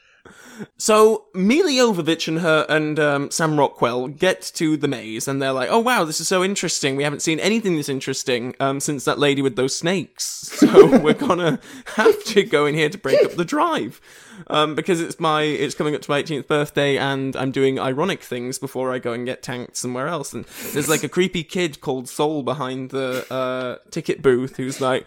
So 0.78 1.26
Milla 1.34 1.70
Jovovich 1.70 2.28
and 2.28 2.40
her 2.40 2.66
and 2.70 3.00
um, 3.00 3.32
Sam 3.32 3.60
Rockwell 3.60 4.08
get 4.08 4.42
to 4.56 4.78
the 4.78 4.88
maze, 4.88 5.28
and 5.28 5.42
they're 5.42 5.52
like, 5.52 5.70
"Oh 5.70 5.80
wow, 5.80 6.04
this 6.04 6.22
is 6.22 6.28
so 6.28 6.44
interesting. 6.44 6.96
We 6.96 7.04
haven't 7.04 7.22
seen 7.22 7.40
anything 7.40 7.76
this 7.76 7.90
interesting 7.90 8.56
um, 8.60 8.80
since 8.80 9.06
that 9.06 9.20
lady 9.20 9.42
with 9.42 9.56
those 9.56 9.76
snakes. 9.76 10.42
So 10.66 10.98
we're 11.00 11.14
gonna 11.14 11.60
have 11.96 12.24
to 12.26 12.44
go 12.44 12.66
in 12.66 12.76
here 12.76 12.90
to 12.90 12.98
break 12.98 13.24
up 13.24 13.34
the 13.34 13.46
drive." 13.46 14.02
Um, 14.48 14.76
because 14.76 15.00
it's 15.00 15.20
my 15.20 15.44
it's 15.44 15.76
coming 15.76 15.96
up 15.96 16.02
to 16.04 16.12
my 16.12 16.22
18th 16.22 16.48
birthday 16.48 16.98
and 16.98 17.36
I'm 17.36 17.52
doing 17.52 17.80
ironic 17.80 18.22
things 18.22 18.60
before 18.60 18.92
I 18.92 19.00
go 19.00 19.14
and 19.14 19.26
get 19.26 19.42
tanked 19.42 19.78
somewhere 19.78 20.08
else 20.08 20.34
and 20.34 20.44
there's 20.74 20.90
like 20.90 21.04
a 21.04 21.10
creepy 21.10 21.44
kid 21.44 21.80
called 21.80 22.10
Soul 22.10 22.44
behind 22.44 22.90
the 22.90 23.26
uh, 23.34 23.78
ticket 23.92 24.22
booth 24.22 24.58
who's 24.58 24.82
like 24.82 25.06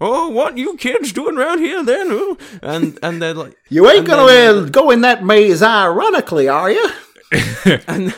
oh 0.00 0.28
what 0.28 0.58
you 0.58 0.76
kids 0.76 1.12
doing 1.12 1.38
around 1.38 1.58
here 1.58 1.82
then 1.82 2.10
Ooh," 2.10 2.38
and 2.62 2.98
and 3.02 3.20
they're 3.20 3.34
like 3.34 3.56
You 3.68 3.88
ain't 3.90 4.06
gonna 4.06 4.22
uh, 4.22 4.64
go 4.64 4.90
in 4.90 5.00
that 5.02 5.24
maze 5.24 5.62
ironically, 5.62 6.48
are 6.48 6.70
you? 6.70 6.90
and 7.88 8.14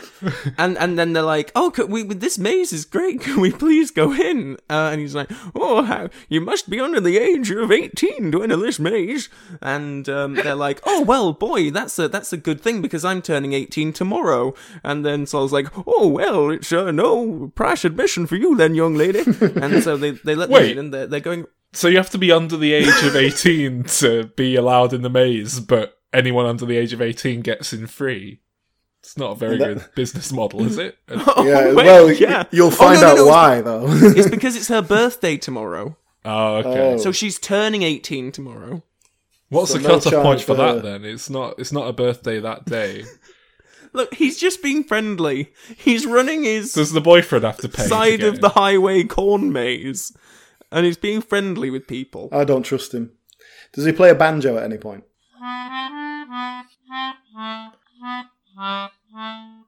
and 0.57 0.77
and 0.77 0.99
then 0.99 1.13
they're 1.13 1.23
like, 1.23 1.51
"Oh, 1.55 1.71
could 1.71 1.89
we? 1.89 2.03
This 2.03 2.37
maze 2.37 2.71
is 2.71 2.85
great. 2.85 3.21
Can 3.21 3.41
we 3.41 3.51
please 3.51 3.89
go 3.89 4.13
in?" 4.13 4.57
Uh, 4.69 4.89
and 4.91 5.01
he's 5.01 5.15
like, 5.15 5.31
"Oh, 5.55 5.81
how, 5.81 6.09
you 6.27 6.41
must 6.41 6.69
be 6.69 6.79
under 6.79 6.99
the 6.99 7.17
age 7.17 7.49
of 7.49 7.71
eighteen 7.71 8.31
to 8.31 8.43
enter 8.43 8.57
this 8.57 8.77
maze." 8.77 9.27
And 9.61 10.07
um, 10.07 10.35
they're 10.35 10.53
like, 10.53 10.79
"Oh, 10.85 11.01
well, 11.01 11.33
boy, 11.33 11.71
that's 11.71 11.97
a 11.97 12.07
that's 12.07 12.31
a 12.33 12.37
good 12.37 12.61
thing 12.61 12.83
because 12.83 13.03
I'm 13.03 13.23
turning 13.23 13.53
eighteen 13.53 13.93
tomorrow." 13.93 14.53
And 14.83 15.03
then 15.03 15.25
Saul's 15.25 15.53
like, 15.53 15.67
"Oh, 15.87 16.07
well, 16.07 16.51
it's 16.51 16.71
uh, 16.71 16.91
no 16.91 17.51
price 17.55 17.83
admission 17.83 18.27
for 18.27 18.35
you 18.35 18.55
then, 18.55 18.75
young 18.75 18.93
lady." 18.93 19.23
and 19.41 19.83
so 19.83 19.97
they 19.97 20.11
they 20.11 20.35
let 20.35 20.49
them 20.49 20.63
in, 20.63 20.77
and 20.77 20.93
they're, 20.93 21.07
they're 21.07 21.19
going. 21.19 21.47
So 21.73 21.87
you 21.87 21.97
have 21.97 22.09
to 22.11 22.17
be 22.17 22.31
under 22.31 22.57
the 22.57 22.73
age 22.73 23.03
of 23.03 23.15
eighteen 23.15 23.83
to 23.99 24.25
be 24.35 24.55
allowed 24.55 24.93
in 24.93 25.01
the 25.01 25.09
maze, 25.09 25.59
but 25.59 25.97
anyone 26.11 26.45
under 26.45 26.65
the 26.65 26.77
age 26.77 26.93
of 26.93 27.01
eighteen 27.01 27.41
gets 27.41 27.73
in 27.73 27.87
free. 27.87 28.41
It's 29.01 29.17
not 29.17 29.31
a 29.31 29.35
very 29.35 29.57
That- 29.57 29.65
good 29.75 29.85
business 29.95 30.31
model, 30.31 30.65
is 30.65 30.77
it? 30.77 30.97
Oh, 31.09 31.45
Yeah, 31.45 31.67
wait, 31.73 31.85
well, 31.85 32.11
yeah. 32.11 32.43
you'll 32.51 32.67
Oh, 32.67 32.71
find 32.71 32.99
no, 32.99 33.07
no, 33.07 33.11
out 33.11 33.15
no, 33.17 33.21
it's- 33.21 33.35
why, 33.35 33.61
though. 33.61 33.85
It's 34.19 34.29
because 34.29 34.55
it's 34.55 34.67
her 34.67 34.81
birthday 34.81 35.37
tomorrow. 35.37 35.95
Oh, 36.25 36.55
okay. 36.57 36.93
Oh. 36.93 36.97
So 36.97 37.11
she's 37.13 37.39
turning 37.39 37.83
18 37.83 38.31
tomorrow. 38.33 38.83
What's 39.47 39.71
So 39.71 39.77
the 39.77 39.87
no 39.87 39.99
cut-off 39.99 40.21
point 40.23 40.39
for 40.41 40.47
for 40.47 40.53
that 40.55 40.77
uh, 40.77 40.79
then? 40.79 41.05
It's 41.05 41.29
not. 41.29 41.55
It's 41.57 41.71
not 41.71 41.87
a 41.87 41.93
birthday 41.93 42.39
that 42.41 42.65
day. 42.65 43.03
Look, 43.93 44.13
he's 44.13 44.37
just 44.37 44.61
being 44.61 44.83
friendly. 44.83 45.53
He's 45.77 46.05
running 46.05 46.43
his 46.43 46.73
Does 46.73 46.91
the 46.91 47.01
boyfriend 47.01 47.45
have 47.45 47.57
to 47.57 47.69
pay? 47.69 47.83
side 47.87 48.19
get 48.19 48.27
of 48.29 48.41
the 48.41 48.49
highway 48.49 49.03
corn 49.05 49.51
maze. 49.51 50.15
And 50.71 50.85
he's 50.85 50.97
being 50.97 51.21
friendly 51.21 51.69
with 51.69 51.87
people. 51.87 52.29
I 52.31 52.43
don't 52.43 52.63
trust 52.63 52.93
him. 52.93 53.11
Does 53.73 53.85
he 53.85 53.91
play 53.91 54.09
a 54.09 54.15
banjo 54.15 54.57
at 54.57 54.63
any 54.63 54.77
point? 54.77 55.03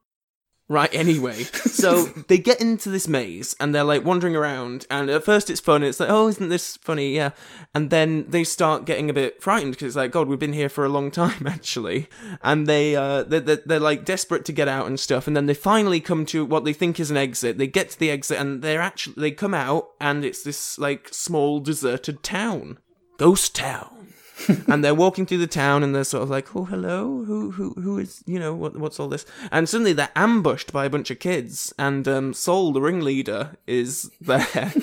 Right, 0.71 0.93
anyway. 0.93 1.47
So 1.81 2.03
they 2.27 2.37
get 2.37 2.61
into 2.61 2.89
this 2.89 3.07
maze 3.07 3.55
and 3.59 3.73
they're 3.73 3.83
like 3.83 4.05
wandering 4.05 4.35
around. 4.35 4.85
And 4.91 5.09
at 5.09 5.23
first 5.23 5.49
it's 5.49 5.59
fun. 5.59 5.81
It's 5.81 5.99
like, 5.99 6.11
oh, 6.11 6.27
isn't 6.27 6.49
this 6.49 6.77
funny? 6.77 7.15
Yeah. 7.15 7.31
And 7.73 7.89
then 7.89 8.25
they 8.29 8.43
start 8.43 8.85
getting 8.85 9.09
a 9.09 9.13
bit 9.13 9.41
frightened 9.41 9.71
because 9.71 9.87
it's 9.87 9.95
like, 9.95 10.11
God, 10.11 10.27
we've 10.27 10.37
been 10.37 10.53
here 10.53 10.69
for 10.69 10.85
a 10.85 10.89
long 10.89 11.09
time, 11.09 11.47
actually. 11.47 12.07
And 12.43 12.67
they, 12.67 12.95
uh, 12.95 13.23
they're, 13.23 13.39
they're, 13.39 13.63
they're 13.65 13.79
like 13.79 14.05
desperate 14.05 14.45
to 14.45 14.51
get 14.51 14.67
out 14.67 14.85
and 14.85 14.99
stuff. 14.99 15.25
And 15.25 15.35
then 15.35 15.47
they 15.47 15.55
finally 15.55 15.99
come 16.01 16.23
to 16.27 16.45
what 16.45 16.65
they 16.65 16.73
think 16.73 16.99
is 16.99 17.09
an 17.09 17.17
exit. 17.17 17.57
They 17.57 17.65
get 17.65 17.89
to 17.91 17.99
the 17.99 18.11
exit 18.11 18.39
and 18.39 18.61
they're 18.61 18.81
actually, 18.81 19.15
they 19.17 19.31
come 19.31 19.55
out 19.55 19.89
and 19.99 20.23
it's 20.23 20.43
this 20.43 20.77
like 20.77 21.09
small 21.11 21.59
deserted 21.59 22.21
town. 22.21 22.77
Ghost 23.17 23.55
town. 23.55 24.00
and 24.67 24.83
they're 24.83 24.95
walking 24.95 25.25
through 25.25 25.39
the 25.39 25.47
town 25.47 25.83
and 25.83 25.93
they're 25.93 26.03
sort 26.03 26.23
of 26.23 26.29
like, 26.29 26.55
"Oh, 26.55 26.65
hello, 26.65 27.23
who, 27.25 27.51
who, 27.51 27.73
who 27.73 27.99
is, 27.99 28.23
you 28.25 28.39
know, 28.39 28.53
what, 28.53 28.77
what's 28.77 28.99
all 28.99 29.07
this?" 29.07 29.25
And 29.51 29.67
suddenly 29.67 29.93
they're 29.93 30.09
ambushed 30.15 30.71
by 30.71 30.85
a 30.85 30.89
bunch 30.89 31.11
of 31.11 31.19
kids, 31.19 31.73
and 31.77 32.07
um, 32.07 32.33
Saul, 32.33 32.73
the 32.73 32.81
ringleader, 32.81 33.57
is 33.67 34.11
there 34.21 34.73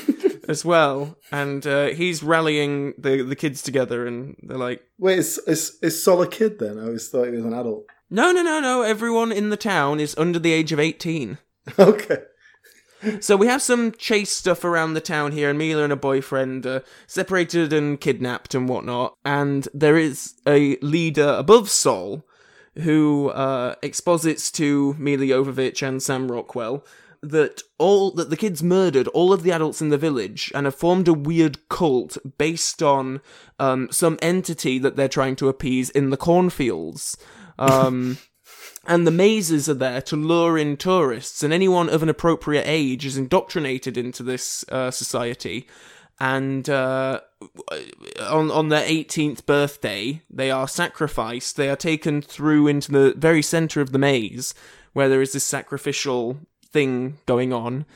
as 0.49 0.65
well, 0.65 1.17
and 1.31 1.67
uh, 1.67 1.87
he's 1.89 2.23
rallying 2.23 2.95
the 2.99 3.23
the 3.23 3.37
kids 3.37 3.63
together, 3.63 4.07
and 4.07 4.37
they're 4.43 4.59
like, 4.59 4.83
Wait, 4.99 5.19
is, 5.19 5.39
is, 5.47 5.79
is 5.83 6.03
Sol 6.03 6.23
a 6.23 6.29
kid 6.29 6.59
then? 6.59 6.79
I 6.79 6.85
always 6.85 7.09
thought 7.09 7.27
he 7.27 7.33
was 7.33 7.45
an 7.45 7.55
adult. 7.55 7.87
"No, 8.11 8.33
no, 8.33 8.43
no, 8.43 8.61
no! 8.61 8.83
Everyone 8.83 9.33
in 9.33 9.51
the 9.51 9.57
town 9.57 10.01
is 10.01 10.17
under 10.17 10.39
the 10.39 10.53
age 10.53 10.73
of 10.73 10.81
eighteen." 10.81 11.39
Okay. 11.79 12.17
So 13.21 13.37
we 13.37 13.47
have 13.47 13.63
some 13.63 13.93
chase 13.93 14.31
stuff 14.31 14.65
around 14.65 14.95
the 14.95 15.01
town 15.01 15.33
here, 15.33 15.51
and 15.51 15.59
Milla 15.59 15.83
and 15.85 15.93
her 15.93 15.97
boyfriend 15.97 16.67
are 16.67 16.83
separated 17.07 17.73
and 17.73 18.01
kidnapped 18.01 18.55
and 18.55 18.69
whatnot. 18.69 19.15
And 19.25 19.69
there 19.73 19.97
is 19.97 20.35
a 20.47 20.77
leader 20.79 21.35
above 21.39 21.71
Sol 21.71 22.25
who 22.81 23.31
uh, 23.31 23.75
exposits 23.83 24.51
to 24.53 24.95
Milla 24.99 25.25
Jovovich 25.25 25.87
and 25.87 26.03
Sam 26.03 26.31
Rockwell 26.31 26.85
that 27.23 27.63
all 27.79 28.13
that 28.13 28.31
the 28.31 28.37
kids 28.37 28.63
murdered 28.63 29.09
all 29.09 29.33
of 29.33 29.43
the 29.43 29.51
adults 29.51 29.83
in 29.83 29.89
the 29.89 29.99
village 29.99 30.53
and 30.55 30.67
have 30.67 30.75
formed 30.75 31.09
a 31.09 31.13
weird 31.13 31.69
cult 31.69 32.17
based 32.39 32.83
on 32.83 33.21
um, 33.59 33.89
some 33.91 34.19
entity 34.23 34.79
that 34.79 34.95
they're 34.97 35.09
trying 35.09 35.35
to 35.37 35.49
appease 35.49 35.91
in 35.91 36.11
the 36.11 36.17
cornfields. 36.17 37.17
Um, 37.59 38.19
and 38.87 39.07
the 39.07 39.11
mazes 39.11 39.69
are 39.69 39.75
there 39.75 40.01
to 40.03 40.17
lure 40.17 40.57
in 40.57 40.77
tourists, 40.77 41.43
and 41.43 41.53
anyone 41.53 41.89
of 41.89 42.03
an 42.03 42.09
appropriate 42.09 42.65
age 42.67 43.05
is 43.05 43.17
indoctrinated 43.19 43.97
into 43.97 44.23
this 44.23 44.65
uh, 44.71 44.91
society. 44.91 45.67
And 46.21 46.69
uh, 46.69 47.21
on 48.21 48.51
on 48.51 48.69
their 48.71 48.85
18th 48.85 49.47
birthday, 49.47 50.23
they 50.29 50.51
are 50.51 50.67
sacrificed. 50.67 51.57
They 51.57 51.71
are 51.71 51.77
taken 51.77 52.23
through 52.23 52.67
into 52.67 52.91
the 52.91 53.15
very 53.17 53.43
center 53.43 53.81
of 53.81 53.93
the 53.93 53.99
maze, 53.99 54.53
where 54.95 55.09
there 55.09 55.23
is 55.23 55.33
this 55.33 55.45
sacrificial 55.45 56.39
thing 56.73 57.19
going 57.27 57.53
on, 57.53 57.87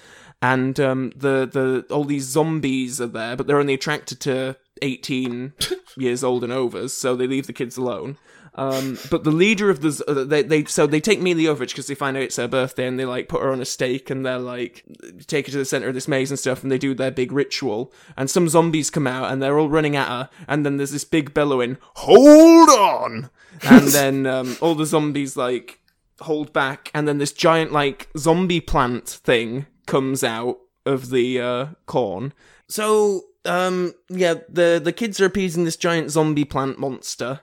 and 0.41 0.79
um, 0.79 1.13
the 1.17 1.49
the 1.51 1.85
all 1.93 2.05
these 2.05 2.27
zombies 2.27 3.01
are 3.01 3.09
there, 3.09 3.35
but 3.37 3.47
they're 3.47 3.59
only 3.59 3.75
attracted 3.75 4.21
to 4.21 4.57
18 4.83 5.55
years 5.97 6.23
old 6.23 6.45
and 6.45 6.53
over, 6.53 6.89
so 6.89 7.17
they 7.17 7.27
leave 7.27 7.47
the 7.47 7.53
kids 7.53 7.77
alone. 7.77 8.19
Um, 8.55 8.99
but 9.11 9.25
the 9.25 9.31
leader 9.31 9.71
of 9.71 9.81
the 9.81 10.05
uh, 10.07 10.25
they 10.25 10.43
they 10.43 10.65
so 10.65 10.87
they 10.87 11.01
take 11.01 11.21
Milla 11.21 11.41
Jovovich 11.41 11.69
because 11.69 11.87
they 11.87 11.95
find 11.95 12.19
out 12.19 12.23
it's 12.23 12.37
her 12.37 12.49
birthday 12.49 12.87
and 12.87 12.99
they 12.99 13.07
like 13.07 13.29
put 13.29 13.41
her 13.41 13.51
on 13.51 13.63
a 13.63 13.65
stake 13.65 14.11
and 14.11 14.27
they're 14.27 14.39
like 14.39 14.85
take 15.27 15.47
her 15.47 15.53
to 15.53 15.59
the 15.59 15.65
center 15.65 15.89
of 15.89 15.95
this 15.95 16.07
maze 16.07 16.31
and 16.31 16.39
stuff 16.39 16.63
and 16.63 16.71
they 16.71 16.77
do 16.77 16.95
their 16.95 17.11
big 17.11 17.33
ritual. 17.33 17.93
And 18.15 18.29
some 18.29 18.49
zombies 18.49 18.91
come 18.91 19.07
out 19.07 19.33
and 19.33 19.43
they're 19.43 19.59
all 19.59 19.71
running 19.71 19.97
at 19.97 20.09
her 20.09 20.29
and 20.47 20.67
then 20.67 20.77
there's 20.77 20.91
this 20.91 21.05
big 21.05 21.33
bellowing 21.33 21.79
hold 21.95 22.69
on! 22.69 23.31
And 23.63 23.89
then 23.89 24.27
um, 24.27 24.57
all 24.61 24.75
the 24.75 24.87
zombies 24.87 25.35
like 25.35 25.81
hold 26.21 26.53
back 26.53 26.91
and 26.93 27.09
then 27.09 27.17
this 27.17 27.33
giant 27.33 27.73
like 27.73 28.11
zombie 28.19 28.61
plant 28.61 29.09
thing 29.09 29.67
comes 29.87 30.23
out 30.23 30.59
of 30.85 31.09
the 31.09 31.41
uh, 31.41 31.67
corn. 31.87 32.35
So 32.69 33.23
um 33.45 33.93
yeah 34.09 34.35
the 34.49 34.81
the 34.83 34.93
kids 34.93 35.21
are 35.21 35.25
appeasing 35.25 35.65
this 35.65 35.77
giant 35.77 36.11
zombie 36.11 36.45
plant 36.45 36.79
monster 36.79 37.41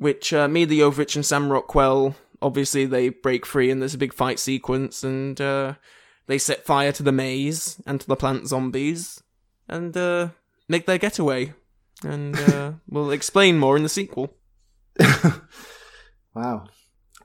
which 0.00 0.32
uh, 0.32 0.48
Milla 0.48 0.66
Jovovich 0.66 1.14
and 1.14 1.24
Sam 1.24 1.52
Rockwell 1.52 2.16
obviously 2.42 2.86
they 2.86 3.10
break 3.10 3.44
free 3.44 3.70
and 3.70 3.80
there's 3.80 3.94
a 3.94 3.98
big 3.98 4.14
fight 4.14 4.38
sequence 4.38 5.04
and 5.04 5.38
uh, 5.40 5.74
they 6.26 6.38
set 6.38 6.64
fire 6.64 6.90
to 6.92 7.02
the 7.02 7.12
maze 7.12 7.80
and 7.86 8.00
to 8.00 8.06
the 8.06 8.16
plant 8.16 8.48
zombies 8.48 9.22
and 9.68 9.94
uh, 9.96 10.28
make 10.68 10.86
their 10.86 10.96
getaway. 10.96 11.52
And 12.02 12.34
uh, 12.38 12.72
we'll 12.88 13.10
explain 13.10 13.58
more 13.58 13.76
in 13.76 13.82
the 13.82 13.90
sequel. 13.90 14.34
wow. 16.34 16.64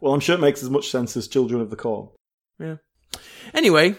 Well, 0.01 0.13
I'm 0.13 0.19
sure 0.19 0.35
it 0.35 0.41
makes 0.41 0.61
as 0.61 0.69
much 0.69 0.91
sense 0.91 1.15
as 1.15 1.29
Children 1.29 1.61
of 1.61 1.69
the 1.69 1.77
Corn. 1.77 2.09
Yeah. 2.59 2.75
Anyway, 3.53 3.95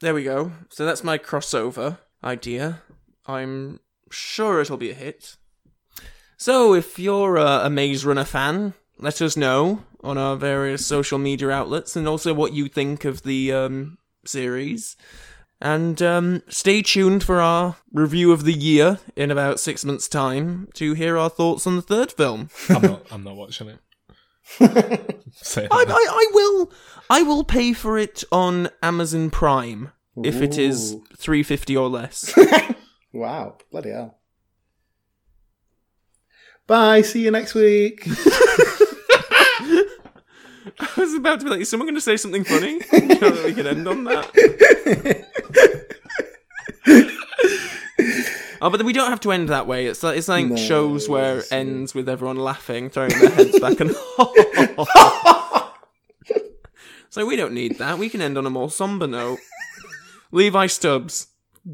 there 0.00 0.14
we 0.14 0.24
go. 0.24 0.50
So 0.70 0.84
that's 0.84 1.04
my 1.04 1.16
crossover 1.16 1.98
idea. 2.24 2.82
I'm 3.26 3.78
sure 4.10 4.60
it'll 4.60 4.76
be 4.76 4.90
a 4.90 4.94
hit. 4.94 5.36
So, 6.40 6.72
if 6.72 6.98
you're 6.98 7.36
a, 7.36 7.66
a 7.66 7.68
Maze 7.68 8.06
Runner 8.06 8.24
fan, 8.24 8.72
let 8.96 9.20
us 9.20 9.36
know 9.36 9.84
on 10.02 10.16
our 10.16 10.36
various 10.36 10.86
social 10.86 11.18
media 11.18 11.50
outlets 11.50 11.96
and 11.96 12.08
also 12.08 12.32
what 12.32 12.54
you 12.54 12.66
think 12.66 13.04
of 13.04 13.24
the 13.24 13.52
um, 13.52 13.98
series. 14.24 14.96
And 15.60 16.00
um, 16.00 16.42
stay 16.48 16.80
tuned 16.80 17.22
for 17.22 17.42
our 17.42 17.76
review 17.92 18.32
of 18.32 18.44
the 18.44 18.54
year 18.54 19.00
in 19.16 19.30
about 19.30 19.60
six 19.60 19.84
months' 19.84 20.08
time 20.08 20.70
to 20.76 20.94
hear 20.94 21.18
our 21.18 21.28
thoughts 21.28 21.66
on 21.66 21.76
the 21.76 21.82
third 21.82 22.10
film. 22.10 22.48
I'm 22.70 22.80
not. 22.80 23.06
I'm 23.10 23.22
not 23.22 23.36
watching 23.36 23.68
it. 23.68 23.78
I, 24.60 25.66
I, 25.70 26.06
I 26.10 26.30
will. 26.32 26.72
I 27.10 27.22
will 27.22 27.44
pay 27.44 27.74
for 27.74 27.98
it 27.98 28.24
on 28.32 28.70
Amazon 28.82 29.28
Prime 29.28 29.92
if 30.24 30.40
it 30.40 30.56
is 30.56 30.94
Ooh. 30.94 31.04
three 31.18 31.42
fifty 31.42 31.76
or 31.76 31.90
less. 31.90 32.34
Wow. 33.12 33.58
Bloody 33.70 33.90
hell. 33.90 34.19
Bye. 36.70 37.02
See 37.02 37.24
you 37.24 37.32
next 37.32 37.54
week. 37.54 38.04
I 38.06 38.12
was 40.96 41.14
about 41.14 41.40
to 41.40 41.44
be 41.44 41.50
like, 41.50 41.62
is 41.62 41.68
someone 41.68 41.88
going 41.88 41.96
to 41.96 42.00
say 42.00 42.16
something 42.16 42.44
funny? 42.44 42.78
That 42.78 43.42
we 43.44 43.54
can 43.54 43.66
end 43.66 43.88
on 43.88 44.04
that. 44.04 44.30
oh, 48.62 48.70
but 48.70 48.84
we 48.84 48.92
don't 48.92 49.10
have 49.10 49.18
to 49.22 49.32
end 49.32 49.48
that 49.48 49.66
way. 49.66 49.86
It's 49.86 50.04
like 50.04 50.16
it's 50.16 50.28
like 50.28 50.46
No, 50.46 50.54
shows 50.54 51.08
where 51.08 51.38
it 51.38 51.50
ends 51.50 51.92
with 51.92 52.08
everyone 52.08 52.36
laughing, 52.36 52.88
throwing 52.88 53.18
their 53.18 53.30
heads 53.30 53.58
back, 53.58 53.80
and 53.80 53.90
so 57.10 57.26
we 57.26 57.34
don't 57.34 57.52
need 57.52 57.78
that. 57.78 57.98
We 57.98 58.08
can 58.08 58.20
end 58.20 58.38
on 58.38 58.46
a 58.46 58.50
more 58.50 58.70
somber 58.70 59.08
note. 59.08 59.40
Levi 60.30 60.68
Stubbs 60.68 61.26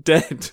dead. 0.02 0.52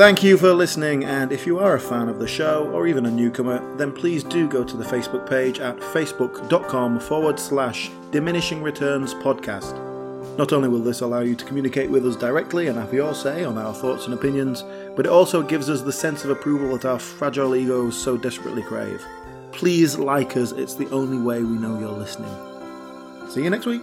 Thank 0.00 0.22
you 0.22 0.38
for 0.38 0.54
listening, 0.54 1.04
and 1.04 1.30
if 1.30 1.46
you 1.46 1.58
are 1.58 1.74
a 1.74 1.78
fan 1.78 2.08
of 2.08 2.18
the 2.18 2.26
show 2.26 2.70
or 2.70 2.86
even 2.86 3.04
a 3.04 3.10
newcomer, 3.10 3.76
then 3.76 3.92
please 3.92 4.24
do 4.24 4.48
go 4.48 4.64
to 4.64 4.74
the 4.78 4.82
Facebook 4.82 5.28
page 5.28 5.60
at 5.60 5.76
facebook.com 5.76 6.98
forward 7.00 7.38
slash 7.38 7.90
diminishing 8.10 8.62
returns 8.62 9.12
podcast. 9.12 9.76
Not 10.38 10.54
only 10.54 10.70
will 10.70 10.80
this 10.80 11.02
allow 11.02 11.20
you 11.20 11.36
to 11.36 11.44
communicate 11.44 11.90
with 11.90 12.06
us 12.06 12.16
directly 12.16 12.68
and 12.68 12.78
have 12.78 12.94
your 12.94 13.14
say 13.14 13.44
on 13.44 13.58
our 13.58 13.74
thoughts 13.74 14.06
and 14.06 14.14
opinions, 14.14 14.64
but 14.96 15.04
it 15.04 15.12
also 15.12 15.42
gives 15.42 15.68
us 15.68 15.82
the 15.82 15.92
sense 15.92 16.24
of 16.24 16.30
approval 16.30 16.74
that 16.78 16.86
our 16.86 16.98
fragile 16.98 17.54
egos 17.54 17.94
so 17.94 18.16
desperately 18.16 18.62
crave. 18.62 19.04
Please 19.52 19.98
like 19.98 20.34
us, 20.34 20.52
it's 20.52 20.76
the 20.76 20.88
only 20.88 21.18
way 21.18 21.42
we 21.42 21.58
know 21.58 21.78
you're 21.78 21.90
listening. 21.90 22.34
See 23.28 23.44
you 23.44 23.50
next 23.50 23.66
week. 23.66 23.82